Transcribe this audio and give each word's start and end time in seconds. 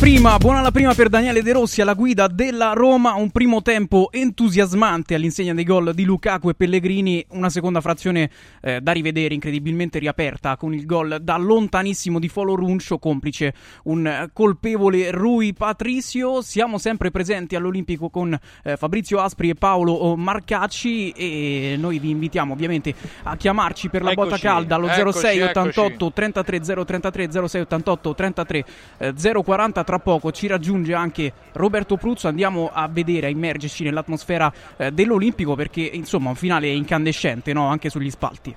Prima, 0.00 0.38
buona 0.38 0.62
la 0.62 0.70
prima 0.70 0.94
per 0.94 1.10
Daniele 1.10 1.42
De 1.42 1.52
Rossi 1.52 1.82
alla 1.82 1.92
guida 1.92 2.26
della 2.26 2.72
Roma, 2.72 3.12
un 3.12 3.28
primo 3.28 3.60
tempo 3.60 4.08
entusiasmante 4.10 5.14
all'insegna 5.14 5.52
dei 5.52 5.62
gol 5.62 5.92
di 5.92 6.04
Lukaku 6.04 6.48
e 6.48 6.54
Pellegrini, 6.54 7.22
una 7.32 7.50
seconda 7.50 7.82
frazione 7.82 8.30
eh, 8.62 8.80
da 8.80 8.92
rivedere 8.92 9.34
incredibilmente 9.34 9.98
riaperta 9.98 10.56
con 10.56 10.72
il 10.72 10.86
gol 10.86 11.18
da 11.20 11.36
lontanissimo 11.36 12.18
di 12.18 12.30
Folo 12.30 12.54
Runcio, 12.54 12.98
complice 12.98 13.52
un 13.84 14.30
colpevole 14.32 15.10
Rui 15.10 15.52
Patricio. 15.52 16.40
Siamo 16.40 16.78
sempre 16.78 17.10
presenti 17.10 17.54
all'Olimpico 17.54 18.08
con 18.08 18.36
eh, 18.64 18.78
Fabrizio 18.78 19.20
Aspri 19.20 19.50
e 19.50 19.54
Paolo 19.54 20.16
Marcacci 20.16 21.10
e 21.10 21.76
noi 21.78 21.98
vi 21.98 22.08
invitiamo 22.08 22.54
ovviamente 22.54 22.94
a 23.24 23.36
chiamarci 23.36 23.90
per 23.90 24.02
la 24.02 24.12
Eccoci, 24.12 24.30
botta 24.30 24.40
calda 24.40 24.76
allo 24.76 24.88
eccoci, 24.88 25.18
06 25.18 25.42
88 25.42 25.92
eccoci. 25.92 26.12
33 26.14 26.60
033 26.84 27.48
06 27.48 27.60
88 27.60 28.14
33 28.14 28.64
eh, 28.96 29.12
040 29.44 29.88
tra 29.90 29.98
poco 29.98 30.30
ci 30.30 30.46
raggiunge 30.46 30.94
anche 30.94 31.32
Roberto 31.54 31.96
Pruzzo 31.96 32.28
andiamo 32.28 32.70
a 32.72 32.86
vedere 32.86 33.26
a 33.26 33.28
immergerci 33.30 33.82
nell'atmosfera 33.82 34.52
eh, 34.76 34.92
dell'Olimpico 34.92 35.56
perché 35.56 35.80
insomma 35.80 36.28
un 36.28 36.36
finale 36.36 36.68
incandescente 36.68 37.52
no? 37.52 37.66
anche 37.66 37.90
sugli 37.90 38.08
spalti 38.08 38.54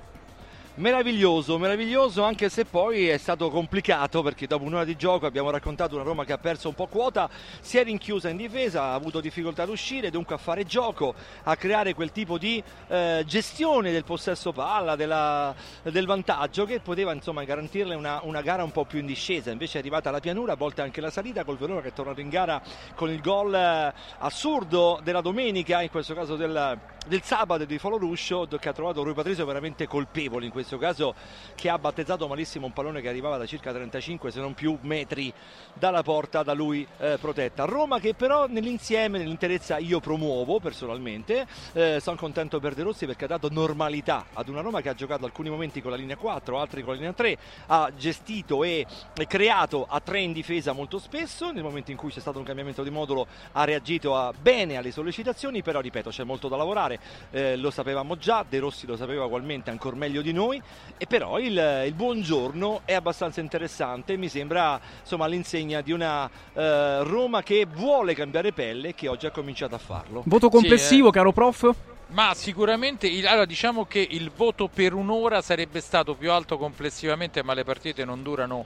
Meraviglioso, 0.76 1.56
meraviglioso 1.56 2.24
anche 2.24 2.48
se 2.48 2.64
poi 2.64 3.06
è 3.06 3.16
stato 3.16 3.48
complicato 3.48 4.22
perché 4.22 4.48
dopo 4.48 4.64
un'ora 4.64 4.82
di 4.82 4.96
gioco 4.96 5.24
abbiamo 5.24 5.50
raccontato 5.50 5.94
una 5.94 6.02
Roma 6.02 6.24
che 6.24 6.32
ha 6.32 6.38
perso 6.38 6.66
un 6.66 6.74
po' 6.74 6.88
quota, 6.88 7.30
si 7.60 7.78
è 7.78 7.84
rinchiusa 7.84 8.28
in 8.28 8.36
difesa, 8.36 8.82
ha 8.82 8.94
avuto 8.94 9.20
difficoltà 9.20 9.62
ad 9.62 9.68
uscire, 9.68 10.10
dunque 10.10 10.34
a 10.34 10.38
fare 10.38 10.64
gioco, 10.64 11.14
a 11.44 11.54
creare 11.54 11.94
quel 11.94 12.10
tipo 12.10 12.38
di 12.38 12.60
eh, 12.88 13.22
gestione 13.24 13.92
del 13.92 14.02
possesso 14.02 14.50
palla, 14.50 14.96
della- 14.96 15.54
del 15.82 16.06
vantaggio 16.06 16.64
che 16.64 16.80
poteva 16.80 17.12
insomma 17.12 17.44
garantirle 17.44 17.94
una, 17.94 18.18
una 18.24 18.40
gara 18.40 18.64
un 18.64 18.72
po' 18.72 18.84
più 18.84 18.98
in 18.98 19.06
discesa, 19.06 19.52
invece 19.52 19.78
è 19.78 19.80
arrivata 19.80 20.10
la 20.10 20.18
pianura, 20.18 20.54
a 20.54 20.56
volte 20.56 20.82
anche 20.82 21.00
la 21.00 21.10
salita 21.10 21.44
col 21.44 21.56
Verona 21.56 21.82
che 21.82 21.90
è 21.90 21.92
tornato 21.92 22.20
in 22.20 22.30
gara 22.30 22.60
con 22.96 23.10
il 23.10 23.20
gol 23.20 23.54
eh, 23.54 23.94
assurdo 24.18 24.98
della 25.04 25.20
domenica, 25.20 25.82
in 25.82 25.90
questo 25.90 26.14
caso 26.14 26.34
del, 26.34 26.76
del 27.06 27.22
sabato 27.22 27.64
di 27.64 27.78
Folo 27.78 27.96
Ruscio 27.96 28.48
che 28.58 28.68
ha 28.68 28.72
trovato 28.72 29.04
Rui 29.04 29.14
Patrizio 29.14 29.46
veramente 29.46 29.86
colpevole 29.86 30.46
in 30.46 30.50
questo 30.50 30.62
caso 30.78 31.14
che 31.54 31.68
ha 31.68 31.78
battezzato 31.78 32.26
malissimo 32.26 32.66
un 32.66 32.72
pallone 32.72 33.00
che 33.00 33.08
arrivava 33.08 33.36
da 33.36 33.46
circa 33.46 33.72
35 33.72 34.30
se 34.30 34.40
non 34.40 34.54
più 34.54 34.78
metri 34.82 35.32
dalla 35.72 36.02
porta 36.02 36.42
da 36.42 36.52
lui 36.52 36.86
eh, 36.98 37.18
protetta. 37.20 37.64
Roma 37.64 37.98
che 38.00 38.14
però 38.14 38.46
nell'insieme, 38.46 39.18
nell'interezza 39.18 39.78
io 39.78 40.00
promuovo 40.00 40.60
personalmente, 40.60 41.46
eh, 41.72 41.98
sono 42.00 42.16
contento 42.16 42.60
per 42.60 42.74
De 42.74 42.82
Rossi 42.82 43.06
perché 43.06 43.24
ha 43.24 43.28
dato 43.28 43.48
normalità 43.50 44.26
ad 44.32 44.48
una 44.48 44.60
Roma 44.60 44.80
che 44.80 44.88
ha 44.88 44.94
giocato 44.94 45.24
alcuni 45.24 45.50
momenti 45.50 45.80
con 45.80 45.90
la 45.90 45.96
linea 45.96 46.16
4, 46.16 46.58
altri 46.58 46.82
con 46.82 46.94
la 46.94 46.98
linea 46.98 47.12
3, 47.12 47.38
ha 47.66 47.90
gestito 47.96 48.64
e 48.64 48.86
creato 49.26 49.86
a 49.88 50.00
tre 50.00 50.20
in 50.20 50.32
difesa 50.32 50.72
molto 50.72 50.98
spesso, 50.98 51.50
nel 51.50 51.62
momento 51.62 51.90
in 51.90 51.96
cui 51.96 52.10
c'è 52.10 52.20
stato 52.20 52.38
un 52.38 52.44
cambiamento 52.44 52.82
di 52.82 52.90
modulo 52.90 53.26
ha 53.52 53.64
reagito 53.64 54.16
a- 54.16 54.32
bene 54.38 54.76
alle 54.76 54.90
sollecitazioni, 54.90 55.62
però 55.62 55.80
ripeto 55.80 56.10
c'è 56.10 56.24
molto 56.24 56.48
da 56.48 56.56
lavorare, 56.56 56.98
eh, 57.30 57.56
lo 57.56 57.70
sapevamo 57.70 58.16
già, 58.16 58.44
De 58.48 58.58
Rossi 58.58 58.86
lo 58.86 58.96
sapeva 58.96 59.24
ugualmente 59.24 59.70
ancora 59.70 59.96
meglio 59.96 60.22
di 60.22 60.32
noi, 60.32 60.53
e 60.96 61.06
però 61.06 61.38
il, 61.38 61.82
il 61.86 61.92
buongiorno 61.94 62.82
è 62.84 62.94
abbastanza 62.94 63.40
interessante, 63.40 64.16
mi 64.16 64.28
sembra 64.28 64.80
insomma 65.00 65.24
all'insegna 65.24 65.80
di 65.80 65.92
una 65.92 66.28
eh, 66.52 67.02
Roma 67.02 67.42
che 67.42 67.66
vuole 67.70 68.14
cambiare 68.14 68.52
pelle 68.52 68.88
e 68.88 68.94
che 68.94 69.08
oggi 69.08 69.26
ha 69.26 69.30
cominciato 69.30 69.74
a 69.74 69.78
farlo. 69.78 70.22
voto 70.26 70.48
complessivo 70.48 71.10
caro 71.10 71.32
prof? 71.32 71.74
Ma 72.08 72.32
sicuramente, 72.34 73.06
il- 73.06 73.26
allora 73.26 73.46
diciamo 73.46 73.86
che 73.86 74.06
il 74.08 74.30
voto 74.34 74.68
per 74.68 74.92
un'ora 74.92 75.40
sarebbe 75.42 75.80
stato 75.80 76.14
più 76.14 76.30
alto 76.30 76.58
complessivamente, 76.58 77.42
ma 77.42 77.54
le 77.54 77.64
partite 77.64 78.04
non 78.04 78.22
durano 78.22 78.64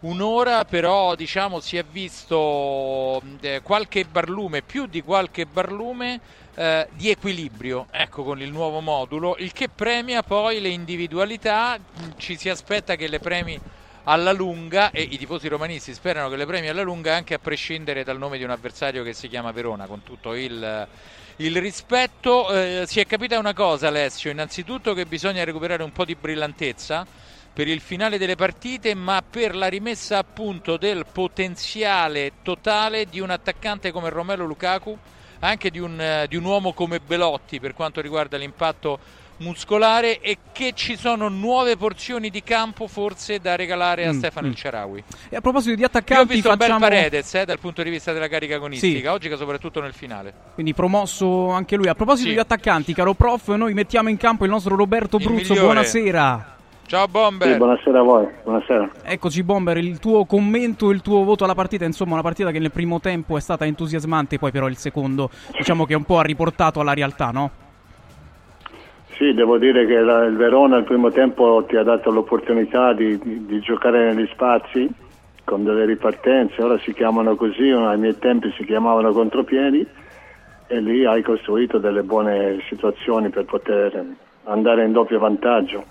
un'ora, 0.00 0.64
però 0.64 1.14
diciamo 1.14 1.60
si 1.60 1.76
è 1.76 1.82
visto 1.82 3.22
eh, 3.40 3.60
qualche 3.62 4.04
barlume, 4.04 4.62
più 4.62 4.86
di 4.86 5.02
qualche 5.02 5.46
barlume 5.46 6.20
eh, 6.54 6.88
di 6.92 7.10
equilibrio, 7.10 7.86
ecco 7.90 8.22
con 8.22 8.40
il 8.40 8.50
nuovo 8.50 8.80
modulo, 8.80 9.36
il 9.38 9.52
che 9.52 9.68
premia 9.68 10.22
poi 10.22 10.60
le 10.60 10.68
individualità, 10.68 11.76
mh, 11.76 12.10
ci 12.16 12.36
si 12.36 12.48
aspetta 12.48 12.96
che 12.96 13.08
le 13.08 13.18
premi 13.18 13.60
alla 14.04 14.32
lunga 14.32 14.90
e 14.90 15.02
i 15.02 15.16
tifosi 15.16 15.48
romanisti 15.48 15.94
sperano 15.94 16.28
che 16.28 16.36
le 16.36 16.46
premi 16.46 16.68
alla 16.68 16.82
lunga 16.82 17.14
anche 17.14 17.34
a 17.34 17.38
prescindere 17.38 18.04
dal 18.04 18.18
nome 18.18 18.38
di 18.38 18.44
un 18.44 18.50
avversario 18.50 19.02
che 19.02 19.14
si 19.14 19.28
chiama 19.28 19.50
Verona 19.50 19.86
con 19.86 20.02
tutto 20.02 20.34
il, 20.34 20.86
il 21.36 21.60
rispetto. 21.60 22.52
Eh, 22.52 22.84
si 22.86 23.00
è 23.00 23.06
capita 23.06 23.38
una 23.38 23.54
cosa 23.54 23.88
Alessio 23.88 24.30
innanzitutto 24.30 24.94
che 24.94 25.06
bisogna 25.06 25.42
recuperare 25.44 25.82
un 25.82 25.92
po' 25.92 26.04
di 26.04 26.14
brillantezza 26.14 27.06
per 27.52 27.68
il 27.68 27.80
finale 27.80 28.18
delle 28.18 28.34
partite 28.34 28.94
ma 28.94 29.22
per 29.28 29.54
la 29.54 29.68
rimessa 29.68 30.18
a 30.18 30.24
punto 30.24 30.76
del 30.76 31.06
potenziale 31.10 32.32
totale 32.42 33.06
di 33.06 33.20
un 33.20 33.30
attaccante 33.30 33.90
come 33.90 34.10
Romelo 34.10 34.44
Lukaku 34.44 34.98
anche 35.48 35.70
di 35.70 35.78
un, 35.78 36.00
eh, 36.00 36.26
di 36.28 36.36
un 36.36 36.44
uomo 36.44 36.72
come 36.72 37.00
Belotti 37.00 37.60
per 37.60 37.74
quanto 37.74 38.00
riguarda 38.00 38.36
l'impatto 38.36 38.98
muscolare 39.36 40.20
e 40.20 40.38
che 40.52 40.72
ci 40.74 40.96
sono 40.96 41.28
nuove 41.28 41.76
porzioni 41.76 42.30
di 42.30 42.42
campo 42.44 42.86
forse 42.86 43.40
da 43.40 43.56
regalare 43.56 44.06
a 44.06 44.12
Mm, 44.12 44.18
Stefano 44.18 44.46
mm. 44.46 44.50
El 44.50 44.56
Sharawi. 44.56 45.04
e 45.28 45.36
a 45.36 45.40
proposito 45.40 45.74
di 45.74 45.80
Io 45.80 45.86
ho 45.86 45.88
attaccanti 45.88 46.34
visto 46.34 46.50
un 46.50 46.56
bel 46.56 46.66
facciamo 46.68 46.86
Paredes 46.86 47.34
eh, 47.34 47.44
dal 47.44 47.58
punto 47.58 47.82
di 47.82 47.90
vista 47.90 48.12
della 48.12 48.28
carica 48.28 48.54
agonistica, 48.54 49.08
Sì. 49.10 49.14
oggi 49.14 49.36
soprattutto 49.36 49.80
nel 49.80 49.92
finale. 49.92 50.32
quindi 50.54 50.72
promosso 50.72 51.50
anche 51.50 51.74
lui 51.74 51.88
a 51.88 51.94
proposito 51.96 52.28
Sì. 52.28 52.34
di 52.34 52.40
attaccanti 52.40 52.94
caro 52.94 53.14
prof 53.14 53.48
noi 53.54 53.74
mettiamo 53.74 54.08
in 54.08 54.16
campo 54.16 54.44
il 54.44 54.50
nostro 54.50 54.76
Roberto 54.76 55.16
Il 55.16 55.24
Bruzzo 55.24 55.54
buonasera 55.54 56.53
Ciao 56.94 57.08
Bomber! 57.08 57.50
Sì, 57.50 57.56
buonasera 57.56 57.98
a 57.98 58.02
voi, 58.02 58.28
buonasera. 58.44 58.88
Eccoci 59.02 59.42
Bomber, 59.42 59.78
il 59.78 59.98
tuo 59.98 60.26
commento, 60.26 60.92
il 60.92 61.02
tuo 61.02 61.24
voto 61.24 61.42
alla 61.42 61.56
partita, 61.56 61.84
insomma 61.84 62.12
una 62.12 62.22
partita 62.22 62.52
che 62.52 62.60
nel 62.60 62.70
primo 62.70 63.00
tempo 63.00 63.36
è 63.36 63.40
stata 63.40 63.64
entusiasmante, 63.64 64.38
poi 64.38 64.52
però 64.52 64.68
il 64.68 64.76
secondo 64.76 65.28
diciamo 65.56 65.86
che 65.86 65.94
un 65.94 66.04
po' 66.04 66.20
ha 66.20 66.22
riportato 66.22 66.78
alla 66.78 66.94
realtà, 66.94 67.30
no? 67.32 67.50
Sì, 69.16 69.34
devo 69.34 69.58
dire 69.58 69.86
che 69.86 69.98
la- 70.02 70.22
il 70.24 70.36
Verona 70.36 70.76
al 70.76 70.84
primo 70.84 71.10
tempo 71.10 71.64
ti 71.66 71.74
ha 71.74 71.82
dato 71.82 72.12
l'opportunità 72.12 72.92
di, 72.92 73.18
di- 73.18 73.44
di 73.44 73.58
giocare 73.58 74.14
negli 74.14 74.28
spazi 74.32 74.88
con 75.42 75.64
delle 75.64 75.86
ripartenze, 75.86 76.62
ora 76.62 76.78
si 76.78 76.92
chiamano 76.94 77.34
così, 77.34 77.70
ai 77.70 77.98
miei 77.98 78.16
tempi 78.20 78.52
si 78.56 78.64
chiamavano 78.64 79.10
contropiedi 79.12 79.84
e 80.68 80.80
lì 80.80 81.04
hai 81.04 81.22
costruito 81.22 81.78
delle 81.78 82.04
buone 82.04 82.60
situazioni 82.68 83.30
per 83.30 83.46
poter 83.46 84.00
andare 84.44 84.84
in 84.84 84.92
doppio 84.92 85.18
vantaggio, 85.18 85.86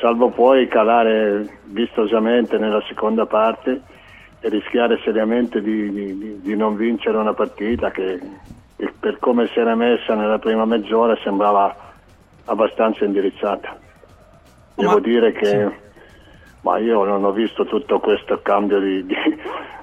salvo 0.00 0.30
poi 0.30 0.68
calare 0.68 1.60
vistosamente 1.64 2.58
nella 2.58 2.82
seconda 2.88 3.26
parte 3.26 3.82
e 4.40 4.48
rischiare 4.48 4.98
seriamente 5.02 5.60
di, 5.60 5.90
di- 5.90 6.40
di- 6.40 6.56
non 6.56 6.76
vincere 6.76 7.16
una 7.16 7.34
partita 7.34 7.90
che, 7.90 8.18
che 8.76 8.92
per 8.98 9.18
come 9.18 9.48
si 9.52 9.58
era 9.58 9.74
messa 9.74 10.14
nella 10.14 10.38
prima 10.38 10.64
mezz'ora 10.64 11.16
sembrava 11.22 11.74
abbastanza 12.44 13.04
indirizzata. 13.04 13.78
Devo 14.74 14.94
Ma- 14.94 15.00
dire 15.00 15.32
che 15.32 15.68
sì. 15.68 15.84
ma 16.60 16.78
io 16.78 17.04
non 17.04 17.24
ho 17.24 17.32
visto 17.32 17.64
tutto 17.64 18.00
questo 18.00 18.40
cambio 18.42 18.78
di, 18.80 19.06
di- 19.06 19.14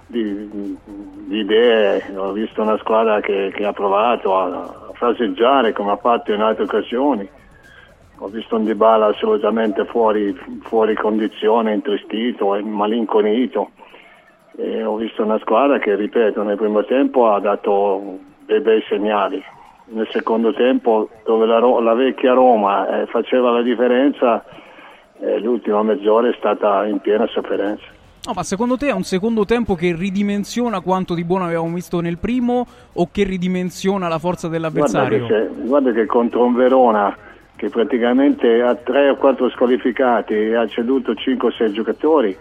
di- 0.08 0.78
di 1.28 1.40
idee, 1.40 2.14
ho 2.16 2.32
visto 2.34 2.62
una 2.62 2.78
squadra 2.78 3.20
che, 3.22 3.52
che 3.56 3.66
ha 3.66 3.72
provato 3.74 4.38
a, 4.38 4.46
a 4.46 4.92
fraseggiare 4.94 5.72
come 5.74 5.92
ha 5.92 5.98
fatto 5.98 6.32
in 6.34 6.42
altre 6.42 6.64
occasioni. 6.66 7.28
Ho 8.18 8.28
visto 8.28 8.56
un 8.56 8.64
Dybala 8.64 9.08
assolutamente 9.08 9.86
fuori, 9.86 10.34
fuori 10.62 10.96
condizione, 10.96 11.74
intristito, 11.74 12.58
malinconito. 12.64 13.72
E 14.56 14.84
ho 14.84 14.96
visto 14.96 15.24
una 15.24 15.40
squadra 15.40 15.80
che, 15.80 15.96
ripeto, 15.96 16.44
nel 16.44 16.58
primo 16.58 16.86
tempo 16.86 17.32
ha 17.32 17.40
dato 17.40 18.20
dei 18.46 18.62
bei 18.62 18.84
segnali. 18.88 19.44
Nel 19.86 20.08
secondo 20.12 20.54
tempo, 20.54 21.10
dove 21.26 21.46
la, 21.46 21.60
la 21.60 21.94
vecchia 21.94 22.34
Roma 22.34 23.02
eh, 23.02 23.06
faceva 23.08 23.52
la 23.52 23.62
differenza, 23.62 24.44
eh, 25.20 25.40
l'ultima 25.40 25.84
mezz'ora 25.84 26.30
è 26.30 26.36
stata 26.38 26.86
in 26.86 27.00
piena 27.00 27.28
sofferenza. 27.28 28.02
No, 28.26 28.32
ma 28.34 28.44
secondo 28.44 28.78
te 28.78 28.88
è 28.88 28.94
un 28.94 29.04
secondo 29.04 29.44
tempo 29.44 29.76
che 29.76 29.94
ridimensiona 29.94 30.80
quanto 30.80 31.14
di 31.14 31.26
buono 31.26 31.44
avevamo 31.44 31.74
visto 31.74 32.00
nel 32.00 32.20
primo 32.20 32.66
o 32.94 33.10
che 33.12 33.24
ridimensiona 33.24 34.08
la 34.08 34.18
forza 34.18 34.48
Guarda 34.48 34.70
dell'avversario? 34.70 35.26
che, 35.26 35.34
se- 35.34 35.68
guarda 35.68 35.92
che 35.92 36.06
contro 36.06 36.46
un 36.46 36.54
Verona 36.54 37.18
che 37.56 37.70
praticamente 37.70 38.62
ha 38.62 38.76
tre 38.76 39.10
o 39.10 39.16
quattro 39.16 39.50
squalificati 39.50 40.34
e 40.34 40.56
ha 40.56 40.68
ceduto 40.68 41.14
5 41.14 41.48
o 41.48 41.52
6 41.52 41.72
giocatori, 41.72 42.38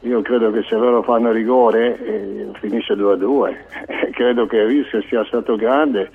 io 0.00 0.20
credo 0.22 0.50
che 0.50 0.62
se 0.62 0.76
loro 0.76 1.02
fanno 1.02 1.32
rigore 1.32 1.98
eh, 2.04 2.48
finisce 2.60 2.94
2 2.94 3.12
a 3.12 3.16
2. 3.16 3.66
credo 4.12 4.46
che 4.46 4.56
il 4.56 4.66
rischio 4.66 5.02
sia 5.02 5.24
stato 5.24 5.56
grande 5.56 6.10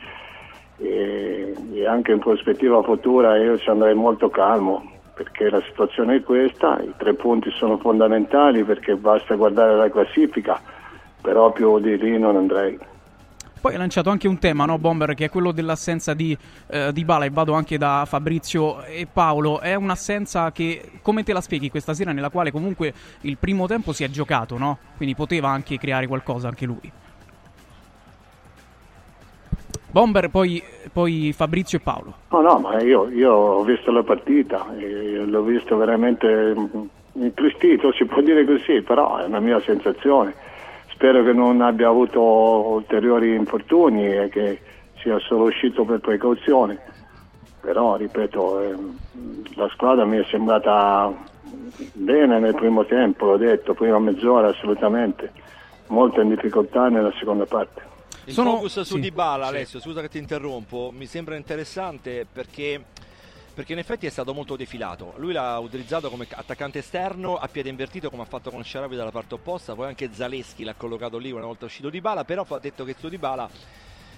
e, 0.77 1.53
e 1.73 1.87
anche 1.87 2.11
in 2.11 2.19
prospettiva 2.19 2.81
futura 2.83 3.37
io 3.37 3.57
ci 3.57 3.69
andrei 3.69 3.95
molto 3.95 4.29
calmo 4.29 4.97
perché 5.19 5.49
la 5.49 5.61
situazione 5.67 6.15
è 6.15 6.23
questa, 6.23 6.79
i 6.81 6.93
tre 6.97 7.13
punti 7.13 7.51
sono 7.51 7.77
fondamentali 7.77 8.63
perché 8.63 8.95
basta 8.95 9.35
guardare 9.35 9.75
la 9.75 9.89
classifica, 9.89 10.61
però 11.21 11.51
più 11.51 11.77
di 11.79 11.97
lì 11.97 12.17
non 12.17 12.37
andrei. 12.37 12.79
Poi 13.61 13.73
hai 13.73 13.77
lanciato 13.77 14.09
anche 14.09 14.29
un 14.29 14.39
tema, 14.39 14.63
no, 14.65 14.77
Bomber, 14.77 15.13
che 15.15 15.25
è 15.25 15.29
quello 15.29 15.51
dell'assenza 15.51 16.13
di, 16.13 16.37
eh, 16.67 16.93
di 16.93 17.03
Bala 17.03 17.25
e 17.25 17.29
vado 17.29 17.53
anche 17.53 17.77
da 17.77 18.05
Fabrizio 18.07 18.83
e 18.83 19.05
Paolo. 19.11 19.59
È 19.59 19.75
un'assenza 19.75 20.53
che, 20.53 20.91
come 21.01 21.23
te 21.23 21.33
la 21.33 21.41
spieghi 21.41 21.69
questa 21.69 21.93
sera, 21.93 22.13
nella 22.13 22.29
quale 22.29 22.51
comunque 22.51 22.93
il 23.21 23.37
primo 23.37 23.67
tempo 23.67 23.91
si 23.91 24.05
è 24.05 24.09
giocato, 24.09 24.57
no? 24.57 24.77
Quindi 24.95 25.13
poteva 25.13 25.49
anche 25.49 25.77
creare 25.77 26.07
qualcosa 26.07 26.47
anche 26.47 26.65
lui. 26.65 26.89
Bomber, 29.91 30.29
poi, 30.29 30.63
poi 30.93 31.33
Fabrizio 31.33 31.79
e 31.79 31.81
Paolo. 31.81 32.13
No, 32.29 32.41
no, 32.41 32.59
ma 32.59 32.81
io, 32.81 33.09
io 33.09 33.33
ho 33.33 33.63
visto 33.63 33.91
la 33.91 34.03
partita, 34.03 34.67
l'ho 34.77 35.41
visto 35.41 35.75
veramente 35.75 36.55
intristito, 37.13 37.91
si 37.91 38.05
può 38.05 38.21
dire 38.21 38.45
così, 38.45 38.81
però 38.83 39.17
è 39.17 39.25
una 39.25 39.39
mia 39.39 39.59
sensazione. 39.61 40.47
Spero 40.99 41.23
che 41.23 41.31
non 41.31 41.61
abbia 41.61 41.87
avuto 41.87 42.19
ulteriori 42.21 43.33
infortuni 43.33 44.05
e 44.05 44.27
che 44.27 44.59
sia 45.01 45.17
solo 45.19 45.45
uscito 45.45 45.85
per 45.85 46.01
precauzione. 46.01 46.77
Però, 47.61 47.95
ripeto, 47.95 48.59
eh, 48.59 48.75
la 49.55 49.69
squadra 49.69 50.03
mi 50.03 50.17
è 50.17 50.25
sembrata 50.29 51.09
bene 51.93 52.39
nel 52.39 52.53
primo 52.53 52.83
tempo, 52.83 53.27
l'ho 53.27 53.37
detto, 53.37 53.73
prima 53.75 53.97
mezz'ora 53.97 54.49
assolutamente, 54.49 55.31
molto 55.87 56.19
in 56.19 56.27
difficoltà 56.27 56.89
nella 56.89 57.13
seconda 57.17 57.45
parte. 57.45 57.81
Il 58.25 58.33
Sono... 58.33 58.55
focus 58.57 58.81
su 58.81 58.95
sì, 58.95 58.99
Dybala, 58.99 59.45
sì. 59.45 59.49
Alessio, 59.51 59.79
scusa 59.79 60.01
che 60.01 60.09
ti 60.09 60.17
interrompo, 60.17 60.91
mi 60.93 61.05
sembra 61.05 61.37
interessante 61.37 62.27
perché 62.29 62.83
perché 63.59 63.73
in 63.73 63.79
effetti 63.79 64.05
è 64.05 64.09
stato 64.09 64.33
molto 64.33 64.55
defilato. 64.55 65.15
Lui 65.17 65.33
l'ha 65.33 65.59
utilizzato 65.59 66.09
come 66.09 66.25
attaccante 66.31 66.79
esterno 66.79 67.35
a 67.35 67.49
piede 67.49 67.67
invertito 67.67 68.09
come 68.09 68.21
ha 68.21 68.25
fatto 68.25 68.51
con 68.51 68.63
Sharabi 68.63 68.95
dalla 68.95 69.11
parte 69.11 69.33
opposta, 69.33 69.75
poi 69.75 69.87
anche 69.87 70.11
Zaleschi 70.13 70.63
l'ha 70.63 70.75
collocato 70.75 71.17
lì 71.17 71.29
una 71.29 71.45
volta 71.45 71.65
uscito 71.65 71.89
di 71.89 71.99
Bala, 71.99 72.23
però 72.23 72.45
ha 72.47 72.59
detto 72.59 72.85
che 72.85 72.95
su 72.97 73.09
di 73.09 73.17
Bala 73.17 73.49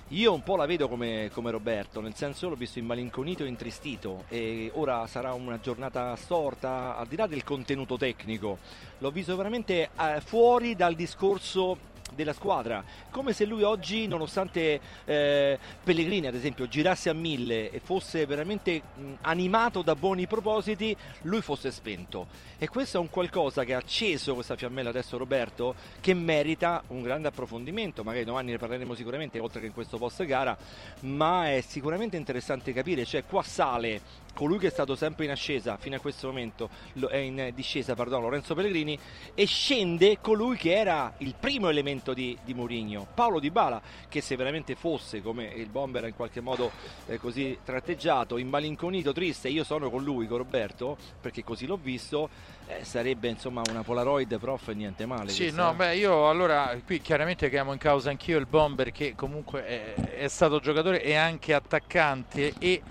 io 0.10 0.32
un 0.32 0.44
po' 0.44 0.58
la 0.58 0.68
vedo 0.68 0.88
come, 0.88 1.32
come, 1.34 1.50
Roberto, 1.50 2.02
nel 2.02 2.14
senso 2.14 2.50
l'ho 2.50 2.56
visto 2.56 2.78
immalinconito 2.78 3.44
e 3.44 3.48
intristito 3.48 4.26
e 4.28 4.70
ora 4.76 5.08
sarà 5.08 5.34
una 5.34 5.60
giornata 5.60 6.16
storta, 6.18 6.96
al 6.96 7.08
di 7.08 7.16
là 7.16 7.26
del 7.26 7.44
contenuto 7.44 7.98
tecnico, 7.98 8.60
l'ho 9.00 9.10
visto 9.10 9.36
veramente 9.36 9.90
eh, 10.00 10.22
fuori 10.22 10.76
dal 10.76 10.94
discorso 10.94 11.90
della 12.14 12.34
squadra, 12.34 12.84
come 13.10 13.34
se 13.34 13.46
lui 13.46 13.64
oggi, 13.64 14.08
nonostante 14.08 14.80
eh, 15.06 15.60
Pellegrini 15.84 16.28
ad 16.28 16.36
esempio 16.36 16.68
girasse 16.68 17.10
a 17.10 17.14
mille 17.14 17.72
e 17.72 17.80
fosse 17.80 18.26
veramente 18.26 18.82
mh, 18.82 19.14
animato 19.22 19.82
da 19.82 19.96
buoni 19.96 20.28
propositi, 20.28 20.96
lui 21.24 21.42
fosse 21.42 21.72
spento. 21.72 22.28
E 22.58 22.68
questo 22.68 22.98
è 22.98 23.00
un 23.00 23.10
qualcosa 23.10 23.64
che 23.64 23.74
ha 23.74 23.78
acceso 23.78 24.34
questa 24.34 24.56
fiammella 24.56 24.90
adesso 24.90 25.18
Roberto, 25.18 25.76
che 26.00 26.14
merita 26.14 26.84
un 26.88 27.02
grande 27.02 27.28
approfondimento, 27.28 28.04
magari 28.04 28.26
domani 28.26 28.52
ne 28.52 28.58
parleremo 28.58 28.94
sicuramente, 28.94 29.40
oltre 29.40 29.60
che 29.60 29.66
in 29.68 29.74
questo 29.74 29.98
post 29.98 30.24
gara, 30.26 30.58
ma 31.02 31.50
è 31.52 31.62
sicuramente 31.62 32.18
interessante 32.18 32.74
capire, 32.74 33.06
cioè 33.06 33.24
qua 33.26 33.42
sale 33.44 34.02
colui 34.34 34.60
che 34.60 34.68
è 34.68 34.72
stato 34.72 34.96
sempre 34.96 35.26
in 35.26 35.32
ascesa 35.32 35.78
fino 35.78 35.96
a 35.96 36.00
questo 36.00 36.28
momento, 36.28 36.70
in 36.94 37.52
discesa, 37.54 37.96
pardon, 37.96 38.22
Lorenzo 38.22 38.56
Pellegrini, 38.56 38.98
e 39.34 39.46
scende 39.46 40.20
colui 40.22 40.56
che 40.56 40.74
era 40.74 41.14
il 41.18 41.36
primo 41.38 41.70
elemento 41.70 42.01
di, 42.04 42.38
di 42.44 42.54
Mourinho, 42.54 43.08
Paolo 43.14 43.40
Di 43.40 43.52
Bala, 43.52 43.82
che 44.10 44.22
se 44.22 44.36
veramente 44.36 44.76
fosse 44.76 45.22
come 45.22 45.46
il 45.46 45.68
bomber 45.68 46.06
in 46.06 46.16
qualche 46.16 46.42
modo 46.42 46.72
eh, 47.06 47.20
così 47.20 47.60
tratteggiato, 47.64 48.38
immalinconito, 48.38 49.14
triste, 49.14 49.50
io 49.50 49.64
sono 49.64 49.90
con 49.90 50.04
lui, 50.04 50.28
con 50.28 50.40
Roberto, 50.40 50.98
perché 51.22 51.44
così 51.44 51.68
l'ho 51.68 51.80
visto, 51.82 52.30
eh, 52.68 52.84
sarebbe 52.84 53.28
insomma 53.28 53.62
una 53.70 53.84
Polaroid 53.84 54.40
prof 54.40 54.70
e 54.70 54.74
niente 54.74 55.06
male. 55.06 55.30
Sì, 55.30 55.44
questa. 55.44 55.64
no, 55.64 55.74
beh, 55.74 55.96
io 55.96 56.28
allora 56.28 56.76
qui 56.84 57.00
chiaramente 57.00 57.50
chiamo 57.50 57.74
in 57.74 57.80
causa 57.80 58.10
anch'io 58.10 58.40
il 58.40 58.48
bomber 58.48 58.92
che 58.92 59.14
comunque 59.16 59.66
è, 59.66 59.94
è 59.94 60.28
stato 60.28 60.60
giocatore 60.60 61.04
e 61.04 61.14
anche 61.14 61.54
attaccante 61.54 62.54
e 62.58 62.82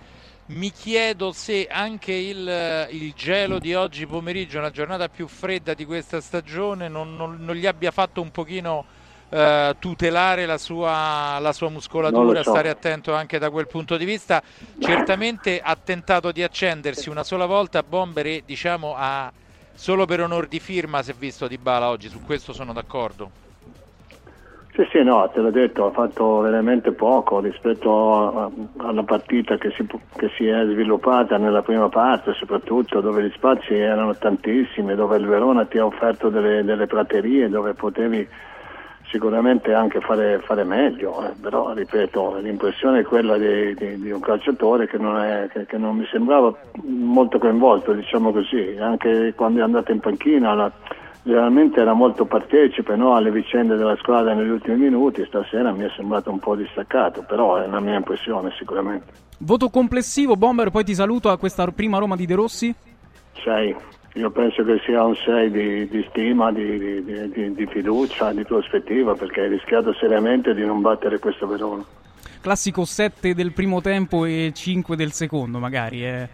mi 0.50 0.72
chiedo 0.72 1.32
se 1.32 1.68
anche 1.68 2.12
il, 2.12 2.88
il, 2.90 3.12
gelo 3.14 3.58
di 3.58 3.74
oggi 3.74 4.06
pomeriggio, 4.06 4.60
la 4.60 4.70
giornata 4.70 5.08
più 5.08 5.28
fredda 5.28 5.74
di 5.74 5.84
questa 5.84 6.20
stagione, 6.20 6.88
non, 6.88 7.14
non, 7.14 7.36
non 7.38 7.54
gli 7.54 7.66
abbia 7.66 7.92
fatto 7.92 8.20
un 8.20 8.30
pochino 8.32 8.84
eh, 9.30 9.76
tutelare 9.78 10.44
la 10.44 10.58
sua, 10.58 11.38
la 11.38 11.52
sua 11.52 11.70
muscolatura, 11.70 12.42
so. 12.42 12.50
stare 12.50 12.68
attento 12.68 13.14
anche 13.14 13.38
da 13.38 13.50
quel 13.50 13.68
punto 13.68 13.96
di 13.96 14.04
vista. 14.04 14.42
Certamente 14.78 15.60
ha 15.62 15.76
tentato 15.82 16.32
di 16.32 16.42
accendersi 16.42 17.08
una 17.08 17.24
sola 17.24 17.46
volta 17.46 17.82
Bomber 17.82 18.26
e 18.26 18.42
diciamo 18.44 18.94
ha, 18.96 19.32
solo 19.72 20.04
per 20.04 20.20
onor 20.20 20.48
di 20.48 20.60
firma 20.60 21.02
si 21.02 21.12
è 21.12 21.14
visto 21.14 21.46
Di 21.46 21.58
Bala 21.58 21.88
oggi, 21.88 22.08
su 22.08 22.20
questo 22.24 22.52
sono 22.52 22.72
d'accordo. 22.72 23.48
Sì, 24.72 24.86
sì, 24.92 25.02
no, 25.02 25.28
te 25.32 25.40
l'ho 25.40 25.50
detto, 25.50 25.86
ha 25.86 25.90
fatto 25.90 26.38
veramente 26.40 26.92
poco 26.92 27.40
rispetto 27.40 28.38
a, 28.38 28.50
alla 28.78 29.02
partita 29.02 29.58
che 29.58 29.72
si, 29.72 29.84
che 30.16 30.30
si, 30.36 30.46
è 30.46 30.64
sviluppata 30.64 31.36
nella 31.38 31.60
prima 31.60 31.88
parte, 31.88 32.32
soprattutto 32.34 33.00
dove 33.00 33.24
gli 33.24 33.32
spazi 33.34 33.74
erano 33.74 34.16
tantissimi, 34.16 34.94
dove 34.94 35.18
il 35.18 35.26
Verona 35.26 35.64
ti 35.64 35.78
ha 35.78 35.84
offerto 35.84 36.28
delle, 36.28 36.62
delle 36.62 36.86
praterie, 36.86 37.48
dove 37.48 37.74
potevi 37.74 38.26
sicuramente 39.10 39.74
anche 39.74 40.00
fare, 40.00 40.40
fare 40.44 40.64
meglio, 40.64 41.24
eh. 41.24 41.32
però 41.40 41.72
ripeto, 41.72 42.36
l'impressione 42.36 43.00
è 43.00 43.04
quella 43.04 43.36
di, 43.36 43.74
di, 43.74 44.00
di 44.00 44.10
un 44.10 44.20
calciatore 44.20 44.86
che 44.86 44.96
non, 44.98 45.18
è, 45.18 45.48
che, 45.52 45.66
che 45.66 45.76
non, 45.76 45.96
mi 45.96 46.06
sembrava 46.10 46.54
molto 46.84 47.38
coinvolto, 47.38 47.92
diciamo 47.92 48.30
così, 48.32 48.76
anche 48.80 49.34
quando 49.34 49.60
è 49.60 49.62
andato 49.62 49.92
in 49.92 50.00
panchina. 50.00 50.54
La, 50.54 50.72
generalmente 51.22 51.80
era 51.80 51.92
molto 51.92 52.24
partecipe 52.24 52.96
no, 52.96 53.14
alle 53.14 53.30
vicende 53.30 53.76
della 53.76 53.96
squadra 53.96 54.32
negli 54.32 54.48
ultimi 54.48 54.76
minuti, 54.76 55.24
stasera 55.26 55.72
mi 55.72 55.84
è 55.84 55.90
sembrato 55.94 56.30
un 56.30 56.38
po' 56.38 56.54
distaccato, 56.54 57.24
però 57.26 57.56
è 57.56 57.66
una 57.66 57.80
mia 57.80 57.96
impressione 57.96 58.52
sicuramente. 58.56 59.28
Voto 59.38 59.68
complessivo, 59.68 60.36
Bomber, 60.36 60.70
poi 60.70 60.84
ti 60.84 60.94
saluto 60.94 61.30
a 61.30 61.38
questa 61.38 61.66
prima 61.68 61.98
Roma 61.98 62.16
di 62.16 62.26
De 62.26 62.34
Rossi. 62.34 62.74
6, 63.42 63.76
io 64.14 64.30
penso 64.30 64.64
che 64.64 64.80
sia 64.84 65.04
un 65.04 65.14
6 65.14 65.50
di, 65.50 65.88
di 65.88 66.06
stima, 66.10 66.50
di, 66.50 67.04
di, 67.04 67.54
di, 67.54 67.66
fiducia, 67.66 68.32
di 68.32 68.44
prospettiva, 68.44 69.14
perché 69.14 69.42
hai 69.42 69.48
rischiato 69.48 69.92
seriamente 69.94 70.52
di 70.54 70.64
non 70.64 70.80
battere 70.80 71.18
questo 71.18 71.46
Verona. 71.46 71.84
Classico 72.40 72.84
7 72.84 73.34
del 73.34 73.52
primo 73.52 73.80
tempo 73.80 74.24
e 74.24 74.50
5 74.54 74.96
del 74.96 75.12
secondo, 75.12 75.58
magari. 75.58 76.04
Eh. 76.04 76.28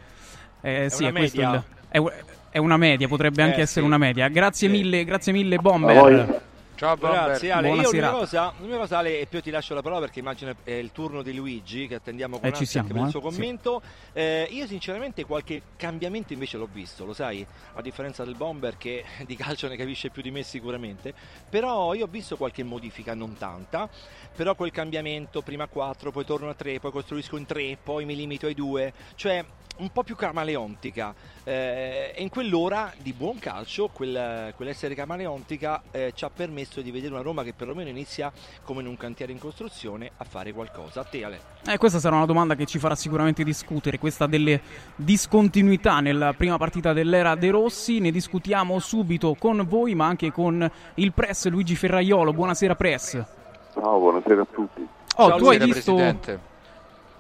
Eh, 0.62 0.84
è, 0.86 0.88
sì, 0.88 1.04
è 1.04 1.12
questo 1.12 1.40
il, 1.40 1.62
è, 1.88 2.02
è 2.50 2.58
una 2.58 2.78
media, 2.78 3.08
potrebbe 3.08 3.42
anche 3.42 3.58
eh, 3.58 3.62
essere 3.62 3.80
sì. 3.82 3.86
una 3.86 3.98
media. 3.98 4.28
Grazie 4.28 4.68
sì. 4.68 4.74
mille, 4.74 5.04
grazie 5.04 5.32
mille 5.32 5.56
Bomber. 5.58 6.42
Ciao. 6.76 6.94
Grazie 6.94 7.52
Ale. 7.52 7.68
Buona 7.68 7.82
Io 7.82 7.90
l'unica 7.90 8.10
cosa, 8.10 8.52
cosa 8.58 8.98
Ale, 8.98 9.20
e 9.20 9.26
poi 9.26 9.40
ti 9.40 9.50
lascio 9.50 9.72
la 9.72 9.80
parola 9.80 10.00
perché 10.00 10.18
immagino 10.18 10.54
è 10.62 10.72
il 10.72 10.92
turno 10.92 11.22
di 11.22 11.34
Luigi 11.34 11.86
che 11.86 11.94
attendiamo 11.94 12.38
con 12.38 12.50
eh, 12.50 12.52
ansia 12.54 12.82
per 12.82 12.96
il 12.96 13.08
suo 13.08 13.22
commento. 13.22 13.80
Sì. 13.82 14.18
Eh, 14.18 14.48
io 14.50 14.66
sinceramente 14.66 15.24
qualche 15.24 15.62
cambiamento 15.76 16.34
invece 16.34 16.58
l'ho 16.58 16.68
visto, 16.70 17.06
lo 17.06 17.14
sai, 17.14 17.46
a 17.74 17.80
differenza 17.80 18.24
del 18.24 18.34
Bomber 18.34 18.76
che 18.76 19.04
di 19.24 19.36
calcio 19.36 19.68
ne 19.68 19.76
capisce 19.76 20.10
più 20.10 20.20
di 20.20 20.30
me 20.30 20.42
sicuramente, 20.42 21.14
però 21.48 21.94
io 21.94 22.04
ho 22.04 22.08
visto 22.08 22.36
qualche 22.36 22.62
modifica, 22.62 23.14
non 23.14 23.38
tanta, 23.38 23.88
però 24.36 24.54
quel 24.54 24.70
cambiamento, 24.70 25.40
prima 25.40 25.66
4, 25.66 26.10
poi 26.10 26.26
torno 26.26 26.50
a 26.50 26.54
3, 26.54 26.78
poi 26.78 26.90
costruisco 26.90 27.38
in 27.38 27.46
3, 27.46 27.78
poi 27.82 28.04
mi 28.04 28.14
limito 28.14 28.44
ai 28.44 28.54
2, 28.54 28.92
cioè 29.14 29.42
un 29.78 29.90
po' 29.90 30.02
più 30.02 30.16
camaleontica 30.16 31.14
eh, 31.44 32.12
e 32.14 32.22
in 32.22 32.28
quell'ora 32.28 32.92
di 32.98 33.12
buon 33.12 33.38
calcio 33.38 33.88
quel, 33.88 34.52
quell'essere 34.56 34.94
camaleontica 34.94 35.82
eh, 35.90 36.12
ci 36.14 36.24
ha 36.24 36.30
permesso 36.30 36.65
di 36.80 36.90
vedere 36.90 37.12
una 37.12 37.22
Roma 37.22 37.42
che 37.42 37.52
perlomeno 37.52 37.88
inizia 37.88 38.32
come 38.62 38.80
in 38.80 38.86
un 38.86 38.96
cantiere 38.96 39.32
in 39.32 39.38
costruzione 39.38 40.10
a 40.16 40.24
fare 40.24 40.52
qualcosa. 40.52 41.00
A 41.00 41.04
te 41.04 41.24
Ale. 41.24 41.40
Eh, 41.66 41.78
questa 41.78 41.98
sarà 41.98 42.16
una 42.16 42.26
domanda 42.26 42.54
che 42.54 42.66
ci 42.66 42.78
farà 42.78 42.94
sicuramente 42.94 43.44
discutere, 43.44 43.98
questa 43.98 44.26
delle 44.26 44.60
discontinuità 44.96 46.00
nella 46.00 46.32
prima 46.32 46.56
partita 46.58 46.92
dell'era 46.92 47.34
De 47.34 47.50
Rossi, 47.50 47.98
ne 48.00 48.10
discutiamo 48.10 48.78
subito 48.78 49.34
con 49.38 49.64
voi 49.66 49.94
ma 49.94 50.06
anche 50.06 50.32
con 50.32 50.70
il 50.94 51.12
press 51.12 51.48
Luigi 51.48 51.74
Ferraiolo, 51.74 52.32
buonasera 52.32 52.74
press. 52.74 53.24
Ciao, 53.72 53.98
buonasera 53.98 54.42
a 54.42 54.46
tutti. 54.50 54.86
Oh, 55.16 55.28
Ciao, 55.28 55.38
tu 55.38 55.48
hai 55.48 55.58
visto... 55.58 55.94
Presidente 55.94 56.54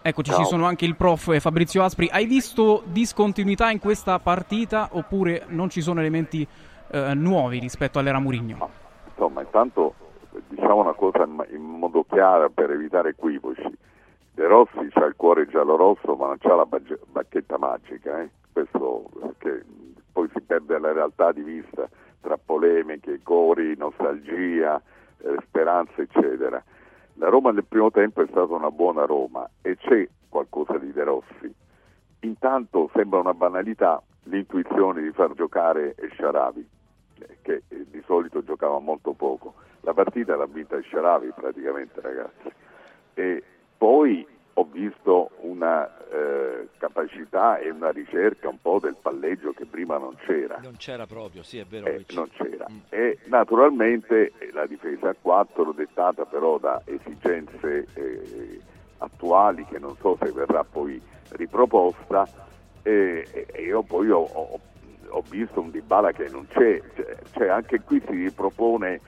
Eccoci, 0.06 0.30
Ciao. 0.30 0.38
ci 0.38 0.46
sono 0.46 0.66
anche 0.66 0.84
il 0.84 0.94
prof 0.94 1.36
Fabrizio 1.40 1.82
Aspri. 1.82 2.08
Hai 2.08 2.26
visto 2.26 2.84
discontinuità 2.86 3.72
in 3.72 3.80
questa 3.80 4.20
partita 4.20 4.90
oppure 4.92 5.46
non 5.48 5.68
ci 5.68 5.80
sono 5.80 5.98
elementi 5.98 6.46
eh, 6.92 7.12
nuovi 7.14 7.58
rispetto 7.58 7.98
all'era 7.98 8.20
Murigno? 8.20 8.70
Insomma, 9.16 9.40
intanto 9.40 9.94
diciamo 10.48 10.76
una 10.76 10.92
cosa 10.92 11.24
in 11.50 11.62
modo 11.62 12.04
chiaro 12.04 12.50
per 12.50 12.70
evitare 12.70 13.10
equivoci. 13.10 13.76
De 14.34 14.46
Rossi 14.46 14.90
ha 14.92 15.04
il 15.06 15.14
cuore 15.16 15.46
giallo-rosso 15.46 16.14
ma 16.14 16.26
non 16.26 16.36
ha 16.38 16.54
la 16.54 16.68
bacchetta 17.06 17.56
magica, 17.56 18.20
eh? 18.20 18.28
questo 18.52 19.08
che 19.38 19.64
poi 20.12 20.28
si 20.34 20.40
perde 20.42 20.78
la 20.78 20.92
realtà 20.92 21.32
di 21.32 21.42
vista 21.42 21.88
tra 22.20 22.36
polemiche, 22.36 23.20
cori, 23.22 23.74
nostalgia, 23.76 24.80
eh, 25.18 25.36
speranze 25.46 26.02
eccetera 26.02 26.62
La 27.14 27.28
Roma 27.28 27.50
nel 27.50 27.64
primo 27.64 27.90
tempo 27.90 28.20
è 28.22 28.26
stata 28.28 28.52
una 28.52 28.70
buona 28.70 29.06
Roma 29.06 29.48
e 29.62 29.76
c'è 29.76 30.06
qualcosa 30.28 30.76
di 30.76 30.92
De 30.92 31.04
Rossi. 31.04 31.54
Intanto 32.20 32.90
sembra 32.92 33.20
una 33.20 33.32
banalità 33.32 34.02
l'intuizione 34.24 35.00
di 35.00 35.12
far 35.12 35.32
giocare 35.32 35.94
Sharavi, 36.14 36.68
che 37.42 37.62
di 37.68 38.02
solito 38.06 38.42
giocava 38.42 38.78
molto 38.78 39.12
poco. 39.12 39.54
La 39.80 39.94
partita 39.94 40.36
l'ha 40.36 40.46
vinta 40.46 40.80
Sharavi 40.82 41.32
praticamente 41.34 42.00
ragazzi. 42.00 42.50
E 43.14 43.42
poi 43.76 44.26
ho 44.58 44.68
visto 44.70 45.30
una 45.40 45.86
eh, 46.08 46.68
capacità 46.78 47.58
e 47.58 47.70
una 47.70 47.90
ricerca 47.90 48.48
un 48.48 48.58
po' 48.60 48.78
del 48.80 48.96
palleggio 49.00 49.52
che 49.52 49.66
prima 49.66 49.98
non 49.98 50.16
c'era. 50.24 50.58
Non 50.62 50.76
c'era 50.76 51.06
proprio, 51.06 51.42
sì, 51.42 51.58
è 51.58 51.66
vero. 51.66 51.86
Eh, 51.86 52.04
non 52.14 52.28
c'era. 52.30 52.66
Mm. 52.70 52.78
E 52.88 53.18
naturalmente 53.26 54.32
la 54.52 54.66
difesa 54.66 55.10
a 55.10 55.16
4 55.20 55.72
dettata 55.72 56.24
però 56.24 56.58
da 56.58 56.80
esigenze 56.86 57.86
eh, 57.92 58.60
attuali 58.98 59.64
che 59.66 59.78
non 59.78 59.94
so 60.00 60.16
se 60.20 60.32
verrà 60.32 60.64
poi 60.64 61.00
riproposta 61.30 62.26
e, 62.82 63.26
e 63.52 63.62
io 63.62 63.82
poi 63.82 64.08
ho, 64.10 64.20
ho, 64.20 64.60
ho, 65.08 65.22
visto 65.28 65.60
un 65.60 65.70
Dybala 65.70 66.12
che 66.12 66.28
non 66.30 66.46
c'è, 66.48 66.80
cioè, 66.94 67.16
cioè 67.32 67.48
anche 67.48 67.80
qui 67.80 68.02
si 68.06 68.12
ripropone 68.12 69.00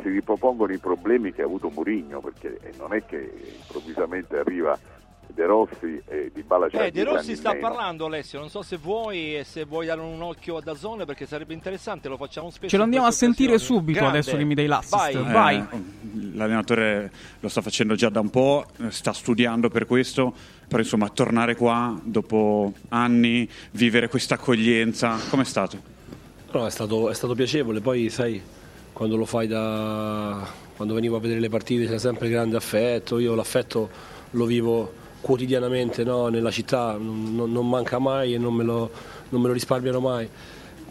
si 0.00 0.08
ripropongono 0.08 0.72
i 0.72 0.78
problemi 0.78 1.32
che 1.32 1.42
ha 1.42 1.44
avuto 1.44 1.68
Murigno 1.68 2.20
perché 2.20 2.72
non 2.78 2.94
è 2.94 3.04
che 3.04 3.32
improvvisamente 3.60 4.38
arriva 4.38 4.78
De 5.34 5.46
Rossi 5.46 6.02
e 6.06 6.30
Di 6.32 6.42
Bala 6.42 6.66
eh, 6.66 6.90
De 6.90 7.04
Rossi 7.04 7.36
sta 7.36 7.52
meno. 7.52 7.68
parlando 7.68 8.06
Alessio, 8.06 8.38
non 8.38 8.50
so 8.50 8.62
se 8.62 8.76
vuoi 8.76 9.36
e 9.36 9.44
se 9.44 9.64
vuoi 9.64 9.86
dare 9.86 10.00
un 10.00 10.20
occhio 10.20 10.56
a 10.56 10.60
Dazone 10.60 11.04
perché 11.04 11.26
sarebbe 11.26 11.54
interessante, 11.54 12.08
lo 12.08 12.16
facciamo 12.16 12.50
spesso. 12.50 12.68
Ce 12.68 12.76
lo 12.76 12.82
andiamo 12.82 13.06
a 13.06 13.10
sentire 13.10 13.58
subito 13.58 14.00
Grande. 14.00 14.18
adesso 14.18 14.36
che 14.36 14.44
mi 14.44 14.54
dai 14.54 14.66
l'assist. 14.66 14.94
Vai. 14.94 15.14
Eh, 15.14 15.32
Vai. 15.32 15.66
L'allenatore 16.34 17.10
lo 17.40 17.48
sta 17.48 17.62
facendo 17.62 17.94
già 17.94 18.10
da 18.10 18.20
un 18.20 18.30
po', 18.30 18.66
sta 18.88 19.12
studiando 19.12 19.68
per 19.70 19.86
questo, 19.86 20.34
però 20.72 20.82
insomma 20.82 21.10
tornare 21.10 21.54
qua 21.54 22.00
dopo 22.02 22.72
anni, 22.88 23.46
vivere 23.72 24.08
questa 24.08 24.36
accoglienza, 24.36 25.18
com'è 25.28 25.44
stato? 25.44 25.76
No, 26.50 26.66
è 26.66 26.70
stato, 26.70 27.10
è 27.10 27.14
stato 27.14 27.34
piacevole, 27.34 27.82
poi 27.82 28.08
sai, 28.08 28.40
quando 28.90 29.16
lo 29.16 29.26
fai 29.26 29.46
da... 29.46 30.48
quando 30.74 30.94
venivo 30.94 31.16
a 31.16 31.20
vedere 31.20 31.40
le 31.40 31.50
partite 31.50 31.86
c'è 31.86 31.98
sempre 31.98 32.30
grande 32.30 32.56
affetto, 32.56 33.18
io 33.18 33.34
l'affetto 33.34 33.90
lo 34.30 34.46
vivo 34.46 34.90
quotidianamente 35.20 36.04
no? 36.04 36.28
nella 36.28 36.50
città, 36.50 36.96
non, 36.98 37.52
non, 37.52 37.68
manca 37.68 37.98
mai 37.98 38.32
e 38.32 38.38
non 38.38 38.54
me, 38.54 38.64
lo, 38.64 38.90
non 39.28 39.42
me 39.42 39.48
lo 39.48 39.52
risparmiano 39.52 40.00
mai. 40.00 40.26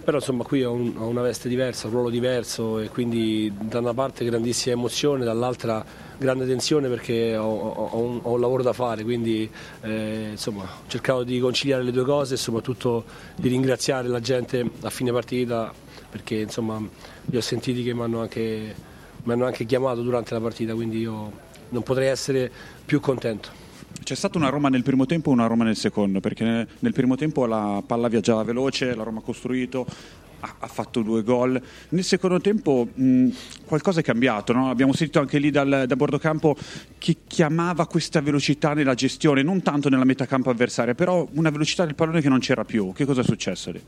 Però 0.03 0.17
insomma 0.17 0.43
qui 0.43 0.63
ho, 0.63 0.71
un, 0.71 0.93
ho, 0.97 1.07
una 1.07 1.21
veste 1.21 1.47
diversa, 1.47 1.85
un 1.85 1.93
ruolo 1.93 2.09
diverso 2.09 2.79
e 2.79 2.89
quindi 2.89 3.53
da 3.55 3.79
una 3.79 3.93
parte 3.93 4.25
grandissima 4.25 4.73
emozione, 4.73 5.23
dall'altra 5.23 5.85
grande 6.17 6.47
tensione 6.47 6.87
perché 6.87 7.37
ho, 7.37 7.45
ho, 7.45 7.97
un, 7.97 8.19
ho 8.23 8.31
un, 8.31 8.39
lavoro 8.39 8.63
da 8.63 8.73
fare, 8.73 9.03
quindi 9.03 9.49
eh, 9.81 10.29
insomma 10.31 10.63
ho 10.63 10.87
cercato 10.87 11.23
di 11.23 11.39
conciliare 11.39 11.83
le 11.83 11.91
due 11.91 12.03
cose 12.03 12.33
e 12.33 12.37
soprattutto 12.37 13.03
di 13.35 13.47
ringraziare 13.49 14.07
la 14.07 14.19
gente 14.19 14.67
a 14.81 14.89
fine 14.89 15.11
partita 15.11 15.71
perché 16.09 16.35
insomma 16.35 16.81
li 17.25 17.37
ho 17.37 17.41
sentiti 17.41 17.83
che 17.83 17.93
mi 17.93 18.01
hanno 18.01 18.21
anche, 18.21 18.75
anche 19.23 19.65
chiamato 19.65 20.01
durante 20.01 20.33
la 20.33 20.41
partita, 20.41 20.73
quindi 20.73 20.99
io 20.99 21.31
non 21.69 21.83
potrei 21.83 22.07
essere 22.07 22.51
più 22.85 22.99
contento. 22.99 23.60
C'è 24.03 24.15
stata 24.15 24.37
una 24.37 24.49
Roma 24.49 24.69
nel 24.69 24.83
primo 24.83 25.05
tempo 25.05 25.29
e 25.29 25.33
una 25.33 25.47
Roma 25.47 25.63
nel 25.63 25.75
secondo, 25.75 26.19
perché 26.19 26.67
nel 26.79 26.93
primo 26.93 27.15
tempo 27.15 27.45
la 27.45 27.81
palla 27.85 28.07
viaggiava 28.07 28.43
veloce, 28.43 28.95
la 28.95 29.03
Roma 29.03 29.19
ha 29.19 29.23
costruito, 29.23 29.85
ha, 30.41 30.67
fatto 30.67 31.01
due 31.01 31.23
gol. 31.23 31.61
Nel 31.89 32.03
secondo 32.03 32.39
tempo 32.39 32.87
mh, 32.93 33.29
qualcosa 33.65 33.99
è 33.99 34.03
cambiato, 34.03 34.53
no? 34.53 34.69
abbiamo 34.69 34.93
sentito 34.93 35.19
anche 35.19 35.37
lì 35.37 35.51
dal, 35.51 35.85
da 35.87 35.95
bordocampo 35.95 36.55
che 36.97 37.17
chiamava 37.27 37.87
questa 37.87 38.21
velocità 38.21 38.73
nella 38.73 38.95
gestione, 38.95 39.43
non 39.43 39.61
tanto 39.61 39.89
nella 39.89 40.05
metacampo 40.05 40.49
avversaria, 40.49 40.95
però 40.95 41.27
una 41.33 41.49
velocità 41.49 41.85
del 41.85 41.95
pallone 41.95 42.21
che 42.21 42.29
non 42.29 42.39
c'era 42.39 42.65
più. 42.65 42.91
Che 42.93 43.05
cosa 43.05 43.21
è 43.21 43.23
successo 43.23 43.71
lì? 43.71 43.81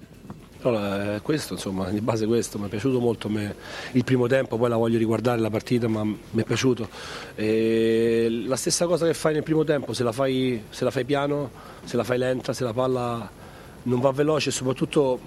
Allora, 0.65 1.19
questo, 1.21 1.53
insomma, 1.53 1.89
di 1.89 1.99
base 1.99 2.25
questo, 2.25 2.57
mi 2.57 2.67
è 2.67 2.69
piaciuto 2.69 2.99
molto 2.99 3.27
me, 3.27 3.53
il 3.91 4.05
primo 4.05 4.27
tempo, 4.27 4.57
poi 4.57 4.69
la 4.69 4.77
voglio 4.77 4.97
riguardare 4.97 5.41
la 5.41 5.49
partita, 5.49 5.89
ma 5.89 6.03
mi 6.05 6.17
è 6.35 6.43
piaciuto. 6.43 6.87
E 7.35 8.43
la 8.45 8.55
stessa 8.55 8.85
cosa 8.85 9.05
che 9.05 9.13
fai 9.13 9.33
nel 9.33 9.43
primo 9.43 9.65
tempo, 9.65 9.91
se 9.91 10.03
la, 10.03 10.13
fai, 10.13 10.63
se 10.69 10.85
la 10.85 10.91
fai 10.91 11.03
piano, 11.03 11.51
se 11.83 11.97
la 11.97 12.05
fai 12.05 12.17
lenta, 12.17 12.53
se 12.53 12.63
la 12.63 12.71
palla 12.71 13.29
non 13.83 13.99
va 13.99 14.11
veloce 14.11 14.51
soprattutto 14.51 15.19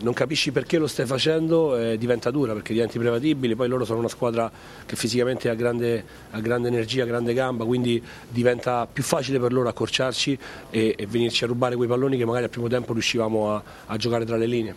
non 0.00 0.12
capisci 0.12 0.52
perché 0.52 0.78
lo 0.78 0.86
stai 0.86 1.06
facendo 1.06 1.76
e 1.78 1.98
diventa 1.98 2.30
dura 2.30 2.52
perché 2.52 2.72
diventi 2.72 2.98
prevedibile, 2.98 3.56
poi 3.56 3.68
loro 3.68 3.84
sono 3.84 4.00
una 4.00 4.08
squadra 4.08 4.50
che 4.84 4.96
fisicamente 4.96 5.48
ha 5.48 5.54
grande, 5.54 6.04
ha 6.30 6.40
grande 6.40 6.68
energia, 6.68 7.04
grande 7.04 7.32
gamba, 7.34 7.64
quindi 7.64 8.02
diventa 8.28 8.86
più 8.86 9.02
facile 9.02 9.38
per 9.38 9.52
loro 9.52 9.68
accorciarci 9.68 10.38
e, 10.70 10.94
e, 10.96 11.06
venirci 11.06 11.44
a 11.44 11.46
rubare 11.46 11.76
quei 11.76 11.88
palloni 11.88 12.16
che 12.16 12.24
magari 12.24 12.44
al 12.44 12.50
primo 12.50 12.68
tempo 12.68 12.92
riuscivamo 12.92 13.54
a, 13.54 13.62
a 13.86 13.96
giocare 13.96 14.24
tra 14.24 14.36
le 14.36 14.46
linee. 14.46 14.74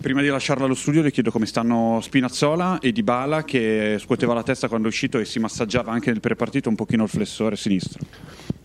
Prima 0.00 0.22
di 0.22 0.28
lasciarla 0.28 0.64
allo 0.64 0.74
studio 0.74 1.02
le 1.02 1.10
chiedo 1.10 1.30
come 1.30 1.44
stanno 1.44 1.98
Spinazzola 2.00 2.78
e 2.78 2.92
Dybala 2.92 3.44
che 3.44 3.98
scuoteva 4.00 4.32
la 4.32 4.42
testa 4.42 4.68
quando 4.68 4.86
è 4.86 4.90
uscito 4.90 5.18
e 5.18 5.26
si 5.26 5.38
massaggiava 5.38 5.92
anche 5.92 6.10
nel 6.10 6.20
prepartito 6.20 6.70
un 6.70 6.76
pochino 6.76 7.02
il 7.02 7.10
flessore 7.10 7.56
sinistro. 7.56 8.00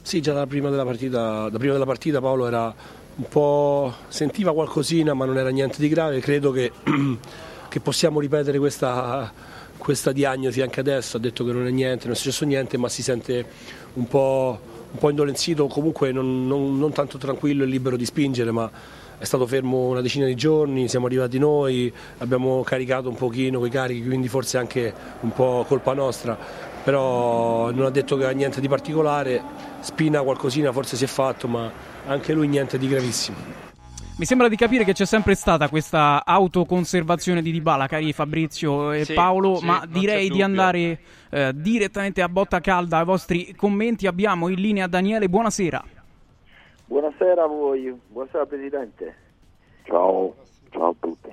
Sì, 0.02 0.22
già 0.22 0.34
da 0.34 0.48
prima 0.48 0.70
della 0.70 0.86
partita, 0.86 1.50
da 1.50 1.58
prima 1.58 1.74
della 1.74 1.86
partita 1.86 2.22
Paolo 2.22 2.48
era 2.48 2.74
un 3.16 3.28
po' 3.28 3.94
sentiva 4.08 4.54
qualcosina 4.54 5.14
ma 5.14 5.26
non 5.26 5.38
era 5.38 5.50
niente 5.50 5.78
di 5.80 5.90
grave, 5.90 6.20
credo 6.20 6.52
che, 6.52 6.72
che 7.68 7.80
possiamo 7.80 8.20
ripetere 8.20 8.58
questa, 8.58 9.32
questa, 9.78 10.12
diagnosi 10.12 10.62
anche 10.62 10.80
adesso, 10.80 11.18
ha 11.18 11.20
detto 11.20 11.44
che 11.44 11.52
non 11.52 11.68
è 11.68 11.72
niente, 11.72 12.06
non 12.06 12.14
è 12.14 12.18
successo 12.18 12.46
niente 12.46 12.78
ma 12.78 12.90
si 12.90 13.04
sente 13.04 13.46
un 13.94 14.08
po', 14.08 14.60
un 14.92 14.98
po 14.98 15.10
indolenzito, 15.10 15.68
comunque 15.68 16.12
non, 16.12 16.48
non, 16.48 16.78
non 16.78 16.92
tanto 16.92 17.18
tranquillo 17.18 17.64
e 17.64 17.68
libero 17.68 17.98
di 17.98 18.06
spingere 18.06 18.52
ma 18.52 18.70
è 19.22 19.26
stato 19.26 19.46
fermo 19.46 19.90
una 19.90 20.02
decina 20.02 20.26
di 20.26 20.34
giorni, 20.34 20.88
siamo 20.88 21.06
arrivati 21.06 21.38
noi, 21.38 21.94
abbiamo 22.18 22.64
caricato 22.64 23.08
un 23.08 23.14
pochino 23.14 23.60
quei 23.60 23.70
carichi, 23.70 24.04
quindi 24.04 24.28
forse 24.28 24.58
anche 24.58 24.92
un 25.20 25.32
po' 25.32 25.64
colpa 25.68 25.94
nostra, 25.94 26.36
però 26.84 27.72
non 27.72 27.86
ha 27.86 27.90
detto 27.90 28.18
che 28.18 28.26
ha 28.26 28.32
niente 28.32 28.62
di 28.62 28.68
particolare, 28.68 29.42
Spina 29.82 30.22
qualcosina 30.22 30.72
forse 30.72 30.96
si 30.96 31.04
è 31.04 31.08
fatto, 31.08 31.48
ma 31.48 31.72
anche 32.06 32.34
lui 32.34 32.48
niente 32.48 32.78
di 32.78 32.88
gravissimo. 32.88 33.70
Mi 34.18 34.26
sembra 34.26 34.48
di 34.48 34.56
capire 34.56 34.84
che 34.84 34.94
c'è 34.94 35.06
sempre 35.06 35.34
stata 35.34 35.68
questa 35.68 36.24
autoconservazione 36.24 37.42
di 37.42 37.52
Dybala, 37.52 37.88
cari 37.88 38.14
Fabrizio 38.14 38.92
e 38.92 39.06
sì, 39.06 39.14
Paolo, 39.14 39.56
sì, 39.56 39.66
ma 39.66 39.84
direi 39.88 40.30
di 40.30 40.44
andare 40.44 41.00
eh, 41.32 41.52
direttamente 41.56 42.22
a 42.22 42.30
botta 42.30 42.60
calda 42.60 43.00
ai 43.00 43.06
vostri 43.06 43.56
commenti. 43.56 44.06
Abbiamo 44.06 44.48
in 44.50 44.60
linea 44.60 44.86
Daniele, 44.86 45.28
buonasera. 45.28 45.84
Buonasera 46.86 47.44
a 47.44 47.48
voi, 47.48 48.00
buonasera 48.10 48.46
Presidente. 48.46 49.16
Ciao, 49.86 50.36
ciao 50.70 50.90
a 50.90 50.96
tutti. 51.00 51.30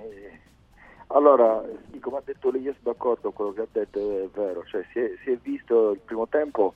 Eh, 1.08 1.16
allora, 1.16 1.64
sì, 1.90 1.98
come 1.98 2.18
ha 2.18 2.22
detto 2.24 2.50
lei, 2.50 2.62
io 2.62 2.74
sono 2.80 2.92
d'accordo 2.92 3.30
con 3.30 3.32
quello 3.32 3.52
che 3.52 3.60
ha 3.62 3.80
detto, 3.80 3.98
è 3.98 4.28
vero, 4.32 4.64
cioè, 4.64 4.84
si, 4.92 4.98
è, 5.00 5.12
si 5.22 5.30
è 5.30 5.36
visto 5.36 5.92
il 5.92 6.00
primo 6.04 6.28
tempo 6.28 6.74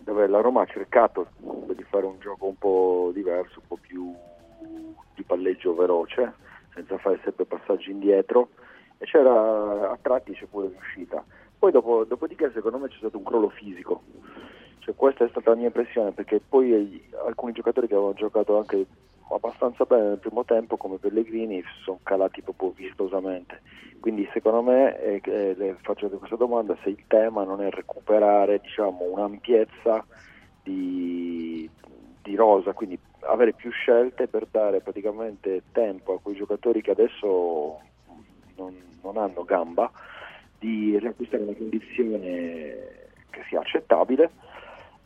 dove 0.00 0.26
la 0.26 0.40
Roma 0.40 0.62
ha 0.62 0.66
cercato 0.66 1.28
di 1.38 1.82
fare 1.84 2.06
un 2.06 2.18
gioco 2.20 2.46
un 2.46 2.56
po' 2.56 3.10
diverso, 3.14 3.60
un 3.60 3.66
po' 3.66 3.78
più 3.80 4.14
di 5.14 5.22
palleggio 5.22 5.74
veloce, 5.74 6.34
senza 6.74 6.98
fare 6.98 7.18
sempre 7.24 7.46
passaggi 7.46 7.90
indietro 7.90 8.50
e 8.98 9.06
c'era 9.06 9.90
a 9.90 9.98
tratti 10.00 10.32
c'è 10.32 10.46
pure 10.46 10.68
riuscita. 10.68 11.24
Poi 11.58 11.72
dopo, 11.72 12.04
dopodiché 12.04 12.50
secondo 12.52 12.78
me 12.78 12.88
c'è 12.88 12.98
stato 12.98 13.16
un 13.16 13.24
crollo 13.24 13.48
fisico, 13.48 14.02
cioè, 14.80 14.94
questa 14.94 15.24
è 15.24 15.28
stata 15.28 15.50
la 15.50 15.56
mia 15.56 15.66
impressione 15.66 16.12
perché 16.12 16.40
poi 16.46 17.08
alcuni 17.24 17.52
giocatori 17.52 17.86
che 17.88 17.94
avevano 17.94 18.14
giocato 18.14 18.58
anche 18.58 18.86
abbastanza 19.30 19.84
bene 19.84 20.08
nel 20.08 20.18
primo 20.18 20.44
tempo 20.44 20.76
come 20.76 20.98
Pellegrini 20.98 21.62
sono 21.82 21.98
calati 22.02 22.42
proprio 22.42 22.70
vistosamente. 22.70 23.60
Quindi 24.00 24.28
secondo 24.32 24.62
me 24.62 24.98
eh, 25.00 25.20
eh, 25.24 25.76
faccio 25.82 26.08
questa 26.08 26.36
domanda 26.36 26.76
se 26.82 26.90
il 26.90 27.04
tema 27.08 27.42
non 27.44 27.60
è 27.62 27.70
recuperare 27.70 28.60
diciamo, 28.60 29.02
un'ampiezza 29.02 30.04
di, 30.62 31.68
di 32.22 32.34
rosa 32.34 32.72
quindi 32.72 32.98
avere 33.20 33.52
più 33.52 33.70
scelte 33.70 34.28
per 34.28 34.46
dare 34.50 34.80
praticamente 34.80 35.62
tempo 35.72 36.14
a 36.14 36.20
quei 36.20 36.36
giocatori 36.36 36.82
che 36.82 36.92
adesso 36.92 37.80
non, 38.56 38.74
non 39.02 39.16
hanno 39.16 39.44
gamba 39.44 39.90
di 40.58 40.98
riacquistare 40.98 41.42
una 41.42 41.54
condizione 41.54 42.18
che 43.30 43.42
sia 43.48 43.60
accettabile 43.60 44.30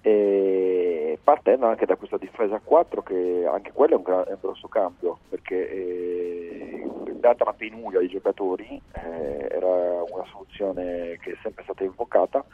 e 0.03 1.19
partendo 1.23 1.67
anche 1.67 1.85
da 1.85 1.97
questa 1.97 2.17
difesa 2.17 2.57
a 2.57 2.61
4 2.63 3.03
che 3.03 3.47
anche 3.47 3.73
quello 3.73 3.95
è 3.95 3.97
un, 3.97 4.03
gra- 4.03 4.25
è 4.25 4.33
un 4.33 4.39
grosso 4.41 4.69
cambio 4.69 5.19
perché 5.29 5.71
eh, 5.71 6.91
data 7.15 7.45
la 7.45 7.53
penuria 7.53 8.01
di 8.01 8.09
giocatori 8.09 8.81
eh, 8.93 9.49
era 9.51 10.03
una 10.03 10.25
soluzione 10.31 11.19
che 11.21 11.33
è 11.33 11.37
sempre 11.43 11.63
stata 11.65 11.85
invocata 11.85 12.45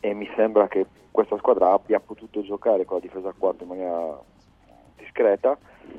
e 0.00 0.14
mi 0.14 0.28
sembra 0.34 0.66
che 0.66 0.86
questa 1.10 1.36
squadra 1.36 1.72
abbia 1.72 2.00
potuto 2.00 2.42
giocare 2.42 2.84
con 2.84 2.96
la 2.96 3.02
difesa 3.02 3.28
a 3.28 3.34
4 3.36 3.62
in 3.62 3.68
maniera 3.68 4.20
discreta. 4.96 5.56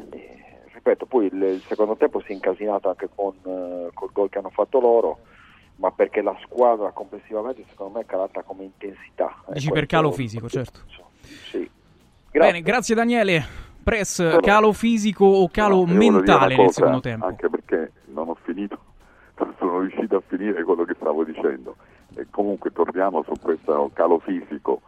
E, 0.10 0.44
ripeto 0.74 1.06
poi 1.06 1.28
il, 1.28 1.42
il, 1.42 1.62
secondo 1.62 1.96
tempo 1.96 2.20
si 2.22 2.32
è 2.32 2.34
incasinato 2.34 2.90
anche 2.90 3.08
con 3.14 3.34
uh, 3.44 3.90
col 3.94 4.12
gol 4.12 4.30
che 4.30 4.40
hanno 4.40 4.50
fatto 4.50 4.80
loro 4.80 5.20
ma 5.84 5.92
perché 5.92 6.22
la 6.22 6.34
squadra 6.44 6.92
complessivamente 6.92 7.66
secondo 7.68 7.98
me 7.98 8.04
è 8.04 8.06
calata 8.06 8.42
come 8.42 8.64
intensità. 8.64 9.36
Dici 9.50 9.70
per 9.70 9.86
calo 9.86 10.12
fisico, 10.14 10.48
certo. 10.48 10.80
Sì. 11.50 11.70
Grazie. 12.32 12.52
Bene, 12.52 12.62
grazie 12.62 12.96
Daniele. 12.96 13.46
Press, 13.84 14.40
calo 14.40 14.72
fisico 14.72 15.26
o 15.26 15.50
calo 15.50 15.84
No, 15.86 15.94
mentale 15.94 16.56
cosa, 16.56 16.62
nel 16.62 16.72
secondo 16.72 17.00
tempo? 17.02 17.26
Anche 17.26 17.50
perché 17.50 17.92
non 18.14 18.30
ho 18.30 18.38
finito, 18.44 18.80
non 19.40 19.54
sono 19.60 19.80
riuscito 19.82 20.16
a 20.16 20.24
finire 20.26 20.64
quello 20.64 20.86
che 20.86 20.94
stavo 20.98 21.26
dicendo. 21.26 21.76
E 22.16 22.28
comunque 22.30 22.72
torniamo 22.72 23.22
su 23.24 23.34
questo 23.42 23.92
calo 23.94 24.20
fisico. 24.20 24.84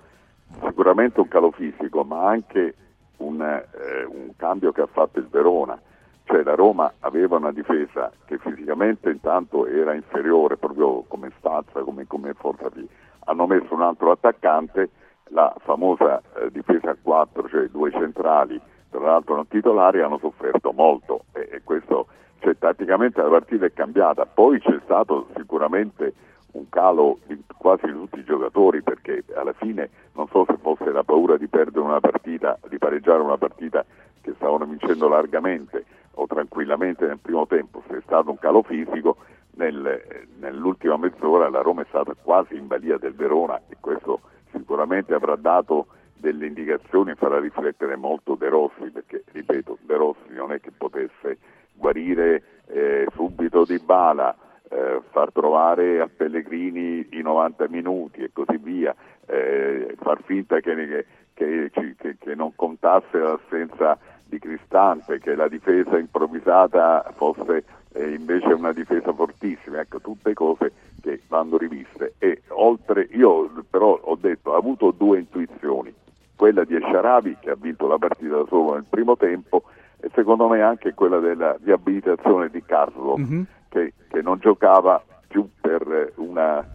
Sicuramente 0.65 1.19
un 1.19 1.27
calo 1.27 1.51
fisico, 1.51 2.05
ma 2.05 2.29
anche 2.29 2.73
un, 3.17 3.41
eh, 3.41 4.05
un 4.05 4.29
cambio 4.37 4.71
che 4.71 4.79
ha 4.79 4.87
fatto 4.89 5.19
il 5.19 5.27
Verona. 5.27 5.77
Cioè 6.25 6.43
la 6.43 6.55
Roma 6.55 6.91
aveva 7.01 7.37
una 7.37 7.51
difesa 7.51 8.11
che 8.25 8.39
fisicamente 8.39 9.11
intanto 9.11 9.67
era 9.67 9.93
inferiore 9.93 10.57
proprio 10.57 11.03
come 11.07 11.31
stazza, 11.37 11.81
come, 11.81 12.07
come 12.07 12.33
forza 12.33 12.67
di... 12.73 12.87
Hanno 13.25 13.45
messo 13.45 13.73
un 13.73 13.81
altro 13.81 14.11
attaccante, 14.11 14.89
la 15.29 15.53
famosa 15.59 16.21
eh, 16.35 16.51
difesa 16.51 16.91
a 16.91 16.97
4, 16.99 17.47
cioè 17.49 17.67
due 17.67 17.91
centrali, 17.91 18.59
tra 18.89 19.01
l'altro 19.01 19.35
non 19.35 19.47
titolari, 19.47 20.01
hanno 20.01 20.17
sofferto 20.17 20.71
molto 20.71 21.25
e, 21.33 21.47
e 21.51 21.61
questo, 21.63 22.07
cioè 22.39 22.57
tatticamente 22.57 23.21
la 23.21 23.29
partita 23.29 23.65
è 23.65 23.73
cambiata. 23.73 24.25
Poi 24.25 24.59
c'è 24.59 24.79
stato 24.83 25.27
sicuramente 25.35 26.13
un 26.53 26.67
calo 26.69 27.19
in 27.27 27.41
quasi 27.57 27.85
tutti 27.87 28.19
i 28.19 28.23
giocatori 28.23 28.81
perché 28.81 29.23
alla 29.35 29.53
fine 29.53 29.89
non 30.13 30.27
so 30.29 30.45
se 30.47 30.57
fosse 30.59 30.91
la 30.91 31.03
paura 31.03 31.37
di 31.37 31.47
perdere 31.47 31.85
una 31.85 31.99
partita, 31.99 32.57
di 32.67 32.77
pareggiare 32.77 33.21
una 33.21 33.37
partita 33.37 33.85
che 34.21 34.33
stavano 34.35 34.65
vincendo 34.65 35.07
largamente 35.07 35.85
o 36.15 36.27
tranquillamente 36.27 37.05
nel 37.05 37.19
primo 37.19 37.45
tempo, 37.47 37.83
se 37.87 37.97
è 37.97 38.01
stato 38.03 38.29
un 38.29 38.39
calo 38.39 38.63
fisico, 38.63 39.17
nel, 39.55 40.27
nell'ultima 40.39 40.97
mezz'ora 40.97 41.49
la 41.49 41.61
Roma 41.61 41.81
è 41.81 41.85
stata 41.87 42.13
quasi 42.13 42.55
in 42.55 42.67
balia 42.67 42.97
del 42.97 43.13
Verona 43.13 43.61
e 43.69 43.77
questo 43.79 44.21
sicuramente 44.51 45.13
avrà 45.13 45.35
dato 45.35 45.87
delle 46.17 46.47
indicazioni 46.47 47.11
e 47.11 47.15
farà 47.15 47.39
riflettere 47.39 47.95
molto 47.95 48.35
De 48.35 48.49
Rossi 48.49 48.89
perché, 48.91 49.23
ripeto, 49.31 49.77
De 49.81 49.95
Rossi 49.95 50.33
non 50.33 50.51
è 50.51 50.59
che 50.59 50.71
potesse 50.75 51.37
guarire 51.73 52.43
eh, 52.67 53.07
subito 53.13 53.65
di 53.65 53.79
bala, 53.79 54.35
eh, 54.69 55.01
far 55.11 55.31
trovare 55.31 56.01
a 56.01 56.09
Pellegrini 56.13 57.07
i 57.11 57.21
90 57.21 57.67
minuti 57.69 58.21
e 58.21 58.31
così 58.33 58.57
via, 58.57 58.95
eh, 59.27 59.95
far 59.99 60.21
finta 60.23 60.59
che, 60.59 61.05
che, 61.33 61.69
che, 61.71 62.17
che 62.17 62.35
non 62.35 62.55
contasse 62.55 63.17
l'assenza 63.17 63.97
di 64.27 64.39
Cristante, 64.39 65.19
che 65.19 65.35
la 65.35 65.47
difesa 65.47 65.97
improvvisata 65.97 67.11
fosse 67.15 67.63
eh, 67.93 68.13
invece 68.13 68.53
una 68.53 68.73
difesa 68.73 69.13
fortissima, 69.13 69.79
ecco, 69.79 69.99
tutte 69.99 70.33
cose 70.33 70.71
che 71.01 71.21
vanno 71.27 71.57
riviste. 71.57 72.15
E 72.17 72.41
oltre, 72.49 73.07
io 73.11 73.49
però 73.69 73.97
ho 74.01 74.15
detto, 74.15 74.51
ho 74.51 74.55
avuto 74.55 74.91
due 74.91 75.19
intuizioni, 75.19 75.93
quella 76.35 76.63
di 76.63 76.75
Esciarabi 76.75 77.37
che 77.39 77.51
ha 77.51 77.55
vinto 77.55 77.87
la 77.87 77.97
partita 77.97 78.35
da 78.37 78.45
solo 78.47 78.73
nel 78.73 78.85
primo 78.89 79.15
tempo 79.15 79.63
e 80.01 80.09
secondo 80.13 80.47
me 80.49 80.61
anche 80.61 80.93
quella 80.93 81.19
della 81.19 81.55
riabilitazione 81.63 82.49
di 82.49 82.61
Carlo 82.65 83.17
Mhm. 83.17 83.45
che, 83.69 83.93
che 84.09 84.21
non 84.21 84.39
giocava 84.39 85.01
più 85.27 85.47
per 85.61 86.11
una 86.15 86.65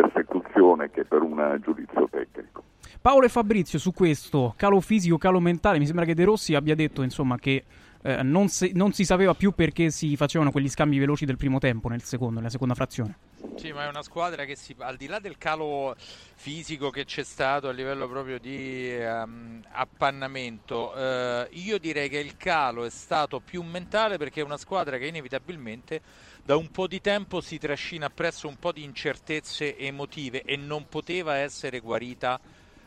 persecuzione 0.00 0.90
che 0.90 1.04
per 1.04 1.22
un 1.22 1.58
giudizio 1.62 2.08
tecnico. 2.10 2.62
Paolo 3.00 3.26
e 3.26 3.28
Fabrizio 3.28 3.78
su 3.78 3.92
questo 3.92 4.54
calo 4.56 4.80
fisico, 4.80 5.18
calo 5.18 5.40
mentale, 5.40 5.78
mi 5.78 5.86
sembra 5.86 6.04
che 6.04 6.14
De 6.14 6.24
Rossi 6.24 6.54
abbia 6.54 6.74
detto 6.74 7.02
insomma 7.02 7.36
che 7.38 7.64
eh, 8.02 8.22
non, 8.22 8.48
si, 8.48 8.72
non 8.74 8.92
si 8.92 9.04
sapeva 9.04 9.34
più 9.34 9.52
perché 9.52 9.90
si 9.90 10.16
facevano 10.16 10.50
quegli 10.50 10.68
scambi 10.68 10.98
veloci 10.98 11.24
del 11.24 11.36
primo 11.36 11.58
tempo 11.58 11.88
nel 11.88 12.02
secondo, 12.02 12.36
nella 12.36 12.50
seconda 12.50 12.74
frazione. 12.74 13.16
Sì, 13.56 13.72
ma 13.72 13.84
è 13.84 13.88
una 13.88 14.02
squadra 14.02 14.44
che 14.44 14.54
si, 14.54 14.74
al 14.78 14.96
di 14.96 15.06
là 15.06 15.18
del 15.18 15.36
calo 15.36 15.94
fisico 15.96 16.90
che 16.90 17.04
c'è 17.04 17.24
stato 17.24 17.68
a 17.68 17.72
livello 17.72 18.08
proprio 18.08 18.38
di 18.38 18.88
ehm, 18.88 19.62
appannamento, 19.70 20.94
eh, 20.94 21.48
io 21.50 21.78
direi 21.78 22.08
che 22.08 22.18
il 22.18 22.36
calo 22.36 22.84
è 22.84 22.90
stato 22.90 23.40
più 23.40 23.62
mentale 23.62 24.16
perché 24.16 24.40
è 24.40 24.44
una 24.44 24.56
squadra 24.56 24.96
che 24.96 25.06
inevitabilmente 25.06 26.00
da 26.48 26.56
un 26.56 26.70
po' 26.70 26.86
di 26.86 27.02
tempo 27.02 27.42
si 27.42 27.58
trascina 27.58 28.06
appresso 28.06 28.48
un 28.48 28.56
po' 28.58 28.72
di 28.72 28.82
incertezze 28.82 29.76
emotive 29.76 30.44
e 30.44 30.56
non 30.56 30.88
poteva 30.88 31.36
essere 31.36 31.78
guarita 31.78 32.40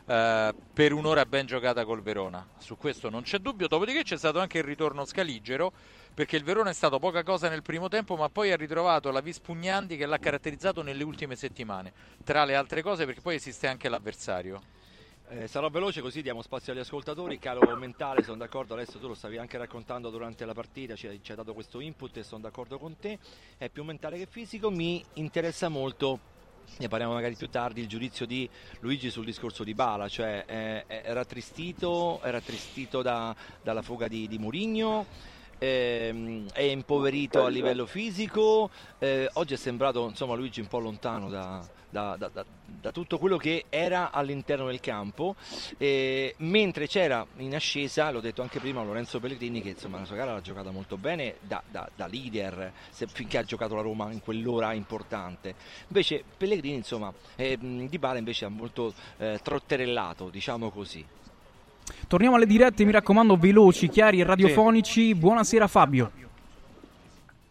eh, 0.04 0.52
per 0.72 0.92
un'ora 0.92 1.24
ben 1.26 1.46
giocata 1.46 1.84
col 1.84 2.02
Verona. 2.02 2.44
Su 2.58 2.76
questo 2.76 3.08
non 3.08 3.22
c'è 3.22 3.38
dubbio. 3.38 3.68
Dopodiché 3.68 4.02
c'è 4.02 4.16
stato 4.16 4.40
anche 4.40 4.58
il 4.58 4.64
ritorno 4.64 5.04
scaligero 5.04 5.72
perché 6.12 6.34
il 6.34 6.42
Verona 6.42 6.70
è 6.70 6.72
stato 6.72 6.98
poca 6.98 7.22
cosa 7.22 7.48
nel 7.48 7.62
primo 7.62 7.86
tempo, 7.86 8.16
ma 8.16 8.28
poi 8.28 8.50
ha 8.50 8.56
ritrovato 8.56 9.12
la 9.12 9.20
vis 9.20 9.38
pugnanti 9.38 9.96
che 9.96 10.06
l'ha 10.06 10.18
caratterizzato 10.18 10.82
nelle 10.82 11.04
ultime 11.04 11.36
settimane. 11.36 11.92
Tra 12.24 12.44
le 12.44 12.56
altre 12.56 12.82
cose, 12.82 13.04
perché 13.04 13.20
poi 13.20 13.36
esiste 13.36 13.68
anche 13.68 13.88
l'avversario. 13.88 14.60
Eh, 15.34 15.48
sarò 15.48 15.70
veloce 15.70 16.02
così 16.02 16.20
diamo 16.20 16.42
spazio 16.42 16.74
agli 16.74 16.80
ascoltatori. 16.80 17.38
Calo 17.38 17.74
mentale, 17.74 18.22
sono 18.22 18.36
d'accordo. 18.36 18.74
Adesso 18.74 18.98
tu 18.98 19.08
lo 19.08 19.14
stavi 19.14 19.38
anche 19.38 19.56
raccontando 19.56 20.10
durante 20.10 20.44
la 20.44 20.52
partita, 20.52 20.94
ci 20.94 21.08
ci 21.22 21.30
hai 21.30 21.36
dato 21.38 21.54
questo 21.54 21.80
input 21.80 22.14
e 22.18 22.22
sono 22.22 22.42
d'accordo 22.42 22.78
con 22.78 22.98
te. 22.98 23.18
È 23.56 23.70
più 23.70 23.82
mentale 23.82 24.18
che 24.18 24.26
fisico. 24.26 24.70
Mi 24.70 25.02
interessa 25.14 25.70
molto, 25.70 26.18
ne 26.76 26.86
parliamo 26.88 27.14
magari 27.14 27.34
più 27.34 27.48
tardi, 27.48 27.80
il 27.80 27.88
giudizio 27.88 28.26
di 28.26 28.46
Luigi 28.80 29.08
sul 29.08 29.24
discorso 29.24 29.64
di 29.64 29.72
Bala. 29.72 30.06
Cioè, 30.06 30.44
eh, 30.46 30.84
era 30.86 31.24
tristito, 31.24 32.20
era 32.22 32.42
tristito 32.42 33.00
da- 33.00 33.34
dalla 33.62 33.80
fuga 33.80 34.08
di, 34.08 34.28
di 34.28 34.36
Murigno. 34.36 35.06
Ehm, 35.66 36.48
è 36.52 36.62
impoverito 36.62 37.44
a 37.44 37.48
livello 37.48 37.86
fisico. 37.86 38.70
eh, 38.98 39.28
oggi 39.34 39.54
è 39.54 39.56
sembrato 39.56 40.08
insomma 40.08 40.34
Luigi 40.34 40.60
un 40.60 40.66
po' 40.66 40.78
lontano 40.80 41.28
da, 41.28 41.64
da- 41.88 42.16
da- 42.16 42.30
da- 42.32 42.90
tutto 42.92 43.18
quello 43.18 43.36
che 43.36 43.64
era 43.68 44.10
all'interno 44.10 44.66
del 44.66 44.80
campo. 44.80 45.36
eh, 45.78 46.34
mentre 46.38 46.86
c'era 46.88 47.24
in 47.38 47.54
ascesa, 47.54 48.10
l'ho 48.10 48.20
detto 48.20 48.42
anche 48.42 48.58
prima, 48.58 48.82
Lorenzo 48.82 49.20
Pellegrini, 49.20 49.62
che 49.62 49.70
insomma 49.70 49.98
la 49.98 50.04
sua 50.04 50.16
gara 50.16 50.32
l'ha 50.32 50.40
giocata 50.40 50.70
molto 50.70 50.96
bene 50.96 51.36
da, 51.40 51.62
da- 51.70 51.88
leader 52.08 52.72
se- 52.90 53.06
finché 53.06 53.38
ha 53.38 53.42
giocato 53.44 53.74
la 53.74 53.80
Roma 53.82 54.10
in 54.12 54.20
quell'ora 54.20 54.72
importante. 54.72 55.54
Invece 55.88 56.24
Pellegrini, 56.36 56.76
insomma, 56.76 57.12
eh, 57.36 57.56
Di 57.58 57.98
Bala 57.98 58.18
invece 58.18 58.44
ha 58.44 58.48
molto 58.48 58.92
eh, 59.18 59.38
trotterellato, 59.42 60.28
diciamo 60.30 60.70
così. 60.70 61.04
Torniamo 62.08 62.36
alle 62.36 62.46
dirette, 62.46 62.84
mi 62.84 62.92
raccomando, 62.92 63.36
veloci, 63.36 63.88
chiari 63.88 64.20
e 64.20 64.24
radiofonici. 64.24 65.14
Buonasera 65.14 65.66
Fabio. 65.66 66.10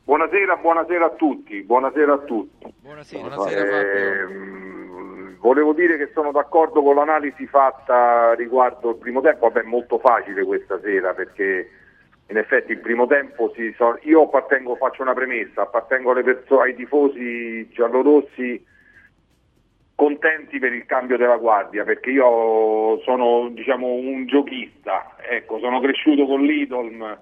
Buonasera, 0.04 0.58
buonasera 0.58 1.06
a 1.06 1.10
tutti, 1.12 1.62
buonasera 1.62 2.13
a 2.13 2.17
tutti. 2.20 2.74
Buonasera. 2.82 3.22
Buonasera 3.28 3.65
Fabio. 3.65 4.30
Ehm, 4.30 5.38
volevo 5.39 5.74
dire 5.74 5.98
che 5.98 6.12
sono 6.13 6.32
d'accordo 6.32 6.82
con 6.84 6.96
l'analisi 6.96 7.48
fatta 7.48 8.34
riguardo 8.34 8.91
il 8.91 8.98
primo 8.98 9.22
tempo, 9.22 9.48
vabbè 9.48 9.62
è 9.62 9.67
molto 9.67 10.00
facile 10.00 10.44
questa 10.44 10.80
sera 10.82 11.13
perché 11.13 11.70
in 12.28 12.38
effetti 12.38 12.72
il 12.72 12.80
primo 12.80 13.08
tempo 13.08 13.52
si 13.56 13.74
so- 13.78 13.98
io 14.04 14.24
appartengo, 14.24 14.76
faccio 14.76 15.02
una 15.02 15.13
premessa, 15.13 15.63
appartengo 15.63 16.12
alle 16.12 16.24
perso- 16.24 16.60
ai 16.60 16.76
tifosi 16.76 17.67
giallorossi 17.70 18.63
contenti 20.02 20.58
per 20.58 20.74
il 20.74 20.88
cambio 20.88 21.16
della 21.16 21.38
guardia 21.38 21.84
perché 21.84 22.10
io 22.10 23.00
sono 23.04 23.50
diciamo 23.50 23.86
un 23.86 24.26
giochista, 24.26 25.16
ecco, 25.30 25.60
sono 25.60 25.80
cresciuto 25.80 26.26
con 26.26 26.42
l'Idolm 26.42 27.20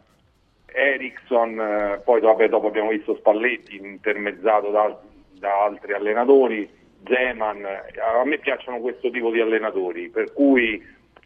Ericsson, 0.66 1.60
eh, 1.60 2.02
poi 2.06 2.22
vabbè, 2.22 2.48
dopo 2.48 2.68
abbiamo 2.68 2.92
visto 2.92 3.18
Spalletti 3.18 3.76
intermezzato 3.76 4.70
da, 4.70 4.98
da 5.40 5.64
altri 5.64 5.92
allenatori, 5.92 6.70
Zeman, 7.04 7.66
a 7.66 8.24
me 8.24 8.38
piacciono 8.38 8.80
questo 8.80 9.10
tipo 9.10 9.30
di 9.30 9.42
allenatori, 9.42 10.08
per 10.08 10.32
cui 10.32 10.82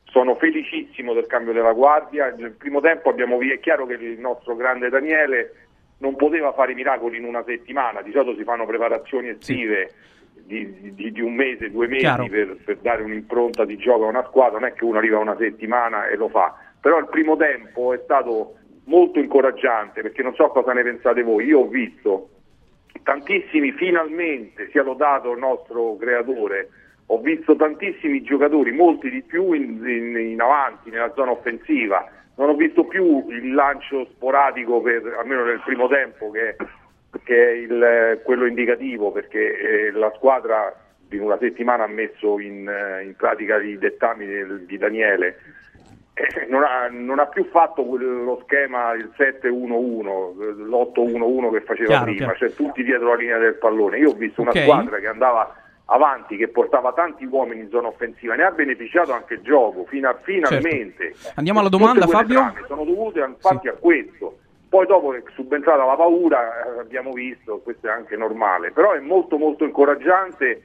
sono 0.06 0.34
felicissimo 0.34 1.14
del 1.14 1.28
cambio 1.28 1.54
della 1.54 1.74
guardia. 1.74 2.34
Nel 2.36 2.54
primo 2.54 2.82
tempo 2.82 3.10
abbiamo 3.10 3.40
è 3.40 3.60
chiaro 3.60 3.86
che 3.86 3.94
il 3.94 4.20
nostro 4.20 4.56
grande 4.56 4.90
Daniele 4.90 5.54
non 6.00 6.16
poteva 6.16 6.52
fare 6.54 6.74
miracoli 6.74 7.18
in 7.18 7.26
una 7.26 7.44
settimana, 7.44 8.02
di 8.02 8.12
solito 8.12 8.36
si 8.36 8.44
fanno 8.44 8.66
preparazioni 8.66 9.30
estive 9.30 9.92
di, 10.46 10.94
di- 10.94 11.12
di 11.12 11.22
un 11.22 11.34
mese, 11.34 11.72
due 11.72 11.88
mesi 11.88 12.04
per, 12.30 12.58
per 12.64 12.78
dare 12.78 13.04
un'impronta 13.04 13.66
di 13.66 13.78
gioco 13.78 14.06
a 14.06 14.10
una 14.10 14.26
squadra, 14.28 14.60
non 14.60 14.68
è 14.70 14.74
che 14.74 14.84
uno 14.84 14.98
arriva 14.98 15.20
una 15.20 15.38
settimana 15.38 16.08
e 16.08 16.16
lo 16.16 16.30
fa, 16.30 16.56
però 16.80 16.98
il 17.00 17.08
primo 17.10 17.36
tempo 17.38 17.94
è 17.94 18.00
stato 18.04 18.56
molto 18.86 19.20
incoraggiante 19.20 20.02
perché 20.02 20.22
non 20.22 20.34
so 20.36 20.48
cosa 20.50 20.74
ne 20.74 20.84
pensate 20.84 21.24
voi, 21.24 21.46
io 21.46 21.60
ho 21.60 21.68
visto 21.68 22.30
tantissimi 23.04 23.72
finalmente, 23.72 24.70
sia 24.72 24.84
lodato 24.84 25.32
il 25.32 25.40
nostro 25.40 25.96
creatore, 25.98 26.70
ho 27.08 27.20
visto 27.20 27.56
tantissimi 27.56 28.22
giocatori, 28.22 28.72
molti 28.72 29.10
di 29.10 29.22
più 29.22 29.52
in, 29.54 29.82
in- 29.86 30.18
in 30.18 30.42
avanti, 30.42 30.90
nella 30.90 31.12
zona 31.16 31.32
offensiva, 31.32 32.10
non 32.36 32.50
ho 32.50 32.56
visto 32.56 32.86
più 32.86 33.26
il 33.30 33.54
lancio 33.54 34.06
sporadico, 34.14 34.82
per, 34.82 35.16
almeno 35.20 35.44
nel 35.44 35.62
primo 35.66 35.88
tempo, 35.88 36.32
che, 36.32 36.56
che 37.24 37.48
è 37.48 37.52
il- 37.52 38.22
quello 38.24 38.46
indicativo, 38.46 39.12
perché 39.12 39.58
eh, 39.88 39.92
la 39.92 40.12
squadra 40.16 40.74
in 41.10 41.22
una 41.22 41.38
settimana 41.38 41.84
ha 41.84 41.88
messo 41.88 42.40
in, 42.40 42.68
eh, 42.68 43.04
in 43.04 43.16
pratica 43.16 43.62
i 43.62 43.78
dettami 43.78 44.26
del- 44.26 44.66
di 44.66 44.78
Daniele 44.78 45.38
eh, 46.16 46.46
non, 46.48 46.64
ha, 46.64 46.88
non 46.92 47.18
ha 47.20 47.26
più 47.26 47.46
fatto 47.46 47.84
lo 47.98 48.40
schema 48.46 48.94
il 48.94 49.12
7-1-1, 49.18 50.36
l'8-1-1 50.68 51.52
che 51.52 51.62
faceva 51.62 51.88
Chiaro, 51.88 52.04
prima, 52.04 52.18
chiaro. 52.18 52.38
cioè 52.38 52.54
tutti 52.54 52.84
dietro 52.84 53.08
la 53.10 53.16
linea 53.16 53.38
del 53.40 53.56
pallone. 53.56 53.98
Io 53.98 54.10
ho 54.10 54.14
visto 54.14 54.42
Ok. 54.42 54.52
una 54.54 54.62
squadra 54.64 55.00
che 55.00 55.08
andava 55.08 55.56
avanti, 55.86 56.38
che 56.38 56.48
portava 56.50 56.94
tanti 56.94 57.26
uomini 57.26 57.62
in 57.62 57.70
zona 57.70 57.88
offensiva, 57.88 58.36
ne 58.36 58.44
ha 58.44 58.52
beneficiato 58.52 59.12
anche 59.12 59.36
il 59.36 59.42
gioco, 59.42 59.86
fino 59.86 60.08
a, 60.10 60.16
finalmente. 60.22 61.14
Certo. 61.16 61.32
Andiamo 61.36 61.60
alla 61.60 61.70
domanda, 61.70 62.06
Fabio. 62.08 62.54
sono 62.68 62.86
dovute 62.86 63.20
infatti 63.20 63.68
a 63.68 63.74
questo. 63.74 64.38
Poi 64.74 64.88
dopo 64.88 65.14
è 65.14 65.22
subentrata 65.36 65.86
la 65.86 65.96
paura, 65.96 66.66
eh, 66.66 66.80
abbiamo 66.80 67.12
visto, 67.12 67.60
questo 67.60 67.86
è 67.86 67.92
anche 67.92 68.18
normale, 68.18 68.72
però 68.72 68.94
è 68.94 69.00
molto 69.02 69.38
molto 69.38 69.66
incoraggiante 69.66 70.64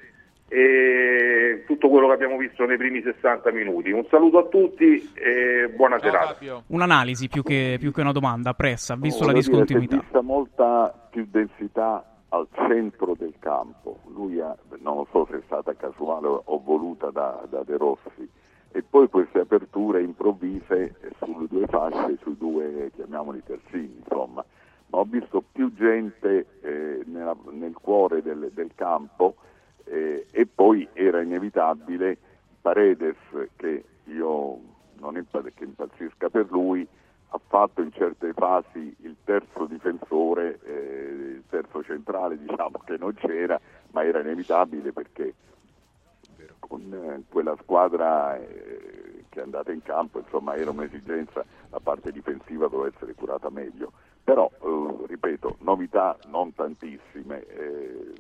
e 0.49 1.63
tutto 1.67 1.91
quello 1.91 2.07
che 2.07 2.15
abbiamo 2.15 2.39
visto 2.39 2.65
nei 2.65 2.79
primi 2.79 3.03
60 3.03 3.53
minuti. 3.53 3.91
Un 3.91 4.07
saluto 4.09 4.39
a 4.39 4.45
tutti 4.45 5.13
e 5.13 5.69
buona 5.77 5.99
serata. 6.01 6.39
Un'analisi 6.69 7.29
più 7.29 7.43
che, 7.43 7.77
più 7.79 7.93
che 7.93 8.01
una 8.01 8.13
domanda, 8.13 8.55
pressa, 8.55 8.97
visto 8.97 9.27
la 9.27 9.33
Voglio 9.33 9.43
dire, 9.43 9.51
discontinuità. 9.51 9.97
vista 9.99 10.21
molta 10.23 11.09
più 11.11 11.27
densità 11.31 12.03
al 12.31 12.47
centro 12.55 13.15
del 13.15 13.35
campo. 13.39 13.99
Lui 14.15 14.41
ha- 14.41 14.57
non 14.79 14.97
lo 14.97 15.07
so 15.13 15.29
se 15.31 15.37
è 15.37 15.43
stata 15.45 15.75
casuale 15.75 16.29
o 16.29 16.41
o 16.47 16.63
voluta 16.65 17.11
da, 17.11 17.43
da 17.47 17.63
De 17.63 17.77
Rossi. 17.77 18.27
E 18.71 18.83
poi 18.83 19.09
queste 19.09 19.41
aperture 19.41 20.03
improvvise 20.03 20.95
sulle 21.23 21.47
due 21.49 21.67
fasce, 21.67 22.19
sui 22.23 22.37
due, 22.37 22.91
chiamiamoli 22.95 23.43
terzini, 23.45 23.97
insomma. 23.99 24.45
Ma 24.91 24.99
ho 24.99 25.05
visto 25.05 25.43
più 25.53 25.73
gente 25.75 26.47
eh, 26.61 27.03
nella- 27.07 27.37
nel 27.51 27.75
cuore 27.75 28.23
del, 28.23 28.51
del 28.53 28.71
campo 28.75 29.37
eh, 29.85 30.27
e 30.31 30.47
poi 30.47 30.89
era 30.93 31.21
inevitabile 31.21 32.19
Paredes, 32.61 33.17
che 33.57 33.85
io 34.05 34.59
non 34.99 35.17
impa- 35.17 35.43
che 35.55 35.65
impazzisca 35.65 36.29
per 36.29 36.47
lui, 36.51 36.87
ha 37.31 37.41
fatto 37.47 37.83
in 37.83 37.93
certe 37.93 38.33
fasi 38.33 38.95
il 39.01 39.17
terzo 39.25 39.67
difensore, 39.67 40.59
eh, 40.65 40.73
il 41.37 41.43
terzo 41.49 41.83
centrale, 41.83 42.39
diciamo 42.39 42.81
che 42.85 42.97
non 42.99 43.15
c'era, 43.15 43.61
ma 43.93 44.05
era 44.05 44.21
inevitabile 44.21 44.93
perché 44.93 45.35
con 46.69 46.93
eh, 46.93 47.23
quella 47.29 47.57
squadra 47.61 48.37
eh, 48.37 49.25
che 49.29 49.41
è 49.41 49.43
andata 49.43 49.73
in 49.73 49.83
campo, 49.83 50.21
insomma, 50.21 50.55
era 50.55 50.71
un'esigenza, 50.71 51.45
la 51.71 51.81
parte 51.81 52.13
difensiva 52.13 52.69
doveva 52.69 52.95
essere 52.95 53.15
curata 53.15 53.51
meglio. 53.51 53.93
Però, 54.23 54.49
eh, 54.63 55.07
ripeto, 55.07 55.57
novità 55.61 56.17
non 56.27 56.55
tantissime, 56.55 57.45
eh, 57.47 58.13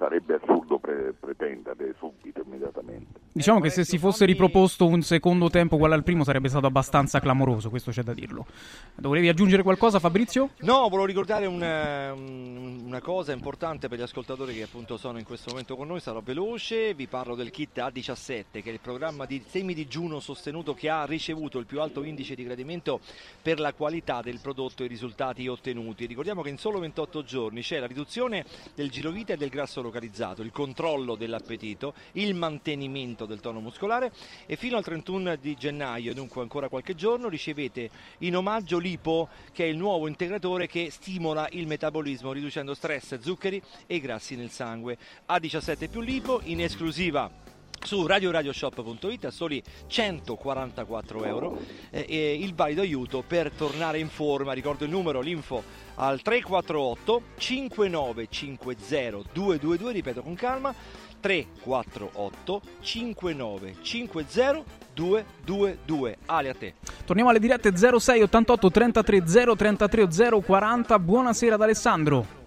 sarebbe 0.00 0.40
assurdo 0.42 0.78
pre- 0.78 1.12
pretendere 1.20 1.94
subito, 1.98 2.40
immediatamente. 2.42 3.20
Diciamo 3.32 3.60
che 3.60 3.68
se 3.68 3.84
si 3.84 3.98
fosse 3.98 4.24
riproposto 4.24 4.86
un 4.86 5.02
secondo 5.02 5.50
tempo 5.50 5.74
uguale 5.74 5.94
al 5.94 6.02
primo 6.02 6.24
sarebbe 6.24 6.48
stato 6.48 6.64
abbastanza 6.66 7.20
clamoroso, 7.20 7.68
questo 7.68 7.90
c'è 7.90 8.02
da 8.02 8.14
dirlo. 8.14 8.46
Volevi 8.96 9.28
aggiungere 9.28 9.62
qualcosa 9.62 9.98
Fabrizio? 9.98 10.50
No, 10.60 10.88
volevo 10.88 11.04
ricordare 11.04 11.44
un, 11.44 11.62
eh, 11.62 12.10
un- 12.10 12.80
una 12.86 13.00
cosa 13.02 13.32
importante 13.32 13.88
per 13.88 13.98
gli 13.98 14.02
ascoltatori 14.02 14.54
che 14.54 14.62
appunto 14.62 14.96
sono 14.96 15.18
in 15.18 15.24
questo 15.24 15.50
momento 15.50 15.76
con 15.76 15.86
noi, 15.86 16.00
sarò 16.00 16.20
veloce, 16.22 16.94
vi 16.94 17.06
parlo 17.06 17.34
del 17.34 17.50
kit 17.50 17.76
A17 17.76 18.44
che 18.62 18.62
è 18.64 18.70
il 18.70 18.80
programma 18.80 19.26
di 19.26 19.42
semi-digiuno 19.46 20.18
sostenuto 20.18 20.72
che 20.72 20.88
ha 20.88 21.04
ricevuto 21.04 21.58
il 21.58 21.66
più 21.66 21.80
alto 21.82 22.02
indice 22.02 22.34
di 22.34 22.42
gradimento 22.44 23.00
per 23.42 23.60
la 23.60 23.74
qualità 23.74 24.22
del 24.22 24.40
prodotto 24.40 24.82
e 24.82 24.86
i 24.86 24.88
risultati 24.88 25.46
ottenuti. 25.46 26.06
Ricordiamo 26.06 26.40
che 26.40 26.48
in 26.48 26.56
solo 26.58 26.78
28 26.78 27.22
giorni 27.22 27.60
c'è 27.60 27.78
la 27.78 27.86
riduzione 27.86 28.44
del 28.74 28.90
girovita 28.90 29.34
e 29.34 29.36
del 29.36 29.50
grasso 29.50 29.80
localizzato, 29.90 30.42
il 30.42 30.52
controllo 30.52 31.16
dell'appetito, 31.16 31.94
il 32.12 32.34
mantenimento 32.34 33.26
del 33.26 33.40
tono 33.40 33.60
muscolare 33.60 34.12
e 34.46 34.56
fino 34.56 34.76
al 34.76 34.84
31 34.84 35.36
di 35.36 35.56
gennaio, 35.56 36.14
dunque 36.14 36.40
ancora 36.40 36.68
qualche 36.68 36.94
giorno, 36.94 37.28
ricevete 37.28 37.90
in 38.18 38.36
omaggio 38.36 38.78
l'IPO 38.78 39.28
che 39.52 39.64
è 39.64 39.68
il 39.68 39.76
nuovo 39.76 40.06
integratore 40.06 40.66
che 40.66 40.90
stimola 40.90 41.48
il 41.52 41.66
metabolismo 41.66 42.32
riducendo 42.32 42.72
stress, 42.74 43.18
zuccheri 43.18 43.60
e 43.86 44.00
grassi 44.00 44.36
nel 44.36 44.50
sangue. 44.50 44.96
A17 45.28 45.90
più 45.90 46.00
l'IPO 46.00 46.42
in 46.44 46.60
esclusiva 46.60 47.49
su 47.82 48.06
radioradioshop.it 48.06 49.24
a 49.24 49.30
soli 49.30 49.62
144 49.86 51.24
euro 51.24 51.58
eh, 51.90 52.06
e 52.08 52.34
il 52.34 52.54
valido 52.54 52.82
aiuto 52.82 53.22
per 53.26 53.50
tornare 53.50 53.98
in 53.98 54.08
forma 54.08 54.52
ricordo 54.52 54.84
il 54.84 54.90
numero 54.90 55.20
l'info 55.20 55.62
al 55.96 56.22
348 56.22 57.22
5950 57.36 59.28
222 59.32 59.92
ripeto 59.92 60.22
con 60.22 60.34
calma 60.34 60.74
348 61.20 62.62
5950 62.80 64.78
222 64.94 66.16
Ale 66.26 66.48
a 66.48 66.54
te 66.54 66.74
Torniamo 67.10 67.30
alle 67.30 67.40
dirette 67.40 67.76
06 67.76 68.22
88 68.22 68.70
33 68.70 69.24
033 69.56 70.08
040. 70.44 70.98
Buonasera 71.00 71.56
ad 71.56 71.62
Alessandro. 71.62 72.39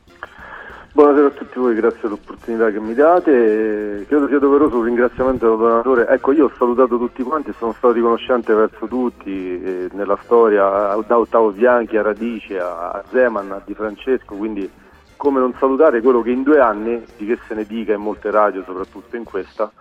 Buonasera 0.96 1.26
a 1.26 1.32
tutti 1.32 1.58
voi, 1.58 1.74
grazie 1.74 2.02
dell'opportunità 2.04 2.70
che 2.70 2.80
mi 2.80 2.94
date. 2.94 4.06
Credo 4.08 4.28
sia 4.28 4.38
doveroso 4.38 4.78
un 4.78 4.84
ringraziamento 4.84 5.52
al 5.52 5.58
donatore. 5.58 6.08
Ecco, 6.08 6.34
io 6.34 6.46
ho 6.46 6.52
salutato 6.56 7.00
tutti 7.00 7.24
quanti 7.24 7.52
sono 7.58 7.74
stato 7.74 7.94
riconoscente 7.94 8.54
verso 8.54 8.86
tutti 8.86 9.60
eh, 9.60 9.90
nella 9.94 10.20
storia, 10.22 10.96
da 11.08 11.18
Ottavo 11.18 11.50
Bianchi 11.50 11.98
a 11.98 12.04
Radice, 12.04 12.60
a 12.60 12.92
a 12.92 13.04
Zeman, 13.10 13.54
a 13.54 13.62
Di 13.66 13.74
Francesco, 13.74 14.36
quindi 14.36 14.70
come 15.18 15.40
non 15.40 15.56
salutare 15.58 16.00
quello 16.00 16.22
che 16.22 16.30
in 16.30 16.44
due 16.44 16.60
anni, 16.60 17.04
di 17.18 17.26
che 17.26 17.40
se 17.48 17.56
ne 17.56 17.66
dica 17.66 17.94
in 17.94 18.02
molte 18.02 18.30
radio, 18.30 18.62
soprattutto 18.64 19.16
in 19.16 19.24
questa, 19.24 19.72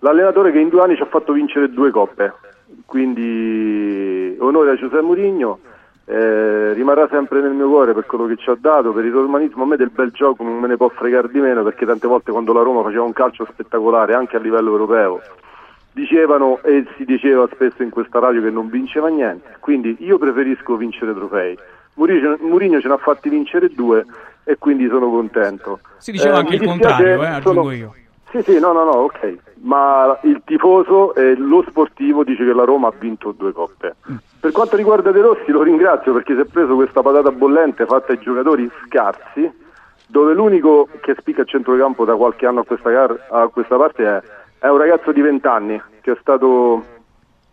l'allenatore 0.00 0.52
che 0.52 0.58
in 0.58 0.68
due 0.68 0.82
anni 0.82 0.96
ci 0.96 1.02
ha 1.02 1.06
fatto 1.06 1.32
vincere 1.32 1.70
due 1.70 1.90
coppe. 1.90 2.34
Quindi 2.84 4.36
onore 4.38 4.72
a 4.72 4.74
Giuseppe 4.74 5.00
Mourinho. 5.00 5.60
Eh, 6.08 6.72
rimarrà 6.72 7.08
sempre 7.10 7.40
nel 7.40 7.50
mio 7.52 7.68
cuore 7.68 7.92
per 7.92 8.06
quello 8.06 8.26
che 8.26 8.36
ci 8.36 8.48
ha 8.48 8.56
dato, 8.58 8.92
per 8.92 9.04
il 9.04 9.12
romanismo. 9.12 9.64
A 9.64 9.66
me 9.66 9.76
del 9.76 9.90
bel 9.90 10.10
gioco 10.12 10.44
non 10.44 10.58
me 10.58 10.68
ne 10.68 10.76
può 10.76 10.88
fregare 10.88 11.28
di 11.28 11.40
meno 11.40 11.64
perché 11.64 11.84
tante 11.84 12.06
volte 12.06 12.30
quando 12.30 12.52
la 12.52 12.62
Roma 12.62 12.82
faceva 12.82 13.02
un 13.02 13.12
calcio 13.12 13.44
spettacolare 13.50 14.14
anche 14.14 14.36
a 14.36 14.40
livello 14.40 14.70
europeo 14.70 15.20
dicevano 15.96 16.60
e 16.62 16.84
si 16.98 17.06
diceva 17.06 17.48
spesso 17.50 17.82
in 17.82 17.88
questa 17.88 18.18
radio 18.18 18.42
che 18.42 18.50
non 18.50 18.68
vinceva 18.68 19.08
niente. 19.08 19.56
Quindi 19.60 19.96
io 20.00 20.18
preferisco 20.18 20.76
vincere 20.76 21.14
trofei. 21.14 21.56
Mourinho, 21.94 22.36
Mourinho 22.40 22.80
ce 22.82 22.88
ne 22.88 22.94
ha 22.94 22.98
fatti 22.98 23.30
vincere 23.30 23.70
due 23.70 24.04
e 24.44 24.56
quindi 24.58 24.86
sono 24.88 25.08
contento. 25.08 25.80
Si 25.96 26.12
diceva 26.12 26.36
Eh, 26.36 26.38
anche 26.40 26.54
il 26.56 26.64
contrario, 26.66 27.22
eh, 27.22 27.26
aggiungo 27.26 27.62
sono- 27.62 27.72
io. 27.72 27.94
Sì, 28.30 28.42
sì, 28.42 28.58
no, 28.60 28.72
no, 28.72 28.84
no, 28.84 28.90
ok. 28.90 29.36
Ma 29.62 30.18
il 30.24 30.42
tifoso 30.44 31.14
e 31.14 31.34
lo 31.34 31.64
sportivo 31.66 32.24
dice 32.24 32.44
che 32.44 32.52
la 32.52 32.64
Roma 32.64 32.88
ha 32.88 32.92
vinto 32.98 33.32
due 33.32 33.52
coppe. 33.52 33.94
Per 34.38 34.52
quanto 34.52 34.76
riguarda 34.76 35.10
De 35.10 35.20
Rossi 35.20 35.50
lo 35.50 35.62
ringrazio 35.62 36.12
perché 36.12 36.34
si 36.34 36.40
è 36.40 36.44
preso 36.44 36.74
questa 36.74 37.02
patata 37.02 37.30
bollente 37.30 37.86
fatta 37.86 38.12
ai 38.12 38.18
giocatori 38.18 38.70
scarsi, 38.84 39.50
dove 40.06 40.34
l'unico 40.34 40.88
che 41.00 41.14
spicca 41.18 41.42
a 41.42 41.44
centrocampo 41.44 42.04
da 42.04 42.14
qualche 42.14 42.46
anno 42.46 42.60
a 42.60 42.64
questa, 42.64 42.90
gar- 42.90 43.26
a 43.30 43.48
questa 43.48 43.76
parte 43.76 44.04
è, 44.04 44.22
è 44.60 44.68
un 44.68 44.78
ragazzo 44.78 45.10
di 45.12 45.20
20 45.20 45.46
anni 45.46 45.82
che 46.00 46.12
è 46.12 46.16
stato 46.20 46.84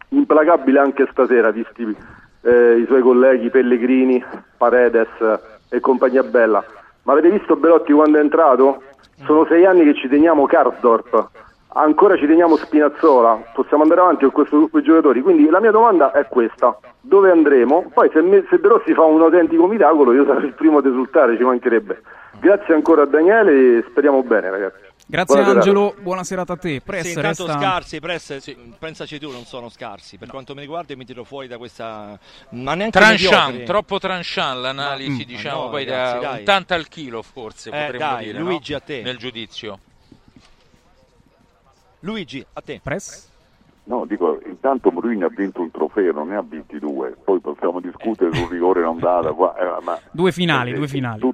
implacabile 0.10 0.80
anche 0.80 1.08
stasera, 1.12 1.50
visti 1.50 1.96
eh, 2.41 2.78
i 2.78 2.86
suoi 2.86 3.02
colleghi 3.02 3.50
Pellegrini, 3.50 4.24
Paredes 4.58 5.10
e 5.69 5.80
compagnia 5.80 6.24
bella. 6.24 6.63
Ma 7.04 7.13
avete 7.13 7.32
visto 7.32 7.56
Belotti 7.56 7.91
quando 7.91 8.17
è 8.17 8.22
entrato? 8.22 8.84
Sono 9.26 9.46
sei 9.46 9.65
anni 9.65 9.84
che 9.84 9.96
ci 9.96 10.08
teniamo 10.08 10.46
Karsdorp, 10.46 11.30
ancora 11.73 12.17
ci 12.17 12.25
teniamo 12.27 12.55
Spinazzola, 12.57 13.51
possiamo 13.53 13.83
andare 13.83 14.01
avanti 14.01 14.21
con 14.23 14.31
questo 14.31 14.57
gruppo 14.57 14.79
di 14.79 14.86
giocatori. 14.86 15.21
Quindi 15.21 15.49
la 15.49 15.59
mia 15.59 15.71
domanda 15.71 16.12
è 16.12 16.27
questa: 16.27 16.77
dove 17.01 17.31
andremo? 17.31 17.89
Poi 17.93 18.09
se, 18.13 18.21
me- 18.21 18.45
se 18.49 18.59
De 18.59 18.67
Rossi 18.67 18.93
fa 18.93 19.03
un 19.03 19.21
autentico 19.21 19.67
miracolo, 19.67 20.13
io 20.13 20.25
sarò 20.25 20.39
il 20.39 20.53
primo 20.53 20.79
ad 20.79 20.86
esultare, 20.86 21.38
ci 21.38 21.43
mancherebbe. 21.43 22.01
Grazie 22.39 22.73
ancora 22.73 23.03
a 23.03 23.05
Daniele 23.05 23.77
e 23.79 23.86
speriamo 23.89 24.21
bene, 24.23 24.49
ragazzi. 24.49 24.81
Grazie 25.05 25.36
Buona 25.36 25.43
serata. 25.49 25.67
Angelo, 25.69 25.95
buona 26.01 26.23
serata 26.23 26.53
a 26.53 26.57
te. 26.57 26.81
Press 26.83 27.01
Sì, 27.03 27.09
intanto 27.17 27.45
resta... 27.45 27.59
scarsi, 27.59 27.99
Press, 27.99 28.55
pensaci 28.79 29.19
tu, 29.19 29.31
non 29.31 29.43
sono 29.43 29.69
scarsi. 29.69 30.17
Per 30.17 30.29
quanto 30.29 30.53
mi 30.55 30.62
riguarda, 30.62 30.95
mi 30.95 31.05
tiro 31.05 31.23
fuori 31.25 31.47
da 31.47 31.57
questa. 31.57 32.17
Ma 32.51 32.73
neanche 32.73 32.97
Tranchant, 32.99 33.63
troppo 33.63 33.99
tranchant 33.99 34.62
l'analisi, 34.62 35.23
Mm, 35.23 35.27
diciamo, 35.27 35.63
no, 35.63 35.69
poi 35.69 35.86
ragazzi, 35.86 36.19
da 36.19 36.29
dai. 36.29 36.39
un 36.39 36.45
tanto 36.45 36.73
al 36.73 36.88
chilo 36.88 37.21
forse 37.21 37.69
Eh, 37.69 37.71
potremmo 37.86 37.97
dai, 38.13 38.23
dire, 38.25 38.39
Luigi, 38.39 38.71
no? 38.71 38.77
a 38.77 38.81
te. 38.81 39.01
nel 39.03 39.17
giudizio. 39.17 39.79
Luigi, 42.04 42.46
a 42.54 42.62
te. 42.62 42.82
Press? 42.84 43.32
No, 43.86 44.06
dico, 44.06 44.39
intanto 44.46 44.92
Mourinho 44.92 45.26
ha 45.26 45.30
vinto 45.30 45.62
un 45.62 45.72
trofeo, 45.72 46.12
non 46.13 46.28
ne 46.30 46.36
ha 46.36 46.42
vinti 46.42 46.80
due, 46.80 47.16
poi 47.22 47.39
possiamo 47.39 47.80
discutere 47.80 48.34
sul 48.34 48.50
rigore 48.50 48.82
non 48.82 48.98
dato, 49.00 49.30
eh, 49.56 49.82
ma 49.84 49.98
Due 50.12 50.32
finali, 50.32 50.72
eh, 50.72 50.76
due 50.76 50.88
finali. 50.88 51.20
tu- 51.20 51.34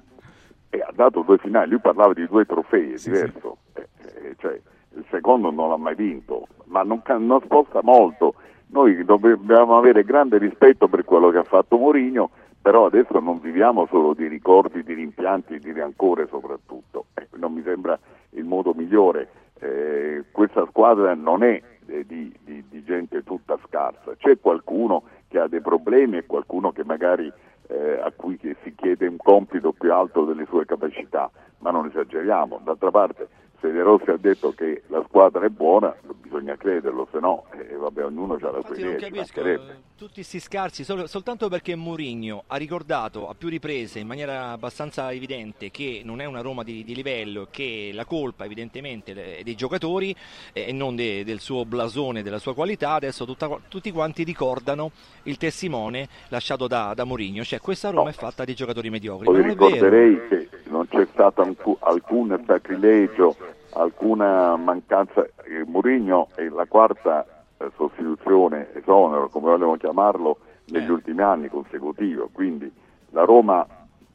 eh, 0.69 0.79
ha 0.81 0.91
dato 0.93 1.21
due 1.21 1.37
finali, 1.39 1.69
lui 1.71 1.79
parlava 1.79 2.13
di 2.13 2.25
due 2.27 2.45
trofei, 2.45 2.93
è 2.93 2.97
Sì, 2.97 3.09
diverso, 3.11 3.57
Eh, 3.73 3.87
eh, 4.03 4.35
cioè, 4.39 4.59
il 4.95 5.05
secondo 5.09 5.51
non 5.51 5.69
l'ha 5.69 5.77
mai 5.77 5.95
vinto, 5.95 6.47
ma 6.65 6.81
non, 6.83 7.01
non 7.19 7.41
sposta 7.43 7.81
molto, 7.83 8.35
noi 8.67 9.03
dobbiamo 9.05 9.77
avere 9.77 10.03
grande 10.03 10.37
rispetto 10.37 10.87
per 10.87 11.03
quello 11.03 11.29
che 11.29 11.37
ha 11.39 11.43
fatto 11.43 11.77
Mourinho, 11.77 12.29
però 12.61 12.85
adesso 12.87 13.19
non 13.19 13.39
viviamo 13.39 13.87
solo 13.89 14.13
di 14.13 14.27
ricordi, 14.27 14.83
di 14.83 14.93
rimpianti, 14.93 15.59
di 15.59 15.71
rancore 15.71 16.27
soprattutto, 16.29 17.05
Eh, 17.15 17.27
non 17.37 17.53
mi 17.53 17.61
sembra 17.63 17.97
il 18.31 18.43
modo 18.45 18.73
migliore. 18.75 19.29
Eh, 19.59 20.25
questa 20.31 20.65
squadra 20.69 21.13
non 21.15 21.43
è 21.43 21.61
eh, 21.87 22.05
di, 22.05 22.33
di- 22.43 22.63
di 22.69 22.83
gente 22.83 23.23
tutta 23.23 23.57
scarsa. 23.67 24.15
C'è 24.17 24.39
qualcuno 24.39 25.03
che 25.27 25.39
ha 25.39 25.47
dei 25.47 25.61
problemi 25.61 26.17
e 26.17 26.25
qualcuno 26.25 26.71
che 26.71 26.83
magari 26.83 27.31
eh, 27.67 27.99
a 28.01 28.11
cui 28.15 28.39
si 28.63 28.73
chiede 28.75 29.07
un 29.07 29.17
compito 29.17 29.73
più 29.73 29.93
alto 29.93 30.25
delle 30.25 30.45
sue 30.45 30.65
capacità, 30.65 31.29
ma 31.59 31.71
non 31.71 31.85
esageriamo. 31.85 32.61
D'altra 32.63 32.89
parte, 32.89 33.27
se 33.61 33.71
De 33.71 33.81
Rossi 33.81 34.09
ha 34.09 34.17
detto 34.17 34.51
che 34.53 34.83
la 34.87 35.03
squadra 35.07 35.45
è 35.45 35.49
buona, 35.49 35.95
bisogna 36.21 36.55
crederlo, 36.55 37.07
se 37.11 37.19
no, 37.19 37.45
eh, 37.53 37.75
vabbè, 37.75 38.05
ognuno 38.05 38.35
ha 38.35 38.51
la 38.51 38.61
sua 38.61 38.69
non 38.69 38.79
idea. 38.79 38.99
ci 38.99 39.11
capisco 39.11 39.41
eh, 39.43 39.59
tutti 39.97 40.13
questi 40.15 40.39
scarsi 40.39 40.83
sol- 40.83 41.09
soltanto 41.09 41.49
perché 41.49 41.75
Mourinho 41.75 42.43
ha 42.47 42.55
ricordato 42.55 43.27
a 43.27 43.35
più 43.35 43.49
riprese 43.49 43.99
in 43.99 44.07
maniera 44.07 44.51
abbastanza 44.51 45.11
evidente 45.11 45.71
che 45.71 46.01
non 46.05 46.21
è 46.21 46.25
una 46.25 46.41
Roma 46.41 46.63
di, 46.63 46.83
di 46.83 46.95
livello, 46.95 47.47
che 47.49 47.91
la 47.93 48.05
colpa 48.05 48.45
evidentemente 48.45 49.37
è 49.37 49.43
dei 49.43 49.55
giocatori 49.55 50.15
eh, 50.53 50.67
e 50.67 50.71
non 50.71 50.95
de- 50.95 51.23
del 51.23 51.39
suo 51.39 51.65
blasone, 51.65 52.23
della 52.23 52.39
sua 52.39 52.53
qualità, 52.53 52.91
adesso 52.93 53.25
tutta- 53.25 53.59
tutti 53.67 53.91
quanti 53.91 54.23
ricordano 54.23 54.91
il 55.23 55.37
testimone 55.37 56.07
lasciato 56.29 56.67
da, 56.67 56.93
da 56.95 57.03
Mourinho, 57.03 57.43
cioè 57.43 57.59
questa 57.59 57.89
Roma 57.89 58.09
è 58.09 58.13
fatta 58.13 58.45
di 58.45 58.53
giocatori 58.53 58.89
mediocri. 58.89 59.25
Poi 59.25 59.35
non 59.39 59.47
ricorderei 59.49 60.27
che 60.27 60.35
non 60.35 60.58
c'è 60.99 61.07
stato 61.13 61.41
alcu- 61.41 61.77
alcun 61.81 62.41
sacrilegio, 62.45 63.35
alcuna 63.73 64.55
mancanza. 64.57 65.25
eh, 65.45 65.63
Mourinho 65.65 66.27
è 66.35 66.47
la 66.49 66.65
quarta 66.65 67.25
eh, 67.57 67.69
sostituzione, 67.77 68.73
esonero, 68.73 69.29
come 69.29 69.49
vogliamo 69.49 69.77
chiamarlo, 69.77 70.37
negli 70.71 70.87
Eh. 70.89 70.91
ultimi 70.91 71.21
anni 71.21 71.47
consecutivo. 71.47 72.29
Quindi 72.31 72.71
la 73.11 73.23
Roma, 73.23 73.65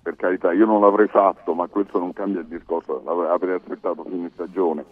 per 0.02 0.16
carità, 0.16 0.52
io 0.52 0.66
non 0.66 0.80
l'avrei 0.80 1.08
fatto, 1.08 1.54
ma 1.54 1.66
questo 1.68 1.98
non 1.98 2.12
cambia 2.12 2.40
il 2.40 2.46
discorso, 2.46 3.02
l'avrei 3.04 3.30
avrei 3.30 3.54
aspettato 3.54 4.04
fine 4.04 4.30
stagione. 4.34 4.84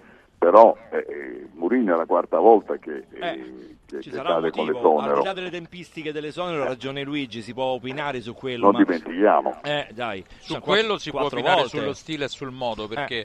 Però 0.43 0.77
eh, 0.91 0.97
eh, 1.09 1.47
Mourinho 1.55 1.95
è 1.95 1.97
la 1.97 2.05
quarta 2.05 2.41
volta 2.41 2.77
che, 2.77 3.05
eh, 3.13 3.77
che, 3.87 4.03
Ci 4.03 4.11
che 4.11 4.17
sarà 4.17 4.31
cade 4.35 4.51
con 4.51 4.67
motivo, 4.67 4.97
al 4.97 4.97
l'esonero. 4.97 5.21
di 5.21 5.27
là 5.27 5.33
delle 5.35 5.51
tempistiche 5.51 6.11
dell'esonero, 6.11 6.63
ha 6.65 6.67
ragione 6.67 7.05
Luigi, 7.05 7.43
si 7.43 7.55
può 7.55 7.67
opinare 7.67 8.21
su 8.21 8.35
quello. 8.35 8.73
Non 8.73 8.81
ma... 8.81 8.83
dimentichiamo. 8.83 9.61
Eh, 9.63 9.87
dai. 9.95 10.25
Su 10.41 10.55
Cioè, 10.55 10.61
quello 10.61 10.99
si 10.99 11.11
può 11.11 11.23
opinare 11.23 11.61
volte. 11.61 11.79
sullo 11.79 11.93
stile 11.93 12.25
e 12.25 12.29
sul 12.29 12.51
modo, 12.51 12.89
perché 12.89 13.25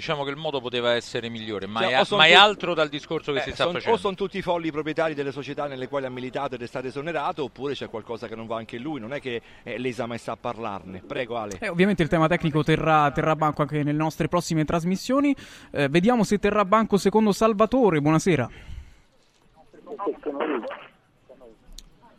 diciamo 0.00 0.24
che 0.24 0.30
il 0.30 0.36
modo 0.36 0.60
poteva 0.62 0.94
essere 0.94 1.28
migliore, 1.28 1.66
ma, 1.66 1.80
Cioè, 1.82 1.88
è, 1.90 1.92
ma 1.92 2.00
è 2.00 2.04
tutti- 2.30 2.32
altro 2.32 2.72
dal 2.74 2.88
discorso 2.88 3.32
che 3.32 3.38
Eh, 3.40 3.42
si 3.42 3.50
sta 3.52 3.64
son- 3.64 3.74
facendo. 3.74 3.96
O 3.96 4.00
sono 4.00 4.14
tutti 4.14 4.38
i 4.38 4.42
folli 4.42 4.70
proprietari 4.72 5.12
delle 5.12 5.30
società 5.30 5.66
nelle 5.66 5.88
quali 5.88 6.06
ha 6.06 6.10
militato 6.10 6.54
ed 6.54 6.62
è 6.62 6.66
stato 6.66 6.86
esonerato, 6.86 7.44
oppure 7.44 7.74
c'è 7.74 7.88
qualcosa 7.90 8.26
che 8.26 8.34
non 8.34 8.46
va 8.46 8.56
anche 8.56 8.78
lui. 8.78 8.98
Non 8.98 9.12
è 9.12 9.20
che 9.20 9.42
eh, 9.62 9.76
l'ESA 9.78 10.06
mai 10.06 10.16
sta 10.18 10.32
a 10.32 10.36
parlarne. 10.40 11.02
Prego, 11.06 11.36
Ale. 11.36 11.58
Eh, 11.60 11.68
ovviamente 11.68 12.02
il 12.02 12.08
tema 12.08 12.26
tecnico 12.28 12.64
terrà, 12.64 13.10
terrà 13.12 13.36
banco 13.36 13.60
anche 13.62 13.76
nelle 13.76 13.92
nostre 13.92 14.26
prossime 14.28 14.64
trasmissioni. 14.64 15.36
Eh, 15.70 15.88
vediamo 15.88 16.24
se 16.24 16.38
terrà 16.38 16.64
banco 16.64 16.96
secondo 16.96 17.32
Salvatore. 17.32 18.00
Buonasera. 18.00 18.48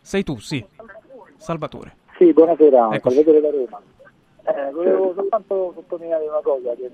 Sei 0.01 0.23
tu, 0.23 0.37
sì. 0.39 0.63
Salvatore. 1.37 1.95
Sì, 2.17 2.31
buonasera, 2.33 2.89
Eccoci. 2.93 3.15
Salvatore 3.15 3.41
da 3.41 3.49
Roma. 3.49 3.81
Eh, 4.43 4.71
volevo 4.71 5.13
soltanto 5.15 5.71
sottolineare 5.75 6.27
una 6.27 6.41
cosa. 6.43 6.73
Che... 6.75 6.89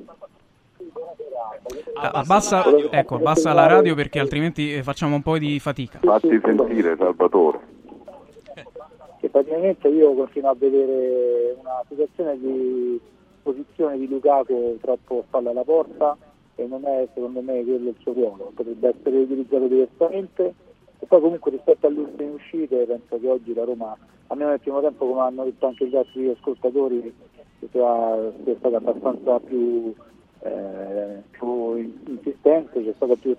Ah, 1.95 2.09
Abbassa, 2.11 2.63
ecco, 2.91 3.15
abbassa 3.15 3.53
la 3.53 3.65
radio 3.65 3.95
perché 3.95 4.19
altrimenti 4.19 4.73
eh, 4.73 4.83
facciamo 4.83 5.15
un 5.15 5.21
po' 5.21 5.37
di 5.37 5.59
fatica. 5.59 5.99
Fatti 6.01 6.39
sentire, 6.43 6.95
Salvatore. 6.97 7.59
che 9.19 9.29
praticamente 9.29 9.87
io 9.87 10.13
continuo 10.13 10.51
a 10.51 10.55
vedere 10.55 11.55
una 11.59 11.83
situazione 11.87 12.37
di 12.39 12.99
posizione 13.41 13.97
di 13.97 14.07
Lukaku 14.07 14.77
troppo 14.81 15.23
spalle 15.27 15.49
alla 15.49 15.63
porta 15.63 16.17
e 16.55 16.65
non 16.65 16.85
è 16.85 17.07
secondo 17.13 17.41
me 17.41 17.63
quello 17.63 17.89
il 17.89 17.95
suo 17.99 18.13
ruolo, 18.13 18.51
potrebbe 18.53 18.89
essere 18.89 19.17
utilizzato 19.19 19.67
diversamente 19.67 20.53
e 20.99 21.05
poi 21.05 21.21
comunque 21.21 21.51
rispetto 21.51 21.87
alle 21.87 21.99
ultime 21.99 22.31
uscite 22.31 22.85
penso 22.85 23.19
che 23.19 23.27
oggi 23.29 23.53
la 23.53 23.63
Roma, 23.63 23.95
almeno 24.27 24.49
nel 24.49 24.59
primo 24.59 24.81
tempo 24.81 25.07
come 25.07 25.21
hanno 25.21 25.43
detto 25.45 25.67
anche 25.67 25.87
gli 25.87 25.95
altri 25.95 26.29
ascoltatori, 26.29 27.13
sia 27.71 28.31
stata 28.57 28.77
abbastanza 28.77 29.39
più, 29.39 29.93
eh, 30.41 31.21
più 31.31 31.75
insistente, 32.05 32.83
c'è 32.83 32.93
stata 32.95 33.15
più 33.15 33.35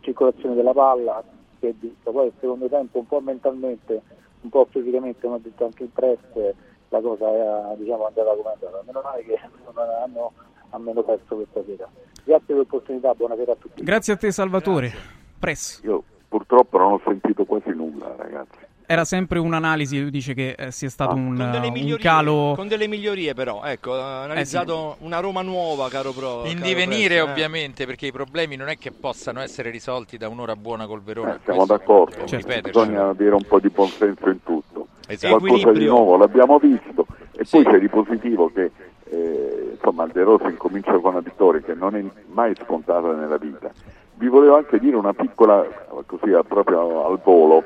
circolazione 0.00 0.54
della 0.54 0.72
palla, 0.72 1.22
si 1.58 1.66
è 1.66 1.72
visto. 1.78 2.10
poi 2.10 2.26
il 2.26 2.32
secondo 2.40 2.68
tempo 2.68 2.98
un 2.98 3.06
po' 3.06 3.20
mentalmente 3.20 4.02
un 4.42 4.50
po' 4.50 4.66
fisicamente, 4.70 5.20
come 5.20 5.36
ha 5.36 5.40
detto 5.40 5.64
anche 5.64 5.82
il 5.82 5.90
press, 5.92 6.54
la 6.88 7.00
cosa 7.00 7.72
è 7.72 7.76
diciamo, 7.76 8.06
andata 8.06 8.30
come 8.30 8.50
è 8.50 8.52
andata. 8.52 8.82
Meno 8.86 9.00
male 9.02 9.24
che 9.24 9.38
non 9.64 9.74
hanno 9.76 10.32
almeno 10.70 11.02
perso 11.02 11.34
questa 11.34 11.62
sera. 11.64 11.88
Grazie 12.24 12.46
per 12.46 12.56
l'opportunità, 12.56 13.14
buonasera 13.14 13.52
a 13.52 13.56
tutti. 13.56 13.82
Grazie 13.82 14.12
a 14.12 14.16
te, 14.16 14.30
Salvatore. 14.30 14.92
Press. 15.38 15.82
Io 15.84 16.02
purtroppo 16.28 16.78
non 16.78 16.92
ho 16.92 17.00
sentito 17.04 17.44
quasi 17.44 17.70
nulla, 17.70 18.14
ragazzi. 18.16 18.65
Era 18.88 19.04
sempre 19.04 19.40
un'analisi, 19.40 20.00
lui 20.00 20.10
dice 20.10 20.32
che 20.32 20.54
eh, 20.56 20.70
sia 20.70 20.88
stato 20.88 21.16
un, 21.16 21.36
Con 21.36 21.50
delle, 21.50 21.66
un 21.66 21.96
calo... 21.98 22.52
con 22.54 22.68
delle 22.68 22.86
migliorie, 22.86 23.34
però, 23.34 23.64
ecco, 23.64 23.94
ha 23.94 24.22
analizzato 24.22 24.96
una 25.00 25.18
Roma 25.18 25.42
nuova, 25.42 25.88
caro 25.88 26.12
Pro. 26.12 26.44
In 26.44 26.58
caro 26.58 26.66
divenire 26.66 27.16
eh. 27.16 27.20
ovviamente, 27.20 27.84
perché 27.84 28.06
i 28.06 28.12
problemi 28.12 28.54
non 28.54 28.68
è 28.68 28.78
che 28.78 28.92
possano 28.92 29.40
essere 29.40 29.70
risolti 29.70 30.16
da 30.16 30.28
un'ora 30.28 30.54
buona 30.54 30.86
col 30.86 31.02
Verona. 31.02 31.34
Eh, 31.34 31.38
siamo 31.42 31.66
d'accordo, 31.66 32.24
Certo. 32.26 32.60
bisogna 32.60 33.08
avere 33.08 33.34
un 33.34 33.44
po' 33.44 33.58
di 33.58 33.70
buonsenso 33.70 34.28
in 34.28 34.42
tutto. 34.44 34.86
Esatto. 35.08 35.38
Qualcosa 35.38 35.72
di 35.72 35.86
nuovo 35.86 36.16
l'abbiamo 36.16 36.58
visto 36.58 37.06
e 37.36 37.44
Sì. 37.44 37.62
poi 37.62 37.72
c'è 37.72 37.80
di 37.80 37.88
positivo 37.88 38.52
che 38.52 38.70
eh, 39.08 39.70
insomma 39.72 40.04
il 40.04 40.12
De 40.12 40.22
Rossi 40.22 40.46
incomincia 40.46 40.92
con 40.98 41.12
una 41.12 41.20
vittoria 41.20 41.60
che 41.60 41.74
non 41.74 41.96
è 41.96 42.04
mai 42.28 42.54
scontata 42.64 43.12
nella 43.12 43.36
vita. 43.36 43.68
Vi 44.14 44.28
volevo 44.28 44.56
anche 44.56 44.78
dire 44.78 44.94
una 44.96 45.12
piccola, 45.12 45.64
così 46.06 46.30
proprio 46.46 47.04
al 47.06 47.20
volo, 47.22 47.64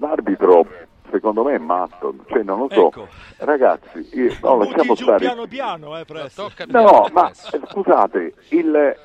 l'arbitro 0.00 0.66
secondo 1.10 1.42
me 1.42 1.54
è 1.54 1.58
matto, 1.58 2.14
cioè 2.28 2.42
non 2.44 2.58
lo 2.60 2.68
so, 2.70 2.86
Ecco. 2.88 3.08
ragazzi, 3.38 4.08
io- 4.12 4.32
no, 4.42 4.58
lasciamo 4.58 4.94
stare. 4.94 5.18
piano 5.18 5.46
piano, 5.46 5.98
eh, 5.98 6.04
Press. 6.04 6.34
Tocca 6.34 6.64
No, 6.66 6.70
piano, 6.84 7.08
ma 7.12 7.30
eh, 7.30 7.60
scusate, 7.68 8.34
il, 8.50 8.96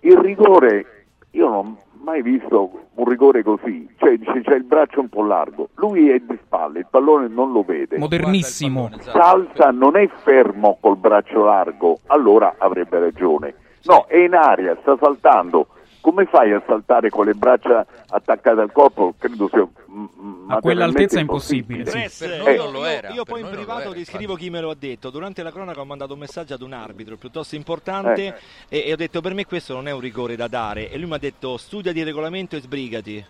il 0.00 0.16
rigore, 0.18 1.06
io 1.32 1.48
non 1.48 1.54
ho 1.66 1.76
mai 2.04 2.22
visto 2.22 2.86
un 2.94 3.04
rigore 3.04 3.42
così, 3.42 3.86
cioè 3.98 4.16
dice, 4.16 4.40
c'è 4.42 4.54
il 4.54 4.64
braccio 4.64 5.00
un 5.00 5.08
po' 5.10 5.22
largo, 5.24 5.68
lui 5.74 6.08
è 6.10 6.18
di 6.20 6.38
spalle, 6.42 6.78
il 6.80 6.86
pallone 6.88 7.28
non 7.28 7.52
lo 7.52 7.62
vede, 7.62 7.98
Modernissimo. 7.98 8.84
Pallone, 8.84 9.02
esatto. 9.02 9.18
salta, 9.18 9.70
non 9.72 9.96
è 9.96 10.08
fermo 10.24 10.78
col 10.80 10.96
braccio 10.96 11.44
largo, 11.44 11.98
allora 12.06 12.54
avrebbe 12.58 12.98
ragione. 12.98 13.54
No, 13.84 14.06
è 14.06 14.16
in 14.16 14.34
aria, 14.34 14.76
sta 14.80 14.96
saltando. 14.98 15.66
Come 16.02 16.24
fai 16.26 16.52
a 16.52 16.60
saltare 16.66 17.10
con 17.10 17.26
le 17.26 17.34
braccia 17.34 17.86
attaccate 18.08 18.60
al 18.60 18.72
corpo? 18.72 19.14
Credo 19.16 19.48
sia 19.48 19.64
mm, 19.88 20.04
mm, 20.20 20.50
A 20.50 20.58
quell'altezza 20.60 21.18
è 21.18 21.20
impossibile, 21.20 21.86
sì. 21.86 22.24
Eh, 22.24 22.38
noi 22.38 22.54
io, 22.54 22.64
non 22.64 22.72
lo 22.72 22.78
io- 22.80 22.84
era, 22.86 23.08
io 23.10 23.22
per 23.22 23.34
poi 23.34 23.40
in 23.42 23.48
privato 23.50 23.82
era, 23.82 23.92
ti 23.92 24.04
scrivo 24.04 24.32
infatti. 24.32 24.42
chi 24.42 24.50
me 24.50 24.60
lo 24.60 24.70
ha 24.70 24.76
detto. 24.76 25.10
Durante 25.10 25.44
la 25.44 25.52
cronaca 25.52 25.80
ho 25.80 25.84
mandato 25.84 26.14
un 26.14 26.18
messaggio 26.18 26.54
ad 26.54 26.62
un 26.62 26.72
arbitro 26.72 27.14
piuttosto 27.16 27.54
importante 27.54 28.34
Eh. 28.68 28.78
e, 28.78 28.88
e 28.88 28.92
ho 28.92 28.96
detto 28.96 29.20
per 29.20 29.32
me 29.32 29.46
questo 29.46 29.74
non 29.74 29.86
è 29.86 29.92
un 29.92 30.00
rigore 30.00 30.34
da 30.34 30.48
dare. 30.48 30.90
E 30.90 30.98
lui 30.98 31.06
mi 31.06 31.14
ha 31.14 31.18
detto 31.18 31.56
studia 31.56 31.92
di 31.92 32.02
regolamento 32.02 32.56
e 32.56 32.60
sbrigati. 32.60 33.24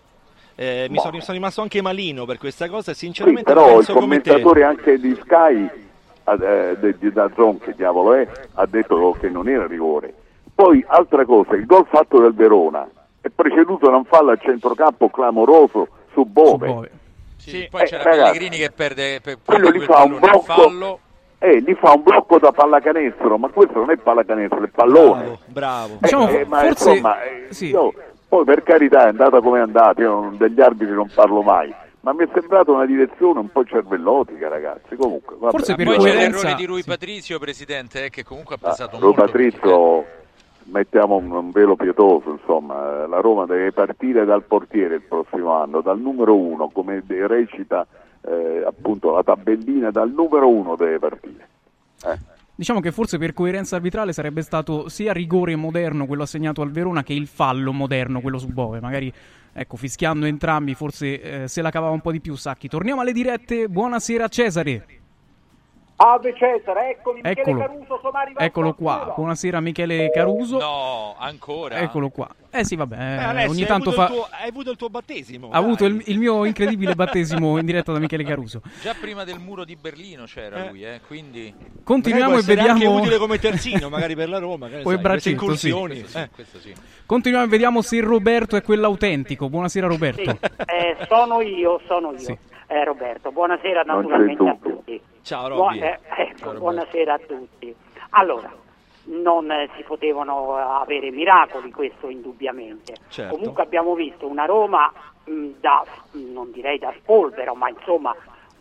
Eh, 0.55 0.87
mi 0.89 0.97
sono, 0.97 1.19
sono 1.19 1.37
rimasto 1.37 1.61
anche 1.61 1.79
malino 1.79 2.25
per 2.25 2.39
questa 2.39 2.67
cosa 2.69 2.89
e 2.89 2.93
Sì, 2.95 3.05
sinceramente 3.05 3.43
però 3.53 3.79
il 3.79 3.85
commentatore 3.85 4.63
anche 4.63 4.97
di 4.99 5.15
Sky, 5.21 5.69
eh, 6.41 6.95
di 6.97 7.11
Dazzon, 7.11 7.59
che 7.59 7.75
diavolo 7.75 8.13
è, 8.15 8.27
ha 8.53 8.65
detto 8.65 9.15
che 9.19 9.29
non 9.29 9.47
era 9.47 9.67
rigore. 9.67 10.13
Poi, 10.55 10.83
altra 10.87 11.25
cosa, 11.25 11.55
il 11.55 11.65
gol 11.65 11.85
fatto 11.89 12.19
del 12.19 12.33
Verona 12.33 12.87
è 13.21 13.29
preceduto 13.29 13.89
da 13.89 13.95
un 13.97 14.05
fallo 14.05 14.31
a 14.31 14.37
centrocampo 14.37 15.09
clamoroso 15.09 15.87
su 16.13 16.25
Bove. 16.25 16.67
Su 16.67 16.73
Bove. 16.73 16.91
Sì, 17.37 17.49
Sì. 17.49 17.67
poi 17.69 17.81
Eh, 17.81 17.85
c'era 17.85 18.03
ragazzi, 18.03 18.21
Pellegrini 18.37 18.57
che 18.57 18.71
perde 18.71 19.19
per 19.21 19.37
Quello 19.43 19.69
gli 19.71 19.79
fa 19.81 20.03
un 20.03 20.19
blocco, 20.19 20.39
fallo. 20.41 20.99
eh, 21.39 21.61
gli 21.61 21.73
fa 21.73 21.91
un 21.93 22.03
blocco 22.03 22.37
da 22.39 22.51
pallacanestro, 22.51 23.37
ma 23.37 23.49
questo 23.49 23.79
non 23.79 23.89
è 23.89 23.97
pallacanestro, 23.97 24.63
è 24.63 24.67
pallone. 24.67 25.23
Bravo, 25.23 25.39
bravo. 25.47 25.97
Diciamo, 25.99 26.29
Eh, 26.29 26.35
eh, 26.39 26.45
ma 26.45 26.59
forse- 26.59 26.89
insomma, 26.89 27.21
eh, 27.23 27.47
sì. 27.49 27.67
io- 27.69 27.93
poi 28.29 28.45
per 28.45 28.63
carità 28.63 29.05
è 29.05 29.09
andata 29.09 29.41
come 29.41 29.59
è 29.59 29.61
andata, 29.61 30.01
io 30.01 30.09
non- 30.21 30.37
degli 30.37 30.61
arbitri 30.61 30.93
non 30.93 31.09
parlo 31.13 31.41
mai, 31.41 31.73
ma 32.01 32.13
mi 32.13 32.23
è 32.23 32.29
sembrata 32.33 32.71
una 32.71 32.85
direzione 32.85 33.39
un 33.39 33.49
po' 33.51 33.65
cervellotica, 33.65 34.47
ragazzi. 34.47 34.95
Comunque, 34.95 35.35
vabbè. 35.37 35.51
Forse 35.51 35.75
per 35.75 35.85
Poi 35.85 35.95
c'è 35.95 36.01
coerenza- 36.01 36.37
l'errore 36.37 36.55
di 36.55 36.65
Rui 36.65 36.81
sì. 36.81 36.87
Patrizio, 36.89 37.39
presidente, 37.39 38.05
eh, 38.05 38.09
che 38.09 38.23
comunque 38.23 38.55
ha 38.55 38.59
Ah, 38.61 38.69
pesato 38.69 38.97
Rui 38.99 39.07
molto. 39.07 39.21
Patrizio, 39.25 40.05
mettiamo 40.65 41.15
un, 41.15 41.51
velo 41.51 41.75
pietoso, 41.75 42.31
insomma, 42.31 43.03
eh, 43.03 43.07
la 43.07 43.19
Roma 43.19 43.45
deve 43.45 43.71
partire 43.71 44.25
dal 44.25 44.43
portiere 44.43 44.95
il 44.95 45.01
prossimo 45.01 45.53
anno, 45.53 45.81
dal 45.81 45.99
numero 45.99 46.35
uno, 46.35 46.69
come 46.69 47.03
recita 47.07 47.85
eh, 48.21 48.63
appunto 48.65 49.11
la 49.11 49.23
tabellina, 49.23 49.91
dal 49.91 50.11
numero 50.11 50.49
uno 50.49 50.75
deve 50.75 50.99
partire. 50.99 51.47
Eh. 52.05 52.31
Diciamo 52.55 52.81
che 52.81 52.91
forse 52.91 53.17
per 53.17 53.33
coerenza 53.33 53.75
arbitrale 53.75 54.13
sarebbe 54.13 54.43
stato 54.43 54.87
sia 54.87 55.11
rigore 55.11 55.55
moderno 55.55 56.05
quello 56.05 56.21
assegnato 56.21 56.61
al 56.61 56.69
Verona 56.69 57.01
che 57.01 57.13
il 57.13 57.25
fallo 57.25 57.73
moderno 57.73 58.21
quello 58.21 58.37
su 58.37 58.47
Bove. 58.47 58.79
Magari, 58.79 59.11
ecco, 59.51 59.75
fischiando 59.75 60.27
entrambi, 60.27 60.75
forse 60.75 61.21
eh, 61.43 61.47
se 61.47 61.61
la 61.63 61.71
cavava 61.71 61.93
un 61.93 62.01
po' 62.01 62.11
di 62.11 62.21
più 62.21 62.35
Sacchi. 62.35 62.67
Torniamo 62.67 63.01
alle 63.01 63.11
dirette. 63.11 63.67
Buonasera 63.67 64.27
Cesare. 64.27 65.02
Ave 65.95 66.33
Cesare, 66.35 66.89
eccomi 66.89 67.21
Michele 67.23 67.41
Eccolo. 67.41 67.59
Caruso, 67.59 67.99
sono 68.01 68.17
arrivato 68.17 68.43
Eccolo 68.43 68.73
qua. 68.73 69.13
Buonasera 69.15 69.59
Michele 69.61 70.09
Caruso. 70.11 70.57
No, 70.57 71.15
ancora. 71.17 71.77
Eccolo 71.77 72.09
qua. 72.09 72.27
Eh 72.49 72.65
sì, 72.65 72.75
vabbè, 72.75 72.95
Eh, 72.97 72.99
eh, 72.99 73.23
Alessio, 73.23 73.51
ogni 73.51 73.61
hai 73.61 73.67
tanto 73.67 73.89
avuto 73.89 74.01
fa... 74.05 74.07
il 74.11 74.15
tuo- 74.19 74.27
hai 74.31 74.49
avuto 74.49 74.71
il 74.71 74.77
tuo 74.77 74.89
battesimo. 74.89 75.49
Ha 75.51 75.57
avuto 75.57 75.85
il, 75.85 76.01
il 76.07 76.17
mio 76.19 76.45
incredibile 76.45 76.93
battesimo 76.95 77.57
in 77.57 77.65
diretta 77.65 77.91
da 77.93 77.99
Michele 77.99 78.23
Caruso. 78.23 78.61
Già 78.81 78.93
prima 78.99 79.23
del 79.23 79.39
muro 79.39 79.63
di 79.63 79.75
Berlino 79.75 80.23
c'era 80.25 80.67
lui, 80.67 80.83
eh, 80.83 80.99
quindi... 81.07 81.53
Continuiamo 81.83 82.37
e 82.37 82.41
vediamo. 82.41 82.71
anche 82.71 82.85
utile 82.87 83.17
come 83.17 83.37
terzino, 83.39 83.87
magari 83.89 84.15
per 84.15 84.29
la 84.29 84.39
Roma. 84.39 84.67
che 84.67 84.73
sai, 84.73 84.83
queste 84.83 85.01
braccetto, 85.01 85.21
sì. 85.29 85.31
incursioni. 85.31 85.99
Questo 85.99 86.17
sì, 86.17 86.23
eh. 86.23 86.29
questo 86.33 86.59
sì. 86.59 86.73
Continuiamo 87.05 87.45
e 87.45 87.49
vediamo 87.49 87.81
se 87.81 88.01
Roberto 88.01 88.55
è 88.55 88.61
quell'autentico. 88.63 89.47
Buonasera 89.47 89.87
Roberto. 89.87 90.37
Eh, 90.65 90.97
sono 91.07 91.39
io, 91.41 91.79
sono 91.87 92.11
io, 92.11 92.17
Sì. 92.19 92.37
eh, 92.67 92.83
Roberto. 92.83 93.31
Buonasera 93.31 93.83
naturalmente 93.83 94.43
a 94.49 94.57
tutti. 94.61 95.01
Ciao 95.23 95.47
Robby. 95.47 95.79
eh, 95.79 95.99
ecco, 96.17 96.51
buonasera 96.53 97.13
a 97.13 97.19
tutti. 97.19 97.73
Allora, 98.11 98.51
non 99.05 99.49
eh, 99.51 99.69
si 99.77 99.83
potevano 99.83 100.55
avere 100.55 101.11
miracoli, 101.11 101.71
questo 101.71 102.09
indubbiamente. 102.09 102.95
Certo. 103.07 103.35
Comunque 103.35 103.63
abbiamo 103.63 103.95
visto 103.95 104.27
una 104.27 104.43
Roma 104.45 104.91
mh, 105.23 105.47
da, 105.61 105.85
non 106.11 106.51
direi 106.51 106.77
da 106.77 106.93
spolvero, 106.99 107.55
ma 107.55 107.69
insomma 107.69 108.13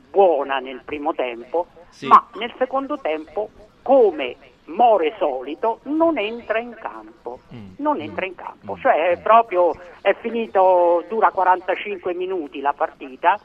buona 0.09 0.59
nel 0.61 0.83
primo 0.85 1.13
tempo, 1.15 1.67
Sì. 1.89 2.07
ma 2.07 2.25
nel 2.35 2.53
secondo 2.59 2.97
tempo, 2.99 3.51
come 3.83 4.37
More 4.67 5.13
solito, 5.19 5.81
non 5.85 6.17
entra 6.19 6.61
in 6.61 6.77
campo. 6.81 7.41
Mm. 7.53 7.73
Non 7.79 8.01
entra 8.01 8.25
in 8.25 8.37
campo, 8.37 8.79
cioè 8.79 9.09
è 9.11 9.19
proprio 9.21 9.75
è 10.01 10.15
finito, 10.15 11.05
dura 11.09 11.33
45 11.33 12.15
minuti 12.15 12.61
la 12.61 12.73
partita, 12.73 13.37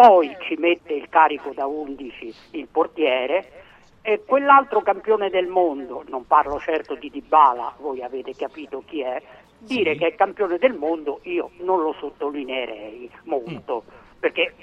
poi 0.00 0.34
ci 0.40 0.54
mette 0.54 0.94
il 0.94 1.10
carico 1.10 1.52
da 1.52 1.66
11 1.66 2.34
il 2.52 2.68
portiere 2.68 3.52
e 4.00 4.22
quell'altro 4.24 4.80
campione 4.80 5.28
del 5.28 5.46
mondo, 5.46 6.04
non 6.08 6.26
parlo 6.26 6.58
certo 6.58 6.94
di 6.94 7.10
Dybala, 7.10 7.74
voi 7.80 8.02
avete 8.02 8.34
capito 8.34 8.82
chi 8.86 9.02
è, 9.02 9.20
dire 9.58 9.92
Sì. 9.92 9.98
che 9.98 10.06
è 10.06 10.14
campione 10.14 10.56
del 10.56 10.72
mondo 10.72 11.20
io 11.24 11.50
non 11.58 11.82
lo 11.82 11.94
sottolineerei 11.98 13.10
molto, 13.24 13.84
perché 14.18 14.54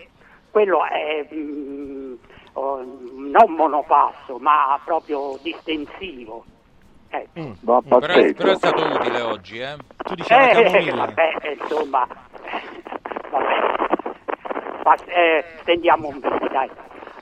quello 0.49 0.83
è 0.85 1.27
mm, 1.31 2.13
oh, 2.53 2.83
non 3.13 3.51
monopasso, 3.53 4.39
ma 4.39 4.81
proprio 4.83 5.37
distensivo. 5.43 6.45
Ecco. 7.09 7.39
Mm. 7.39 7.51
Però, 7.63 7.81
però 7.99 8.13
è 8.13 8.55
stato 8.55 8.83
utile 8.83 9.21
oggi, 9.21 9.59
eh. 9.59 9.75
Tu 9.97 10.15
dicevi 10.15 10.61
Eh, 10.61 10.91
vabbè, 10.91 11.57
insomma. 11.61 12.07
Pas- 14.87 15.03
eh, 15.07 15.43
stendiamo 15.63 16.07
un 16.07 16.21
po', 16.21 16.29
dai. 16.49 16.69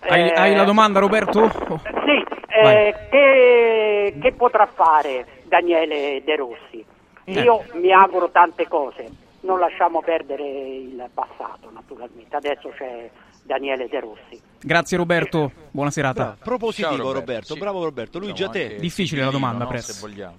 Hai, 0.07 0.29
Eh, 0.29 0.33
hai 0.35 0.53
la 0.53 0.65
domanda 0.65 0.99
Roberto? 0.99 1.49
Sì, 1.49 2.23
eh, 2.49 2.93
che, 3.09 4.17
che 4.21 4.31
potrà 4.33 4.67
fare 4.67 5.25
Daniele 5.45 6.21
De 6.23 6.35
Rossi? 6.35 6.85
Eh. 7.23 7.41
Io 7.41 7.63
mi 7.73 7.91
auguro 7.91 8.29
tante 8.29 8.67
cose, 8.67 9.09
non 9.39 9.57
lasciamo 9.57 10.03
perdere 10.03 10.43
il 10.43 11.09
passato 11.11 11.71
naturalmente, 11.73 12.35
adesso 12.35 12.69
c'è 12.77 13.09
Daniele 13.41 13.87
De 13.87 13.99
Rossi. 13.99 14.39
Grazie 14.61 14.97
Roberto, 14.97 15.51
buona 15.71 15.89
serata. 15.89 16.21
Bravo, 16.23 16.37
propositivo 16.43 16.89
Ciao, 16.89 16.97
Roberto, 16.97 17.19
Roberto, 17.19 17.53
sì. 17.55 17.59
bravo 17.59 17.83
Roberto. 17.83 18.19
Luigi 18.19 18.43
a 18.43 18.49
te. 18.49 18.75
Difficile 18.75 19.23
la 19.23 19.31
domanda, 19.31 19.63
no, 19.63 19.69
Press. 19.71 19.89
se 19.89 20.07
vogliamo. 20.07 20.37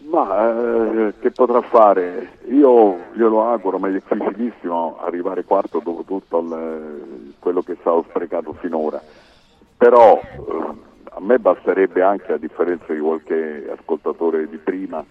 Ma 0.00 1.08
eh, 1.08 1.14
che 1.20 1.32
potrà 1.32 1.60
fare? 1.62 2.38
Io 2.50 2.98
glielo 3.14 3.42
auguro, 3.50 3.78
ma 3.78 3.88
è 3.88 3.92
difficilissimo 3.92 4.98
arrivare 5.00 5.44
quarto 5.44 5.80
dopo 5.80 6.04
tutto 6.04 6.38
il- 6.38 7.34
quello 7.38 7.62
che 7.62 7.72
è 7.72 7.76
stato 7.80 8.04
sprecato 8.08 8.52
finora. 8.54 9.02
Però 9.76 10.14
eh, 10.16 10.74
a 11.10 11.20
me 11.20 11.38
basterebbe 11.38 12.02
anche, 12.02 12.32
a 12.32 12.36
differenza 12.38 12.92
di 12.92 13.00
qualche 13.00 13.68
ascoltatore 13.76 14.48
di 14.48 14.58
prima, 14.58 15.04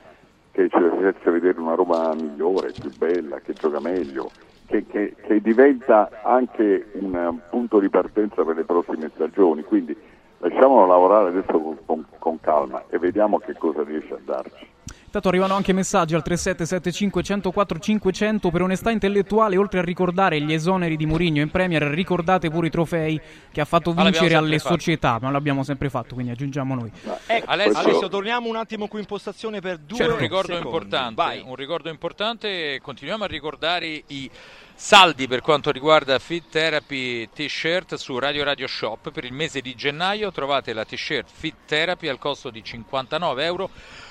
che 0.52 0.70
ci 0.70 0.80
facesse 0.80 1.32
vedere 1.32 1.60
una 1.60 1.76
Roma 1.76 2.14
migliore, 2.14 2.72
più 2.74 2.92
bella, 2.96 3.40
che 3.42 3.56
gioca 3.56 3.80
meglio, 3.80 4.32
che, 4.66 4.86
che- 4.88 5.16
che 5.22 5.42
diventa 5.42 6.10
anche 6.24 6.88
un 6.94 7.14
eh, 7.16 7.40
punto 7.50 7.80
di 7.80 7.90
partenza 7.90 8.44
per 8.44 8.56
le 8.56 8.64
prossime 8.64 9.12
stagioni. 9.14 9.64
Quindi 9.64 9.96
lasciamolo 10.40 10.86
lavorare 10.86 11.30
adesso 11.30 11.60
con, 11.60 11.78
con- 11.86 12.06
con 12.20 12.40
calma 12.40 12.84
e 12.90 12.98
vediamo 13.00 13.40
che 13.40 13.54
cosa 13.54 13.84
riesce 13.84 14.14
a 14.14 14.20
darci. 14.24 14.76
Intanto 15.08 15.30
arrivano 15.30 15.54
anche 15.56 15.72
messaggi 15.72 16.16
al 16.16 16.22
3775 16.22 17.24
104 17.24 17.80
500 17.80 18.52
per 18.52 18.62
onestà 18.62 18.92
intellettuale, 18.92 19.56
oltre 19.56 19.80
a 19.80 19.82
ricordare 19.82 20.40
gli 20.42 20.52
esoneri 20.52 20.98
di 20.98 21.06
Mourinho 21.06 21.40
in 21.42 21.50
Premier, 21.50 21.82
ricordate 21.84 22.50
pure 22.50 22.68
i 22.68 22.70
trofei 22.70 23.20
che 23.50 23.62
ha 23.62 23.66
fatto 23.66 23.92
l'abbiamo 23.92 24.10
vincere 24.12 24.36
alle 24.36 24.60
fatto. 24.60 24.74
società, 24.74 25.18
ma 25.22 25.32
l'abbiamo 25.32 25.64
sempre 25.64 25.90
fatto, 25.90 26.14
quindi 26.14 26.34
aggiungiamo 26.34 26.76
noi. 26.76 26.92
Ecco, 27.26 27.50
Alessio- 27.50 27.80
Alessio, 27.80 28.08
torniamo 28.10 28.50
un 28.50 28.58
attimo 28.58 28.88
qui 28.88 29.00
in 29.00 29.06
postazione 29.06 29.62
per 29.62 29.78
due 29.78 29.98
C'è 29.98 30.08
un 30.08 30.18
ricordo 30.18 30.54
secondi. 30.54 30.68
importante, 30.68 31.14
Vai. 31.16 31.42
un 31.44 31.56
ricordo 31.56 31.90
importante, 31.90 32.80
continuiamo 32.82 33.24
a 33.24 33.28
ricordare 33.28 34.04
i 34.08 34.30
saldi 34.80 35.28
per 35.28 35.42
quanto 35.42 35.72
riguarda 35.72 36.20
Fit 36.20 36.52
Therapy 36.52 37.28
T-shirt 37.34 37.96
su 37.96 38.20
Radio 38.20 38.44
Radio 38.44 38.68
Shop. 38.68 39.10
Per 39.10 39.24
il 39.24 39.34
mese 39.34 39.60
di 39.60 39.74
gennaio 39.74 40.32
trovate 40.32 40.72
la 40.72 40.86
T-shirt 40.86 41.28
Fit 41.34 41.56
Therapy 41.66 42.08
al 42.08 42.20
costo 42.20 42.52
di 42.52 42.64
59 42.64 43.44
euro 43.44 43.70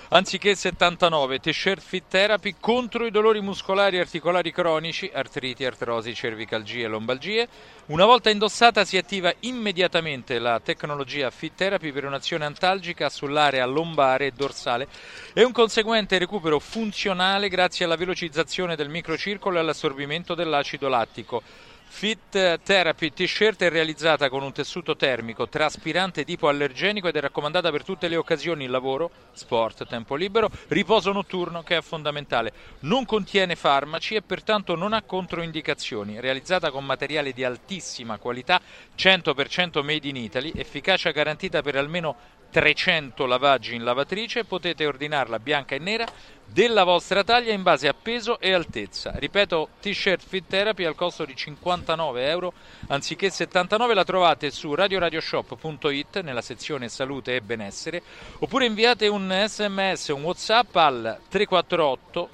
anziché 0.08 0.54
79. 0.54 1.40
T-shirt 1.40 1.80
Fit 1.80 2.04
Therapy 2.08 2.56
contro 2.60 3.06
i 3.06 3.10
dolori 3.10 3.40
muscolari 3.40 3.96
e 3.96 4.00
articolari 4.00 4.52
cronici, 4.52 5.10
artriti, 5.12 5.64
artrosi, 5.64 6.14
cervicalgie 6.14 6.84
e 6.84 6.88
lombalgie. 6.88 7.48
Una 7.86 8.04
volta 8.04 8.30
indossata 8.30 8.84
si 8.84 8.96
attiva 8.96 9.32
immediatamente 9.40 10.38
la 10.38 10.60
tecnologia 10.60 11.30
Fit 11.30 11.54
Therapy 11.54 11.92
per 11.92 12.04
un'azione 12.04 12.44
antalgica 12.44 13.08
sull'area 13.08 13.64
lombare 13.66 14.26
e 14.26 14.32
dorsale 14.32 14.88
e 15.32 15.44
un 15.44 15.52
conseguente 15.52 16.18
recupero 16.18 16.58
funzionale 16.58 17.48
grazie 17.48 17.84
alla 17.84 17.96
velocizzazione 17.96 18.76
del 18.76 18.88
microcircolo 18.88 19.56
e 19.56 19.60
all'assorbimento 19.60 20.34
dell'acido 20.34 20.88
lattico. 20.88 21.42
Fit 21.88 22.60
Therapy 22.62 23.10
T-shirt 23.10 23.62
è 23.62 23.70
realizzata 23.70 24.28
con 24.28 24.42
un 24.42 24.52
tessuto 24.52 24.96
termico, 24.96 25.48
traspirante 25.48 26.20
ed 26.20 26.28
ipoallergenico 26.28 27.08
ed 27.08 27.16
è 27.16 27.20
raccomandata 27.20 27.70
per 27.70 27.84
tutte 27.84 28.08
le 28.08 28.16
occasioni 28.16 28.66
lavoro, 28.66 29.10
sport, 29.32 29.86
tempo 29.86 30.14
libero, 30.14 30.50
riposo 30.68 31.12
notturno 31.12 31.62
che 31.62 31.78
è 31.78 31.80
fondamentale. 31.80 32.52
Non 32.80 33.06
contiene 33.06 33.56
farmaci 33.56 34.14
e 34.14 34.20
pertanto 34.20 34.74
non 34.74 34.92
ha 34.92 35.02
controindicazioni. 35.02 36.20
Realizzata 36.20 36.70
con 36.70 36.84
materiale 36.84 37.32
di 37.32 37.44
altissima 37.44 38.18
qualità, 38.18 38.60
100% 38.94 39.82
made 39.82 40.06
in 40.06 40.16
Italy, 40.16 40.52
efficacia 40.54 41.12
garantita 41.12 41.62
per 41.62 41.76
almeno 41.76 42.34
300 42.50 43.26
lavaggi 43.26 43.74
in 43.74 43.84
lavatrice, 43.84 44.44
potete 44.44 44.86
ordinarla 44.86 45.38
bianca 45.38 45.74
e 45.74 45.78
nera 45.78 46.06
della 46.44 46.84
vostra 46.84 47.24
taglia 47.24 47.52
in 47.52 47.62
base 47.62 47.88
a 47.88 47.94
peso 47.94 48.38
e 48.38 48.52
altezza. 48.52 49.12
Ripeto, 49.16 49.68
t-shirt 49.80 50.22
Fit 50.26 50.44
Therapy 50.48 50.84
al 50.84 50.94
costo 50.94 51.24
di 51.24 51.34
59 51.34 52.28
euro 52.28 52.52
anziché 52.88 53.30
79 53.30 53.94
la 53.94 54.04
trovate 54.04 54.50
su 54.50 54.74
radioradioshop.it 54.74 56.20
nella 56.20 56.42
sezione 56.42 56.88
salute 56.88 57.36
e 57.36 57.40
benessere 57.40 58.02
oppure 58.38 58.66
inviate 58.66 59.08
un 59.08 59.44
sms, 59.46 60.08
un 60.08 60.22
whatsapp 60.22 60.74
al 60.76 61.18
348 61.28 62.28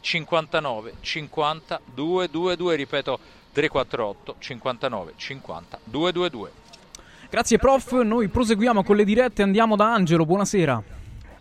59 0.00 0.94
50 1.00 1.80
222, 1.84 2.74
ripeto 2.74 3.18
348 3.52 4.36
59 4.38 5.12
50 5.16 5.78
222. 5.84 6.66
Grazie 7.30 7.58
prof, 7.58 7.92
noi 8.02 8.28
proseguiamo 8.28 8.82
con 8.82 8.96
le 8.96 9.04
dirette, 9.04 9.42
andiamo 9.42 9.76
da 9.76 9.92
Angelo, 9.92 10.24
buonasera. 10.24 10.82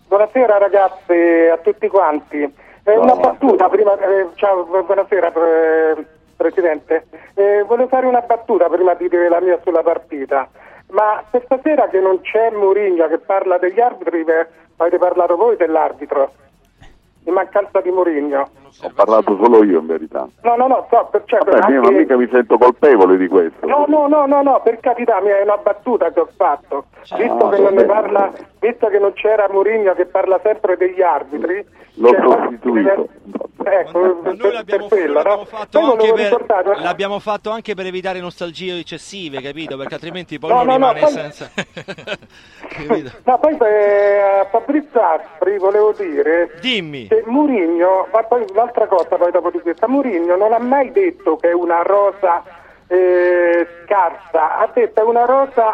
Buonasera 0.07 0.57
ragazzi 0.57 1.13
a 1.51 1.57
tutti 1.57 1.87
quanti. 1.87 2.41
Eh, 2.83 2.97
una 2.97 3.15
battuta 3.15 3.69
prima, 3.69 3.93
eh, 3.97 4.27
ciao, 4.35 4.65
bu- 4.65 4.85
buonasera 4.85 5.31
pre- 5.31 6.05
Presidente. 6.37 7.07
Eh, 7.33 7.63
volevo 7.63 7.87
fare 7.87 8.05
una 8.05 8.19
battuta 8.21 8.69
prima 8.69 8.93
di 8.93 9.09
dire 9.09 9.27
la 9.27 9.41
mia 9.41 9.59
sulla 9.63 9.81
partita. 9.81 10.47
Ma 10.91 11.23
per 11.29 11.41
stasera 11.45 11.87
che 11.89 11.99
non 11.99 12.21
c'è 12.21 12.51
Mourinho 12.51 13.07
che 13.07 13.17
parla 13.17 13.57
degli 13.57 13.79
arbitri, 13.79 14.23
avete 14.77 14.97
parlato 14.99 15.35
voi 15.35 15.57
dell'arbitro? 15.57 16.31
In 17.23 17.33
mancanza 17.33 17.81
di 17.81 17.89
Mourinho. 17.89 18.47
Ho 18.83 18.91
parlato 18.93 19.37
solo 19.41 19.63
io 19.63 19.79
in 19.79 19.85
verità. 19.87 20.27
No, 20.41 20.55
no, 20.55 20.67
no, 20.67 20.87
so, 20.89 21.07
per, 21.11 21.23
cioè, 21.25 21.39
Vabbè, 21.39 21.59
anche- 21.61 21.73
non 21.73 21.93
mica 21.93 22.15
mi 22.17 22.27
sento 22.31 22.57
colpevole 22.57 23.17
di 23.17 23.27
questo. 23.27 23.65
No, 23.65 23.85
no, 23.87 24.07
no, 24.07 24.25
no, 24.25 24.41
no, 24.41 24.61
per 24.63 24.79
carità, 24.79 25.19
mia, 25.21 25.37
è 25.37 25.43
una 25.43 25.57
battuta 25.57 26.11
che 26.11 26.19
ho 26.19 26.29
fatto. 26.35 26.85
Visto, 27.15 27.47
Ah, 27.47 27.49
che 27.49 27.61
non 27.61 27.73
ne 27.73 27.85
vabbè. 27.85 27.85
parla, 27.85 28.31
visto 28.59 28.87
che 28.87 28.99
non 28.99 29.13
c'era 29.13 29.47
Mourinho 29.49 29.93
che 29.93 30.05
parla 30.05 30.39
sempre 30.43 30.75
degli 30.77 31.01
arbitri, 31.01 31.65
L'ho 31.99 32.09
cioè, 32.09 32.21
sostituito. 32.21 33.07
Ecco, 33.63 34.15
per, 34.21 34.63
per 34.65 34.85
quello, 34.87 35.21
no? 35.23 35.43
Fatto 35.45 35.79
anche 35.79 36.13
per- 36.13 36.23
ricordare- 36.31 36.79
l'abbiamo 36.81 37.19
fatto 37.19 37.49
anche 37.49 37.73
per 37.73 37.85
evitare 37.87 38.19
nostalgie 38.19 38.77
eccessive, 38.79 39.41
capito? 39.41 39.75
Perché 39.77 39.95
altrimenti 39.95 40.37
poi 40.39 40.51
No, 40.51 40.61
uno 40.61 40.77
no, 40.77 40.77
no, 40.77 40.93
rimane 40.93 40.99
poi- 40.99 41.09
senza. 41.11 41.49
capito? 42.69 43.11
No, 43.23 43.39
poi 43.39 43.57
eh, 43.59 44.19
a 44.41 44.45
Fabrizio 44.51 45.01
Aspri 45.01 45.57
volevo 45.57 45.91
dire 45.93 46.51
Dimmi. 46.61 47.07
che 47.07 47.23
Murigno, 47.25 48.07
ma 48.11 48.23
poi 48.23 48.45
l'altra 48.57 48.87
cosa 48.87 49.15
poi 49.17 49.31
dopo 49.31 49.51
di 49.51 49.59
questa, 49.61 49.87
Murigno 49.87 50.35
non 50.35 50.51
ha 50.51 50.57
mai 50.57 50.91
detto 50.91 51.37
che 51.37 51.49
è 51.49 51.53
una 51.53 51.83
rosa 51.83 52.43
eh, 52.87 53.67
scarsa, 53.83 54.57
ha 54.57 54.69
detto 54.73 54.99
è 54.99 55.03
una 55.03 55.25
rosa 55.25 55.71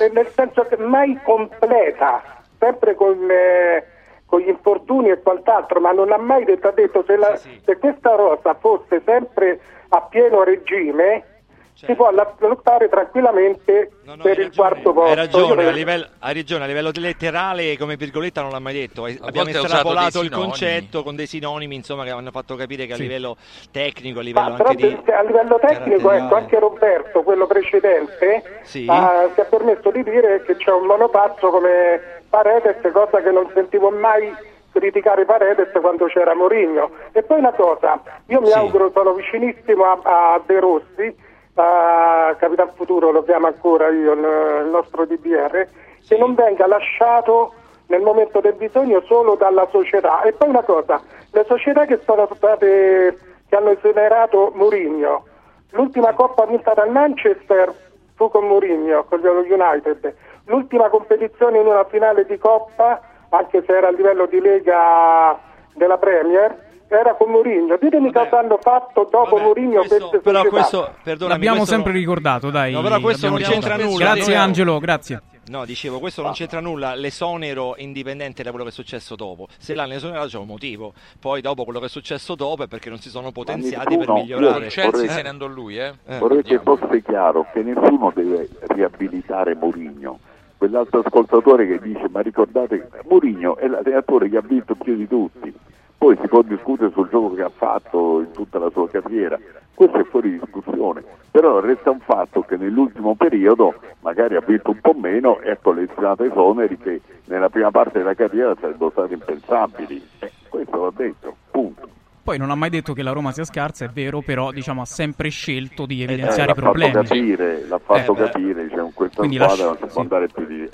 nel 0.00 0.10
nel 0.12 0.28
senso 0.34 0.64
che 0.64 0.76
mai 0.76 1.18
completa, 1.22 2.20
sempre 2.58 2.96
con, 2.96 3.16
eh, 3.30 3.84
con 4.26 4.40
gli 4.40 4.48
infortuni 4.48 5.10
e 5.10 5.22
quant'altro, 5.22 5.78
ma 5.80 5.92
non 5.92 6.10
ha 6.10 6.18
mai 6.18 6.44
detto, 6.44 6.68
ha 6.68 6.72
detto 6.72 7.04
se, 7.06 7.16
la- 7.16 7.36
se 7.36 7.78
questa 7.78 8.16
rosa 8.16 8.54
fosse 8.54 9.00
sempre 9.04 9.60
a 9.90 10.00
pieno 10.02 10.42
regime 10.42 11.35
si 11.84 11.94
può 11.94 12.10
lottare 12.38 12.88
tranquillamente 12.88 13.90
per 14.22 14.38
il 14.38 14.50
quarto 14.54 14.92
posto. 14.94 15.10
Hai 15.10 15.14
ragione, 15.14 15.62
Io- 15.62 15.68
a 15.68 15.72
livello, 15.72 16.06
hai 16.20 16.32
ragione, 16.34 16.64
a 16.64 16.66
livello 16.66 16.90
letterale 16.94 17.76
come 17.76 17.96
virgoletta 17.96 18.40
non 18.40 18.50
l'ha 18.50 18.58
mai 18.60 18.72
detto, 18.72 19.04
Hai- 19.04 19.18
abbiamo 19.20 19.50
estrapolato 19.50 20.22
il 20.22 20.30
concetto 20.30 21.02
con 21.02 21.14
dei 21.16 21.26
sinonimi 21.26 21.74
insomma, 21.74 22.04
che 22.04 22.10
hanno 22.10 22.30
fatto 22.30 22.54
capire 22.56 22.86
che 22.86 22.94
a 22.94 22.96
Sì. 22.96 23.02
livello 23.02 23.36
tecnico, 23.70 24.20
a 24.20 24.22
Ma 24.22 24.28
livello 24.28 24.54
però 24.56 24.68
anche 24.70 24.86
di... 25.04 25.10
a 25.12 25.22
livello 25.22 25.58
tecnico, 25.60 26.10
ecco, 26.12 26.34
anche 26.34 26.58
Roberto, 26.58 27.22
quello 27.22 27.46
precedente, 27.46 28.60
Sì. 28.62 28.86
ha- 28.88 29.28
si 29.34 29.40
è 29.40 29.44
permesso 29.44 29.90
di 29.90 30.02
dire 30.02 30.42
che 30.44 30.56
c'è 30.56 30.70
un 30.72 30.86
monopazzo 30.86 31.50
come 31.50 32.00
Paredes, 32.30 32.90
cosa 32.90 33.20
che 33.20 33.30
non 33.30 33.50
sentivo 33.52 33.90
mai 33.90 34.34
criticare 34.72 35.24
Paredes 35.26 35.68
quando 35.80 36.06
c'era 36.06 36.34
Mourinho. 36.34 36.90
E 37.12 37.22
poi 37.22 37.38
una 37.38 37.52
cosa, 37.52 38.00
io 38.28 38.40
mi 38.40 38.52
auguro, 38.52 38.90
sono 38.94 39.12
vicinissimo 39.12 39.84
a, 39.84 39.98
a 40.02 40.40
De 40.44 40.58
Rossi, 40.60 41.24
a 41.58 42.34
Capitan 42.38 42.70
Futuro 42.74 43.10
lo 43.10 43.22
chiamo 43.22 43.46
ancora 43.46 43.88
io, 43.88 44.12
il, 44.12 44.68
nostro 44.70 45.06
DDR, 45.06 45.66
che 46.06 46.18
non 46.18 46.34
venga 46.34 46.66
lasciato 46.66 47.52
nel 47.86 48.02
momento 48.02 48.40
del 48.40 48.54
bisogno 48.54 49.02
solo 49.06 49.36
dalla 49.36 49.66
società. 49.70 50.22
E 50.22 50.32
poi 50.32 50.48
una 50.48 50.62
cosa, 50.62 51.00
le 51.30 51.44
società 51.46 51.86
che 51.86 52.00
sono 52.04 52.28
state 52.34 53.18
che 53.48 53.56
hanno 53.56 53.70
esonerato 53.70 54.52
Mourinho, 54.54 55.24
l'ultima 55.70 56.12
coppa 56.12 56.46
vinta 56.46 56.74
dal 56.74 56.90
Manchester 56.90 57.72
fu 58.14 58.28
con 58.28 58.46
Mourinho, 58.46 59.04
con 59.04 59.20
lo 59.20 59.40
United, 59.40 60.14
l'ultima 60.44 60.88
competizione 60.88 61.60
in 61.60 61.66
una 61.66 61.84
finale 61.84 62.26
di 62.26 62.38
coppa, 62.38 63.00
anche 63.30 63.62
se 63.64 63.76
era 63.76 63.88
a 63.88 63.92
livello 63.92 64.26
di 64.26 64.40
lega 64.40 65.38
della 65.74 65.98
Premier, 65.98 66.65
era 66.88 67.14
con 67.14 67.30
Mourinho. 67.30 67.76
Ditemi 67.80 68.12
cosa 68.12 68.38
hanno 68.38 68.58
fatto 68.60 69.08
dopo 69.10 69.36
Mourinho 69.38 69.82
queste 69.84 70.18
Però 70.20 70.44
questo, 70.44 70.94
perdonami, 71.02 71.32
L'abbiamo 71.34 71.56
questo 71.58 71.74
sempre 71.74 71.92
ricordato, 71.92 72.50
dai. 72.50 72.72
No, 72.72 72.82
però 72.82 73.00
questo 73.00 73.26
l'abbiamo 73.28 73.44
non 73.44 73.52
c'entra 73.60 73.76
ricordato. 73.76 73.92
nulla. 73.98 74.12
Grazie 74.14 74.32
Dico- 74.32 74.44
Angelo, 74.44 74.78
grazie. 74.78 75.22
No, 75.48 75.64
dicevo, 75.64 76.00
questo 76.00 76.22
non 76.22 76.32
c'entra 76.32 76.58
nulla, 76.58 76.96
l'esonero 76.96 77.74
indipendente 77.76 78.42
da 78.42 78.48
quello 78.50 78.64
che 78.64 78.70
è 78.70 78.74
successo 78.74 79.14
dopo. 79.14 79.46
Se 79.58 79.74
l'hanno 79.74 79.92
esonerato 79.94 80.26
c'è 80.26 80.38
un 80.38 80.46
motivo. 80.46 80.92
Poi 81.20 81.40
dopo 81.40 81.62
quello 81.62 81.78
che 81.78 81.86
è 81.86 81.88
successo 81.88 82.34
dopo 82.34 82.64
è 82.64 82.66
perché 82.66 82.88
non 82.88 82.98
si 82.98 83.08
sono 83.10 83.30
potenziati 83.30 83.96
per 83.96 84.10
migliorare. 84.10 84.64
io 84.64 84.70
Chelsea 84.70 84.90
vorrei- 84.90 85.08
se 85.08 85.22
ne 85.22 85.28
andò 85.28 85.46
lui, 85.46 85.78
eh. 85.78 85.92
Vorrei 86.18 86.42
che 86.42 86.58
fosse 86.58 87.00
chiaro 87.02 87.46
che 87.52 87.62
nessuno 87.62 88.10
deve 88.12 88.48
riabilitare 88.68 89.54
Mourinho. 89.54 90.18
Quell'altro 90.56 91.02
ascoltatore 91.04 91.66
che 91.66 91.78
dice 91.80 92.08
ma 92.10 92.22
ricordate 92.22 92.88
Mourinho 93.08 93.56
è 93.56 93.68
l'allenatore 93.68 94.28
che 94.28 94.38
ha 94.38 94.42
vinto 94.44 94.74
più 94.74 94.96
di 94.96 95.06
tutti. 95.06 95.54
Poi 95.98 96.16
si 96.20 96.28
può 96.28 96.42
discutere 96.42 96.90
sul 96.92 97.08
gioco 97.08 97.34
che 97.34 97.42
ha 97.42 97.50
fatto 97.54 98.20
in 98.20 98.30
tutta 98.32 98.58
la 98.58 98.70
sua 98.70 98.88
carriera, 98.88 99.38
questo 99.74 99.98
è 99.98 100.04
fuori 100.04 100.38
discussione, 100.38 101.02
però 101.30 101.58
resta 101.60 101.90
un 101.90 102.00
fatto 102.00 102.42
che 102.42 102.56
nell'ultimo 102.56 103.14
periodo 103.14 103.74
magari 104.00 104.36
ha 104.36 104.40
vinto 104.46 104.70
un 104.70 104.80
po' 104.80 104.94
meno 104.94 105.40
e 105.40 105.50
ha 105.50 105.56
collezionato 105.60 106.22
esoneri 106.24 106.76
che 106.78 107.00
nella 107.26 107.48
prima 107.48 107.70
parte 107.70 107.98
della 107.98 108.14
carriera 108.14 108.54
sarebbero 108.60 108.90
stati 108.90 109.14
impensabili. 109.14 110.06
Eh, 110.20 110.30
questo 110.48 110.78
va 110.78 110.92
detto, 110.94 111.34
punto. 111.50 111.88
Poi 112.22 112.38
non 112.38 112.50
ha 112.50 112.54
mai 112.54 112.70
detto 112.70 112.92
che 112.92 113.02
la 113.02 113.12
Roma 113.12 113.32
sia 113.32 113.44
scarsa, 113.44 113.84
è 113.86 113.88
vero, 113.88 114.20
però 114.20 114.50
diciamo 114.50 114.82
ha 114.82 114.86
sempre 114.86 115.28
scelto 115.30 115.86
di 115.86 116.00
Eh, 116.00 116.04
evidenziare 116.04 116.46
l'ha 116.46 116.52
i 116.52 116.54
problemi. 116.60 116.92
fatto 116.92 117.04
capire, 117.08 117.66
l'ha 117.66 117.78
fatto 117.78 118.12
Eh, 118.12 118.16
capire, 118.16 118.68
cioè, 118.68 118.80
con 118.80 118.92
questa 118.94 119.16
Quindi 119.18 119.36
squadra 119.36 119.54
sc- 119.56 119.64
non 119.64 119.76
si 119.76 119.82
sì. 119.84 119.92
può 119.92 120.00
andare 120.02 120.28
più 120.28 120.46
di 120.46 120.68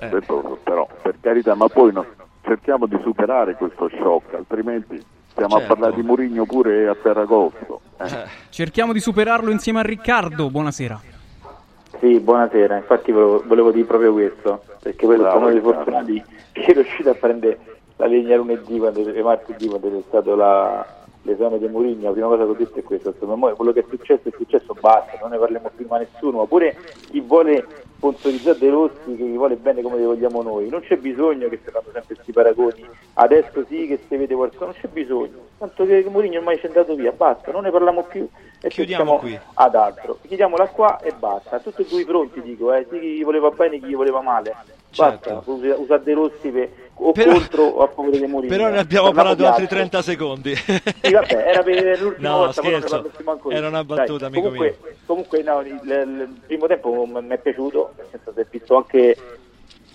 eh, 0.00 0.08
questo, 0.08 0.58
però 0.62 0.88
per 1.02 1.14
carità, 1.20 1.54
ma 1.54 1.68
poi 1.68 1.92
no, 1.92 2.04
cerchiamo 2.48 2.86
di 2.86 2.98
superare 3.02 3.54
questo 3.54 3.90
shock, 3.98 4.34
altrimenti 4.34 5.00
stiamo 5.30 5.58
Certo. 5.58 5.72
a 5.72 5.76
parlare 5.76 5.94
di 6.00 6.02
Murigno 6.02 6.46
pure 6.46 6.88
a 6.88 6.94
Ferragosto. 6.94 7.80
eh. 8.00 8.24
Cerchiamo 8.48 8.92
di 8.94 9.00
superarlo 9.00 9.50
insieme 9.50 9.80
a 9.80 9.82
Riccardo. 9.82 10.48
Buonasera. 10.50 11.00
Sì, 12.00 12.18
buonasera, 12.20 12.76
infatti 12.76 13.12
volevo, 13.12 13.42
volevo 13.46 13.70
dire 13.72 13.84
proprio 13.86 14.12
questo, 14.12 14.62
perché 14.80 15.04
poi 15.06 15.16
sono 15.16 15.46
dei 15.46 15.54
Riccardo. 15.56 15.72
fortunati 15.74 16.24
che 16.52 16.60
è 16.64 16.72
riuscito 16.72 17.10
a 17.10 17.14
prendere 17.14 17.58
la 17.96 18.06
legna 18.06 18.36
lunedì 18.36 18.78
quando, 18.78 19.00
e 19.12 19.22
martedì 19.22 19.66
quando 19.68 19.90
c'è 19.90 20.02
stato 20.06 20.34
la- 20.36 20.86
l'esame 21.22 21.58
di 21.58 21.66
Mourinho, 21.68 22.04
la 22.06 22.12
prima 22.12 22.28
cosa 22.28 22.44
che 22.44 22.50
ho 22.50 22.54
detto 22.54 22.78
è 22.78 22.82
questa, 22.82 23.12
secondo 23.12 23.46
me 23.46 23.52
quello 23.54 23.72
che 23.72 23.80
è 23.80 23.84
successo 23.88 24.28
è 24.28 24.32
successo, 24.34 24.74
basta, 24.80 25.18
non 25.20 25.30
ne 25.30 25.38
parliamo 25.38 25.70
più 25.76 25.86
ma 25.88 25.98
nessuno, 25.98 26.38
ma 26.38 26.44
pure 26.46 26.76
chi 27.10 27.20
vuole 27.20 27.66
sponsorizzare 27.98 28.58
De 28.58 28.70
Rossi, 28.70 29.16
che 29.16 29.24
gli 29.24 29.36
vuole 29.36 29.56
bene 29.56 29.82
come 29.82 29.98
li 29.98 30.04
vogliamo 30.04 30.40
noi, 30.42 30.68
non 30.68 30.80
c'è 30.80 30.96
bisogno 30.96 31.48
che 31.48 31.60
si 31.64 31.70
fanno 31.70 31.88
sempre 31.92 32.14
questi 32.14 32.32
paragoni, 32.32 32.86
adesso 33.14 33.64
sì 33.68 33.88
che 33.88 34.00
si 34.08 34.16
vede 34.16 34.34
qualcosa, 34.34 34.66
non 34.66 34.74
c'è 34.80 34.88
bisogno, 34.88 35.46
tanto 35.58 35.84
che 35.84 36.06
Mourinho 36.08 36.38
ormai 36.38 36.58
c'è 36.58 36.68
andato 36.68 36.94
via, 36.94 37.10
basta, 37.12 37.50
non 37.50 37.62
ne 37.64 37.70
parliamo 37.70 38.04
più. 38.04 38.26
E 38.60 38.68
Chiudiamo 38.68 39.18
qui. 39.18 39.38
ad 39.54 39.74
altro, 39.74 40.18
chiudiamola 40.26 40.68
qua 40.68 40.98
e 41.00 41.12
basta, 41.16 41.58
tutti 41.58 41.82
e 41.82 41.86
due 41.88 42.00
i 42.00 42.04
fronti 42.04 42.40
dico, 42.40 42.72
eh, 42.72 42.86
sì, 42.90 42.98
chi 42.98 43.06
gli 43.18 43.24
voleva 43.24 43.50
bene, 43.50 43.78
chi 43.78 43.86
gli 43.86 43.94
voleva 43.96 44.20
male, 44.20 44.54
basta, 45.02 45.42
usa, 45.44 45.76
usa 45.76 45.96
De 45.98 46.12
Rossi 46.14 46.48
per, 46.50 46.68
o 46.94 47.12
Però- 47.12 47.32
contro 47.32 47.62
o 47.64 47.82
a 47.82 47.88
favore 47.88 48.18
di 48.18 48.26
Mourinho. 48.26 48.54
Però 48.54 48.68
ne 48.68 48.78
abbiamo 48.78 49.12
Parliamo 49.12 49.34
parlato 49.36 49.46
altri 49.46 49.62
altro. 49.62 49.76
30 49.76 50.02
secondi. 50.02 50.54
Sì, 51.00 51.12
vabbè, 51.12 51.44
era 51.46 51.62
per 51.62 52.00
l'ultima 52.00 52.28
No, 52.28 52.36
volta, 52.38 52.52
scherzo. 52.62 53.10
Era 53.48 53.68
una 53.68 53.82
Dai, 53.82 53.96
battuta, 53.96 54.26
amico 54.26 54.42
comunque, 54.42 54.78
Comunque, 55.06 55.42
no, 55.42 55.60
il, 55.60 55.80
il 55.82 56.40
primo 56.46 56.66
tempo 56.66 57.06
mi 57.06 57.28
è 57.28 57.38
piaciuto, 57.38 57.92
nel 57.96 58.06
senso 58.10 58.32
che 58.34 58.40
ho 58.40 58.46
visto 58.50 58.76
anche, 58.76 59.16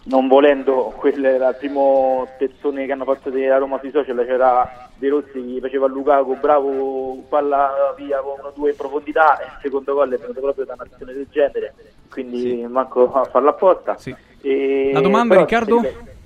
non 0.05 0.27
volendo, 0.27 0.93
quelle, 0.97 1.37
la 1.37 1.53
primo 1.53 2.27
pezzone 2.37 2.85
che 2.85 2.91
hanno 2.91 3.03
fatto 3.05 3.29
della 3.29 3.57
Roma 3.57 3.79
sui 3.79 3.91
social, 3.91 4.23
c'era 4.25 4.89
De 4.95 5.09
Rossi 5.09 5.53
che 5.55 5.59
faceva 5.61 5.87
Lukaku, 5.87 6.39
bravo, 6.39 7.23
palla 7.29 7.93
via 7.97 8.19
con 8.19 8.37
uno 8.39 8.51
due 8.55 8.71
in 8.71 8.75
profondità, 8.75 9.39
e 9.39 9.43
il 9.45 9.57
secondo 9.61 9.93
gol 9.93 10.13
è 10.13 10.17
venuto 10.17 10.39
proprio 10.39 10.65
da 10.65 10.73
un'azione 10.73 11.13
del 11.13 11.27
genere, 11.29 11.73
quindi 12.09 12.65
manco 12.67 13.11
a 13.13 13.23
farla 13.25 13.49
apposta. 13.51 13.97
E- 14.45 14.91
La 14.91 14.99
domanda, 14.99 15.33
però, 15.35 15.45
Riccardo? 15.45 15.81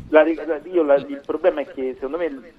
la- 0.09 0.23
la- 0.23 0.83
la- 0.83 0.95
il 0.95 1.21
problema 1.23 1.61
è 1.61 1.67
che 1.67 1.93
secondo 1.95 2.17
me 2.17 2.51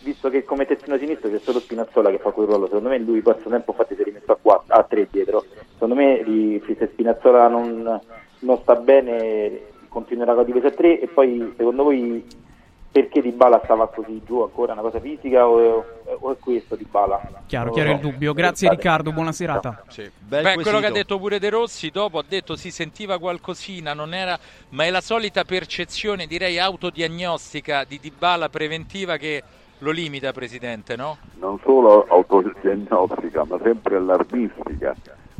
visto 0.00 0.28
che 0.30 0.44
come 0.44 0.66
terzino 0.66 0.98
sinistro 0.98 1.30
c'è 1.30 1.40
solo 1.44 1.60
Spinazzola 1.60 2.10
che 2.10 2.18
fa 2.18 2.30
quel 2.32 2.46
ruolo, 2.46 2.66
secondo 2.66 2.88
me 2.88 2.98
lui 2.98 3.22
questo 3.22 3.48
tempo 3.48 3.70
infatti 3.70 3.94
si 3.94 4.00
è 4.00 4.04
rimesso 4.04 4.32
a, 4.32 4.38
4, 4.40 4.74
a 4.74 4.82
3 4.82 5.08
dietro. 5.12 5.44
Secondo 5.74 5.94
me 5.94 6.22
se 6.66 6.88
Spinazzola 6.92 7.46
non, 7.48 8.00
non 8.40 8.58
sta 8.62 8.74
bene 8.76 9.60
continuerà 9.88 10.32
con 10.34 10.42
la 10.42 10.46
difesa 10.46 10.68
a 10.68 10.72
3 10.72 11.00
e 11.00 11.06
poi 11.06 11.52
secondo 11.56 11.84
voi 11.84 12.24
perché 12.90 13.20
Di 13.20 13.30
Bala 13.30 13.60
stava 13.64 13.88
così 13.88 14.22
giù 14.24 14.40
ancora? 14.40 14.72
Una 14.72 14.82
cosa 14.82 15.00
fisica 15.00 15.46
o, 15.46 15.84
o 16.20 16.32
è 16.32 16.36
questo 16.38 16.74
Di 16.74 16.86
Bala? 16.90 17.20
Chiaro, 17.46 17.70
chiaro 17.70 17.92
il 17.92 17.98
dubbio. 17.98 18.32
Grazie 18.32 18.70
Riccardo, 18.70 19.12
buona 19.12 19.32
serata. 19.32 19.82
Beh, 20.18 20.54
quello 20.54 20.80
che 20.80 20.86
ha 20.86 20.90
detto 20.90 21.18
pure 21.18 21.38
De 21.38 21.50
Rossi 21.50 21.90
dopo 21.90 22.18
ha 22.18 22.24
detto 22.26 22.56
si 22.56 22.70
sentiva 22.70 23.18
qualcosina, 23.18 23.94
non 23.94 24.14
era, 24.14 24.38
ma 24.70 24.84
è 24.84 24.90
la 24.90 25.00
solita 25.00 25.44
percezione, 25.44 26.26
direi 26.26 26.58
autodiagnostica 26.58 27.84
di 27.84 27.98
Dybala 28.00 28.48
preventiva 28.48 29.16
che 29.16 29.42
lo 29.78 29.90
limita, 29.90 30.32
presidente, 30.32 30.96
no? 30.96 31.18
non 31.38 31.58
solo 31.62 32.04
autodiagnostica, 32.08 33.44
ma 33.44 33.58
sempre 33.62 33.96
allarmistica, 33.96 34.94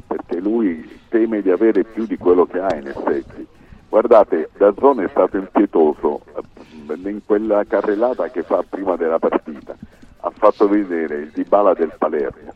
perché 0.07 0.41
lui 0.41 1.01
teme 1.09 1.43
di 1.43 1.51
avere 1.51 1.85
più 1.85 2.07
di 2.07 2.17
quello 2.17 2.47
che 2.47 2.61
ha 2.61 2.75
in 2.77 2.87
effetti. 2.87 3.47
Guardate, 3.89 4.51
Dazzone 4.57 5.05
è 5.05 5.09
stato 5.09 5.39
impietoso 5.39 6.21
eh, 6.37 7.09
in 7.09 7.21
quella 7.25 7.65
carrellata 7.65 8.29
che 8.29 8.43
fa 8.43 8.63
prima 8.69 8.97
della 8.97 9.19
partita. 9.19 9.75
Ha 10.21 10.31
fatto 10.37 10.69
vedere 10.69 11.17
il 11.17 11.31
Dybala 11.33 11.73
del 11.73 11.93
Palermo, 11.97 12.53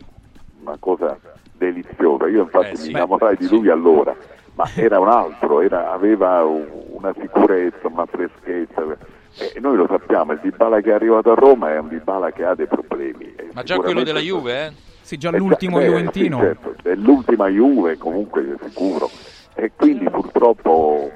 una 0.63 0.77
cosa 0.79 1.19
deliziosa. 1.57 2.27
Io 2.29 2.43
infatti 2.43 2.73
Eh, 2.73 2.77
sì. 2.77 2.87
mi 2.89 2.91
innamorai 2.91 3.37
di 3.37 3.49
lui 3.49 3.69
allora, 3.71 4.15
ma 4.55 4.65
era 4.75 5.01
un 5.01 5.09
altro, 5.09 5.63
era- 5.63 5.93
aveva 5.93 6.45
un- 6.45 6.69
una 6.91 7.15
sicurezza, 7.19 7.87
una 7.89 8.07
freschezza. 8.07 8.83
E 9.55 9.59
noi 9.61 9.77
lo 9.77 9.87
sappiamo, 9.89 10.33
il 10.33 10.41
Dybala 10.43 10.81
che 10.83 10.91
è 10.91 10.95
arrivato 10.95 11.33
a 11.33 11.35
Roma 11.35 11.71
è 11.73 11.79
un 11.79 11.89
Dybala 11.89 12.31
che 12.33 12.45
ha 12.45 12.55
dei 12.55 12.67
problemi. 12.67 13.33
e 13.35 13.49
Ma 13.55 13.63
già 13.63 13.79
quello 13.79 14.03
della 14.03 14.21
Juve, 14.21 14.67
eh? 14.67 14.73
Sì, 15.01 15.17
già 15.17 15.31
eh, 15.31 15.39
l'ultimo 15.39 15.79
beh, 15.79 15.87
Juventino. 15.87 16.37
Sì, 16.39 16.43
certo, 16.45 16.75
è 16.83 16.95
l'ultima 16.95 17.49
Juve 17.49 17.97
comunque 17.97 18.57
sicuro. 18.63 19.09
E 19.55 19.73
quindi 19.77 20.09
purtroppo 20.11 21.11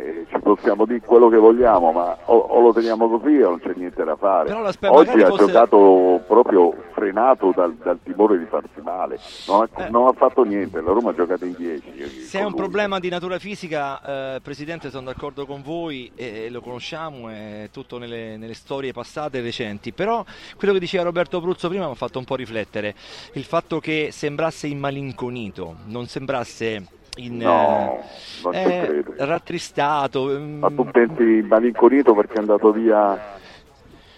eh, 0.00 0.26
ci 0.28 0.38
possiamo 0.40 0.86
dire 0.86 1.00
quello 1.00 1.28
che 1.28 1.36
vogliamo, 1.36 1.92
ma 1.92 2.16
o, 2.24 2.36
o 2.36 2.60
lo 2.60 2.72
teniamo 2.72 3.08
così 3.08 3.40
o 3.40 3.50
non 3.50 3.60
c'è 3.60 3.72
niente 3.76 4.02
da 4.02 4.16
fare. 4.16 4.52
Oggi 4.52 5.20
ha 5.22 5.26
fosse- 5.28 5.46
giocato 5.46 6.22
proprio 6.26 6.74
frenato 6.92 7.52
dal, 7.54 7.74
dal 7.74 7.98
timore 8.02 8.38
di 8.38 8.46
farsi 8.46 8.80
male, 8.82 9.18
non 9.46 9.62
ha, 9.62 9.88
non 9.88 10.06
ha 10.06 10.12
fatto 10.12 10.42
niente, 10.42 10.80
la 10.80 10.92
Roma 10.92 11.10
ha 11.10 11.14
giocato 11.14 11.44
in 11.44 11.54
10. 11.56 11.92
Eh. 11.96 12.08
Se 12.08 12.38
è 12.38 12.44
un 12.44 12.54
problema 12.54 12.98
di 12.98 13.08
natura 13.08 13.38
fisica, 13.38 14.34
eh, 14.34 14.40
Presidente, 14.40 14.90
sono 14.90 15.06
d'accordo 15.06 15.46
con 15.46 15.62
voi 15.62 16.10
e, 16.14 16.44
e 16.44 16.50
lo 16.50 16.60
conosciamo, 16.60 17.28
è 17.28 17.68
tutto 17.72 17.98
nelle, 17.98 18.36
nelle 18.36 18.54
storie 18.54 18.92
passate 18.92 19.38
e 19.38 19.42
recenti, 19.42 19.92
però 19.92 20.24
quello 20.56 20.72
che 20.72 20.80
diceva 20.80 21.04
Roberto 21.04 21.40
Pruzzo 21.40 21.68
prima 21.68 21.86
mi 21.86 21.92
ha 21.92 21.96
fatto 21.96 22.18
un 22.18 22.24
po' 22.24 22.36
riflettere, 22.36 22.94
il 23.34 23.44
fatto 23.44 23.80
che 23.80 24.08
sembrasse 24.10 24.66
immalinconito, 24.66 25.76
non 25.86 26.06
sembrasse 26.06 26.98
in, 27.16 27.36
No, 27.36 27.98
eh, 27.98 28.42
non 28.42 28.52
ci 28.52 28.58
eh, 28.60 28.82
credo. 28.86 29.14
rattristato. 29.18 30.24
mm, 30.26 30.58
Ma 30.58 30.70
tu 30.70 30.84
pensi 30.90 31.22
malinconito 31.46 32.14
perché 32.14 32.34
è 32.34 32.38
andato 32.38 32.72
via... 32.72 33.38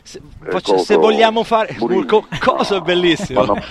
Se, 0.05 0.19
eh, 0.19 0.51
faccio- 0.51 0.79
se 0.79 0.97
vogliamo 0.97 1.45
fare 1.45 1.77
Mourinho? 1.79 2.05
co- 2.07 2.27
coso 2.41 2.77
è 2.79 2.81
bellissimo. 2.81 3.45
Ma 3.45 3.47
no, 3.47 3.63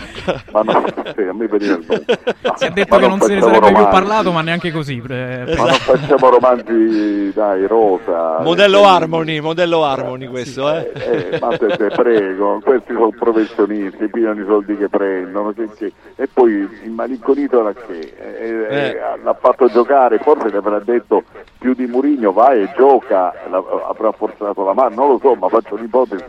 ma 0.52 0.62
no, 0.62 0.84
sì, 1.14 1.22
a 1.24 1.34
me 1.34 1.46
veniva 1.48 1.74
il 1.76 1.86
nome. 1.86 2.06
Si 2.56 2.66
è 2.66 2.70
detto 2.70 2.96
Ma 2.96 3.02
che 3.02 3.08
non 3.08 3.20
se 3.22 3.34
ne 3.34 3.42
sarebbe 3.42 3.60
più 3.68 3.76
romanzi. 3.76 3.92
parlato, 3.92 4.32
ma 4.32 4.42
neanche 4.42 4.72
così. 4.72 5.02
eh, 5.10 5.54
Ma 5.58 5.66
non 5.66 5.74
facciamo 5.74 6.30
romanzi, 6.30 7.34
dai, 7.34 7.68
rosa. 7.68 8.40
modello 8.44 8.80
Eh, 8.82 8.86
Harmony, 8.86 9.40
modello 9.42 9.84
Harmony 9.84 10.28
questo, 10.28 10.72
eh. 10.74 10.92
Eh, 10.94 11.38
ma 11.40 11.50
te, 11.58 11.68
te 11.76 11.88
prego, 11.88 12.60
questi 12.64 12.94
sono 12.94 13.10
professionisti, 13.10 14.08
pigliano 14.10 14.42
i 14.42 14.46
soldi 14.46 14.78
che 14.78 14.88
prendono, 14.90 15.52
che- 15.52 15.70
che- 15.78 15.92
e 16.16 16.28
poi 16.32 16.52
il 16.84 16.92
malinconito 16.92 17.60
era 17.60 17.74
che 17.74 18.00
eh, 18.00 18.68
eh, 18.70 19.00
l'ha 19.24 19.38
fatto 19.40 19.68
giocare, 19.68 20.18
forse 20.20 20.50
le 20.50 20.58
avrà 20.58 20.80
detto 20.80 21.24
più 21.58 21.74
di 21.74 21.88
Murigno, 21.88 22.32
vai 22.32 22.62
e 22.62 22.72
gioca, 22.78 23.34
la- 23.50 23.64
avrà 23.90 24.12
forzato 24.12 24.64
la 24.64 24.74
mano, 24.74 24.96
non 24.96 25.08
lo 25.10 25.20
so, 25.22 25.36
ma 25.36 25.48
faccio 25.50 25.76
un'ipotesi 25.76 26.21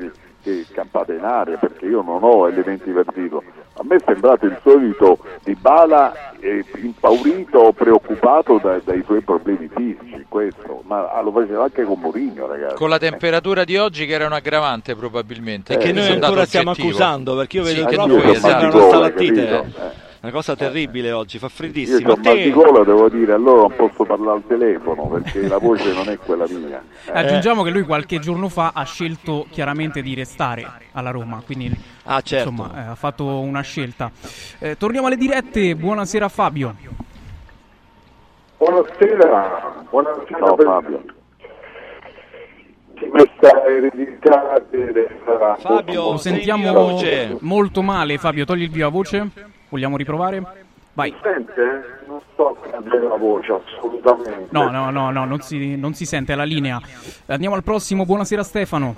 che 0.42 0.66
campate 0.72 1.14
in 1.14 1.24
aria 1.24 1.56
perché 1.56 1.86
io 1.86 2.02
non 2.02 2.18
ho 2.22 2.48
elementi 2.48 2.90
per 2.90 3.04
dirlo. 3.14 3.42
A 3.74 3.82
me 3.84 3.96
è 3.96 4.02
sembrato 4.04 4.44
il 4.46 4.58
solito 4.62 5.18
di 5.44 5.54
Bala 5.54 6.12
eh, 6.40 6.64
impaurito, 6.82 7.72
preoccupato 7.72 8.58
da- 8.62 8.80
dai 8.84 9.02
suoi 9.04 9.22
problemi 9.22 9.68
fisici, 9.74 10.24
questo, 10.28 10.82
ma 10.86 11.10
ah, 11.12 11.22
lo 11.22 11.30
faceva 11.32 11.64
anche 11.64 11.84
con 11.84 11.98
Murigno, 12.00 12.46
ragazzi. 12.46 12.74
Con 12.74 12.88
la 12.90 12.98
temperatura 12.98 13.64
di 13.64 13.76
oggi 13.76 14.04
che 14.04 14.12
era 14.12 14.26
un 14.26 14.32
aggravante 14.32 14.94
probabilmente. 14.96 15.74
E 15.74 15.76
che 15.78 15.88
Eh, 15.88 15.92
noi 15.92 16.08
ancora 16.08 16.44
stiamo 16.44 16.72
accusando 16.72 17.36
perché 17.36 17.58
io 17.58 17.64
Sì, 17.64 17.74
vedo 17.76 17.86
che 17.86 17.96
noi, 17.96 18.08
trofeo 18.08 18.30
che 18.30 18.36
esatto. 18.36 18.60
sembra 18.60 18.78
una 18.78 18.86
stalattite. 18.88 19.72
Una 20.22 20.30
cosa 20.30 20.54
terribile 20.54 21.10
oggi, 21.10 21.38
fa 21.38 21.46
Io 21.46 21.52
freddissimo. 21.52 22.12
ho 22.12 22.16
mal 22.22 22.36
di 22.36 22.52
gola, 22.52 22.84
devo 22.84 23.08
dire, 23.08 23.32
allora 23.32 23.62
non 23.62 23.74
posso 23.74 24.04
parlare 24.04 24.36
al 24.36 24.46
telefono 24.46 25.08
perché 25.08 25.48
la 25.48 25.58
voce 25.58 25.92
non 25.92 26.08
è 26.08 26.16
quella 26.16 26.44
mia. 26.48 26.80
Aggiungiamo 27.06 27.64
che 27.64 27.70
lui 27.70 27.82
qualche 27.82 28.20
giorno 28.20 28.48
fa 28.48 28.70
ha 28.72 28.84
scelto 28.84 29.46
chiaramente 29.50 30.00
di 30.00 30.14
restare 30.14 30.64
alla 30.92 31.10
Roma, 31.10 31.42
quindi 31.44 31.76
Ah, 32.04 32.20
certo. 32.20 32.50
insomma, 32.50 32.72
eh, 32.72 32.88
ha 32.90 32.94
fatto 32.94 33.40
una 33.40 33.62
scelta. 33.62 34.12
Eh, 34.60 34.76
torniamo 34.76 35.08
alle 35.08 35.16
dirette, 35.16 35.74
buonasera 35.74 36.28
Fabio. 36.28 36.76
Buonasera, 38.58 39.84
buonasera 39.90 40.38
Ciao 40.38 40.54
per 40.54 40.66
Fabio. 40.66 41.04
questa 43.10 43.66
eredità 43.66 44.62
sarà 45.24 45.82
Lo 45.92 46.16
sentiamo 46.16 47.00
molto 47.40 47.82
male 47.82 48.18
Fabio, 48.18 48.44
togli 48.44 48.62
il 48.62 48.70
viva 48.70 48.86
voce, 48.88 49.28
vogliamo 49.72 49.96
riprovare? 49.96 50.42
Vai. 50.92 51.14
Sente? 51.22 52.00
Non 52.06 52.20
sto 52.32 52.54
prendendo 52.60 53.08
la 53.08 53.16
voce 53.16 53.52
assolutamente. 53.52 54.48
No, 54.50 54.70
no, 54.70 54.90
no, 54.90 55.10
no, 55.10 55.24
non 55.24 55.40
si, 55.40 55.76
non 55.76 55.94
si 55.94 56.04
sente, 56.04 56.34
è 56.34 56.36
la 56.36 56.44
linea. 56.44 56.78
Andiamo 57.26 57.54
al 57.54 57.62
prossimo, 57.62 58.04
buonasera 58.04 58.42
Stefano. 58.42 58.94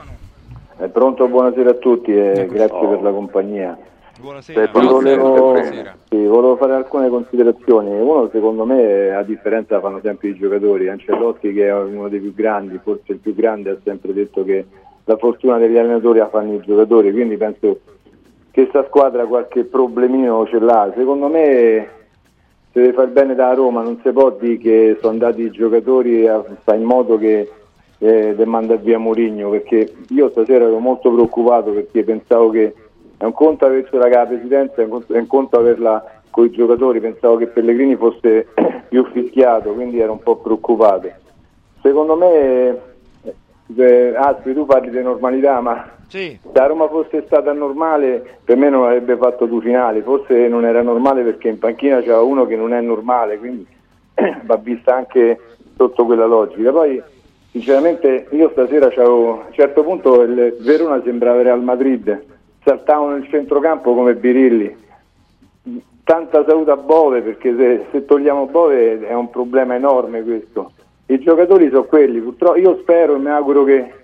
È 0.76 0.88
pronto, 0.88 1.28
buonasera 1.28 1.70
a 1.70 1.74
tutti 1.74 2.12
e 2.12 2.48
grazie 2.50 2.88
per 2.88 3.02
la 3.02 3.12
compagnia. 3.12 3.78
Buonasera. 4.18 4.70
Volevo, 4.72 5.54
sì, 6.08 6.24
volevo 6.24 6.56
fare 6.56 6.72
alcune 6.74 7.08
considerazioni. 7.08 7.90
Uno, 7.90 8.28
secondo 8.32 8.64
me, 8.64 9.14
a 9.14 9.22
differenza 9.22 9.78
fanno 9.78 10.00
sempre 10.02 10.28
i 10.28 10.34
giocatori. 10.34 10.88
Ancelotti, 10.88 11.52
che 11.52 11.68
è 11.68 11.74
uno 11.74 12.08
dei 12.08 12.18
più 12.18 12.34
grandi, 12.34 12.80
forse 12.82 13.12
il 13.12 13.18
più 13.18 13.34
grande, 13.34 13.70
ha 13.70 13.76
sempre 13.84 14.12
detto 14.12 14.42
che 14.42 14.66
la 15.04 15.16
fortuna 15.16 15.58
degli 15.58 15.76
allenatori 15.76 16.18
la 16.18 16.28
fanno 16.28 16.54
i 16.54 16.60
giocatori. 16.60 17.12
Quindi 17.12 17.36
penso 17.36 17.78
che 18.55 18.66
sta 18.68 18.84
squadra 18.84 19.26
qualche 19.26 19.64
problemino 19.64 20.46
ce 20.46 20.61
l'ha. 20.61 20.92
Secondo 20.94 21.26
me, 21.26 21.88
se 22.70 22.80
deve 22.80 22.92
fare 22.92 23.09
bene 23.09 23.34
da 23.34 23.52
Roma, 23.52 23.82
non 23.82 23.98
si 24.00 24.12
può 24.12 24.30
dire 24.30 24.59
che 24.59 24.96
sono 25.00 25.14
andati 25.14 25.42
i 25.42 25.50
giocatori 25.50 26.28
a 26.28 26.40
fare 26.62 26.78
in 26.78 26.84
modo 26.84 27.18
che 27.18 27.50
eh, 27.98 28.34
de 28.36 28.44
mandare 28.44 28.80
via 28.80 28.96
Mourinho 28.96 29.50
perché 29.50 29.92
io 30.11 30.30
stasera 30.30 30.66
ero 30.66 30.78
molto 30.78 31.12
preoccupato 31.12 31.72
perché 31.72 32.05
pensavo 32.05 32.50
che 32.50 32.74
è 33.16 33.24
un 33.24 33.32
conto 33.32 33.66
avercela 33.66 34.09
la 34.09 34.24
presidenza, 34.26 34.82
è 34.82 34.84
un 34.84 34.90
conto, 34.90 35.12
è 35.14 35.18
un 35.18 35.26
conto 35.26 35.59
averla 35.59 36.20
con 36.30 36.44
i 36.44 36.50
giocatori, 36.50 37.00
pensavo 37.00 37.36
che 37.36 37.48
Pellegrini 37.48 37.96
fosse 37.96 38.46
più 38.88 39.05
fischiato, 39.11 39.72
quindi 39.72 39.98
ero 39.98 40.12
un 40.12 40.22
po' 40.22 40.36
preoccupato. 40.36 41.11
Secondo 41.82 42.14
me, 42.14 42.78
eh, 43.74 44.14
Aspi, 44.16 44.55
tu 44.55 44.64
parli 44.64 44.90
di 44.90 45.02
normalità, 45.02 45.61
ma 45.61 45.93
Sì. 46.14 46.38
se 46.40 46.50
la 46.52 46.66
Roma 46.66 46.86
fosse 46.86 47.24
stata 47.26 47.52
normale, 47.52 48.38
per 48.44 48.56
me 48.56 48.70
non 48.70 48.84
avrebbe 48.84 49.16
fatto 49.16 49.46
due 49.46 49.60
finali, 49.60 50.00
forse 50.00 50.46
non 50.46 50.64
era 50.64 50.80
normale 50.80 51.24
perché 51.24 51.48
in 51.48 51.58
panchina 51.58 52.00
c'era 52.02 52.20
uno 52.20 52.46
che 52.46 52.54
non 52.54 52.72
è 52.72 52.80
normale, 52.80 53.36
quindi 53.36 53.66
va 54.44 54.56
vista 54.56 54.94
anche 54.94 55.40
sotto 55.76 56.04
quella 56.04 56.26
logica. 56.26 56.70
Poi, 56.70 57.02
sinceramente, 57.50 58.28
io 58.30 58.48
stasera 58.50 58.90
c'avevo, 58.90 59.40
a 59.40 59.46
un 59.46 59.52
certo 59.54 59.82
punto 59.82 60.22
il 60.22 60.56
Verona 60.60 61.02
sembrava 61.02 61.42
Real 61.42 61.64
Madrid, 61.64 62.22
saltavano 62.62 63.16
nel 63.16 63.28
centrocampo 63.28 63.92
come 63.92 64.14
Birilli. 64.14 64.82
Tanta 66.04 66.44
salute 66.46 66.70
a 66.70 66.76
Bove 66.76 67.22
perché 67.22 67.56
se, 67.56 67.86
se 67.90 68.04
togliamo 68.04 68.46
Bove 68.46 69.04
è 69.04 69.14
un 69.14 69.30
problema 69.30 69.74
enorme 69.74 70.22
questo. 70.22 70.74
I 71.06 71.18
giocatori 71.18 71.70
sono 71.70 71.84
quelli, 71.84 72.20
purtroppo 72.20 72.56
io 72.56 72.78
spero 72.82 73.16
e 73.16 73.18
mi 73.18 73.30
auguro 73.30 73.64
che 73.64 74.02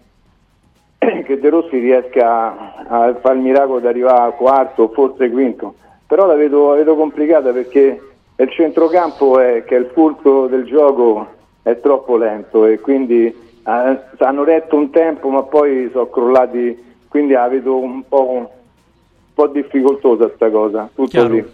che 1.24 1.38
De 1.38 1.48
Rossi 1.48 1.78
riesca 1.78 2.26
a, 2.26 3.06
a 3.06 3.14
fare 3.14 3.36
il 3.36 3.40
miracolo 3.40 3.80
di 3.80 3.86
arrivare 3.86 4.28
a 4.28 4.32
quarto 4.32 4.82
o 4.82 4.88
forse 4.88 5.30
quinto, 5.30 5.74
però 6.06 6.26
la 6.26 6.34
vedo, 6.34 6.68
la 6.70 6.74
vedo 6.76 6.94
complicata 6.94 7.52
perché 7.52 8.00
il 8.36 8.50
centrocampo 8.50 9.38
è, 9.40 9.64
che 9.64 9.76
è 9.76 9.78
il 9.78 9.90
fulcro 9.94 10.46
del 10.46 10.64
gioco 10.64 11.26
è 11.62 11.80
troppo 11.80 12.16
lento 12.16 12.66
e 12.66 12.80
quindi 12.80 13.24
eh, 13.26 13.98
hanno 14.18 14.44
retto 14.44 14.76
un 14.76 14.90
tempo 14.90 15.30
ma 15.30 15.42
poi 15.42 15.88
sono 15.90 16.10
crollati, 16.10 16.94
quindi 17.08 17.32
la 17.32 17.48
vedo 17.48 17.78
un 17.78 18.06
po', 18.06 18.30
un 18.30 18.48
po' 19.32 19.46
difficoltosa 19.46 20.30
sta 20.34 20.50
cosa. 20.50 20.88
Tutto 20.94 21.08
Chiaro. 21.08 21.28
lì. 21.28 21.50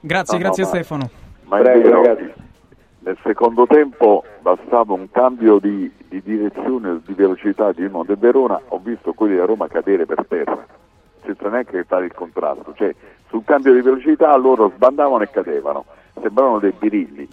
Grazie, 0.00 0.36
No, 0.36 0.44
grazie 0.44 0.62
no, 0.64 0.68
Stefano. 0.68 1.10
Ma 1.44 1.58
Prego, 1.58 1.90
ragazzi. 1.90 2.32
Nel 3.06 3.16
secondo 3.22 3.68
tempo 3.68 4.24
bastava 4.40 4.92
un 4.92 5.08
cambio 5.12 5.60
di, 5.60 5.88
di 6.08 6.20
direzione, 6.22 7.00
di 7.06 7.14
velocità 7.14 7.70
di 7.70 7.84
uno 7.84 8.02
del 8.02 8.18
Verona, 8.18 8.60
ho 8.66 8.80
visto 8.82 9.12
quelli 9.12 9.34
della 9.34 9.46
Roma 9.46 9.68
cadere 9.68 10.06
per 10.06 10.26
terra, 10.26 10.66
senza 11.24 11.48
neanche 11.48 11.84
fare 11.84 12.06
il 12.06 12.14
contrasto, 12.14 12.74
cioè 12.74 12.92
sul 13.28 13.44
cambio 13.44 13.74
di 13.74 13.80
velocità 13.80 14.36
loro 14.36 14.72
sbandavano 14.74 15.22
e 15.22 15.30
cadevano, 15.30 15.84
sembravano 16.20 16.58
dei 16.58 16.74
birilli. 16.76 17.28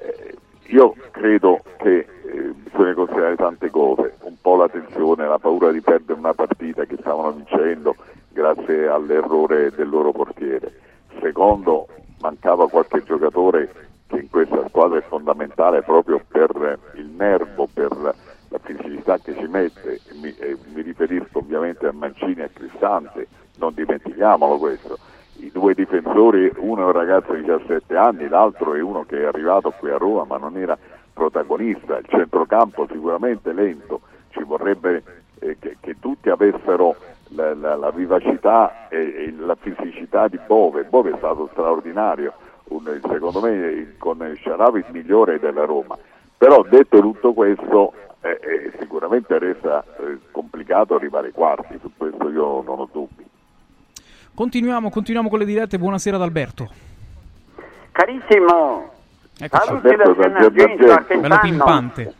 Eh, 0.00 0.34
io 0.66 0.94
credo 1.12 1.62
che 1.78 1.96
eh, 1.96 2.52
bisogna 2.70 2.92
considerare 2.92 3.36
tante 3.36 3.70
cose, 3.70 4.16
un 4.20 4.34
po' 4.38 4.56
la 4.56 4.68
tensione, 4.68 5.26
la 5.26 5.38
paura 5.38 5.70
di 5.70 5.80
perdere 5.80 6.18
una 6.18 6.34
partita 6.34 6.84
che 6.84 6.96
stavano 7.00 7.32
vincendo 7.32 7.96
grazie 8.28 8.86
all'errore 8.86 9.70
del 9.70 9.88
loro 9.88 10.12
portiere. 10.12 10.74
Secondo, 11.22 11.86
mancava 12.20 12.68
qualche 12.68 13.02
giocatore 13.02 13.85
che 14.06 14.18
in 14.18 14.30
questa 14.30 14.66
squadra 14.68 14.98
è 14.98 15.02
fondamentale 15.02 15.82
proprio 15.82 16.20
per 16.26 16.78
il 16.94 17.06
nervo, 17.06 17.68
per 17.72 17.90
la 18.48 18.58
fisicità 18.62 19.18
che 19.18 19.34
ci 19.34 19.46
mette. 19.46 20.00
Mi, 20.20 20.34
eh, 20.38 20.56
mi 20.72 20.82
riferisco 20.82 21.38
ovviamente 21.38 21.86
a 21.86 21.92
Mancini 21.92 22.36
e 22.36 22.44
a 22.44 22.50
Cristante, 22.52 23.26
non 23.58 23.74
dimentichiamolo 23.74 24.58
questo. 24.58 24.98
I 25.38 25.50
due 25.52 25.74
difensori, 25.74 26.50
uno 26.56 26.82
è 26.82 26.84
un 26.84 26.92
ragazzo 26.92 27.34
di 27.34 27.42
17 27.42 27.94
anni, 27.96 28.28
l'altro 28.28 28.74
è 28.74 28.80
uno 28.80 29.04
che 29.04 29.20
è 29.20 29.24
arrivato 29.26 29.70
qui 29.78 29.90
a 29.90 29.98
Roma 29.98 30.24
ma 30.24 30.38
non 30.38 30.56
era 30.56 30.78
protagonista. 31.12 31.98
Il 31.98 32.06
centrocampo 32.08 32.86
sicuramente 32.90 33.52
lento, 33.52 34.00
ci 34.30 34.42
vorrebbe 34.42 35.02
eh, 35.40 35.56
che, 35.58 35.76
che 35.80 35.96
tutti 35.98 36.30
avessero 36.30 36.96
la, 37.28 37.54
la- 37.54 37.76
la 37.76 37.90
vivacità 37.90 38.88
e, 38.88 38.98
e 38.98 39.34
la 39.38 39.56
fisicità 39.56 40.28
di 40.28 40.38
Bove. 40.46 40.84
Bove 40.84 41.12
è 41.12 41.16
stato 41.16 41.48
straordinario, 41.52 42.32
un- 42.68 43.00
secondo 43.10 43.40
me 43.40 43.50
il- 43.50 43.94
con 43.98 44.18
Sharawi 44.42 44.80
il 44.80 44.86
migliore 44.90 45.38
della 45.38 45.64
Roma. 45.64 45.96
Però 46.38 46.62
detto 46.68 47.00
tutto 47.00 47.32
questo, 47.32 47.92
eh, 48.20 48.38
eh, 48.42 48.72
sicuramente 48.78 49.38
resta 49.38 49.82
eh, 50.00 50.18
complicato 50.30 50.94
arrivare 50.94 51.28
ai 51.28 51.32
quarti, 51.32 51.78
su 51.80 51.90
questo 51.96 52.28
io 52.30 52.62
non 52.62 52.80
ho 52.80 52.88
dubbi. 52.92 53.24
Continuiamo, 54.34 54.90
continuiamo 54.90 55.28
con 55.30 55.38
le 55.38 55.44
dirette, 55.46 55.78
buonasera 55.78 56.16
ad 56.16 56.22
Alberto. 56.22 56.68
Carissimo, 57.92 58.90
Eccoci. 59.38 59.66
saluti 59.66 59.96
da 59.96 61.04
che 61.04 61.16
Bello 61.18 61.38
pimpante. 61.40 62.14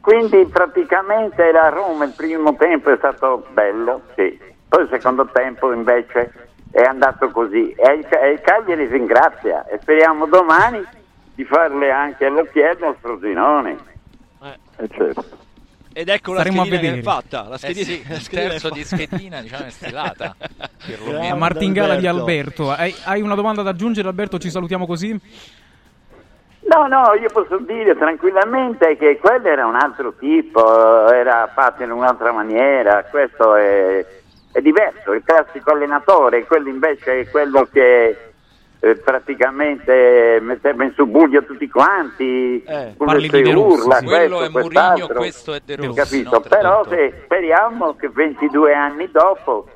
Quindi 0.00 0.46
praticamente 0.46 1.50
la 1.52 1.68
Roma 1.68 2.04
il 2.04 2.12
primo 2.16 2.54
tempo 2.56 2.90
è 2.90 2.96
stato 2.96 3.46
bello, 3.52 4.02
sì. 4.16 4.38
Poi 4.68 4.82
il 4.82 4.88
secondo 4.90 5.28
tempo 5.32 5.72
invece 5.72 6.45
è 6.70 6.82
andato 6.82 7.30
così. 7.30 7.70
E 7.72 7.92
il, 7.94 8.06
e 8.10 8.30
il 8.30 8.40
Cagliari 8.40 8.86
ringrazia 8.86 9.64
e 9.66 9.78
speriamo 9.80 10.26
domani 10.26 10.84
di 11.34 11.44
farle 11.44 11.90
anche 11.90 12.26
all'occhiello 12.26 12.88
al 12.88 12.96
Frosinone. 13.00 13.76
Eh, 14.42 14.88
certo. 14.88 15.24
Ed 15.92 16.10
ecco 16.10 16.34
la 16.34 16.40
Staremo 16.40 16.60
a 16.60 16.64
schedina 16.66 16.92
che 16.92 16.98
è 16.98 17.02
fatta. 17.02 17.48
La 17.48 17.54
Eh 17.54 17.58
schedina, 17.58 17.84
sì, 17.84 18.04
la 18.06 18.14
il 18.14 18.20
schedina 18.20 18.46
è 18.46 18.50
terzo 18.50 18.68
di 18.68 18.84
schedina 18.84 19.40
diciamo 19.40 19.64
è 19.64 19.70
stilata. 19.70 20.36
La 21.10 21.34
martingala 21.34 21.96
di 21.96 22.06
Alberto. 22.06 22.70
Hai, 22.70 22.94
hai 23.04 23.22
una 23.22 23.34
domanda 23.34 23.62
da 23.62 23.70
aggiungere 23.70 24.06
Alberto? 24.06 24.38
Ci 24.38 24.50
salutiamo 24.50 24.86
così? 24.86 25.18
No, 26.68 26.86
no, 26.88 27.14
io 27.14 27.30
posso 27.32 27.58
dire 27.58 27.96
tranquillamente 27.96 28.96
che 28.96 29.18
quello 29.18 29.46
era 29.46 29.66
un 29.66 29.76
altro 29.76 30.14
tipo, 30.18 31.10
era 31.10 31.50
fatto 31.54 31.82
in 31.82 31.92
un'altra 31.92 32.32
maniera, 32.32 33.04
questo 33.04 33.54
è, 33.54 34.04
è 34.56 34.62
diverso, 34.62 35.12
il 35.12 35.22
classico 35.22 35.72
allenatore, 35.72 36.46
quello 36.46 36.70
invece 36.70 37.20
è 37.20 37.28
quello 37.28 37.68
che 37.70 38.16
eh, 38.80 38.96
praticamente 38.96 40.38
metteva 40.40 40.82
in 40.82 40.92
subbuglio 40.94 41.44
tutti 41.44 41.68
quanti, 41.68 42.64
con 42.96 43.06
parli 43.06 43.28
di 43.28 43.52
Rossi, 43.52 43.80
urla, 43.82 43.98
sì. 43.98 44.04
questo, 44.06 44.06
Quello 44.06 44.42
è. 44.44 44.48
Mourinho, 44.48 45.06
questo 45.08 45.52
è 45.52 45.60
De 45.62 45.76
Rossi, 45.76 45.92
Capito? 45.92 46.30
no? 46.30 46.40
Però 46.40 46.86
se 46.88 47.20
speriamo 47.24 47.96
che 47.96 48.08
22 48.08 48.72
anni 48.72 49.10
dopo 49.10 49.68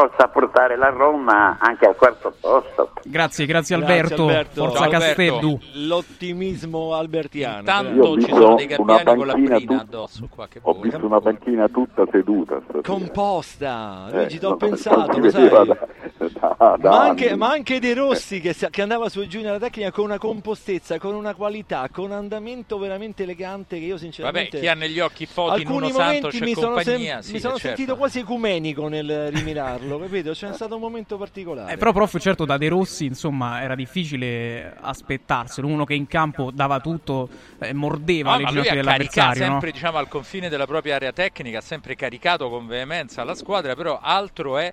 possa 0.00 0.28
portare 0.28 0.76
la 0.76 0.90
Roma 0.90 1.56
anche 1.58 1.86
al 1.86 1.96
quarto 1.96 2.34
posto. 2.38 2.90
Grazie, 3.04 3.46
grazie 3.46 3.76
Grazie, 3.78 3.94
Alberto. 3.94 4.22
Alberto. 4.22 4.62
Forza 4.64 4.76
Ciao, 4.78 4.84
Alberto. 4.84 5.06
Castellu. 5.22 5.58
L'ottimismo 5.74 6.94
albertiano. 6.94 7.70
Ho 8.02 8.12
ci 8.14 8.16
visto 8.26 8.34
sono 8.36 8.54
dei 8.56 8.74
una 8.76 8.96
gabbiani 9.02 9.16
con 9.16 9.26
la 9.26 9.32
tut- 9.32 9.70
addosso 9.80 10.28
qua 10.28 10.46
che 10.48 10.58
Ho 10.62 10.74
visto 10.74 11.06
una 11.06 11.20
panchina 11.20 11.68
tutta 11.68 12.04
seduta. 12.10 12.60
stasera. 12.62 12.82
Composta, 12.82 14.08
Eh, 14.10 14.16
Luigi, 14.16 14.38
ti 14.38 14.44
ho 14.44 14.48
no, 14.50 14.56
pensato, 14.56 15.18
lo 15.18 15.30
sai. 15.30 15.48
da- 15.48 15.64
da- 15.64 16.76
da 16.78 16.90
Ma 16.90 17.00
anche, 17.02 17.36
ma 17.36 17.48
anche 17.50 17.80
De 17.80 17.94
Rossi 17.94 18.40
che, 18.40 18.52
sa- 18.52 18.68
che 18.68 18.82
andava 18.82 19.08
su 19.08 19.20
e 19.20 19.26
giù 19.28 19.40
nella 19.40 19.58
tecnica 19.58 19.90
con 19.90 20.04
una 20.04 20.18
compostezza, 20.18 20.98
con 20.98 21.14
una 21.14 21.34
qualità, 21.34 21.88
con 21.92 22.06
un 22.06 22.12
andamento 22.12 22.78
veramente 22.78 23.22
elegante 23.22 23.78
che 23.78 23.84
io 23.84 23.94
Vabbè, 23.94 24.02
sinceramente... 24.02 24.60
chi 24.60 24.66
ha 24.68 24.74
negli 24.74 25.00
occhi 25.00 25.26
Foti, 25.26 25.60
Alcuni 25.60 25.88
Nuno 25.88 25.92
momenti 25.98 26.20
Santos 26.20 26.40
mi 26.40 26.50
e 26.50 26.54
sono, 26.54 26.66
sem- 26.78 26.84
compagnia, 26.84 27.22
sì, 27.22 27.32
mi 27.32 27.38
sono 27.38 27.54
eh, 27.54 27.58
certo. 27.58 27.76
sentito 27.76 27.96
quasi 27.96 28.18
ecumenico 28.18 28.88
nel 28.88 29.30
rimirarlo, 29.30 29.85
capito? 29.98 30.32
C'è 30.32 30.52
stato 30.52 30.74
un 30.74 30.80
momento 30.80 31.16
particolare. 31.16 31.72
Eh, 31.72 31.76
però, 31.76 31.92
prof, 31.92 32.18
certo, 32.18 32.44
da 32.44 32.56
De 32.56 32.68
Rossi, 32.68 33.04
insomma, 33.06 33.62
era 33.62 33.74
difficile 33.74 34.76
aspettarselo. 34.80 35.66
Uno 35.66 35.84
che 35.84 35.94
in 35.94 36.06
campo 36.06 36.50
dava 36.50 36.80
tutto, 36.80 37.28
eh, 37.58 37.72
mordeva 37.72 38.32
No, 38.32 38.38
le 38.38 38.44
ginocchia 38.46 38.74
dell'avversario, 38.74 39.44
no? 39.44 39.50
sempre 39.52 39.70
diciamo, 39.72 39.98
al 39.98 40.08
confine 40.08 40.48
della 40.48 40.66
propria 40.66 40.96
area 40.96 41.12
tecnica, 41.12 41.58
ha 41.58 41.62
sempre 41.62 41.94
caricato 41.94 42.48
con 42.48 42.66
veemenza 42.66 43.24
la 43.24 43.34
squadra, 43.34 43.74
però 43.74 43.98
altro 44.02 44.58
è 44.58 44.72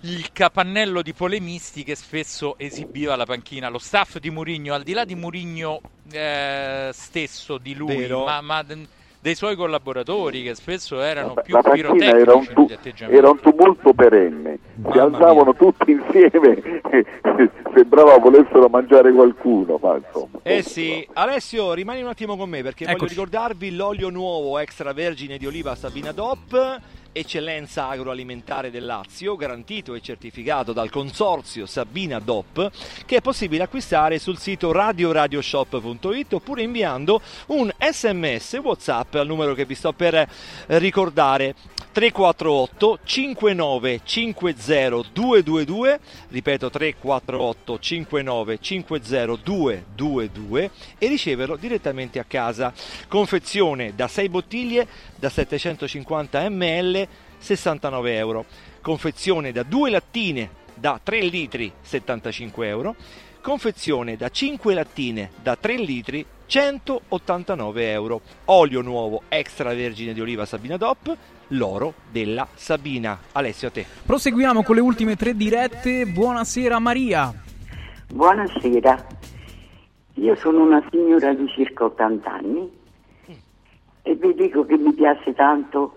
il 0.00 0.30
capannello 0.32 1.02
di 1.02 1.12
polemisti 1.14 1.82
che 1.82 1.96
spesso 1.96 2.58
esibiva 2.58 3.16
la 3.16 3.24
panchina, 3.24 3.68
lo 3.68 3.78
staff 3.78 4.18
di 4.18 4.30
Murigno, 4.30 4.74
al 4.74 4.82
di 4.82 4.92
là 4.92 5.04
di 5.04 5.14
Murigno 5.14 5.80
eh, 6.10 6.90
stesso, 6.92 7.58
di 7.58 7.74
lui, 7.74 7.96
Vero. 7.96 8.24
ma, 8.24 8.40
ma 8.40 8.62
d- 8.62 8.86
dei 9.26 9.34
suoi 9.34 9.56
collaboratori 9.56 10.44
che 10.44 10.54
spesso 10.54 11.00
erano 11.00 11.34
più 11.34 11.52
la 11.52 11.60
panchina 11.60 11.90
pirotecnici 11.90 12.20
era 12.22 12.34
un, 12.34 12.46
tu- 12.46 12.70
era 13.08 13.28
un 13.28 13.40
tumulto 13.40 13.92
perenne, 13.92 14.58
si 14.92 14.98
alzavano 14.98 15.52
tutti 15.52 15.90
insieme 15.90 16.80
e 16.92 17.04
sembrava 17.74 18.18
volessero 18.18 18.68
mangiare 18.68 19.10
qualcuno, 19.10 19.80
ma 19.82 19.96
insomma. 19.96 20.38
Eh 20.44 20.62
sì, 20.62 21.04
Alessio, 21.14 21.72
rimani 21.72 22.02
un 22.02 22.06
attimo 22.08 22.36
con 22.36 22.48
me 22.48 22.62
perché 22.62 22.84
voglio 22.84 22.98
Eccoci. 22.98 23.14
ricordarvi 23.14 23.74
l'olio 23.74 24.10
nuovo 24.10 24.58
extravergine 24.58 25.38
di 25.38 25.46
oliva 25.46 25.74
Sabina 25.74 26.12
DOP, 26.12 26.80
eccellenza 27.16 27.88
agroalimentare 27.88 28.70
del 28.70 28.84
Lazio, 28.84 29.36
garantito 29.36 29.94
e 29.94 30.02
certificato 30.02 30.72
dal 30.72 30.90
consorzio 30.90 31.64
Sabina 31.64 32.18
DOP, 32.18 32.70
che 33.06 33.16
è 33.16 33.20
possibile 33.22 33.62
acquistare 33.62 34.18
sul 34.18 34.38
sito 34.38 34.70
radioradioshop.it 34.70 36.34
oppure 36.34 36.62
inviando 36.62 37.20
un 37.46 37.72
sms 37.78 38.60
WhatsApp 38.62 39.14
al 39.14 39.26
numero 39.26 39.54
che 39.54 39.64
vi 39.64 39.74
sto 39.74 39.92
per 39.92 40.14
eh, 40.14 40.28
ricordare. 40.66 41.54
348 41.96 42.98
59 43.04 44.00
50 44.04 45.02
222 45.14 46.00
ripeto 46.28 46.68
348 46.68 47.78
59 47.78 48.58
50 48.60 49.36
222 49.42 50.70
e 50.98 51.06
riceverlo 51.06 51.56
direttamente 51.56 52.18
a 52.18 52.24
casa. 52.28 52.70
Confezione 53.08 53.94
da 53.94 54.08
6 54.08 54.28
bottiglie 54.28 54.86
da 55.16 55.30
750 55.30 56.50
ml 56.50 57.08
69 57.38 58.14
euro. 58.14 58.44
Confezione 58.82 59.50
da 59.52 59.62
2 59.62 59.88
lattine 59.90 60.50
da 60.74 61.00
3 61.02 61.20
litri 61.30 61.72
75 61.80 62.68
euro. 62.68 62.94
Confezione 63.40 64.18
da 64.18 64.28
5 64.28 64.74
lattine 64.74 65.30
da 65.42 65.56
3 65.58 65.76
litri 65.76 66.26
189 66.44 67.90
euro. 67.90 68.20
Olio 68.46 68.82
nuovo 68.82 69.22
extravergine 69.28 70.12
di 70.12 70.20
oliva 70.20 70.44
Sabina 70.44 70.76
DOP 70.76 71.16
l'oro 71.48 71.94
della 72.10 72.46
Sabina 72.54 73.18
Alessio 73.32 73.68
a 73.68 73.70
te 73.70 73.86
Proseguiamo 74.04 74.62
con 74.62 74.74
le 74.74 74.80
ultime 74.80 75.16
tre 75.16 75.34
dirette. 75.34 76.06
Buonasera 76.06 76.78
Maria. 76.78 77.32
Buonasera, 78.12 79.06
io 80.14 80.34
sono 80.36 80.62
una 80.62 80.82
signora 80.90 81.34
di 81.34 81.48
circa 81.48 81.84
80 81.84 82.32
anni 82.32 82.70
e 84.02 84.14
vi 84.14 84.34
dico 84.34 84.64
che 84.64 84.76
mi 84.76 84.92
piace 84.92 85.34
tanto, 85.34 85.96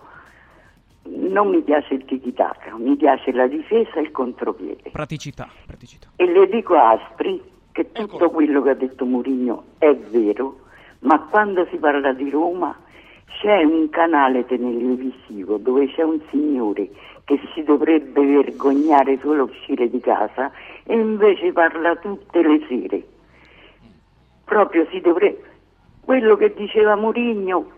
non 1.04 1.50
mi 1.50 1.62
piace 1.62 1.94
il 1.94 2.06
tiki-taka, 2.06 2.76
mi 2.78 2.96
piace 2.96 3.32
la 3.32 3.46
difesa 3.46 3.94
e 3.98 4.02
il 4.02 4.12
contropiede. 4.12 4.90
Praticità, 4.92 5.48
praticità. 5.68 6.08
E 6.16 6.26
le 6.26 6.48
dico 6.50 6.74
a 6.74 6.90
Aspri 6.90 7.40
che 7.72 7.92
tutto 7.92 8.32
quello 8.32 8.64
che 8.64 8.70
ha 8.72 8.74
detto 8.74 9.06
Mourinho 9.06 9.64
è 9.78 9.96
vero, 9.96 10.62
ma 11.02 11.20
quando 11.22 11.68
si 11.70 11.78
parla 11.78 12.12
di 12.12 12.32
Roma 12.32 12.76
c'è 13.38 13.64
un 13.64 13.90
canale 13.90 14.46
televisivo 14.46 15.58
dove 15.58 15.88
c'è 15.88 16.04
un 16.04 16.20
signore 16.30 16.90
che 17.24 17.40
si 17.54 17.64
dovrebbe 17.64 18.26
vergognare 18.26 19.20
solo 19.22 19.44
uscire 19.44 19.90
di 19.90 20.00
casa 20.00 20.52
e 20.84 20.96
invece 20.96 21.52
parla 21.52 21.96
tutte 21.98 22.42
le 22.42 22.66
sere. 22.68 23.04
Proprio 24.46 24.88
si 24.90 25.00
dovrebbe... 25.00 25.44
Quello 26.04 26.36
che 26.38 26.54
diceva 26.56 26.96
Mourinho, 26.96 27.70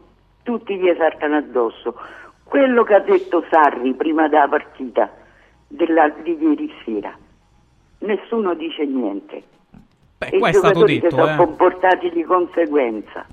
tutti 0.43 0.77
gli 0.77 0.87
esaltano 0.87 1.35
addosso. 1.35 1.99
Quello 2.45 2.83
che 2.83 2.93
ha 2.93 2.99
detto 2.99 3.43
Sarri 3.49 3.93
prima 3.93 4.29
della 4.29 4.47
partita 4.47 5.11
della- 5.67 6.09
di 6.09 6.37
ieri 6.39 6.71
sera, 6.85 7.13
nessuno 7.99 8.53
dice 8.53 8.85
niente. 8.85 9.43
Beh, 10.17 10.27
e 10.27 10.37
i 10.37 10.51
giocatori 10.51 11.01
si 11.01 11.09
sono 11.09 11.33
eh. 11.33 11.35
comportati 11.35 12.09
di 12.09 12.23
conseguenza. 12.23 13.25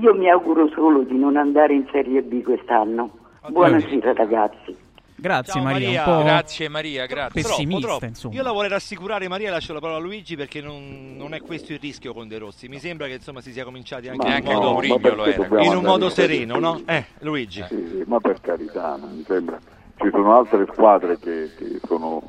Io 0.00 0.14
mi 0.14 0.30
auguro 0.30 0.68
solo 0.68 1.02
di 1.02 1.18
non 1.18 1.36
andare 1.36 1.74
in 1.74 1.86
Serie 1.92 2.22
B 2.22 2.42
quest'anno. 2.42 3.10
Buonasera 3.48 4.14
ragazzi. 4.14 4.74
Grazie 5.14 5.52
Ciao, 5.52 5.62
Maria, 5.62 5.86
Maria. 5.86 6.04
un 6.06 6.18
po' 6.18 6.24
Grazie 6.24 6.68
Maria, 6.68 7.06
grazie. 7.06 7.42
pessimista, 7.42 7.86
Troppo, 7.86 8.06
troppo. 8.12 8.34
Io 8.34 8.42
la 8.42 8.50
vorrei 8.52 8.70
rassicurare 8.70 9.28
Maria, 9.28 9.50
lascio 9.50 9.72
la 9.72 9.78
parola 9.78 9.98
a 9.98 10.00
Luigi 10.00 10.34
perché 10.34 10.60
non, 10.60 11.14
non 11.16 11.34
è 11.34 11.40
questo 11.40 11.72
il 11.72 11.78
rischio 11.78 12.12
con 12.12 12.26
De 12.26 12.38
Rossi. 12.38 12.68
Mi 12.68 12.78
sembra 12.78 13.06
che 13.06 13.14
insomma 13.14 13.40
si 13.40 13.52
sia 13.52 13.62
cominciati 13.64 14.08
anche, 14.08 14.26
Ma 14.26 14.38
in 14.38 14.44
no, 14.44 14.76
un 14.76 14.86
modo, 14.86 15.60
in 15.60 15.76
un 15.76 15.84
modo 15.84 16.08
sereno, 16.08 16.58
no? 16.58 16.80
Eh, 16.86 17.04
Luigi. 17.20 17.64
Sì, 17.68 18.02
ma 18.06 18.18
per 18.18 18.40
carità, 18.40 18.96
non 18.96 19.14
mi 19.14 19.22
sembra. 19.24 19.58
Ci 19.96 20.08
sono 20.10 20.36
altre 20.36 20.66
squadre 20.72 21.18
che, 21.18 21.50
che 21.56 21.80
sono 21.86 22.22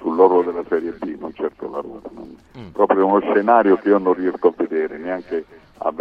sull'orlo 0.00 0.42
della 0.42 0.64
Serie 0.68 0.92
B, 0.92 1.16
non 1.20 1.32
certo 1.34 1.70
la 1.70 1.80
Roma. 1.80 2.00
Mm. 2.58 2.70
Proprio 2.70 3.06
uno 3.06 3.20
scenario 3.20 3.76
che 3.76 3.88
io 3.90 3.98
non 3.98 4.14
riesco 4.14 4.48
a 4.48 4.54
vedere 4.56 4.98
neanche 4.98 5.44
a- 5.82 5.94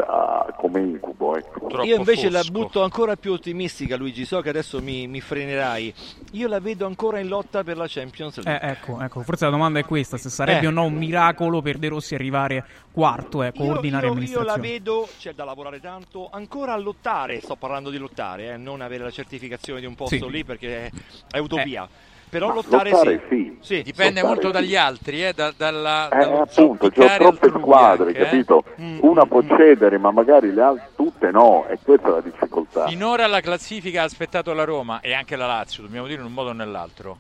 a- 0.48 0.54
come 0.58 0.82
incubo. 0.82 1.38
Ecco. 1.38 1.84
Io 1.84 1.96
invece 1.96 2.30
la 2.30 2.44
butto 2.52 2.84
ancora 2.84 3.16
più 3.16 3.32
ottimistica, 3.32 3.96
Luigi. 3.96 4.26
So 4.26 4.42
che 4.42 4.50
adesso 4.50 4.82
mi, 4.82 5.08
mi 5.08 5.22
frenerai. 5.22 5.94
Io 6.34 6.48
la 6.48 6.60
vedo 6.60 6.86
ancora 6.86 7.20
in 7.20 7.28
lotta 7.28 7.64
per 7.64 7.78
la 7.78 7.86
Champions 7.88 8.44
League. 8.44 8.68
Eh, 8.68 8.72
ecco, 8.72 9.00
ecco, 9.02 9.22
forse 9.24 9.46
la 9.46 9.52
domanda 9.52 9.80
è 9.80 9.86
questa, 9.86 10.18
se 10.18 10.30
sarebbe 10.30 10.66
Eh. 10.66 10.68
o 10.68 10.72
no 10.72 10.84
un 10.84 10.96
miracolo 10.96 11.62
per 11.62 11.78
De 11.78 11.88
Rossi 11.88 12.14
arrivare 12.16 12.66
quarto, 12.92 13.42
ecco, 13.44 13.64
Io, 13.64 13.72
ordinaria 13.72 14.12
io- 14.12 14.20
io 14.20 14.44
la 14.44 14.58
vedo, 14.58 15.08
c'è 15.18 15.34
da 15.34 15.46
lavorare 15.46 15.80
tanto, 15.80 16.30
ancora 16.32 16.74
a 16.74 16.78
lottare, 16.78 17.40
sto 17.40 17.56
parlando 17.56 17.90
di 17.90 17.98
lottare, 17.98 18.54
eh, 18.54 18.58
non 18.58 18.82
avere 18.82 19.04
la 19.04 19.12
certificazione 19.12 19.80
di 19.80 19.86
un 19.86 19.96
posto 19.96 20.16
Sì. 20.16 20.30
lì 20.30 20.44
perché 20.44 20.86
è, 20.88 20.92
è 21.32 21.38
utopia. 21.38 21.88
Però 22.30 22.50
Ma 22.50 22.54
lottare, 22.54 22.92
lottare 22.92 23.22
sì. 23.28 23.58
sì. 23.60 23.82
Dipende 23.82 24.22
Lottare 24.22 24.28
molto 24.28 24.48
sì. 24.48 24.54
dagli 24.54 24.76
altri, 24.76 25.26
eh, 25.26 25.34
da, 25.34 25.52
dalla, 25.56 26.10
Eh, 26.10 26.24
appunto, 26.24 26.90
c'è 26.90 26.96
zoppicare 26.96 27.18
troppe 27.18 27.46
altrui 27.46 27.62
squadre, 27.62 28.08
anche, 28.08 28.20
eh. 28.20 28.24
capito? 28.24 28.64
Una 29.02 29.26
può 29.26 29.42
cedere, 29.42 29.98
ma 29.98 30.12
magari 30.12 30.54
le 30.54 30.62
altre 30.62 30.90
tutte 30.96 31.32
no, 31.32 31.66
e 31.68 31.80
questa 31.82 32.08
è 32.08 32.12
la 32.12 32.22
difficoltà. 32.22 32.88
Finora 32.88 33.26
la 33.26 33.42
classifica 33.42 34.02
ha 34.02 34.06
aspettato 34.06 34.54
la 34.54 34.64
Roma 34.64 35.00
e 35.00 35.14
anche 35.14 35.36
la 35.36 35.48
Lazio, 35.48 35.82
dobbiamo 35.82 36.06
dire 36.06 36.20
in 36.20 36.28
un 36.28 36.34
modo 36.34 36.50
o 36.50 36.54
nell'altro. 36.54 37.18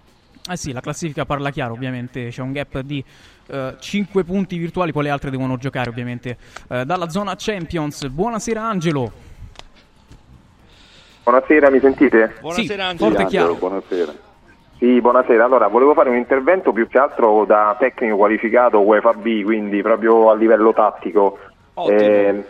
Eh 0.47 0.57
sì, 0.57 0.72
la 0.72 0.82
classifica 0.82 1.26
parla 1.26 1.49
chiaro, 1.49 1.74
ovviamente 1.74 2.30
c'è 2.30 2.41
un 2.41 2.51
gap 2.51 2.80
di 2.80 3.03
5 3.80 4.24
punti 4.24 4.57
virtuali, 4.57 4.91
poi 4.91 5.03
le 5.03 5.10
altre 5.10 5.32
devono 5.32 5.57
giocare 5.57 5.89
ovviamente 5.89 6.38
eh, 6.70 6.86
dalla 6.86 7.10
zona 7.10 7.34
Champions. 7.36 8.07
Buonasera 8.07 8.62
Angelo. 8.62 9.12
Buonasera, 11.24 11.72
mi 11.72 11.80
sentite? 11.80 12.36
Buonasera 12.41 12.84
Sì, 12.84 12.89
Angelo. 12.89 13.10
forte 13.10 13.24
e 13.24 13.26
chiaro. 13.26 13.55
Buonasera. 13.55 14.14
Sì, 14.80 15.02
buonasera. 15.02 15.44
Allora, 15.44 15.68
volevo 15.68 15.94
fare 15.94 16.10
un 16.10 16.16
intervento 16.16 16.72
più 16.72 16.88
che 16.88 16.98
altro 16.98 17.44
da 17.44 17.76
tecnico 17.78 18.16
qualificato 18.16 18.80
UEFA 18.80 19.12
B, 19.12 19.44
quindi 19.44 19.82
proprio 19.82 20.30
a 20.30 20.36
livello 20.36 20.72
tattico. 20.72 21.38
Eh, 21.92 22.44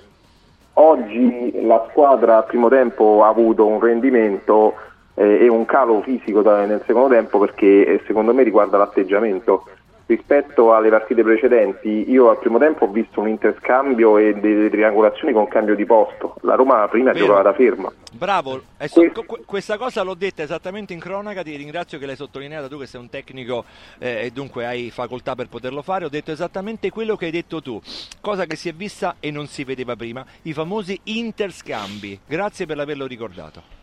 oggi 0.74 1.66
la 1.66 1.88
squadra 1.90 2.38
al 2.38 2.46
primo 2.46 2.70
tempo 2.70 3.24
ha 3.24 3.30
avuto 3.30 3.66
un 3.66 3.80
rendimento 3.80 4.76
eh, 5.16 5.44
e 5.46 5.48
un 5.48 5.66
calo 5.66 6.02
fisico 6.02 6.44
da- 6.44 6.66
nel 6.66 6.84
secondo 6.86 7.10
tempo 7.16 7.40
perché 7.40 7.86
eh, 7.86 8.02
secondo 8.06 8.32
me 8.32 8.44
riguarda 8.44 8.78
l'atteggiamento. 8.78 9.64
Rispetto 10.10 10.74
alle 10.74 10.90
partite 10.90 11.22
precedenti, 11.22 12.10
io 12.10 12.32
al 12.32 12.40
primo 12.40 12.58
tempo 12.58 12.86
ho 12.86 12.88
visto 12.88 13.20
un 13.20 13.28
interscambio 13.28 14.18
e 14.18 14.34
delle 14.34 14.68
triangolazioni 14.68 15.32
con 15.32 15.48
cambio 15.48 15.76
di 15.76 15.86
posto. 15.86 16.34
La 16.42 16.56
Roma 16.56 16.88
prima 16.90 17.12
Vero. 17.12 17.26
giocava 17.26 17.44
da 17.44 17.54
ferma. 17.54 17.94
Bravo, 18.12 18.64
è 18.78 18.88
so- 18.88 19.02
que- 19.12 19.44
questa 19.46 19.78
cosa 19.78 20.02
l'ho 20.02 20.16
detta 20.16 20.42
esattamente 20.42 20.94
in 20.94 21.00
cronaca, 21.00 21.44
ti 21.44 21.56
ringrazio 21.56 22.00
che 22.00 22.08
l'hai 22.08 22.16
sottolineata 22.16 22.68
tu 22.68 22.80
che 22.80 22.88
sei 22.88 23.00
un 23.00 23.10
tecnico 23.10 23.66
eh, 24.00 24.26
e 24.26 24.32
dunque 24.32 24.66
hai 24.66 24.90
facoltà 24.90 25.36
per 25.36 25.48
poterlo 25.48 25.84
fare, 25.84 26.06
ho 26.06 26.10
detto 26.10 26.32
esattamente 26.32 26.90
quello 26.90 27.16
che 27.16 27.26
hai 27.26 27.32
detto 27.32 27.62
tu, 27.62 27.80
cosa 28.20 28.48
che 28.48 28.56
si 28.56 28.68
è 28.68 28.74
vista 28.74 29.18
e 29.20 29.30
non 29.30 29.46
si 29.46 29.64
vedeva 29.64 29.96
prima, 29.96 30.26
i 30.42 30.54
famosi 30.54 31.00
interscambi, 31.04 32.22
grazie 32.26 32.66
per 32.66 32.80
averlo 32.80 33.06
ricordato. 33.06 33.79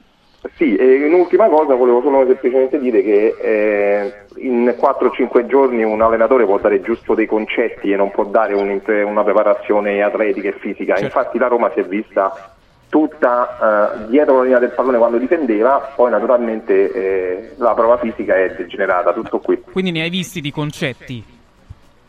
Sì, 0.55 0.77
e 0.77 1.05
un'ultima 1.07 1.49
cosa 1.49 1.75
volevo 1.75 2.01
solo 2.03 2.25
semplicemente 2.27 2.79
dire 2.79 3.03
che 3.03 3.35
eh, 3.41 4.13
in 4.39 4.75
4-5 4.79 5.47
giorni 5.47 5.83
un 5.83 6.01
allenatore 6.01 6.45
può 6.45 6.59
dare 6.59 6.81
giusto 6.81 7.15
dei 7.15 7.27
concetti 7.27 7.91
e 7.93 7.97
non 7.97 8.11
può 8.11 8.25
dare 8.25 8.55
un- 8.55 8.81
una 9.05 9.23
preparazione 9.25 10.03
atletica 10.03 10.49
e 10.49 10.53
fisica. 10.59 10.95
Infatti 10.99 11.39
la 11.39 11.49
Roma 11.49 11.71
si 11.75 11.81
è 11.81 11.85
vista 11.85 12.53
tutta 12.89 13.97
eh, 14.05 14.07
dietro 14.09 14.39
la 14.39 14.43
linea 14.45 14.59
del 14.59 14.71
pallone 14.71 14.99
quando 14.99 15.19
difendeva, 15.19 15.93
poi 15.95 16.11
naturalmente 16.11 16.93
eh, 16.93 17.51
la 17.57 17.75
prova 17.75 17.99
fisica 17.99 18.37
è 18.37 18.55
degenerata, 18.57 19.13
tutto 19.13 19.39
qui. 19.41 19.61
Quindi 19.73 19.91
ne 19.91 20.03
hai 20.03 20.11
visti 20.11 20.41
di 20.41 20.51
concetti? 20.51 21.35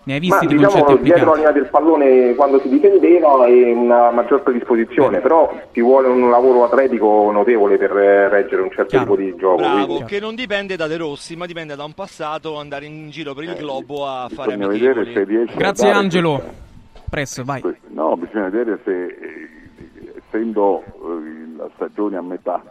Ne 0.07 0.13
hai 0.13 0.27
Ma 0.29 0.39
visti 0.39 0.47
di 0.47 0.63
concetti 0.63 0.79
diciamo 0.79 1.03
dietro 1.03 1.29
la 1.31 1.35
linea 1.35 1.51
del 1.51 1.67
pallone 1.69 2.33
quando 2.35 2.61
si 2.61 2.69
difendeva 2.69 3.45
e 3.45 3.73
una 3.73 4.09
maggior 4.11 4.41
predisposizione, 4.41 5.19
però 5.19 5.53
ci 5.73 5.81
vuole 5.81 6.07
un 6.07 6.29
lavoro 6.29 6.63
atletico 6.63 7.29
notevole 7.29 7.77
per 7.77 7.91
eh, 7.97 8.29
reggere 8.29 8.61
un 8.61 8.71
certo 8.71 8.97
tipo 8.97 9.17
di 9.17 9.35
gioco. 9.35 9.57
Bravo, 9.57 9.85
quindi- 9.85 10.05
che 10.05 10.19
non 10.21 10.33
dipende 10.35 10.77
da 10.77 10.87
De 10.87 10.95
Rossi, 10.95 11.35
ma 11.35 11.45
dipende 11.45 11.75
da 11.75 11.83
un 11.83 11.91
passato, 11.91 12.57
andare 12.57 12.85
in 12.85 13.09
giro 13.09 13.33
per 13.33 13.43
il 13.43 13.55
globo 13.55 14.07
a 14.07 14.29
fare 14.33 14.53
amichevoli. 14.53 15.45
Grazie 15.53 15.87
dare 15.89 15.99
Angelo. 15.99 16.41
Presso, 17.09 17.43
vai. 17.43 17.61
No, 17.89 18.15
bisogna 18.15 18.47
vedere 18.47 18.79
se, 18.85 19.05
eh, 19.07 20.13
essendo 20.25 20.83
eh, 20.85 21.57
la 21.57 21.69
stagione 21.75 22.15
a 22.15 22.21
metà, 22.21 22.63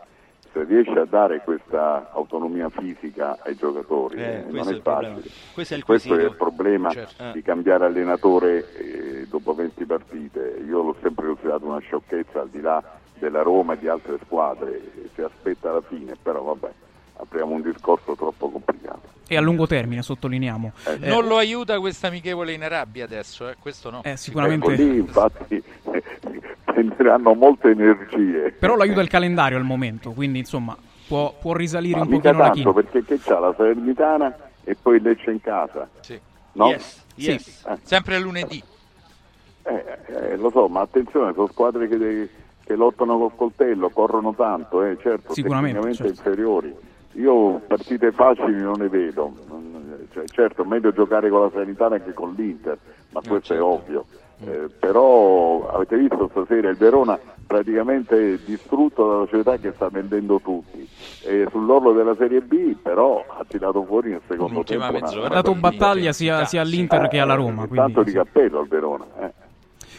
se 0.56 0.64
riesce 0.64 0.98
a 0.98 1.04
dare 1.04 1.42
questa 1.44 2.10
autonomia 2.12 2.70
fisica 2.70 3.36
ai 3.42 3.56
giocatori. 3.56 4.16
Eh, 4.16 4.22
eh, 4.22 4.42
non 4.44 4.50
questo 4.50 4.68
è 4.70 4.72
è 4.72 4.76
il 4.76 4.82
problema. 4.82 5.14
facile. 5.16 5.34
Questo 5.52 5.74
è 5.74 5.76
il 5.76 5.84
Questo 5.84 6.08
quesito. 6.08 6.30
il 6.30 6.36
problema 6.36 6.90
Certo. 6.90 7.22
Eh. 7.22 7.32
di 7.32 7.42
cambiare 7.42 7.84
allenatore 7.84 8.72
eh, 8.74 9.26
dopo 9.28 9.54
20 9.54 9.84
partite. 9.84 10.62
Io 10.66 10.82
l'ho 10.82 10.96
sempre 11.02 11.26
considerato 11.26 11.66
una 11.66 11.78
sciocchezza 11.80 12.40
al 12.40 12.48
di 12.48 12.60
là 12.62 12.82
della 13.18 13.42
Roma 13.42 13.74
e 13.74 13.78
di 13.78 13.88
altre 13.88 14.18
squadre. 14.24 14.80
Si 15.14 15.20
aspetta 15.20 15.72
la 15.72 15.82
fine, 15.82 16.16
però 16.22 16.42
vabbè, 16.42 16.70
apriamo 17.18 17.54
un 17.54 17.60
discorso 17.62 18.14
troppo 18.14 18.48
complicato. 18.50 19.14
E 19.28 19.36
a 19.36 19.40
lungo 19.40 19.66
termine, 19.66 20.02
sottolineiamo. 20.02 20.72
Eh, 20.86 21.08
Non 21.08 21.26
lo 21.26 21.36
aiuta 21.36 21.80
questa 21.80 22.06
amichevole 22.06 22.52
in 22.52 22.62
Arabia 22.62 23.04
adesso, 23.04 23.48
eh? 23.48 23.56
questo 23.58 23.90
no. 23.90 24.02
Eh, 24.04 24.16
sicuramente. 24.16 24.72
Ecco, 24.72 24.82
lì 24.82 24.96
infatti 24.98 25.62
eh, 25.90 25.95
spenderanno 26.86 27.34
molte 27.34 27.70
energie. 27.70 28.52
Però 28.58 28.76
l'aiuta 28.76 29.00
il 29.00 29.08
calendario 29.08 29.56
al 29.56 29.64
momento, 29.64 30.12
quindi 30.12 30.40
insomma 30.40 30.76
può, 31.08 31.34
può 31.40 31.54
risalire 31.54 31.96
Ma 31.98 32.02
un 32.04 32.08
pochino 32.10 32.32
la 32.32 32.38
tanto 32.44 32.54
china. 32.58 32.72
perché 32.72 33.04
che 33.04 33.18
c'ha 33.18 33.38
la 33.38 33.54
Salernitana 33.56 34.36
e 34.64 34.76
poi 34.80 35.00
Lecce 35.00 35.30
in 35.30 35.40
casa. 35.40 35.88
Sì. 36.00 36.18
No? 36.52 36.68
Yes, 36.68 37.04
yes. 37.16 37.64
Eh. 37.68 37.78
Sempre 37.82 38.18
lunedì. 38.18 38.62
Eh, 39.62 39.84
eh, 40.06 40.36
lo 40.36 40.50
so, 40.50 40.68
ma 40.68 40.80
attenzione, 40.82 41.32
sono 41.34 41.48
squadre 41.48 41.88
che, 41.88 42.28
che 42.64 42.76
lottano 42.76 43.18
col 43.18 43.34
coltello, 43.34 43.88
corrono 43.90 44.32
tanto, 44.34 44.82
eh, 44.82 44.96
certo, 45.00 45.32
Sicuramente, 45.32 45.80
tecnicamente 45.80 46.14
certo. 46.14 46.28
inferiori. 46.28 46.74
Io 47.12 47.60
partite 47.66 48.12
facili 48.12 48.60
non 48.60 48.74
ne 48.78 48.88
vedo, 48.88 49.32
Non- 49.48 50.06
cioè, 50.12 50.24
certo 50.26 50.62
è 50.62 50.66
meglio 50.66 50.92
giocare 50.92 51.28
con 51.30 51.42
la 51.42 51.50
Salernitana 51.50 51.98
che 51.98 52.12
con 52.12 52.34
l'Inter, 52.36 52.78
ma 53.10 53.20
Ah, 53.20 53.28
questo 53.28 53.52
è 53.54 53.56
certo. 53.56 53.66
ovvio. 53.66 54.04
Eh, 54.44 54.68
però 54.78 55.68
avete 55.70 55.96
visto 55.96 56.28
stasera 56.30 56.68
il 56.68 56.76
Verona 56.76 57.18
praticamente 57.46 58.38
distrutto 58.44 59.08
dalla 59.08 59.26
società 59.30 59.56
che 59.56 59.72
sta 59.74 59.88
vendendo 59.88 60.40
tutti. 60.42 60.86
E 61.24 61.46
sull'orlo 61.50 61.92
della 61.92 62.14
Serie 62.16 62.40
B 62.42 62.74
però 62.82 63.24
ha 63.26 63.44
tirato 63.48 63.84
fuori 63.84 64.10
nel 64.10 64.20
secondo 64.28 64.54
L'ultima 64.54 64.90
tempo. 64.90 65.04
mezz'ora. 65.06 65.26
Ha 65.26 65.30
dato 65.30 65.54
battaglia 65.54 66.12
sia, 66.12 66.44
sia 66.44 66.60
all'Inter 66.60 67.08
che 67.08 67.18
alla 67.18 67.34
Roma. 67.34 67.64
Eh, 67.64 67.68
Tanto 67.74 68.02
Quindi, 68.02 68.10
di 68.10 68.16
cappello 68.16 68.58
al 68.60 68.68
Verona. 68.68 69.04
eh. 69.20 69.32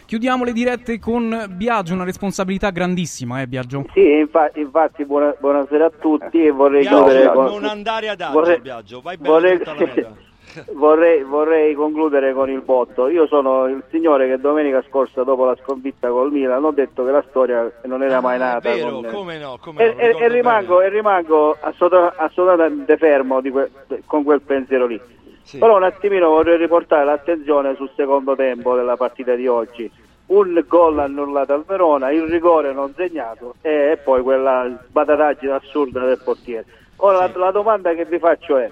Chiudiamo 0.05 0.45
le 0.45 0.53
dirette 0.53 0.99
con 0.99 1.47
Biagio, 1.55 1.93
una 1.93 2.05
responsabilità 2.05 2.69
grandissima, 2.69 3.41
eh 3.41 3.47
Biagio? 3.47 3.85
Sì, 3.93 3.99
infa- 4.19 4.51
infatti, 4.53 5.03
buona- 5.03 5.35
buonasera 5.37 5.85
a 5.87 5.91
tutti 5.99 6.45
e 6.45 6.51
vorrei 6.51 6.81
Biagio, 6.87 7.03
chiudere 7.03 7.31
con... 7.33 7.45
non 7.45 7.65
andare 7.65 8.07
ad 8.09 8.21
agio, 8.21 8.31
vorrei- 8.33 8.61
Biagio, 8.61 9.01
vai 9.01 9.17
bene 9.17 9.29
vorrei- 9.29 9.57
tutta 9.57 9.73
la 9.73 9.79
meta. 9.79 10.13
vorrei, 10.73 11.23
vorrei 11.23 11.73
concludere 11.73 12.33
con 12.33 12.49
il 12.49 12.61
botto. 12.61 13.07
Io 13.07 13.27
sono 13.27 13.65
il 13.67 13.83
signore 13.89 14.27
che 14.27 14.39
domenica 14.39 14.83
scorsa, 14.87 15.23
dopo 15.23 15.45
la 15.45 15.55
sconfitta 15.63 16.09
col 16.09 16.31
Milan, 16.31 16.63
ho 16.63 16.71
detto 16.71 17.03
che 17.05 17.11
la 17.11 17.23
storia 17.29 17.69
non 17.83 18.03
era 18.03 18.21
mai 18.21 18.37
nata. 18.37 18.69
Ah, 18.69 18.73
Vero, 18.73 18.89
con- 18.91 19.05
come 19.11 19.37
no, 19.37 19.57
come 19.61 19.83
e, 19.83 19.93
no, 19.93 19.99
e- 19.99 20.23
e 20.23 20.27
rimango, 20.29 20.81
e 20.81 20.89
rimango 20.89 21.55
assoluta- 21.59 22.13
assolutamente 22.17 22.97
fermo 22.97 23.41
que- 23.41 23.69
con 24.05 24.23
quel 24.23 24.41
pensiero 24.41 24.85
lì. 24.85 24.99
Sì. 25.43 25.59
Però 25.59 25.77
un 25.77 25.83
attimino 25.83 26.29
vorrei 26.29 26.57
riportare 26.57 27.05
l'attenzione 27.05 27.75
sul 27.75 27.89
secondo 27.95 28.35
tempo 28.35 28.75
della 28.75 28.97
partita 28.97 29.33
di 29.35 29.47
oggi. 29.47 29.89
Un 30.27 30.61
gol 30.67 30.99
annullato 30.99 31.53
al 31.53 31.63
Verona, 31.65 32.11
il 32.11 32.23
rigore 32.23 32.73
non 32.73 32.93
segnato 32.97 33.55
e, 33.61 33.97
poi 34.03 34.21
quella 34.23 34.67
sbatataggine 34.89 35.53
assurda 35.53 36.03
del 36.05 36.19
portiere. 36.21 36.65
Ora 36.97 37.19
la, 37.19 37.31
la 37.33 37.51
domanda 37.51 37.93
che 37.93 38.03
vi 38.03 38.19
faccio 38.19 38.57
è, 38.57 38.69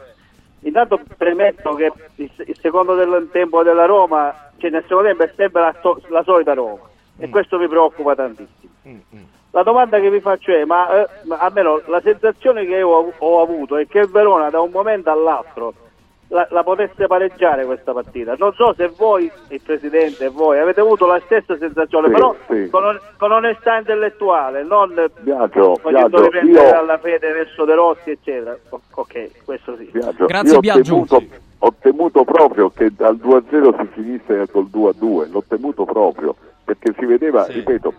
intanto 0.65 0.99
premetto 1.17 1.73
che 1.73 1.91
il, 2.15 2.31
il 2.45 2.57
secondo 2.59 2.95
del 2.95 3.29
tempo 3.31 3.63
della 3.63 3.85
Roma, 3.85 4.51
cioè 4.57 4.69
nel 4.69 4.83
secondo 4.83 5.07
tempo 5.07 5.23
è 5.23 5.31
sempre 5.35 5.61
la, 5.61 5.75
la 6.09 6.23
solita 6.23 6.53
Roma 6.53 6.81
e 7.17 7.29
questo 7.29 7.57
mi 7.57 7.67
preoccupa 7.67 8.15
tantissimo. 8.15 8.73
La 9.51 9.63
domanda 9.63 9.99
che 10.01 10.09
vi 10.09 10.19
faccio 10.19 10.51
è, 10.51 10.65
ma, 10.65 11.03
eh, 11.03 11.07
ma 11.23 11.37
almeno 11.37 11.81
la 11.85 12.01
sensazione 12.01 12.65
che 12.65 12.75
io 12.75 12.89
ho, 12.89 13.13
ho 13.17 13.41
avuto 13.41 13.77
è 13.77 13.87
che 13.87 13.99
il 13.99 14.09
Verona 14.09 14.49
da 14.49 14.59
un 14.59 14.69
momento 14.69 15.09
all'altro 15.09 15.73
la, 16.29 16.47
la 16.49 16.63
potesse 16.63 17.05
pareggiare 17.07 17.65
questa 17.65 17.93
partita. 17.93 18.35
Non 18.37 18.53
so 18.53 18.73
se 18.75 18.91
voi, 18.97 19.29
il 19.49 19.61
Presidente 19.61 20.25
e 20.25 20.29
voi, 20.29 20.59
avete 20.59 20.79
avuto 20.81 21.05
la 21.05 21.19
stessa 21.25 21.55
sensazione, 21.57 22.07
Sì, 22.07 22.13
però 22.13 22.35
sì. 22.49 22.69
Con, 22.69 22.83
on- 22.83 22.99
con 23.17 23.31
onestà 23.31 23.77
intellettuale, 23.77 24.63
non 24.63 24.93
Biagio, 25.19 25.75
facendo 25.75 26.07
Biagio, 26.09 26.23
riprendere 26.23 26.65
io- 26.65 26.71
dalla 26.71 26.97
fede 26.97 27.31
verso 27.31 27.65
De 27.65 27.73
Rossi, 27.75 28.09
eccetera. 28.11 28.57
O- 28.69 28.81
ok, 28.95 29.43
questo 29.45 29.75
sì. 29.77 29.89
Biagio, 29.91 30.25
Grazie, 30.25 30.51
io 30.51 30.57
ho 30.57 30.59
Biagio. 30.61 30.83
temuto, 30.83 31.23
ho 31.59 31.73
temuto 31.79 32.23
proprio 32.23 32.69
che 32.69 32.91
dal 32.95 33.15
2-0 33.17 33.75
si 33.79 33.87
finisse 33.93 34.47
col 34.51 34.65
2-2, 34.71 35.29
l'ho 35.31 35.43
temuto 35.47 35.85
proprio, 35.85 36.35
perché 36.63 36.93
si 36.97 37.05
vedeva, 37.05 37.45
ripeto, 37.45 37.93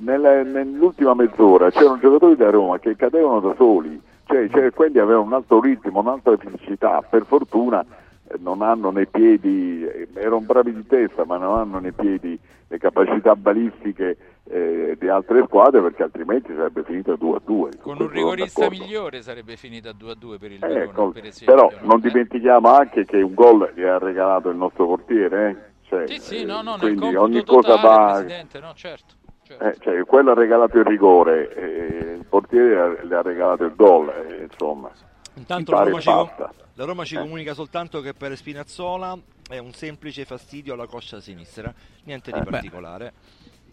nella- 0.00 0.42
nell'ultima 0.42 1.14
mezz'ora 1.14 1.70
c'erano 1.70 1.98
giocatori 2.00 2.36
da 2.36 2.50
Roma 2.50 2.78
che 2.78 2.96
cadevano 2.96 3.40
da 3.40 3.54
soli, 3.56 3.98
cioè, 4.30 4.48
cioè, 4.48 4.70
quelli 4.70 4.98
avevano 4.98 5.24
un 5.26 5.32
altro 5.32 5.60
ritmo, 5.60 5.98
un'altra 5.98 6.36
fisicità, 6.36 7.02
per 7.02 7.24
fortuna 7.26 7.84
eh, 8.28 8.36
non 8.38 8.62
hanno 8.62 8.92
nei 8.92 9.08
piedi, 9.08 9.84
eh, 9.84 10.08
erano 10.14 10.40
bravi 10.40 10.72
di 10.72 10.86
testa, 10.86 11.24
ma 11.24 11.36
non 11.36 11.58
hanno 11.58 11.80
nei 11.80 11.92
piedi 11.92 12.38
le 12.68 12.78
capacità 12.78 13.34
balistiche 13.34 14.16
eh, 14.44 14.96
di 14.96 15.08
altre 15.08 15.42
squadre 15.46 15.82
perché 15.82 16.04
altrimenti 16.04 16.54
sarebbe 16.54 16.84
finito 16.84 17.14
2-2. 17.14 17.80
Con 17.80 17.96
un 17.98 18.08
rigorista 18.08 18.68
migliore 18.68 19.22
sarebbe 19.22 19.56
finita 19.56 19.90
2-2 19.90 20.38
per 20.38 20.52
il 20.52 20.58
Verona, 20.60 20.82
Ecco, 20.82 21.10
per 21.10 21.24
esempio. 21.26 21.54
però 21.56 21.70
no? 21.80 21.88
non 21.88 22.00
dimentichiamo 22.00 22.68
anche 22.68 23.04
che 23.04 23.20
un 23.20 23.34
gol 23.34 23.72
gli 23.74 23.82
ha 23.82 23.98
regalato 23.98 24.48
il 24.48 24.56
nostro 24.56 24.86
portiere, 24.86 25.48
eh? 25.48 25.68
Cioè, 25.88 26.06
Sì, 26.06 26.20
sì, 26.20 26.36
eh, 26.42 26.44
no, 26.44 26.62
no, 26.62 26.76
quindi 26.78 27.16
ogni 27.16 27.42
totale, 27.42 27.62
cosa 27.62 27.76
va. 27.80 28.12
Presidente, 28.12 28.60
no, 28.60 28.72
certo. 28.74 29.14
Eh, 29.58 29.76
cioè, 29.80 30.04
quello 30.04 30.30
ha 30.30 30.34
regalato 30.34 30.78
il 30.78 30.84
rigore, 30.84 31.52
eh, 31.54 32.12
il 32.14 32.24
portiere 32.28 33.04
le 33.04 33.14
ha 33.16 33.22
regalato 33.22 33.64
il 33.64 33.74
gol, 33.74 34.08
eh, 34.08 34.44
insomma. 34.50 34.90
Intanto 35.34 35.72
la 35.72 35.82
Roma, 35.82 36.00
ci, 36.00 36.10
com- 36.10 36.30
la 36.74 36.84
Roma 36.84 37.02
Eh. 37.02 37.06
ci 37.06 37.16
comunica 37.16 37.54
soltanto 37.54 38.00
che 38.00 38.14
per 38.14 38.36
Spinazzola 38.36 39.18
è 39.48 39.58
un 39.58 39.72
semplice 39.72 40.24
fastidio 40.24 40.74
alla 40.74 40.86
coscia 40.86 41.20
sinistra, 41.20 41.72
niente 42.04 42.30
di 42.30 42.38
Eh, 42.38 42.44
particolare. 42.44 43.12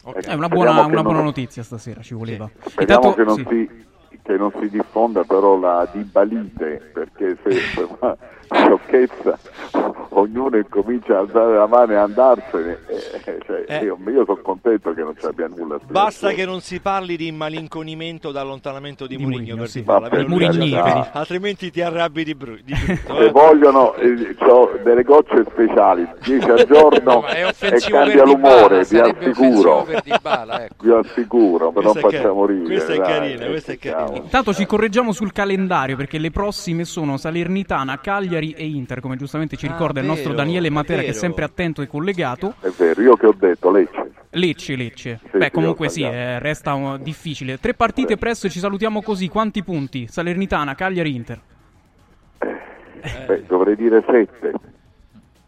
Ok. 0.03 0.25
È 0.25 0.33
una 0.33 0.47
buona, 0.47 0.71
una 0.85 1.01
buona 1.01 1.17
non- 1.17 1.25
notizia 1.25 1.63
stasera, 1.63 2.01
ci 2.01 2.13
voleva. 2.13 2.49
Speriamo 2.65 3.09
Intanto- 3.09 3.13
che 3.15 3.23
non, 3.23 3.35
sì. 3.35 3.67
si, 4.09 4.19
che 4.23 4.37
non 4.37 4.51
si 4.59 4.69
diffonda 4.69 5.23
però 5.23 5.57
la 5.59 5.87
dibalite, 5.91 6.91
perché 6.93 7.37
se 7.43 7.49
sciocchezza 8.49 9.37
ognuno 10.17 10.57
incomincia 10.57 11.17
a 11.17 11.19
alzare 11.19 11.55
la 11.55 11.67
mano 11.67 11.91
e 11.91 11.95
andarsene, 11.95 12.79
eh, 12.87 13.39
cioè, 13.45 13.65
Eh. 13.67 13.83
io, 13.83 13.97
io 14.07 14.25
sono 14.25 14.39
contento 14.41 14.93
che 14.93 15.01
non 15.01 15.15
ci 15.17 15.25
abbia 15.25 15.47
nulla 15.47 15.75
a 15.75 15.79
Basta 15.87 16.31
che 16.31 16.45
non 16.45 16.61
si 16.61 16.79
parli 16.79 17.15
di 17.17 17.31
malinconimento 17.31 18.31
dall'allontanamento 18.31 19.05
di, 19.05 19.17
Mourinho, 19.17 19.55
Mourinho, 19.55 19.61
per 19.61 19.69
sì. 19.69 19.83
carità. 19.83 21.09
altrimenti 21.13 21.71
ti 21.71 21.81
arrabbi 21.81 22.23
di, 22.23 22.35
bru- 22.35 22.61
di 22.63 22.73
brutto. 22.73 23.15
Se 23.15 23.25
eh. 23.25 23.31
vogliono, 23.31 23.93
eh, 23.95 24.35
delle 24.83 25.03
gocce 25.03 25.45
speciali, 25.49 26.07
10 26.23 26.49
al 26.49 26.65
giorno 26.65 27.25
e 27.27 27.79
cambia 27.89 28.23
l'umore, 28.23 28.79
vi 28.79 28.85
sarebbe 28.85 29.29
assicuro. 29.29 29.75
offensivo 29.75 29.83
per 29.83 30.01
Dybala, 30.01 30.63
ecco. 30.63 30.75
Vi 30.79 30.91
assicuro, 30.91 31.71
ma 31.71 31.81
non 31.81 31.93
facciamo 31.93 32.45
ridere. 32.45 32.67
questa 32.67 32.93
è 32.93 32.97
dai, 32.97 33.07
carina, 33.07 33.45
eh, 33.45 33.49
questa 33.49 33.71
è 33.73 33.77
cavolo. 33.77 34.17
Intanto 34.17 34.53
ci 34.53 34.65
correggiamo 34.65 35.11
sul 35.11 35.31
calendario 35.31 35.95
perché 35.95 36.17
le 36.17 36.31
prossime 36.31 36.85
sono 36.85 37.17
Salernitana, 37.17 37.99
Cagliari 37.99 38.36
e 38.39 38.65
Inter, 38.65 38.99
come 38.99 39.15
giustamente 39.15 39.55
ci 39.57 39.65
Ah, 39.67 39.71
ricorda 39.71 39.99
il 39.99 40.05
nostro 40.05 40.31
vero, 40.31 40.43
Daniele 40.43 40.69
Matera 40.69 41.01
che 41.01 41.09
è 41.09 41.13
sempre 41.13 41.43
attento 41.43 41.81
e 41.81 41.87
collegato. 41.87 42.55
È 42.59 42.69
vero, 42.69 43.01
io 43.01 43.15
che 43.15 43.25
ho 43.27 43.35
detto 43.37 43.71
Lecce. 43.71 44.11
Lecce, 44.31 44.75
Lecce. 44.75 45.19
Sì, 45.31 45.37
Beh, 45.37 45.45
sì, 45.45 45.51
comunque 45.51 45.89
sì, 45.89 46.03
eh, 46.03 46.39
resta 46.39 46.73
uh, 46.73 46.97
difficile. 46.97 47.59
Tre 47.59 47.73
partite 47.73 48.17
presto 48.17 48.47
e 48.47 48.49
ci 48.49 48.59
salutiamo 48.59 49.01
così. 49.01 49.27
Quanti 49.27 49.63
punti? 49.63 50.07
Salernitana, 50.07 50.75
Cagliari, 50.75 51.15
Inter. 51.15 51.41
Beh, 53.25 53.43
dovrei 53.47 53.75
dire 53.75 54.03
7. 54.05 54.53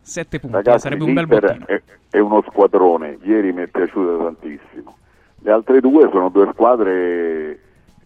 Sette 0.02 0.40
punti, 0.40 0.56
eh, 0.56 0.64
Ragazzi, 0.64 0.80
sarebbe 0.80 1.04
un 1.04 1.14
bel 1.14 1.28
bottino. 1.28 1.68
è, 1.68 1.82
è 2.10 2.20
uno 2.20 2.42
squadrone, 2.48 3.18
ieri 3.24 3.52
mi 3.54 3.64
è 3.64 3.68
piaciuto 3.68 4.18
tantissimo. 4.24 4.98
Le 5.42 5.52
altre 5.52 5.80
due 5.82 6.10
sono 6.12 6.30
due 6.30 6.50
squadre 6.54 7.60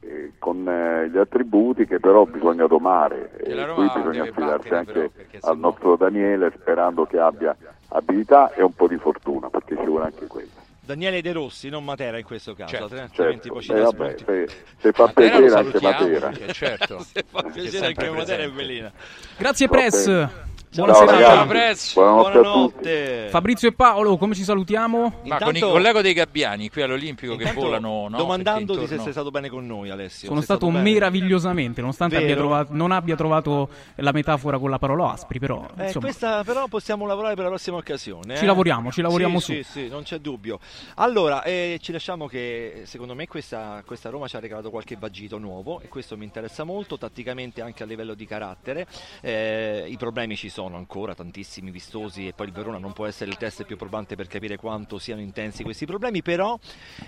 eh, 0.03 0.31
con 0.39 0.67
eh, 0.67 1.09
gli 1.09 1.17
attributi 1.17 1.85
che 1.85 1.99
però 1.99 2.25
bisogna 2.25 2.67
domare 2.67 3.31
e 3.37 3.53
la 3.53 3.65
qui 3.73 3.87
Roma 3.87 4.01
bisogna 4.03 4.23
affidarsi 4.23 4.69
anche 4.73 5.09
però, 5.09 5.49
al 5.51 5.57
nostro 5.57 5.95
Daniele 5.95 6.51
sperando 6.59 7.05
che 7.05 7.19
abbia 7.19 7.55
abilità 7.89 8.51
e 8.53 8.63
un 8.63 8.73
po' 8.73 8.87
di 8.87 8.97
fortuna 8.97 9.49
perché 9.49 9.75
ci 9.77 9.85
vuole 9.85 10.05
anche 10.05 10.27
quella. 10.27 10.49
Daniele 10.85 11.21
De 11.21 11.31
Rossi, 11.31 11.69
non 11.69 11.85
Matera 11.85 12.17
in 12.17 12.25
questo 12.25 12.53
caso, 12.55 12.75
Certo. 12.75 12.95
altrimenti 12.95 13.49
Certo, 13.49 13.53
poi 13.53 13.61
ci 13.61 13.71
eh, 13.71 13.79
vabbè, 13.79 14.15
se, 14.17 14.47
se 14.79 14.91
fa 14.91 15.03
Matera 15.05 15.37
piacere 15.39 15.59
anche 15.59 15.79
Matera. 15.81 16.27
perché 16.29 16.53
certo. 16.53 16.99
Se 17.07 17.23
fa 17.25 17.41
piacere 17.43 17.85
anche 17.85 18.09
Matera 18.09 18.43
e. 18.43 18.49
Bellina. 18.49 18.91
Grazie 19.37 19.67
Va 19.67 19.71
Press. 19.77 20.51
Bene. 20.73 20.93
Buona 20.93 20.93
Ciao. 20.93 21.45
Buonanotte, 21.45 21.93
Buonanotte. 21.93 23.27
Fabrizio 23.29 23.67
e 23.69 23.73
Paolo, 23.73 24.17
come 24.17 24.33
ci 24.35 24.43
salutiamo? 24.43 24.99
Ma 25.01 25.37
con, 25.37 25.47
Intanto- 25.47 25.49
il, 25.67 25.71
con 25.71 25.81
l'ego 25.81 26.01
dei 26.01 26.13
gabbiani 26.13 26.69
qui 26.69 26.81
all'Olimpico 26.81 27.35
che 27.35 27.43
Intanto, 27.43 27.61
volano 27.61 28.07
no? 28.09 28.17
domandandoti 28.17 28.65
Perché 28.65 28.77
se 28.79 28.81
intorno- 28.95 29.03
sei 29.03 29.11
stato 29.11 29.31
bene 29.31 29.49
con 29.49 29.65
noi 29.65 29.89
Alessio. 29.89 30.27
Sono 30.27 30.41
stato 30.41 30.67
bene? 30.67 30.81
meravigliosamente, 30.81 31.81
nonostante 31.81 32.17
abbia 32.17 32.35
trovato- 32.35 32.73
non 32.73 32.91
abbia 32.91 33.15
trovato 33.15 33.69
la 33.95 34.11
metafora 34.11 34.57
con 34.57 34.69
la 34.69 34.79
parola 34.79 35.11
aspri, 35.11 35.39
però 35.39 35.65
Eh, 35.77 35.85
insomma, 35.85 36.05
questa 36.05 36.43
però 36.43 36.67
possiamo 36.67 37.05
lavorare 37.05 37.35
per 37.35 37.43
la 37.43 37.49
prossima 37.49 37.77
occasione. 37.77 38.35
Ci 38.37 38.43
eh? 38.43 38.47
lavoriamo, 38.47 38.91
ci 38.91 39.01
lavoriamo 39.01 39.39
Sì, 39.39 39.63
su. 39.63 39.71
Sì, 39.71 39.79
sì, 39.83 39.87
non 39.89 40.03
c'è 40.03 40.17
dubbio. 40.19 40.59
Allora, 40.95 41.43
eh, 41.43 41.77
ci 41.81 41.91
lasciamo 41.91 42.27
che 42.27 42.83
secondo 42.85 43.13
me 43.15 43.27
questa, 43.27 43.83
questa 43.85 44.09
Roma 44.09 44.27
ci 44.27 44.35
ha 44.35 44.39
regalato 44.39 44.69
qualche 44.69 44.95
vagito 44.99 45.37
nuovo 45.37 45.81
e 45.81 45.87
questo 45.87 46.17
mi 46.17 46.23
interessa 46.25 46.63
molto, 46.63 46.97
tatticamente 46.97 47.61
anche 47.61 47.83
a 47.83 47.85
livello 47.85 48.13
di 48.13 48.25
carattere. 48.25 48.87
Eh, 49.21 49.85
I 49.87 49.97
problemi 49.97 50.35
ci 50.35 50.49
sono 50.49 50.62
ancora, 50.71 51.13
tantissimi 51.13 51.71
vistosi 51.71 52.27
e 52.27 52.33
poi 52.33 52.47
il 52.47 52.53
Verona 52.53 52.77
non 52.77 52.93
può 52.93 53.05
essere 53.05 53.29
il 53.29 53.37
test 53.37 53.63
più 53.65 53.75
probante 53.77 54.15
per 54.15 54.27
capire 54.27 54.55
quanto 54.55 54.97
siano 54.97 55.21
intensi 55.21 55.63
questi 55.63 55.85
problemi, 55.85 56.21
però 56.21 56.57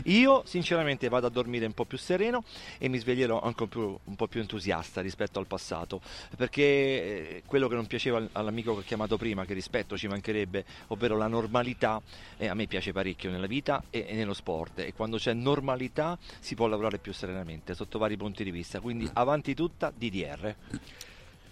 io 0.04 0.44
sinceramente 0.46 1.08
vado 1.10 1.28
a 1.28 1.30
dormire 1.30 1.66
un 1.66 1.74
po' 1.74 1.86
più 1.86 1.98
sereno 1.98 2.44
e 2.78 2.88
mi 2.88 2.98
sveglierò 2.98 3.42
anche 3.42 3.64
un, 3.64 3.70
più- 3.70 4.00
un 4.04 4.16
po' 4.16 4.28
più 4.28 4.42
entusiasta 4.42 5.02
rispetto 5.02 5.40
al 5.40 5.48
passato, 5.48 6.02
perché 6.36 6.64
eh, 6.64 7.44
quello 7.46 7.68
che 7.68 7.76
non 7.76 7.88
piaceva 7.88 8.18
al- 8.18 8.30
all'amico 8.34 8.74
che 8.74 8.80
ho 8.80 8.84
chiamato 8.84 9.18
prima, 9.18 9.46
che 9.46 9.54
rispetto 9.54 9.98
ci 9.98 10.08
mancherebbe, 10.08 10.66
ovvero 10.88 11.18
la 11.18 11.28
normalità, 11.28 12.02
eh, 12.38 12.48
a 12.48 12.54
me 12.54 12.68
piace 12.68 12.92
parecchio 12.92 13.32
nella 13.32 13.48
vita 13.48 13.84
e, 13.90 14.06
e 14.08 14.16
nello 14.16 14.34
sport 14.34 14.80
e 14.80 14.94
quando 14.94 15.18
c'è 15.18 15.34
normalità 15.34 16.18
si 16.40 16.56
può 16.56 16.68
lavorare 16.68 16.98
più 16.98 17.14
serenamente 17.14 17.74
sotto 17.74 17.98
vari 17.98 18.18
punti 18.18 18.44
di 18.44 18.52
vista, 18.52 18.80
quindi 18.80 19.10
avanti 19.14 19.54
tutta 19.54 19.92
DDR. 19.96 20.56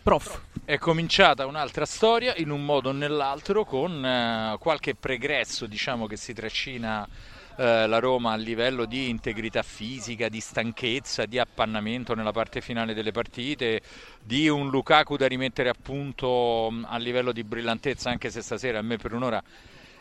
Prof. 0.04 0.42
È 0.66 0.78
cominciata 0.78 1.46
un'altra 1.46 1.86
storia 1.86 2.36
in 2.36 2.50
un 2.50 2.66
modo 2.66 2.90
o 2.90 2.92
nell'altro 2.92 3.64
con 3.64 4.06
eh, 4.06 4.58
qualche 4.60 4.96
pregresso 4.96 5.66
diciamo 5.66 6.08
che 6.08 6.18
si 6.18 6.34
trascina 6.34 7.08
eh, 7.56 7.88
la 7.88 8.00
Roma 8.00 8.34
a 8.34 8.36
livello 8.36 8.84
di 8.84 9.08
integrità 9.08 9.64
fisica, 9.64 10.28
di 10.28 10.42
stanchezza, 10.42 11.26
di 11.26 11.40
appannamento 11.40 12.16
nella 12.16 12.34
parte 12.34 12.60
finale 12.60 12.94
delle 12.94 13.14
partite, 13.14 13.82
di 14.22 14.50
un 14.50 14.70
Lukaku 14.70 15.16
da 15.16 15.26
rimettere 15.26 15.70
a 15.70 15.76
punto 15.82 16.68
mh, 16.70 16.88
a 16.90 16.98
livello 16.98 17.32
di 17.32 17.46
brillantezza 17.46 18.10
anche 18.10 18.30
se 18.30 18.42
stasera 18.42 18.80
a 18.80 18.82
me 18.82 18.98
per 18.98 19.14
un'ora 19.14 19.42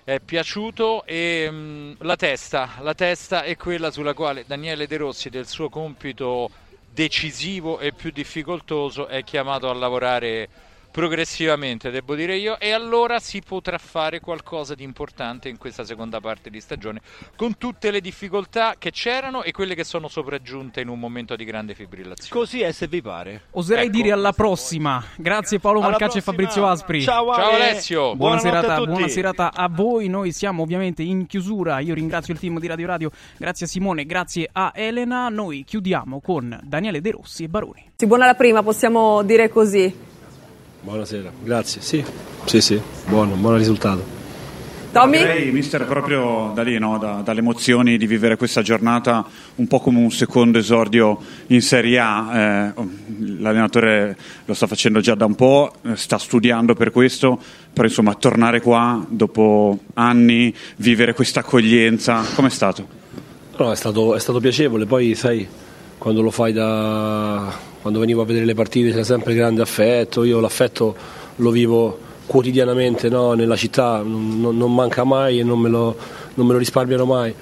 è 0.03 0.19
piaciuto 0.19 1.05
e 1.05 1.49
mh, 1.49 1.99
la 2.01 2.17
testa, 2.17 2.71
la 2.81 2.95
testa 2.95 3.45
è 3.45 3.57
quella 3.57 3.93
sulla 3.93 4.15
quale 4.15 4.43
Daniele 4.49 4.89
De 4.89 4.97
Rossi 4.97 5.31
del 5.31 5.47
suo 5.47 5.69
compito 5.69 6.51
decisivo 6.93 7.79
e 7.79 7.93
più 7.93 8.11
difficoltoso 8.11 9.07
è 9.07 9.25
chiamato 9.25 9.71
a 9.71 9.73
lavorare 9.73 10.49
progressivamente, 10.93 11.91
devo 11.91 12.15
dire 12.15 12.37
io, 12.37 12.61
e 12.61 12.71
allora 12.71 13.19
si 13.19 13.41
potrà 13.41 13.79
fare 13.79 14.21
qualcosa 14.21 14.75
di 14.75 14.85
importante 14.85 15.49
in 15.49 15.57
questa 15.57 15.85
seconda 15.85 16.21
parte 16.21 16.51
di 16.51 16.61
stagione, 16.61 17.01
con 17.35 17.57
tutte 17.57 17.91
le 17.91 18.01
difficoltà 18.01 18.75
che 18.79 18.91
c'erano 18.91 19.43
e 19.43 19.53
quelle 19.53 19.75
che 19.75 19.85
sono 19.85 20.07
sopraggiunte 20.07 20.83
in 20.83 20.89
un 20.89 20.99
momento 21.01 21.35
di 21.35 21.45
grande 21.45 21.75
fibrillazione. 21.75 22.39
Così 22.39 22.61
è 22.61 22.71
se 22.73 22.87
vi 22.87 23.01
pare. 23.01 23.45
Oserei 23.53 23.87
Ecco. 23.87 23.97
dire 23.97 24.13
alla 24.13 24.33
prossima. 24.33 25.03
Grazie 25.17 25.59
Paolo 25.59 25.81
Marcacci 25.81 26.19
e. 26.19 26.21
Fabrizio 26.21 26.67
Aspri. 26.67 27.01
Ciao, 27.01 27.35
Ciao 27.35 27.51
Ale. 27.51 27.71
Alessio. 27.71 28.15
Buona 28.15 28.37
a 28.37 28.41
serata, 28.41 28.77
tutti. 28.77 28.91
buona 28.91 29.09
serata 29.09 29.53
a 29.55 29.69
voi. 29.69 30.09
Noi 30.09 30.31
siamo 30.33 30.63
ovviamente 30.63 31.03
in 31.03 31.27
chiusura. 31.27 31.79
Io 31.81 31.95
ringrazio 31.95 32.35
il 32.35 32.39
team 32.39 32.59
di 32.61 32.67
Radio 32.67 32.87
Radio, 32.87 33.11
grazie 33.39 33.65
a 33.65 33.69
Simone, 33.69 34.05
grazie 34.05 34.47
a 34.53 34.73
Elena. 34.75 35.31
Noi 35.31 35.65
chiudiamo 35.65 36.21
con 36.21 36.61
Daniele 36.63 37.01
De 37.01 37.13
Rossi 37.13 37.45
e 37.45 37.49
Baroni. 37.49 37.93
Si 37.97 38.07
buona 38.07 38.27
la 38.27 38.35
prima, 38.35 38.63
possiamo 38.63 39.23
dire 39.23 39.49
così. 39.49 40.11
Buonasera, 40.83 41.31
grazie. 41.45 41.81
Sì, 41.81 42.05
sì, 42.45 42.61
sì, 42.61 42.81
buono, 43.07 43.37
buon 43.37 43.57
risultato. 43.57 44.05
Tommy? 44.91 45.19
Direi, 45.19 45.53
mister, 45.53 45.87
proprio 45.87 46.51
da 46.55 46.63
lì, 46.63 46.77
no? 46.77 46.99
da- 46.99 47.23
dalle 47.23 47.39
emozioni 47.39 47.97
di 47.97 48.07
vivere 48.09 48.37
questa 48.37 48.63
giornata 48.63 49.25
un 49.55 49.69
po' 49.69 49.79
come 49.79 49.99
un 50.01 50.11
secondo 50.11 50.59
esordio 50.59 51.19
in 51.47 51.63
Serie 51.63 52.01
A. 52.01 52.31
Eh, 52.37 52.73
l'allenatore 53.39 54.17
lo 54.45 54.55
sta 54.55 54.67
facendo 54.67 54.99
già 54.99 55.15
da 55.15 55.25
un 55.25 55.37
po', 55.37 55.73
eh, 55.83 55.95
sta 55.95 56.19
studiando 56.19 56.75
per 56.75 56.91
questo, 56.91 57.39
però 57.73 57.87
insomma 57.87 58.15
tornare 58.15 58.61
qua 58.61 59.03
dopo 59.09 59.79
anni, 59.95 60.53
vivere 60.79 61.15
questa 61.15 61.41
accoglienza, 61.41 62.25
com'è 62.35 62.51
stato? 62.51 62.87
No, 63.57 63.71
è 63.71 63.77
stato, 63.77 64.17
è 64.17 64.19
stato 64.19 64.41
piacevole, 64.41 64.85
poi 64.85 65.15
sai, 65.15 65.47
quando 65.97 66.23
lo 66.23 66.33
fai 66.33 66.53
da... 66.53 67.71
quando 67.83 67.99
venivo 67.99 68.23
a 68.23 68.25
vedere 68.25 68.47
le 68.47 68.55
partite 68.55 68.93
c'è 68.93 69.05
sempre 69.05 69.35
grande 69.35 69.61
affetto, 69.61 70.25
io 70.25 70.41
l'affetto 70.41 70.95
lo 71.37 71.51
vivo 71.51 71.99
quotidianamente 72.27 73.09
no, 73.09 73.33
nella 73.35 73.57
città, 73.57 74.01
non, 74.03 74.57
non- 74.57 74.75
manca 74.75 75.05
mai 75.05 75.41
e 75.41 75.43
non 75.43 75.59
me, 75.59 75.69
lo, 75.69 75.95
non 76.35 76.47
me 76.47 76.53
lo 76.53 76.59
risparmiano 76.59 77.05
mai. 77.05 77.35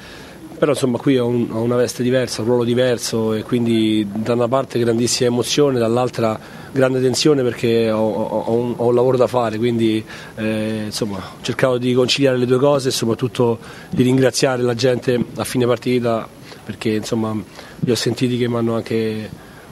Però 0.58 0.72
insomma 0.72 0.98
qui 0.98 1.16
ho, 1.18 1.26
un- 1.26 1.48
ho 1.50 1.60
una 1.62 1.76
veste 1.76 2.02
diversa, 2.02 2.40
un 2.40 2.48
ruolo 2.48 2.64
diverso 2.64 3.34
e 3.34 3.42
quindi 3.42 4.06
da 4.12 4.32
una 4.34 4.48
parte 4.48 4.78
grandissima 4.78 5.28
emozione, 5.28 5.78
dall'altra 5.78 6.38
grande 6.72 7.00
tensione 7.00 7.42
perché 7.42 7.90
ho, 7.90 7.98
ho- 8.10 8.52
un, 8.52 8.74
ho 8.76 8.86
un 8.86 8.94
lavoro 8.94 9.16
da 9.16 9.26
fare, 9.26 9.58
quindi 9.58 10.02
eh, 10.36 10.82
insomma 10.86 11.18
ho 11.62 11.78
di 11.78 11.92
conciliare 11.94 12.36
le 12.36 12.46
due 12.46 12.58
cose 12.58 12.88
e 12.88 12.92
soprattutto 12.92 13.58
di 13.90 14.02
ringraziare 14.02 14.62
la 14.62 14.74
gente 14.74 15.22
a 15.36 15.44
fine 15.44 15.66
partita 15.66 16.26
perché 16.64 16.90
insomma 16.90 17.34
li 17.80 17.90
ho 17.90 17.94
sentiti 17.94 18.36
che 18.36 18.48
mi 18.48 18.56
hanno 18.56 18.74
anche, 18.76 19.28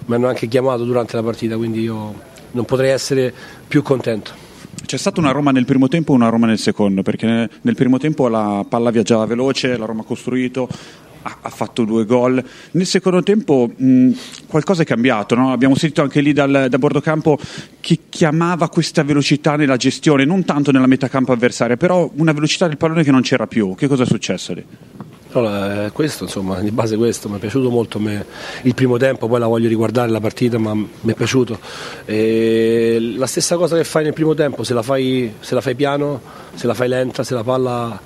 mi 0.08 0.14
hanno 0.14 0.28
anche 0.28 0.48
chiamato 0.48 0.84
durante 0.84 1.16
la 1.16 1.22
partita, 1.22 1.56
quindi 1.56 1.82
io 1.82 2.14
non 2.52 2.64
potrei 2.64 2.90
essere 2.90 3.32
più 3.66 3.82
contento. 3.82 4.46
C'è 4.84 4.96
stata 4.96 5.20
una 5.20 5.32
Roma 5.32 5.50
nel 5.50 5.66
primo 5.66 5.86
tempo 5.88 6.12
e 6.12 6.14
una 6.16 6.30
Roma 6.30 6.46
nel 6.46 6.58
secondo, 6.58 7.02
perché 7.02 7.26
nel- 7.60 7.74
primo 7.74 7.98
tempo 7.98 8.26
la 8.28 8.64
palla 8.66 8.90
viaggiava 8.90 9.26
veloce, 9.26 9.76
la 9.76 9.84
Roma 9.84 10.00
ha 10.00 10.04
costruito, 10.04 10.66
ha, 11.20 11.50
fatto 11.50 11.84
due 11.84 12.06
gol. 12.06 12.42
Nel 12.70 12.86
secondo 12.86 13.22
tempo 13.22 13.70
mh, 13.74 14.10
qualcosa 14.46 14.82
è 14.82 14.86
cambiato, 14.86 15.34
no? 15.34 15.52
abbiamo 15.52 15.74
sentito 15.74 16.00
anche 16.00 16.22
lì 16.22 16.32
dal, 16.32 16.68
da 16.70 16.78
Bordocampo 16.78 17.38
che 17.80 17.98
chiamava 18.08 18.70
questa 18.70 19.04
velocità 19.04 19.56
nella 19.56 19.76
gestione, 19.76 20.24
non 20.24 20.42
tanto 20.46 20.70
nella 20.70 20.86
metacampo 20.86 21.32
avversaria, 21.32 21.76
però 21.76 22.10
una 22.14 22.32
velocità 22.32 22.66
del 22.66 22.78
pallone 22.78 23.02
che 23.02 23.10
non 23.10 23.20
c'era 23.20 23.46
più. 23.46 23.74
Che 23.74 23.88
cosa 23.88 24.04
è 24.04 24.06
successo 24.06 24.54
lì? 24.54 24.64
Allora, 25.32 25.84
eh, 25.84 25.92
questo, 25.92 26.24
insomma, 26.24 26.58
di 26.60 26.70
base 26.70 26.96
questo, 26.96 27.28
mi 27.28 27.36
è 27.36 27.38
piaciuto 27.38 27.68
molto 27.68 27.98
me- 27.98 28.24
il 28.62 28.74
primo 28.74 28.96
tempo, 28.96 29.28
poi 29.28 29.38
la 29.38 29.46
voglio 29.46 29.68
riguardare 29.68 30.10
la 30.10 30.20
partita, 30.20 30.56
ma 30.56 30.72
mi 30.72 30.88
è 31.04 31.14
piaciuto. 31.14 31.58
E 32.06 32.98
la 33.16 33.26
stessa 33.26 33.56
cosa 33.56 33.76
che 33.76 33.84
fai 33.84 34.04
nel 34.04 34.14
primo 34.14 34.32
tempo, 34.32 34.64
se 34.64 34.72
la 34.72 34.82
fai, 34.82 35.34
se 35.40 35.54
la 35.54 35.60
fai 35.60 35.74
piano, 35.74 36.20
se 36.54 36.66
la 36.66 36.72
fai 36.72 36.88
lenta, 36.88 37.24
se 37.24 37.34
la 37.34 37.44
palla 37.44 38.00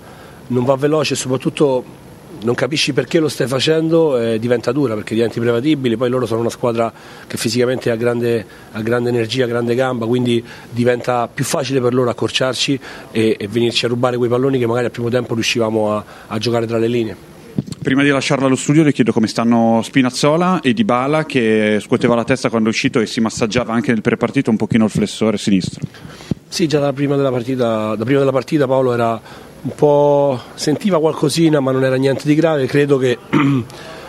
non 0.49 0.65
va 0.65 0.75
veloce, 0.75 1.15
soprattutto 1.15 2.01
non 2.43 2.55
capisci 2.55 2.93
perché 2.93 3.19
lo 3.19 3.29
stai 3.29 3.47
facendo 3.47 4.19
e 4.19 4.39
diventa 4.39 4.73
dura 4.73 4.95
perché 4.95 5.15
diventi 5.15 5.41
prevedibile, 5.41 5.97
poi 5.97 6.09
loro 6.09 6.27
sono 6.27 6.41
una 6.41 6.51
squadra 6.51 6.93
che 7.27 7.37
fisicamente 7.37 7.91
ha 7.91 7.97
grande, 7.97 8.45
ha 8.73 8.81
grande 8.83 9.09
energia, 9.09 9.47
grande 9.47 9.75
gamba, 9.75 10.07
quindi 10.07 10.43
diventa 10.71 11.29
più 11.29 11.45
facile 11.45 11.81
per 11.81 11.95
loro 11.95 12.11
accorciarci 12.11 12.79
e, 13.11 13.37
e 13.39 13.49
venirci 13.49 13.85
a 13.85 13.89
rubare 13.89 14.17
quei 14.17 14.29
palloni 14.29 14.59
che 14.59 14.67
magari 14.67 14.87
al 14.87 14.93
primo 14.93 15.09
tempo 15.09 15.35
riuscivamo 15.35 15.95
a, 15.95 16.05
a 16.29 16.39
giocare 16.39 16.67
tra 16.67 16.79
le 16.79 16.89
linee. 16.89 17.17
Prima 17.83 18.03
di 18.03 18.09
lasciarla 18.09 18.47
allo 18.47 18.57
studio 18.57 18.83
le 18.83 18.93
chiedo 18.93 19.13
come 19.13 19.27
stanno 19.27 19.81
Spinazzola 19.83 20.61
e 20.61 20.73
Dybala 20.73 21.27
che 21.27 21.79
scuoteva 21.83 22.15
la 22.15 22.25
testa 22.25 22.49
quando 22.49 22.69
è 22.69 22.73
uscito 22.73 23.01
e 23.01 23.07
si 23.07 23.21
massaggiava 23.21 23.73
anche 23.73 23.93
nel 23.93 24.01
prepartito 24.01 24.51
un 24.51 24.57
pochino 24.57 24.85
il 24.85 24.91
flessore 24.91 25.37
sinistro. 25.37 25.81
Sì, 26.49 26.69
già 26.69 26.79
da 26.79 26.93
prima 26.93 27.17
della 27.17 27.31
partita, 27.31 27.95
da 27.95 28.05
prima 28.05 28.21
della 28.21 28.31
partita 28.31 28.67
Paolo 28.67 28.93
era 28.93 29.21
un 29.63 29.75
po' 29.75 30.41
sentiva 30.55 30.99
qualcosina 30.99 31.61
ma 31.61 31.71
non 31.71 31.85
era 31.85 31.97
niente 31.97 32.27
di 32.27 32.35
grave, 32.35 32.67
credo 32.67 32.99
che, 32.99 33.19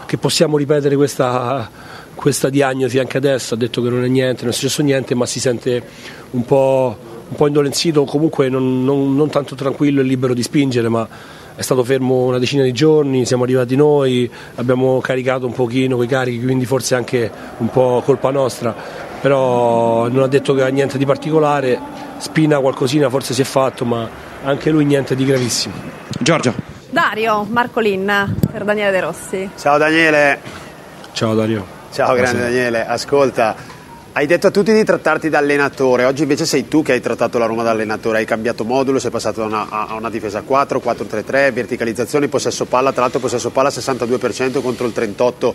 che 0.06 0.18
possiamo 0.18 0.58
ripetere 0.58 0.96
questa, 0.96 1.70
questa 2.16 2.50
diagnosi 2.50 2.98
anche 2.98 3.18
adesso, 3.18 3.54
ha 3.54 3.58
detto 3.58 3.82
che 3.82 3.90
non 3.90 4.04
è 4.04 4.08
niente, 4.08 4.42
non 4.42 4.52
è 4.52 4.54
successo 4.54 4.82
niente 4.82 5.14
ma 5.14 5.26
si 5.26 5.40
sente 5.40 5.84
un 6.32 6.44
po', 6.44 6.98
un 7.30 7.36
po 7.36 7.48
indolenzito, 7.48 8.04
comunque 8.06 8.50
non, 8.50 8.84
non, 8.84 9.16
non 9.16 9.30
tanto 9.30 9.54
tranquillo 9.54 10.02
e 10.02 10.04
libero 10.04 10.34
di 10.34 10.42
spingere 10.42 10.90
ma 10.90 11.08
è 11.56 11.62
stato 11.62 11.84
fermo 11.84 12.24
una 12.24 12.40
decina 12.40 12.64
di 12.64 12.72
giorni, 12.72 13.26
siamo 13.26 13.44
arrivati 13.44 13.76
noi, 13.76 14.30
abbiamo 14.56 15.00
caricato 15.02 15.46
un 15.46 15.54
pochino 15.54 15.98
quei 15.98 16.08
carichi, 16.08 16.44
quindi 16.44 16.66
forse 16.66 16.96
anche 16.96 17.32
un 17.58 17.70
po' 17.70 18.02
colpa 18.04 18.32
nostra, 18.32 18.76
però 19.22 20.08
non 20.08 20.24
ha 20.24 20.28
detto 20.28 20.56
che 20.56 20.64
ha 20.64 20.68
niente 20.70 20.98
di 20.98 21.06
particolare, 21.06 21.80
Spina 22.24 22.58
qualcosina 22.60 23.10
forse 23.10 23.34
si 23.34 23.42
è 23.42 23.44
fatto, 23.44 23.84
ma 23.84 24.10
anche 24.46 24.70
lui 24.70 24.86
niente 24.86 25.14
di 25.14 25.26
gravissimo. 25.26 25.74
Giorgia. 26.22 26.54
Dario 26.90 27.46
Marcolin 27.50 28.38
per 28.50 28.64
Daniele 28.64 28.92
De 28.92 29.00
Rossi. 29.02 29.50
Ciao 29.58 29.78
Daniele. 29.78 30.40
Ciao 31.12 31.36
Dario. 31.36 31.66
Ciao 31.92 32.14
grande 32.14 32.40
Buonasera. 32.40 32.50
Daniele, 32.50 32.88
ascolta, 32.88 33.56
hai 34.14 34.26
detto 34.26 34.48
a 34.48 34.52
tutti 34.52 34.72
di 34.72 34.86
trattarti 34.86 35.28
da 35.28 35.40
allenatore, 35.40 36.06
oggi 36.06 36.22
invece 36.22 36.46
sei 36.46 36.70
tu 36.70 36.82
che 36.82 36.94
hai 36.94 37.02
trattato 37.02 37.38
la 37.38 37.46
Roma 37.46 37.62
da 37.62 37.72
allenatore, 37.72 38.20
hai 38.20 38.26
cambiato 38.26 38.64
modulo, 38.64 39.00
sei 39.00 39.12
passato 39.12 39.42
da 39.42 39.48
una, 39.48 39.68
a 39.70 39.94
una 39.94 40.10
difesa 40.10 40.44
4, 40.44 40.82
4-3-3, 40.82 41.52
verticalizzazione, 41.52 42.30
possesso 42.30 42.64
palla, 42.64 42.94
tra 42.94 43.02
l'altro 43.02 43.20
possesso 43.20 43.50
palla 43.50 43.68
62% 43.68 44.62
contro 44.62 44.88
il 44.88 44.94
38% 44.96 45.54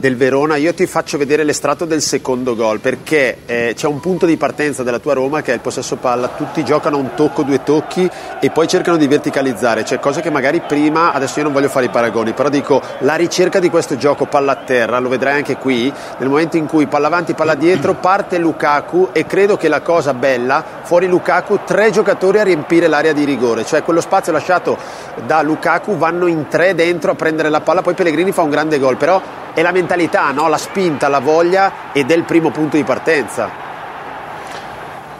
del 0.00 0.16
Verona. 0.16 0.56
Io 0.56 0.74
ti 0.74 0.86
faccio 0.86 1.18
vedere 1.18 1.44
l'estratto 1.44 1.84
del 1.84 2.00
secondo 2.00 2.56
gol 2.56 2.80
perché 2.80 3.38
eh, 3.46 3.74
c'è 3.76 3.86
un 3.86 4.00
punto 4.00 4.26
di 4.26 4.36
partenza 4.36 4.82
della 4.82 4.98
tua 4.98 5.12
Roma 5.12 5.42
che 5.42 5.52
è 5.52 5.54
il 5.54 5.60
possesso 5.60 5.96
palla, 5.96 6.28
tutti 6.28 6.64
giocano 6.64 6.96
un 6.96 7.10
tocco, 7.14 7.42
due 7.42 7.62
tocchi 7.62 8.10
e 8.40 8.50
poi 8.50 8.66
cercano 8.66 8.96
di 8.96 9.06
verticalizzare, 9.06 9.84
cioè 9.84 10.00
cose 10.00 10.22
che 10.22 10.30
magari 10.30 10.60
prima, 10.60 11.12
adesso 11.12 11.38
io 11.38 11.44
non 11.44 11.52
voglio 11.52 11.68
fare 11.68 11.86
i 11.86 11.90
paragoni, 11.90 12.32
però 12.32 12.48
dico 12.48 12.82
la 13.00 13.14
ricerca 13.14 13.60
di 13.60 13.68
questo 13.68 13.96
gioco 13.96 14.24
palla 14.24 14.52
a 14.52 14.56
terra, 14.56 14.98
lo 14.98 15.10
vedrai 15.10 15.34
anche 15.36 15.56
qui, 15.56 15.92
nel 16.18 16.28
momento 16.28 16.56
in 16.56 16.66
cui 16.66 16.86
palla 16.86 17.08
avanti, 17.08 17.34
palla 17.34 17.54
dietro, 17.54 17.94
parte 17.94 18.38
Lukaku 18.38 19.10
e 19.12 19.26
credo 19.26 19.56
che 19.58 19.68
la 19.68 19.82
cosa 19.82 20.14
bella, 20.14 20.64
fuori 20.82 21.06
Lukaku, 21.06 21.60
tre 21.66 21.90
giocatori 21.90 22.38
a 22.38 22.44
riempire 22.44 22.88
l'area 22.88 23.12
di 23.12 23.24
rigore, 23.24 23.66
cioè 23.66 23.82
quello 23.82 24.00
spazio 24.00 24.32
lasciato 24.32 24.78
da 25.26 25.42
Lukaku 25.42 25.98
vanno 25.98 26.26
in 26.26 26.48
tre 26.48 26.74
dentro 26.74 27.10
a 27.10 27.14
prendere 27.14 27.50
la 27.50 27.60
palla, 27.60 27.82
poi 27.82 27.92
Pellegrini 27.94 28.32
fa 28.32 28.42
un 28.42 28.50
grande 28.50 28.78
gol, 28.78 28.96
però 28.96 29.20
è 29.52 29.62
la 29.62 29.72
mentalità, 29.90 30.30
no? 30.30 30.48
la 30.48 30.56
spinta, 30.56 31.08
la 31.08 31.18
voglia 31.18 31.92
ed 31.92 32.10
è 32.10 32.14
il 32.14 32.22
primo 32.22 32.50
punto 32.50 32.76
di 32.76 32.84
partenza. 32.84 33.68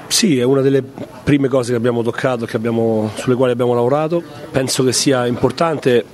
Sì, 0.06 0.38
è 0.38 0.44
una 0.44 0.60
delle 0.60 0.82
prime 0.82 1.48
cose 1.48 1.70
che 1.70 1.76
abbiamo 1.76 2.02
toccato, 2.02 2.44
che 2.46 2.56
abbiamo- 2.56 3.10
sulle 3.14 3.34
quali 3.34 3.52
abbiamo 3.52 3.74
lavorato. 3.74 4.22
Penso 4.50 4.84
che 4.84 4.92
sia 4.92 5.26
importante 5.26 6.04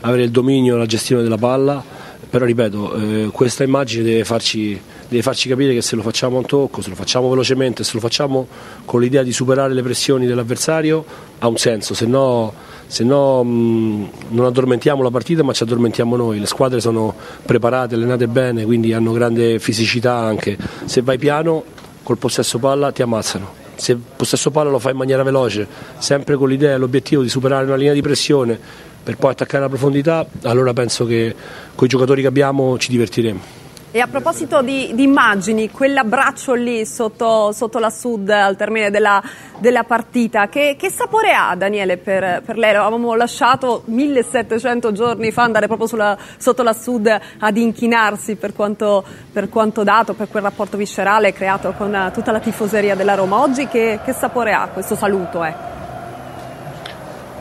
avere 0.00 0.24
il 0.24 0.30
dominio 0.30 0.74
e 0.74 0.78
la 0.78 0.86
gestione 0.86 1.22
della 1.22 1.36
palla, 1.36 1.82
però 2.28 2.44
ripeto, 2.44 2.94
eh, 2.94 3.30
questa 3.32 3.62
immagine 3.62 4.02
deve 4.02 4.24
farci, 4.24 4.80
deve 5.08 5.22
farci 5.22 5.48
capire 5.48 5.74
che 5.74 5.82
se 5.82 5.94
lo 5.94 6.02
facciamo 6.02 6.36
a 6.36 6.40
un 6.40 6.46
tocco, 6.46 6.80
se 6.80 6.88
lo 6.88 6.94
facciamo 6.96 7.28
velocemente, 7.28 7.84
se 7.84 7.92
lo 7.94 8.00
facciamo 8.00 8.46
con 8.84 9.00
l'idea 9.00 9.22
di 9.22 9.32
superare 9.32 9.72
le 9.72 9.82
pressioni 9.82 10.26
dell'avversario, 10.26 11.04
ha 11.38 11.46
un 11.46 11.56
senso, 11.56 11.94
se 11.94 12.06
no, 12.06 12.52
se 12.90 13.04
no 13.04 13.44
mh, 13.44 14.08
non 14.30 14.46
addormentiamo 14.46 15.00
la 15.00 15.10
partita 15.10 15.44
ma 15.44 15.52
ci 15.52 15.62
addormentiamo 15.62 16.16
noi. 16.16 16.40
Le 16.40 16.46
squadre 16.46 16.80
sono 16.80 17.14
preparate, 17.46 17.94
allenate 17.94 18.26
bene, 18.26 18.64
quindi 18.64 18.92
hanno 18.92 19.12
grande 19.12 19.60
fisicità 19.60 20.16
anche. 20.16 20.58
Se 20.86 21.00
vai 21.00 21.16
piano 21.16 21.62
col 22.02 22.18
possesso 22.18 22.58
palla 22.58 22.90
ti 22.90 23.02
ammazzano. 23.02 23.58
Se 23.76 23.96
possesso 23.96 24.50
palla 24.50 24.70
lo 24.70 24.80
fai 24.80 24.90
in 24.90 24.98
maniera 24.98 25.22
veloce, 25.22 25.68
sempre 25.98 26.34
con 26.34 26.48
l'idea 26.48 26.74
e 26.74 26.78
l'obiettivo 26.78 27.22
di 27.22 27.28
superare 27.28 27.64
una 27.64 27.76
linea 27.76 27.92
di 27.92 28.02
pressione 28.02 28.58
per 29.02 29.16
poi 29.16 29.30
attaccare 29.30 29.62
la 29.62 29.68
profondità, 29.68 30.26
allora 30.42 30.72
penso 30.72 31.06
che 31.06 31.32
con 31.76 31.86
i 31.86 31.88
giocatori 31.88 32.22
che 32.22 32.28
abbiamo 32.28 32.76
ci 32.76 32.90
divertiremo. 32.90 33.59
E 33.92 33.98
a 33.98 34.06
proposito 34.06 34.62
di, 34.62 34.92
di 34.94 35.02
immagini, 35.02 35.68
quell'abbraccio 35.68 36.54
lì 36.54 36.86
sotto, 36.86 37.50
sotto 37.50 37.80
la 37.80 37.90
Sud 37.90 38.28
al 38.28 38.54
termine 38.54 38.88
della, 38.88 39.20
della 39.58 39.82
partita, 39.82 40.48
che, 40.48 40.76
che 40.78 40.92
sapore 40.92 41.32
ha 41.32 41.56
Daniele 41.56 41.96
per, 41.96 42.40
per 42.44 42.56
lei? 42.56 42.72
Lo 42.72 42.82
avevamo 42.82 43.16
lasciato 43.16 43.82
1700 43.86 44.92
giorni 44.92 45.32
fa 45.32 45.42
andare 45.42 45.66
proprio 45.66 45.88
sulla- 45.88 46.16
sotto 46.36 46.62
la 46.62 46.72
Sud 46.72 47.18
ad 47.40 47.56
inchinarsi 47.56 48.36
per 48.36 48.52
quanto, 48.52 49.02
per 49.32 49.48
quanto 49.48 49.82
dato, 49.82 50.14
per 50.14 50.28
quel 50.28 50.44
rapporto 50.44 50.76
viscerale 50.76 51.32
creato 51.32 51.74
con 51.76 51.92
eh, 51.92 52.12
tutta 52.12 52.30
la 52.30 52.38
tifoseria 52.38 52.94
della 52.94 53.16
Roma. 53.16 53.40
Oggi 53.40 53.66
che, 53.66 53.98
che 54.04 54.12
sapore 54.12 54.52
ha 54.52 54.68
questo 54.68 54.94
saluto? 54.94 55.42
ecco? 55.42 55.78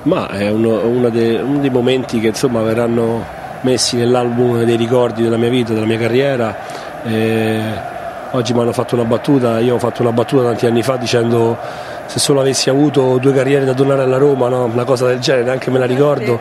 Ma 0.01 0.29
è 0.29 0.49
uno, 0.49 0.83
uno 0.83 1.09
dei, 1.09 1.35
uno 1.35 1.59
dei 1.59 1.69
momenti 1.69 2.19
che 2.19 2.29
insomma 2.29 2.63
verranno 2.63 3.37
messi 3.61 3.97
nell'album 3.97 4.63
dei 4.63 4.75
ricordi 4.75 5.23
della 5.23 5.37
mia 5.37 5.49
vita, 5.49 5.73
della 5.73 5.85
mia 5.85 5.97
carriera. 5.97 6.55
E 7.03 7.61
oggi 8.31 8.53
mi 8.53 8.59
hanno 8.61 8.73
fatto 8.73 8.95
una 8.95 9.05
battuta, 9.05 9.59
io 9.59 9.75
ho 9.75 9.79
fatto 9.79 10.01
una 10.01 10.11
battuta 10.11 10.43
tanti 10.43 10.65
anni 10.65 10.83
fa 10.83 10.97
dicendo 10.97 11.57
se 12.05 12.19
solo 12.19 12.39
avessi 12.39 12.69
avuto 12.69 13.17
due 13.19 13.33
carriere 13.33 13.65
da 13.65 13.73
donare 13.73 14.01
alla 14.01 14.17
Roma, 14.17 14.49
no? 14.49 14.65
una 14.65 14.83
cosa 14.83 15.05
del 15.07 15.19
genere, 15.19 15.43
neanche 15.43 15.69
me 15.69 15.79
la 15.79 15.85
ricordo. 15.85 16.39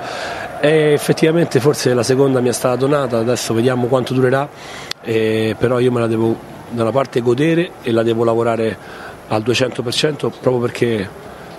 E 0.61 0.93
effettivamente 0.93 1.61
forse 1.61 1.95
la 1.95 2.03
seconda 2.03 2.41
mi 2.41 2.49
è 2.49 2.53
stata 2.53 2.75
donata, 2.77 3.19
adesso 3.19 3.55
vediamo 3.55 3.87
quanto 3.87 4.14
durerà, 4.14 4.49
eh, 5.03 5.55
però 5.59 5.79
io 5.79 5.93
me 5.93 6.01
la 6.01 6.07
devo 6.07 6.57
da 6.71 6.83
una 6.83 6.91
parte 6.91 7.21
godere 7.21 7.71
e 7.83 7.93
la 7.93 8.03
devo 8.03 8.25
lavorare 8.25 8.77
al 9.29 9.43
200% 9.43 10.16
proprio 10.16 10.59
perché, 10.59 11.09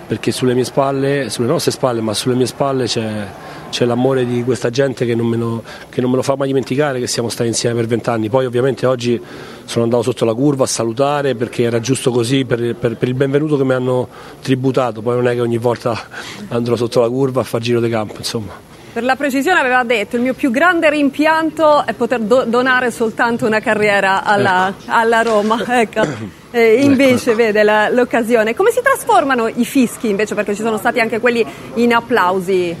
perché 0.06 0.32
sulle 0.32 0.54
mie 0.54 0.64
spalle, 0.64 1.30
sulle 1.30 1.46
nostre 1.46 1.70
spalle, 1.70 2.00
ma 2.00 2.12
sulle 2.12 2.34
mie 2.34 2.46
spalle 2.46 2.86
c'è, 2.86 3.26
c'è 3.70 3.84
l'amore 3.84 4.26
di 4.26 4.44
questa 4.44 4.68
gente 4.70 5.06
che 5.06 5.14
non, 5.14 5.26
me 5.26 5.36
lo, 5.36 5.62
che 5.88 6.00
non 6.00 6.10
me 6.10 6.16
lo 6.16 6.22
fa 6.22 6.36
mai 6.36 6.48
dimenticare, 6.48 6.98
che 7.00 7.06
siamo 7.06 7.28
stati 7.28 7.48
insieme 7.48 7.76
per 7.76 7.86
vent'anni. 7.86 8.28
Poi 8.28 8.44
ovviamente 8.44 8.84
oggi 8.86 9.20
sono 9.64 9.84
andato 9.84 10.02
sotto 10.02 10.24
la 10.24 10.34
curva 10.34 10.64
a 10.64 10.66
salutare 10.66 11.34
perché 11.34 11.62
era 11.62 11.80
giusto 11.80 12.10
così 12.10 12.44
per, 12.44 12.74
per- 12.74 12.96
per 12.96 13.08
il 13.08 13.14
benvenuto 13.14 13.56
che 13.56 13.64
mi 13.64 13.72
hanno 13.72 14.08
tributato, 14.42 15.00
poi 15.00 15.14
non 15.14 15.28
è 15.28 15.34
che 15.34 15.40
ogni 15.40 15.58
volta 15.58 15.98
andrò 16.48 16.76
sotto 16.76 17.00
la 17.00 17.08
curva 17.08 17.40
a 17.40 17.44
far 17.44 17.60
giro 17.60 17.80
di 17.80 17.88
campo, 17.88 18.14
insomma. 18.18 18.68
Per 18.92 19.04
la 19.04 19.14
precisione 19.14 19.60
aveva 19.60 19.84
detto 19.84 20.16
il 20.16 20.22
mio 20.22 20.34
più 20.34 20.50
grande 20.50 20.90
rimpianto 20.90 21.86
è 21.86 21.92
poter 21.92 22.18
do- 22.22 22.42
donare 22.42 22.90
soltanto 22.90 23.46
una 23.46 23.60
carriera 23.60 24.24
alla, 24.24 24.74
alla 24.86 25.22
Roma. 25.22 25.62
Ecco. 25.80 26.02
E 26.50 26.80
invece 26.82 27.36
vede 27.36 27.62
la- 27.62 27.88
l'occasione. 27.88 28.56
Come 28.56 28.72
si 28.72 28.80
trasformano 28.82 29.46
i 29.46 29.64
fischi 29.64 30.08
invece? 30.08 30.34
Perché 30.34 30.56
ci 30.56 30.62
sono 30.62 30.76
stati 30.78 30.98
anche 30.98 31.20
quelli 31.20 31.46
in 31.74 31.94
applausi. 31.94 32.74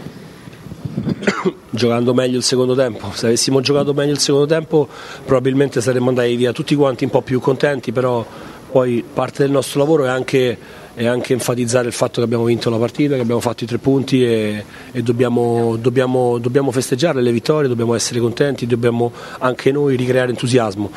giocando 1.70 2.14
meglio 2.14 2.36
il 2.36 2.42
secondo 2.42 2.74
tempo. 2.74 3.10
Se 3.14 3.26
avessimo 3.26 3.60
giocato 3.60 3.92
meglio 3.94 4.12
il 4.12 4.18
secondo 4.18 4.46
tempo 4.46 4.88
probabilmente 5.24 5.80
saremmo 5.80 6.08
andati 6.08 6.36
via 6.36 6.52
tutti 6.52 6.74
quanti 6.74 7.04
un 7.04 7.10
po' 7.10 7.22
più 7.22 7.40
contenti, 7.40 7.92
però 7.92 8.24
poi 8.70 9.04
parte 9.12 9.42
del 9.42 9.50
nostro 9.50 9.80
lavoro 9.80 10.04
è 10.04 10.08
anche, 10.08 10.56
è 10.94 11.04
anche 11.04 11.32
enfatizzare 11.32 11.88
il 11.88 11.92
fatto 11.92 12.20
che 12.20 12.22
abbiamo 12.22 12.44
vinto 12.44 12.70
la 12.70 12.76
partita, 12.76 13.16
che 13.16 13.20
abbiamo 13.20 13.40
fatto 13.40 13.64
i 13.64 13.66
tre 13.66 13.78
punti 13.78 14.24
e, 14.24 14.64
e 14.92 15.02
dobbiamo, 15.02 15.76
dobbiamo- 15.76 16.38
dobbiamo 16.38 16.70
festeggiare 16.70 17.20
le 17.20 17.32
vittorie, 17.32 17.68
dobbiamo 17.68 17.94
essere 17.94 18.20
contenti, 18.20 18.66
dobbiamo 18.66 19.10
anche 19.38 19.72
noi 19.72 19.96
ricreare 19.96 20.30
entusiasmo. 20.30 20.90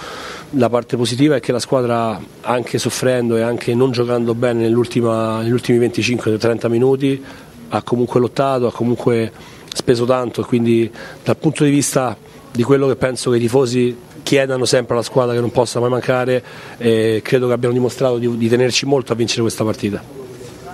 La 0.52 0.70
parte 0.70 0.98
positiva 0.98 1.36
è 1.36 1.40
che 1.40 1.52
la 1.52 1.60
squadra, 1.60 2.22
anche 2.42 2.78
soffrendo 2.78 3.38
e 3.38 3.42
anche 3.42 3.74
non 3.74 3.92
giocando 3.92 4.36
bene 4.36 4.62
negli 4.62 4.74
ultimi 4.76 5.80
25-30 5.80 6.70
minuti, 6.70 7.24
ha 7.70 7.82
comunque 7.82 8.20
lottato, 8.20 8.68
ha 8.68 8.72
comunque 8.72 9.32
speso 9.74 10.06
tanto 10.06 10.42
e 10.42 10.46
quindi 10.46 10.90
dal 11.24 11.38
punto 11.38 11.64
di 11.64 11.70
vista 11.70 12.16
di 12.52 12.64
quello 12.64 12.88
che 12.88 12.96
penso 12.96 13.32
che 13.32 13.38
i 13.38 13.40
tifosi 13.40 13.98
chiedano 14.22 14.66
sempre 14.66 14.94
alla 14.94 15.04
squadra 15.04 15.34
che 15.34 15.42
non 15.42 15.52
possa 15.52 15.80
mai 15.80 15.90
mancare, 15.90 16.44
eh, 16.78 17.22
credo 17.24 17.48
che 17.48 17.54
abbiano 17.54 17.74
dimostrato 17.74 18.18
di, 18.18 18.38
di 18.38 18.48
tenerci 18.48 18.86
molto 18.86 19.12
a 19.12 19.16
vincere 19.16 19.42
questa 19.42 19.64
partita. 19.64 20.02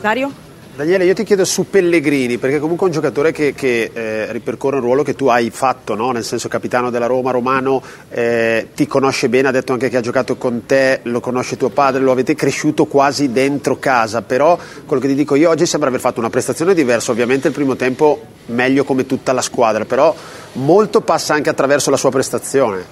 Dario? 0.02 0.48
Daniele, 0.80 1.04
io 1.04 1.14
ti 1.14 1.26
chiedo 1.26 1.44
su 1.44 1.70
Pellegrini, 1.70 2.38
perché 2.38 2.58
comunque 2.58 2.86
è 2.86 2.90
un 2.90 2.96
giocatore 2.96 3.34
che, 3.34 3.54
che 3.54 3.92
eh, 3.94 4.32
ripercorre 4.32 4.78
un 4.78 4.82
ruolo 4.82 5.04
che 5.04 5.14
tu 5.14 5.28
hai 5.28 5.50
fatto, 5.50 5.94
no? 5.94 6.12
nel 6.12 6.24
senso 6.24 6.48
capitano 6.48 6.90
della 6.90 7.06
Roma, 7.06 7.32
romano, 7.32 7.84
eh, 8.10 8.70
ti 8.74 8.88
conosce 8.88 9.28
bene, 9.28 9.50
ha 9.50 9.52
detto 9.52 9.74
anche 9.74 9.90
che 9.90 9.98
ha 9.98 10.00
giocato 10.00 10.38
con 10.38 10.66
te, 10.66 11.02
lo 11.04 11.20
conosce 11.20 11.58
tuo 11.58 11.68
padre, 11.68 12.00
lo 12.00 12.14
avete 12.14 12.34
cresciuto 12.34 12.86
quasi 12.86 13.34
dentro 13.34 13.78
casa, 13.78 14.22
però 14.22 14.58
quello 14.86 15.02
che 15.02 15.10
ti 15.10 15.16
dico 15.16 15.36
io 15.36 15.50
oggi 15.50 15.66
sembra 15.66 15.90
aver 15.90 16.00
fatto 16.00 16.22
una 16.22 16.30
prestazione 16.30 16.74
diversa, 16.74 17.12
ovviamente 17.12 17.50
il 17.50 17.54
primo 17.54 17.76
tempo 17.76 18.22
meglio 18.46 18.86
come 18.86 19.06
tutta 19.06 19.34
la 19.34 19.42
squadra, 19.42 19.84
però 19.84 20.16
molto 20.54 21.02
passa 21.02 21.34
anche 21.34 21.50
attraverso 21.50 21.90
la 21.90 21.98
sua 21.98 22.10
prestazione. 22.10 22.86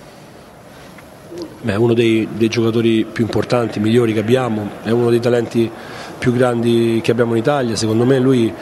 Beh, 1.61 1.71
è 1.71 1.77
uno 1.77 1.93
dei, 1.93 2.27
dei 2.33 2.49
giocatori 2.49 3.05
più 3.09 3.23
importanti, 3.23 3.79
migliori 3.79 4.11
che 4.11 4.19
abbiamo, 4.19 4.71
è 4.83 4.89
uno 4.89 5.09
dei 5.09 5.21
talenti 5.21 5.71
più 6.18 6.34
grandi 6.34 6.99
che 7.03 7.11
abbiamo 7.11 7.34
in 7.34 7.39
Italia, 7.39 7.76
secondo 7.76 8.05
me 8.05 8.20
lui, 8.20 8.53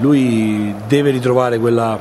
lui 0.00 0.74
deve 0.86 1.10
ritrovare 1.10 1.58
quella, 1.58 1.98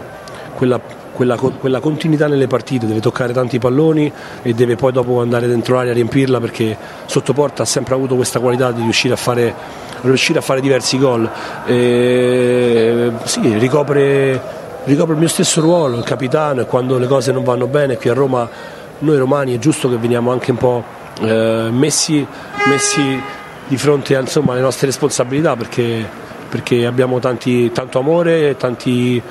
quella, 0.55 0.79
quella, 1.11 1.35
quella, 1.35 1.79
continuità 1.79 2.27
nelle 2.27 2.47
partite, 2.47 2.85
deve 2.85 2.99
toccare 2.99 3.33
tanti 3.33 3.59
palloni 3.59 4.11
e 4.41 4.53
deve 4.53 4.75
poi 4.75 4.91
dopo 4.91 5.21
andare 5.21 5.47
dentro 5.47 5.75
l'area 5.75 5.91
a 5.91 5.95
riempirla 5.95 6.39
perché 6.39 6.77
sotto 7.05 7.33
porta 7.33 7.63
ha 7.63 7.65
sempre 7.65 7.95
avuto 7.95 8.15
questa 8.15 8.39
qualità 8.39 8.71
di 8.71 8.81
riuscire 8.81 9.13
a 9.13 9.17
fare, 9.17 9.53
riuscire 10.01 10.39
a 10.39 10.41
fare 10.41 10.61
diversi 10.61 10.97
gol. 10.97 11.29
E, 11.65 13.11
sì, 13.23 13.57
ricopre, 13.57 14.41
ricopre 14.85 15.13
il 15.13 15.19
mio 15.19 15.27
stesso 15.27 15.61
ruolo, 15.61 15.97
il 15.97 16.03
capitano 16.03 16.61
e 16.61 16.65
quando 16.65 16.97
le 16.97 17.07
cose 17.07 17.31
non 17.31 17.43
vanno 17.43 17.67
bene 17.67 17.97
qui 17.97 18.09
a 18.09 18.13
Roma 18.13 18.77
noi 18.99 19.17
romani 19.17 19.55
è 19.55 19.59
giusto 19.59 19.89
che 19.89 19.97
veniamo 19.97 20.31
anche 20.31 20.51
un 20.51 20.57
po' 20.57 20.83
eh, 21.21 21.69
messi, 21.71 22.25
messi 22.67 23.21
di 23.69 23.77
fronte 23.77 24.15
insomma, 24.15 24.53
alle 24.53 24.61
nostre 24.61 24.87
responsabilità 24.87 25.55
perché, 25.55 26.03
perché 26.49 26.87
abbiamo 26.87 27.19
tanti, 27.19 27.71
tanto 27.71 27.99
amore, 27.99 28.57
tanti, 28.57 29.21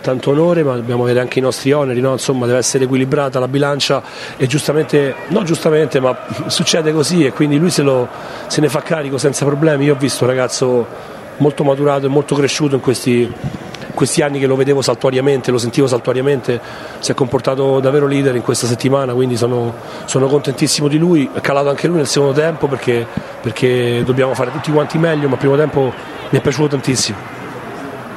tanto 0.00 0.30
onore, 0.30 0.64
ma 0.64 0.74
dobbiamo 0.74 1.04
avere 1.04 1.20
anche 1.20 1.38
i 1.38 1.42
nostri 1.42 1.70
oneri, 1.70 2.00
no? 2.00 2.10
insomma 2.12 2.46
deve 2.46 2.58
essere 2.58 2.84
equilibrata 2.84 3.38
la 3.38 3.46
bilancia 3.46 4.02
e 4.36 4.48
giustamente, 4.48 5.14
no 5.28 5.44
giustamente, 5.44 6.00
ma 6.00 6.16
succede 6.48 6.92
così 6.92 7.24
e 7.24 7.32
quindi 7.32 7.56
lui 7.56 7.70
se, 7.70 7.82
lo, 7.82 8.08
se 8.48 8.60
ne 8.60 8.68
fa 8.68 8.82
carico 8.82 9.16
senza 9.16 9.44
problemi. 9.44 9.84
Io 9.84 9.94
ho 9.94 9.98
visto 9.98 10.24
un 10.24 10.30
ragazzo 10.30 10.86
molto 11.36 11.62
maturato 11.62 12.06
e 12.06 12.08
molto 12.08 12.34
cresciuto 12.34 12.74
in 12.74 12.80
questi, 12.80 13.32
questi 13.98 14.22
anni 14.22 14.38
che 14.38 14.46
lo 14.46 14.54
vedevo 14.54 14.80
saltuariamente, 14.80 15.50
lo 15.50 15.58
sentivo 15.58 15.88
saltuariamente, 15.88 16.60
si 17.00 17.10
è 17.10 17.14
comportato 17.16 17.80
davvero 17.80 18.06
leader 18.06 18.36
in 18.36 18.42
questa 18.42 18.68
settimana, 18.68 19.12
quindi 19.12 19.36
sono, 19.36 19.74
sono 20.04 20.28
contentissimo 20.28 20.86
di 20.86 20.98
lui, 20.98 21.28
è 21.34 21.40
calato 21.40 21.68
anche 21.68 21.88
lui 21.88 21.96
nel 21.96 22.06
secondo 22.06 22.32
tempo 22.32 22.68
perché, 22.68 23.04
perché 23.42 24.04
dobbiamo 24.04 24.34
fare 24.34 24.52
tutti 24.52 24.70
quanti 24.70 24.98
meglio, 24.98 25.26
ma 25.26 25.32
il 25.32 25.40
primo 25.40 25.56
tempo 25.56 25.92
mi 26.28 26.38
è 26.38 26.40
piaciuto 26.40 26.68
tantissimo. 26.68 27.18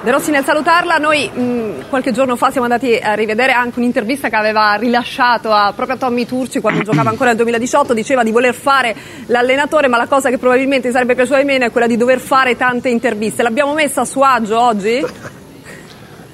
De 0.04 0.12
Rossi 0.12 0.30
nel 0.30 0.44
salutarla, 0.44 0.98
noi 0.98 1.28
mh, 1.30 1.90
qualche 1.90 2.12
giorno 2.12 2.36
fa 2.36 2.52
siamo 2.52 2.68
andati 2.68 2.96
a 2.98 3.14
rivedere 3.14 3.52
anche 3.52 3.80
un'intervista 3.80 4.30
che 4.30 4.36
aveva 4.36 4.76
rilasciato 4.76 5.52
a, 5.52 5.74
proprio 5.76 5.96
a 5.96 6.00
Tommy 6.00 6.28
Turci 6.28 6.62
quando 6.62 6.84
giocava 6.84 7.10
ancora 7.10 7.30
nel 7.30 7.38
2018, 7.38 7.96
diceva 7.96 8.22
di 8.22 8.30
voler 8.30 8.54
fare 8.54 8.96
l'allenatore, 9.26 9.88
ma 9.88 9.98
la 9.98 10.08
cosa 10.08 10.30
che 10.30 10.38
probabilmente 10.38 10.92
sarebbe 10.92 11.16
piaciuta 11.16 11.40
di 11.40 11.46
meno 11.46 11.66
è 11.66 11.72
quella 11.72 11.88
di 11.88 11.98
dover 11.98 12.20
fare 12.20 12.56
tante 12.56 12.90
interviste. 12.90 13.42
L'abbiamo 13.42 13.74
messa 13.74 14.02
a 14.02 14.06
suo 14.06 14.24
agio 14.24 14.60
oggi? 14.60 15.40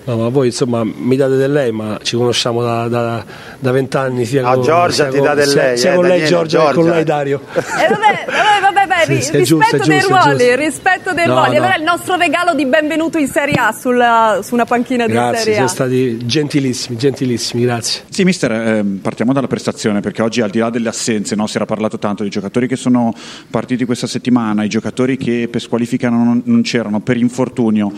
No, 0.07 0.15
ma 0.15 0.29
voi 0.29 0.47
insomma 0.47 0.85
mi 0.85 1.17
date 1.17 1.35
del 1.35 1.51
lei, 1.51 1.73
ma 1.73 1.99
ci 2.01 2.15
conosciamo 2.15 2.61
da 2.61 3.25
vent'anni. 3.59 4.23
Sia 4.25 4.41
no, 4.41 4.53
con, 4.53 4.63
Giorgia 4.63 4.93
sia 4.93 5.07
ti 5.11 5.17
con, 5.17 5.25
dà 5.27 5.33
del 5.33 5.47
sia, 5.47 5.61
lei. 5.63 5.77
Sia 5.77 5.91
eh, 5.91 5.95
con 5.95 6.01
Daniele, 6.03 6.21
lei 6.23 6.31
Giorgia, 6.31 6.57
Giorgia 6.59 6.71
che 6.71 6.79
con 6.79 6.89
lei 6.89 7.03
Dario. 7.03 7.41
Eh, 7.53 7.61
vabbè, 7.89 8.25
vabbè, 8.25 8.61
vabbè, 8.61 8.87
vabbè 8.87 9.03
Sì, 9.05 9.13
rispetto 9.15 9.43
giusto, 9.43 9.77
dei 9.85 9.99
giusto, 9.99 10.15
ruoli, 10.15 10.37
giusto. 10.37 10.55
rispetto 10.55 11.13
dei 11.13 11.25
No, 11.27 11.33
ruoli. 11.33 11.49
no. 11.49 11.55
Allora 11.57 11.75
il 11.75 11.83
nostro 11.83 12.15
regalo 12.15 12.53
di 12.53 12.65
benvenuto 12.65 13.17
in 13.17 13.27
Serie 13.27 13.55
A 13.57 13.73
sulla- 13.73 14.39
su 14.43 14.53
una 14.53 14.63
panchina 14.63 15.05
di 15.07 15.11
Grazie, 15.11 15.37
Serie 15.39 15.53
A. 15.59 15.67
siete 15.67 15.73
stati 15.73 16.25
gentilissimi, 16.25 16.97
gentilissimi, 16.97 17.63
grazie. 17.63 18.03
Sì, 18.09 18.23
mister, 18.23 18.51
ehm, 18.53 18.99
partiamo 19.01 19.33
dalla 19.33 19.47
prestazione 19.47 19.99
perché 19.99 20.21
oggi 20.21 20.39
al 20.39 20.49
di 20.51 20.59
là 20.59 20.69
delle 20.69 20.87
assenze 20.87 21.35
no, 21.35 21.47
si 21.47 21.57
era 21.57 21.65
parlato 21.65 21.99
tanto 21.99 22.21
dei 22.21 22.31
giocatori 22.31 22.65
che 22.69 22.77
sono 22.77 23.13
partiti 23.51 23.83
questa 23.83 24.07
settimana, 24.07 24.63
i 24.63 24.69
giocatori 24.69 25.17
che 25.17 25.49
per 25.51 25.59
squalifica 25.59 26.07
non, 26.07 26.41
non 26.45 26.61
c'erano, 26.61 27.01
per 27.01 27.17
infortunio. 27.17 27.91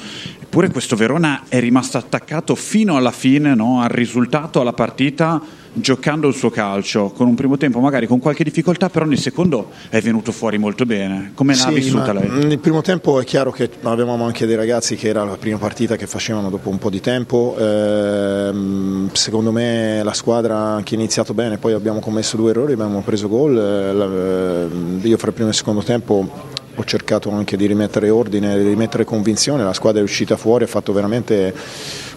Eppure 0.49 0.71
questo 0.71 0.95
Verona 0.95 1.43
è 1.47 1.59
rimasto 1.59 1.99
attaccato 1.99 2.55
fino 2.55 2.97
alla 2.97 3.11
fine 3.11 3.53
no, 3.53 3.81
al 3.83 3.89
risultato, 3.89 4.59
alla 4.59 4.73
partita, 4.73 5.39
giocando 5.73 6.27
il 6.27 6.33
suo 6.33 6.49
calcio, 6.49 7.11
con 7.15 7.27
un 7.27 7.35
primo 7.35 7.55
tempo 7.55 7.79
magari 7.79 8.07
con 8.07 8.17
qualche 8.17 8.43
difficoltà, 8.43 8.89
però 8.89 9.05
nel 9.05 9.19
secondo 9.19 9.69
è 9.89 10.01
venuto 10.01 10.31
fuori 10.31 10.57
molto 10.57 10.87
bene. 10.87 11.33
Come 11.35 11.53
l'ha 11.53 11.65
Sì, 11.67 11.73
vissuta 11.75 12.13
lei? 12.13 12.27
Nel 12.47 12.57
primo 12.57 12.81
tempo 12.81 13.21
è 13.21 13.25
chiaro 13.25 13.51
che 13.51 13.69
avevamo 13.83 14.25
anche 14.25 14.47
dei 14.47 14.55
ragazzi 14.55 14.95
che 14.95 15.09
era 15.09 15.23
la 15.23 15.37
prima 15.37 15.59
partita 15.59 15.95
che 15.97 16.07
facevano 16.07 16.49
dopo 16.49 16.69
un 16.69 16.79
po' 16.79 16.89
di 16.89 16.99
tempo. 16.99 17.55
Ehm, 17.59 19.09
secondo 19.13 19.51
me 19.51 20.01
la 20.01 20.13
squadra 20.13 20.57
ha 20.57 20.73
anche 20.73 20.95
iniziato 20.95 21.35
bene, 21.35 21.59
poi 21.59 21.73
abbiamo 21.73 21.99
commesso 21.99 22.37
due 22.37 22.49
errori, 22.49 22.73
abbiamo 22.73 23.01
preso 23.01 23.27
gol. 23.27 23.55
eh, 23.55 23.93
la- 23.93 25.07
Io 25.07 25.17
fra 25.17 25.27
il 25.27 25.33
primo 25.33 25.49
e 25.49 25.51
il 25.51 25.57
secondo 25.57 25.83
tempo 25.83 26.57
ho 26.79 26.85
cercato 26.85 27.29
anche 27.31 27.57
di 27.57 27.65
rimettere 27.65 28.09
ordine, 28.09 28.57
di 28.57 28.69
rimettere 28.69 29.03
convinzione, 29.03 29.65
la 29.65 29.73
squadra 29.73 29.99
è 29.99 30.03
uscita 30.03 30.37
fuori, 30.37 30.63
ha 30.63 30.67
fatto 30.67 30.93
veramente 30.93 31.53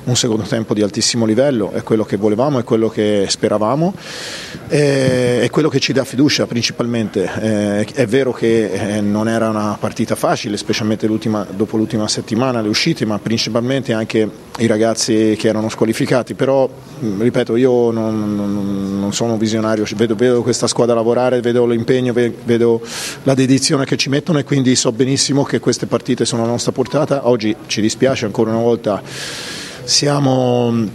un 0.05 0.17
secondo 0.17 0.43
tempo 0.43 0.75
di 0.75 0.83
altissimo 0.83 1.25
livello, 1.25 1.71
è 1.73 1.83
quello 1.83 2.05
che 2.05 2.17
volevamo, 2.17 2.59
è 2.59 2.65
quello 2.65 2.89
che 2.89 3.27
speravamo, 3.29 3.95
è 4.69 5.49
quello 5.51 5.69
che 5.69 5.79
ci 5.81 5.93
dà 5.93 6.05
fiducia 6.05 6.47
principalmente. 6.47 7.31
Eh, 7.41 7.87
È 7.93 8.07
vero 8.07 8.33
che 8.33 8.71
eh, 8.97 9.01
non 9.01 9.29
era 9.29 9.49
una 9.49 9.77
partita 9.79 10.15
facile, 10.15 10.57
specialmente 10.57 11.07
l'ultima- 11.07 11.47
dopo 11.49 11.77
l'ultima 11.77 12.09
settimana, 12.09 12.61
le 12.61 12.69
uscite, 12.69 13.05
ma 13.05 13.19
principalmente 13.19 13.93
anche 13.93 14.29
i 14.59 14.67
ragazzi 14.67 15.37
che 15.39 15.49
erano 15.49 15.69
squalificati, 15.69 16.35
però 16.35 16.69
ripeto 17.19 17.57
io 17.57 17.91
non, 17.91 18.35
non- 18.35 18.99
non 19.01 19.13
sono 19.13 19.37
visionario, 19.37 19.85
vedo, 19.97 20.15
vedo 20.15 20.43
questa 20.43 20.67
squadra 20.67 20.95
lavorare, 20.95 21.41
vedo 21.41 21.65
l'impegno, 21.67 22.13
ve- 22.13 22.35
vedo 22.45 22.81
la 23.25 23.35
dedizione 23.35 23.85
che 23.85 23.97
ci 23.97 24.09
mettono 24.09 24.39
e 24.39 24.45
quindi 24.45 24.75
so 24.75 24.91
benissimo 24.93 25.45
che 25.45 25.61
queste 25.61 25.87
partite 25.87 26.25
sono 26.25 26.43
alla 26.43 26.53
nostra 26.53 26.73
portata. 26.73 27.29
Oggi 27.29 27.55
ci 27.67 27.81
dispiace 27.81 28.25
ancora 28.25 28.51
una 28.51 28.61
volta 28.61 29.03
siamo, 29.93 30.89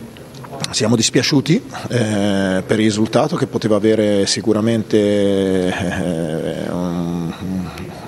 siamo 0.72 0.96
dispiaciuti 0.96 1.62
eh, 1.90 2.64
per 2.66 2.80
il 2.80 2.86
risultato 2.86 3.36
che 3.36 3.46
poteva 3.46 3.76
avere 3.76 4.26
sicuramente 4.26 4.98
eh, 5.68 6.70
un- 6.72 7.32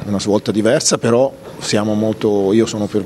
una 0.05 0.19
svolta 0.19 0.51
diversa, 0.51 0.97
però 0.97 1.31
molto, 1.93 2.51
io 2.53 2.65
sono 2.65 2.87
per- 2.87 3.05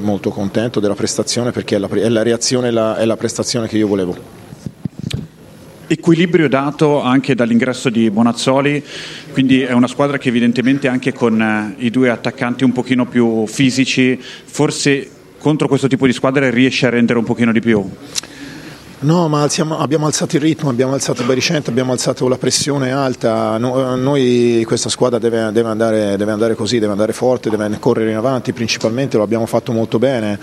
molto 0.00 0.30
contento 0.30 0.80
della 0.80 0.94
prestazione 0.96 1.52
perché 1.52 1.76
è 1.76 1.78
la, 1.78 1.88
è 1.88 2.08
la 2.08 2.22
reazione 2.24 2.72
la, 2.72 2.96
è 2.96 3.04
la 3.04 3.16
prestazione 3.16 3.68
che 3.68 3.76
io 3.76 3.86
volevo. 3.86 4.42
Equilibrio 5.86 6.48
dato 6.48 7.00
anche 7.00 7.36
dall'ingresso 7.36 7.90
di 7.90 8.10
Bonazzoli, 8.10 8.82
quindi 9.32 9.60
è 9.60 9.72
una 9.72 9.86
squadra 9.86 10.18
che 10.18 10.30
evidentemente 10.30 10.88
anche 10.88 11.12
con 11.12 11.40
eh, 11.40 11.84
i 11.84 11.90
due 11.90 12.10
attaccanti 12.10 12.64
un 12.64 12.72
pochino 12.72 13.06
più 13.06 13.46
fisici, 13.46 14.18
forse 14.20 15.10
contro 15.44 15.68
questo 15.68 15.88
tipo 15.88 16.06
di 16.06 16.14
squadre 16.14 16.48
riesce 16.48 16.86
a 16.86 16.88
rendere 16.88 17.18
un 17.18 17.24
pochino 17.26 17.52
di 17.52 17.60
più. 17.60 17.86
No, 19.04 19.28
ma 19.28 19.42
alziamo- 19.42 19.76
abbiamo 19.76 20.06
alzato 20.06 20.36
il 20.36 20.40
ritmo, 20.40 20.70
abbiamo 20.70 20.94
alzato 20.94 21.20
il 21.20 21.26
baricentro, 21.26 21.70
abbiamo 21.70 21.92
alzato 21.92 22.26
la 22.26 22.38
pressione 22.38 22.90
alta. 22.90 23.58
No- 23.58 23.96
noi, 23.96 24.64
questa 24.66 24.88
squadra 24.88 25.18
deve, 25.18 25.50
deve 25.52 25.68
andare, 25.68 26.16
deve 26.16 26.32
andare 26.32 26.54
così, 26.54 26.78
deve 26.78 26.92
andare 26.92 27.12
forte, 27.12 27.50
deve 27.50 27.76
correre 27.78 28.12
in 28.12 28.16
avanti, 28.16 28.54
principalmente 28.54 29.18
lo 29.18 29.22
abbiamo 29.22 29.44
fatto 29.44 29.72
molto 29.72 29.98
bene. 29.98 30.38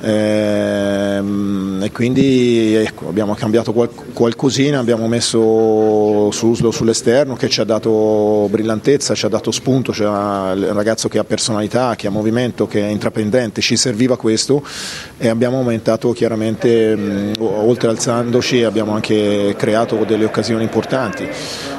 Ehm, 0.00 1.80
e 1.82 1.92
quindi 1.92 2.74
ecco, 2.74 3.06
abbiamo 3.08 3.34
cambiato 3.34 3.74
qual- 3.74 3.90
qualcosina, 4.14 4.78
abbiamo 4.78 5.06
messo 5.08 6.30
Suslo 6.30 6.70
sull'esterno 6.70 7.34
che 7.36 7.50
ci 7.50 7.60
ha 7.60 7.64
dato 7.64 8.46
brillantezza, 8.50 9.14
ci 9.14 9.26
ha 9.26 9.28
dato 9.28 9.50
spunto, 9.50 9.92
c'è 9.92 10.06
un 10.06 10.72
ragazzo 10.72 11.08
che 11.08 11.18
ha 11.18 11.24
personalità, 11.24 11.94
che 11.96 12.06
ha 12.06 12.10
movimento, 12.10 12.66
che 12.66 12.80
è 12.80 12.88
intraprendente, 12.88 13.60
ci 13.60 13.76
serviva 13.76 14.16
questo 14.16 14.62
e 15.18 15.28
abbiamo 15.28 15.58
aumentato 15.58 16.12
chiaramente, 16.12 16.96
mh, 16.96 17.32
oltre 17.40 17.88
alzandoci, 18.06 18.62
abbiamo 18.62 18.94
anche 18.94 19.54
creato 19.56 20.04
delle 20.04 20.24
occasioni 20.24 20.62
importanti. 20.62 21.28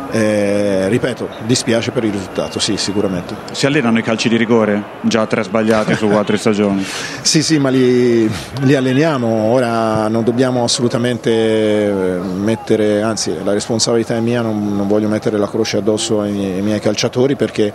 Eh, 0.10 0.88
ripeto, 0.88 1.28
dispiace 1.46 1.92
per 1.92 2.04
il 2.04 2.12
risultato, 2.12 2.60
sì, 2.60 2.78
sicuramente. 2.78 3.36
Si 3.52 3.66
allenano 3.66 4.00
i 4.00 4.04
calci 4.04 4.30
di 4.30 4.38
rigore, 4.38 4.82
già 5.02 5.26
tre 5.26 5.44
sbagliati 5.44 5.96
su 5.96 6.08
quattro 6.08 6.36
stagioni. 6.38 6.86
Sì, 7.22 7.42
sì, 7.44 7.58
ma 7.60 7.70
li, 7.70 8.30
li 8.62 8.76
alleniamo, 8.76 9.28
ora 9.28 10.08
non 10.08 10.24
dobbiamo 10.24 10.64
assolutamente 10.64 11.30
eh, 11.32 12.20
mettere, 12.20 13.02
anzi 13.02 13.34
la 13.44 13.54
responsabilità 13.54 14.16
è 14.16 14.20
mia, 14.20 14.42
non, 14.42 14.76
non 14.76 14.88
voglio 14.88 15.08
mettere 15.08 15.38
la 15.38 15.48
croce 15.48 15.78
addosso 15.78 16.22
ai, 16.22 16.32
miei- 16.32 16.54
ai 16.54 16.62
miei 16.62 16.80
calciatori 16.80 17.36
perché 17.36 17.74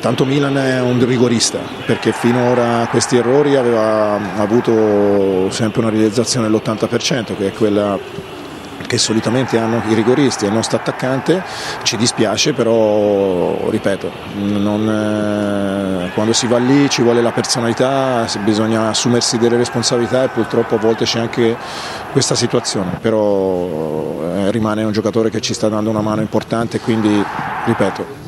tanto 0.00 0.24
Milan 0.24 0.56
è 0.56 0.80
un 0.80 1.04
rigorista, 1.04 1.58
perché 1.84 2.12
finora 2.12 2.86
questi 2.90 3.16
errori 3.16 3.56
aveva 3.56 4.18
avuto 4.36 5.50
sempre 5.50 5.80
una 5.80 5.90
realizzazione 5.90 6.48
dell'80%, 6.48 7.36
che 7.36 7.46
è 7.48 7.52
quella 7.52 7.98
che 8.86 8.98
solitamente 8.98 9.58
hanno 9.58 9.82
i 9.88 9.94
rigoristi 9.94 10.44
e 10.44 10.48
il 10.48 10.54
nostro 10.54 10.76
attaccante, 10.76 11.42
ci 11.82 11.96
dispiace, 11.96 12.52
però 12.52 13.68
ripeto, 13.68 14.10
non, 14.36 14.88
eh, 16.08 16.10
quando 16.14 16.32
si 16.32 16.46
va 16.46 16.58
lì 16.58 16.88
ci 16.88 17.02
vuole 17.02 17.20
la 17.20 17.32
personalità, 17.32 18.26
bisogna 18.44 18.88
assumersi 18.88 19.38
delle 19.38 19.56
responsabilità 19.56 20.24
e 20.24 20.28
purtroppo 20.28 20.76
a 20.76 20.78
volte 20.78 21.04
c'è 21.04 21.18
anche 21.18 21.56
questa 22.12 22.34
situazione, 22.34 22.98
però 23.00 24.22
eh, 24.22 24.50
rimane 24.50 24.84
un 24.84 24.92
giocatore 24.92 25.30
che 25.30 25.40
ci 25.40 25.52
sta 25.52 25.68
dando 25.68 25.90
una 25.90 26.00
mano 26.00 26.20
importante, 26.20 26.78
quindi 26.78 27.24
ripeto, 27.64 28.25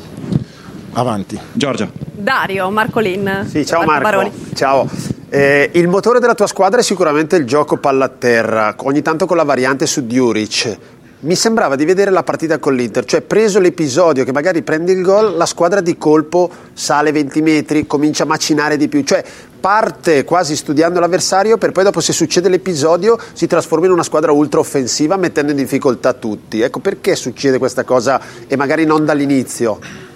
avanti. 0.93 1.39
Giorgia. 1.53 1.89
Dario, 2.11 2.69
Marcolin. 2.69 3.45
Sì, 3.49 3.65
ciao 3.65 3.83
Marco 3.83 4.17
Marco. 4.17 4.31
Ciao. 4.53 4.87
Eh, 5.29 5.69
il 5.73 5.87
motore 5.87 6.19
della 6.19 6.33
tua 6.33 6.47
squadra 6.47 6.79
è 6.79 6.83
sicuramente 6.83 7.35
il 7.35 7.45
gioco 7.45 7.77
palla 7.77 8.05
a 8.05 8.09
terra, 8.09 8.73
ogni 8.79 9.01
tanto 9.01 9.25
con 9.25 9.37
la 9.37 9.43
variante 9.43 9.85
su 9.85 10.01
Djuric. 10.01 10.77
Mi 11.21 11.35
sembrava 11.35 11.75
di 11.75 11.83
vedere 11.83 12.11
la 12.11 12.23
partita 12.23 12.59
con 12.59 12.73
l'Inter, 12.73 13.03
cioè 13.03 13.21
preso 13.21 13.59
l'episodio 13.59 14.23
che 14.23 14.31
magari 14.31 14.63
prendi 14.63 14.93
il 14.93 15.01
gol, 15.01 15.35
la 15.35 15.45
squadra 15.45 15.81
di 15.81 15.97
colpo 15.97 16.49
sale 16.71 17.11
20 17.11 17.41
metri, 17.41 17.85
comincia 17.85 18.23
a 18.23 18.25
macinare 18.25 18.77
di 18.77 18.87
più, 18.87 19.03
cioè 19.03 19.23
parte 19.59 20.23
quasi 20.23 20.55
studiando 20.55 21.01
l'avversario 21.01 21.57
per 21.57 21.73
poi 21.73 21.83
dopo 21.83 21.99
se 21.99 22.13
succede 22.13 22.47
l'episodio 22.47 23.19
si 23.33 23.47
trasforma 23.47 23.87
in 23.87 23.91
una 23.91 24.03
squadra 24.03 24.31
ultra 24.31 24.61
offensiva 24.61 25.17
mettendo 25.17 25.51
in 25.51 25.57
difficoltà 25.57 26.13
tutti. 26.13 26.61
Ecco 26.61 26.79
perché 26.79 27.15
succede 27.15 27.57
questa 27.57 27.83
cosa 27.83 28.19
e 28.47 28.55
magari 28.55 28.85
non 28.85 29.03
dall'inizio. 29.03 30.07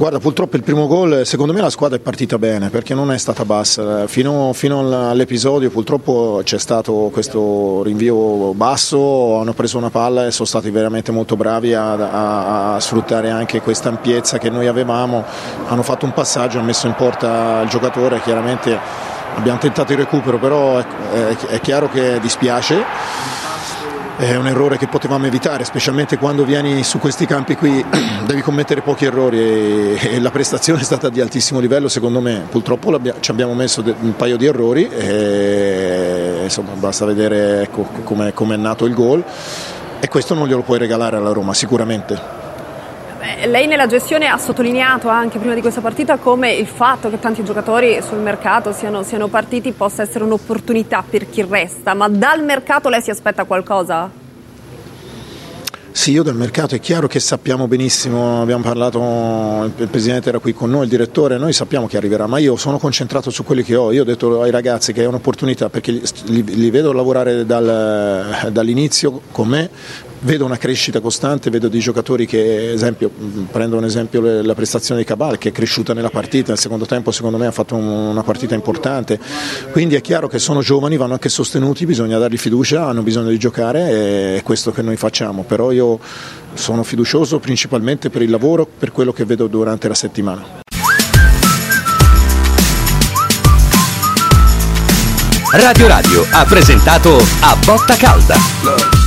Guarda, 0.00 0.18
purtroppo 0.18 0.56
il 0.56 0.62
primo 0.62 0.86
gol, 0.86 1.26
secondo 1.26 1.52
me 1.52 1.60
la 1.60 1.68
squadra 1.68 1.98
è 1.98 2.00
partita 2.00 2.38
bene 2.38 2.70
perché 2.70 2.94
non 2.94 3.12
è 3.12 3.18
stata 3.18 3.44
bassa. 3.44 4.06
Fino, 4.06 4.54
fino 4.54 4.80
all'episodio 5.10 5.68
purtroppo 5.68 6.40
c'è 6.42 6.58
stato 6.58 7.10
questo 7.12 7.82
rinvio 7.82 8.54
basso, 8.54 9.38
hanno 9.38 9.52
preso 9.52 9.76
una 9.76 9.90
palla 9.90 10.24
e 10.24 10.30
sono 10.30 10.48
stati 10.48 10.70
veramente 10.70 11.12
molto 11.12 11.36
bravi 11.36 11.74
a, 11.74 11.92
a, 11.92 12.74
a 12.76 12.80
sfruttare 12.80 13.28
anche 13.28 13.60
questa 13.60 13.90
ampiezza 13.90 14.38
che 14.38 14.48
noi 14.48 14.68
avevamo. 14.68 15.22
Hanno 15.66 15.82
fatto 15.82 16.06
un 16.06 16.14
passaggio, 16.14 16.56
hanno 16.56 16.68
messo 16.68 16.86
in 16.86 16.94
porta 16.94 17.60
il 17.60 17.68
giocatore, 17.68 18.22
chiaramente 18.22 18.78
abbiamo 19.34 19.58
tentato 19.58 19.92
il 19.92 19.98
recupero, 19.98 20.38
però 20.38 20.78
è, 20.78 20.84
è, 21.12 21.36
è 21.36 21.60
chiaro 21.60 21.90
che 21.90 22.18
dispiace 22.20 23.39
è 24.20 24.36
un 24.36 24.46
errore 24.46 24.76
che 24.76 24.86
potevamo 24.86 25.24
evitare, 25.24 25.64
specialmente 25.64 26.18
quando 26.18 26.44
vieni 26.44 26.82
su 26.84 26.98
questi 26.98 27.24
campi 27.24 27.56
qui 27.56 27.82
devi 28.26 28.42
commettere 28.42 28.82
pochi 28.82 29.06
errori 29.06 29.38
e, 29.38 29.98
e 29.98 30.20
la 30.20 30.30
prestazione 30.30 30.80
è 30.80 30.84
stata 30.84 31.08
di 31.08 31.22
altissimo 31.22 31.58
livello 31.58 31.88
secondo 31.88 32.20
me, 32.20 32.46
purtroppo 32.50 33.00
ci 33.20 33.30
abbiamo 33.30 33.54
messo 33.54 33.82
un 34.00 34.14
paio 34.16 34.36
di 34.36 34.44
errori 34.44 34.88
e 34.88 36.40
insomma 36.42 36.72
basta 36.74 37.06
vedere 37.06 37.62
ecco, 37.62 37.88
come 38.04 38.54
è 38.54 38.58
nato 38.58 38.84
il 38.84 38.92
gol 38.92 39.24
e 40.00 40.08
questo 40.08 40.34
non 40.34 40.46
glielo 40.46 40.62
puoi 40.62 40.78
regalare 40.78 41.16
alla 41.16 41.32
Roma 41.32 41.54
sicuramente. 41.54 42.39
Beh, 43.20 43.46
Lei 43.48 43.66
nella 43.66 43.86
gestione 43.86 44.28
ha 44.28 44.38
sottolineato 44.38 45.08
anche 45.08 45.38
prima 45.38 45.52
di 45.52 45.60
questa 45.60 45.82
partita 45.82 46.16
come 46.16 46.54
il 46.54 46.66
fatto 46.66 47.10
che 47.10 47.18
tanti 47.18 47.44
giocatori 47.44 48.00
sul 48.00 48.16
mercato 48.16 48.72
siano, 48.72 49.02
siano 49.02 49.28
partiti 49.28 49.72
possa 49.72 50.00
essere 50.00 50.24
un'opportunità 50.24 51.04
per 51.06 51.28
chi 51.28 51.44
resta, 51.46 51.92
ma 51.92 52.08
dal 52.08 52.42
mercato 52.42 52.88
lei 52.88 53.02
si 53.02 53.10
aspetta 53.10 53.44
qualcosa? 53.44 54.10
Sì, 55.92 56.12
io 56.12 56.22
del 56.22 56.34
mercato 56.34 56.74
è 56.74 56.80
chiaro 56.80 57.08
che 57.08 57.20
sappiamo 57.20 57.68
benissimo, 57.68 58.40
abbiamo 58.40 58.62
parlato, 58.62 59.70
il 59.76 59.88
Presidente 59.88 60.30
era 60.30 60.38
qui 60.38 60.54
con 60.54 60.70
noi, 60.70 60.84
il 60.84 60.88
direttore, 60.88 61.36
noi 61.36 61.52
sappiamo 61.52 61.86
che 61.86 61.98
arriverà, 61.98 62.26
ma 62.26 62.38
io 62.38 62.56
sono 62.56 62.78
concentrato 62.78 63.28
su 63.28 63.44
quelli 63.44 63.62
che 63.62 63.76
ho, 63.76 63.92
io 63.92 64.00
ho 64.00 64.04
detto 64.04 64.40
ai 64.40 64.50
ragazzi 64.50 64.94
che 64.94 65.02
è 65.02 65.06
un'opportunità 65.06 65.68
perché 65.68 65.90
li, 65.90 66.02
li 66.42 66.70
vedo 66.70 66.92
lavorare 66.92 67.44
dal, 67.44 68.48
dall'inizio 68.50 69.20
con 69.30 69.48
me, 69.48 69.68
vedo 70.20 70.44
una 70.44 70.56
crescita 70.56 71.00
costante, 71.00 71.50
vedo 71.50 71.68
dei 71.68 71.80
giocatori 71.80 72.26
che, 72.26 72.72
esempio, 72.72 73.10
prendo 73.50 73.76
un 73.76 73.84
esempio 73.84 74.20
la 74.20 74.54
prestazione 74.54 75.00
di 75.00 75.06
Cabal 75.06 75.38
che 75.38 75.50
è 75.50 75.52
cresciuta 75.52 75.94
nella 75.94 76.10
partita, 76.10 76.48
nel 76.48 76.58
secondo 76.58 76.86
tempo 76.86 77.10
secondo 77.10 77.38
me 77.38 77.46
ha 77.46 77.52
fatto 77.52 77.76
una 77.76 78.22
partita 78.22 78.54
importante, 78.54 79.18
quindi 79.72 79.94
è 79.94 80.00
chiaro 80.00 80.28
che 80.28 80.38
sono 80.38 80.60
giovani, 80.60 80.96
vanno 80.96 81.14
anche 81.14 81.28
sostenuti, 81.28 81.86
bisogna 81.86 82.18
dargli 82.18 82.38
fiducia, 82.38 82.86
hanno 82.86 83.02
bisogno 83.02 83.30
di 83.30 83.38
giocare 83.38 83.90
e 83.90 84.36
è 84.38 84.42
questo 84.42 84.72
che 84.72 84.82
noi 84.82 84.96
facciamo, 84.96 85.44
però 85.44 85.72
io 85.72 85.98
sono 86.54 86.82
fiducioso 86.82 87.38
principalmente 87.38 88.10
per 88.10 88.22
il 88.22 88.30
lavoro, 88.30 88.66
per 88.66 88.92
quello 88.92 89.12
che 89.12 89.24
vedo 89.24 89.46
durante 89.46 89.88
la 89.88 89.94
settimana. 89.94 90.58
Radio 95.52 95.88
Radio 95.88 96.24
ha 96.30 96.44
presentato 96.44 97.16
A 97.40 97.56
Botta 97.64 97.96
Calda. 97.96 98.99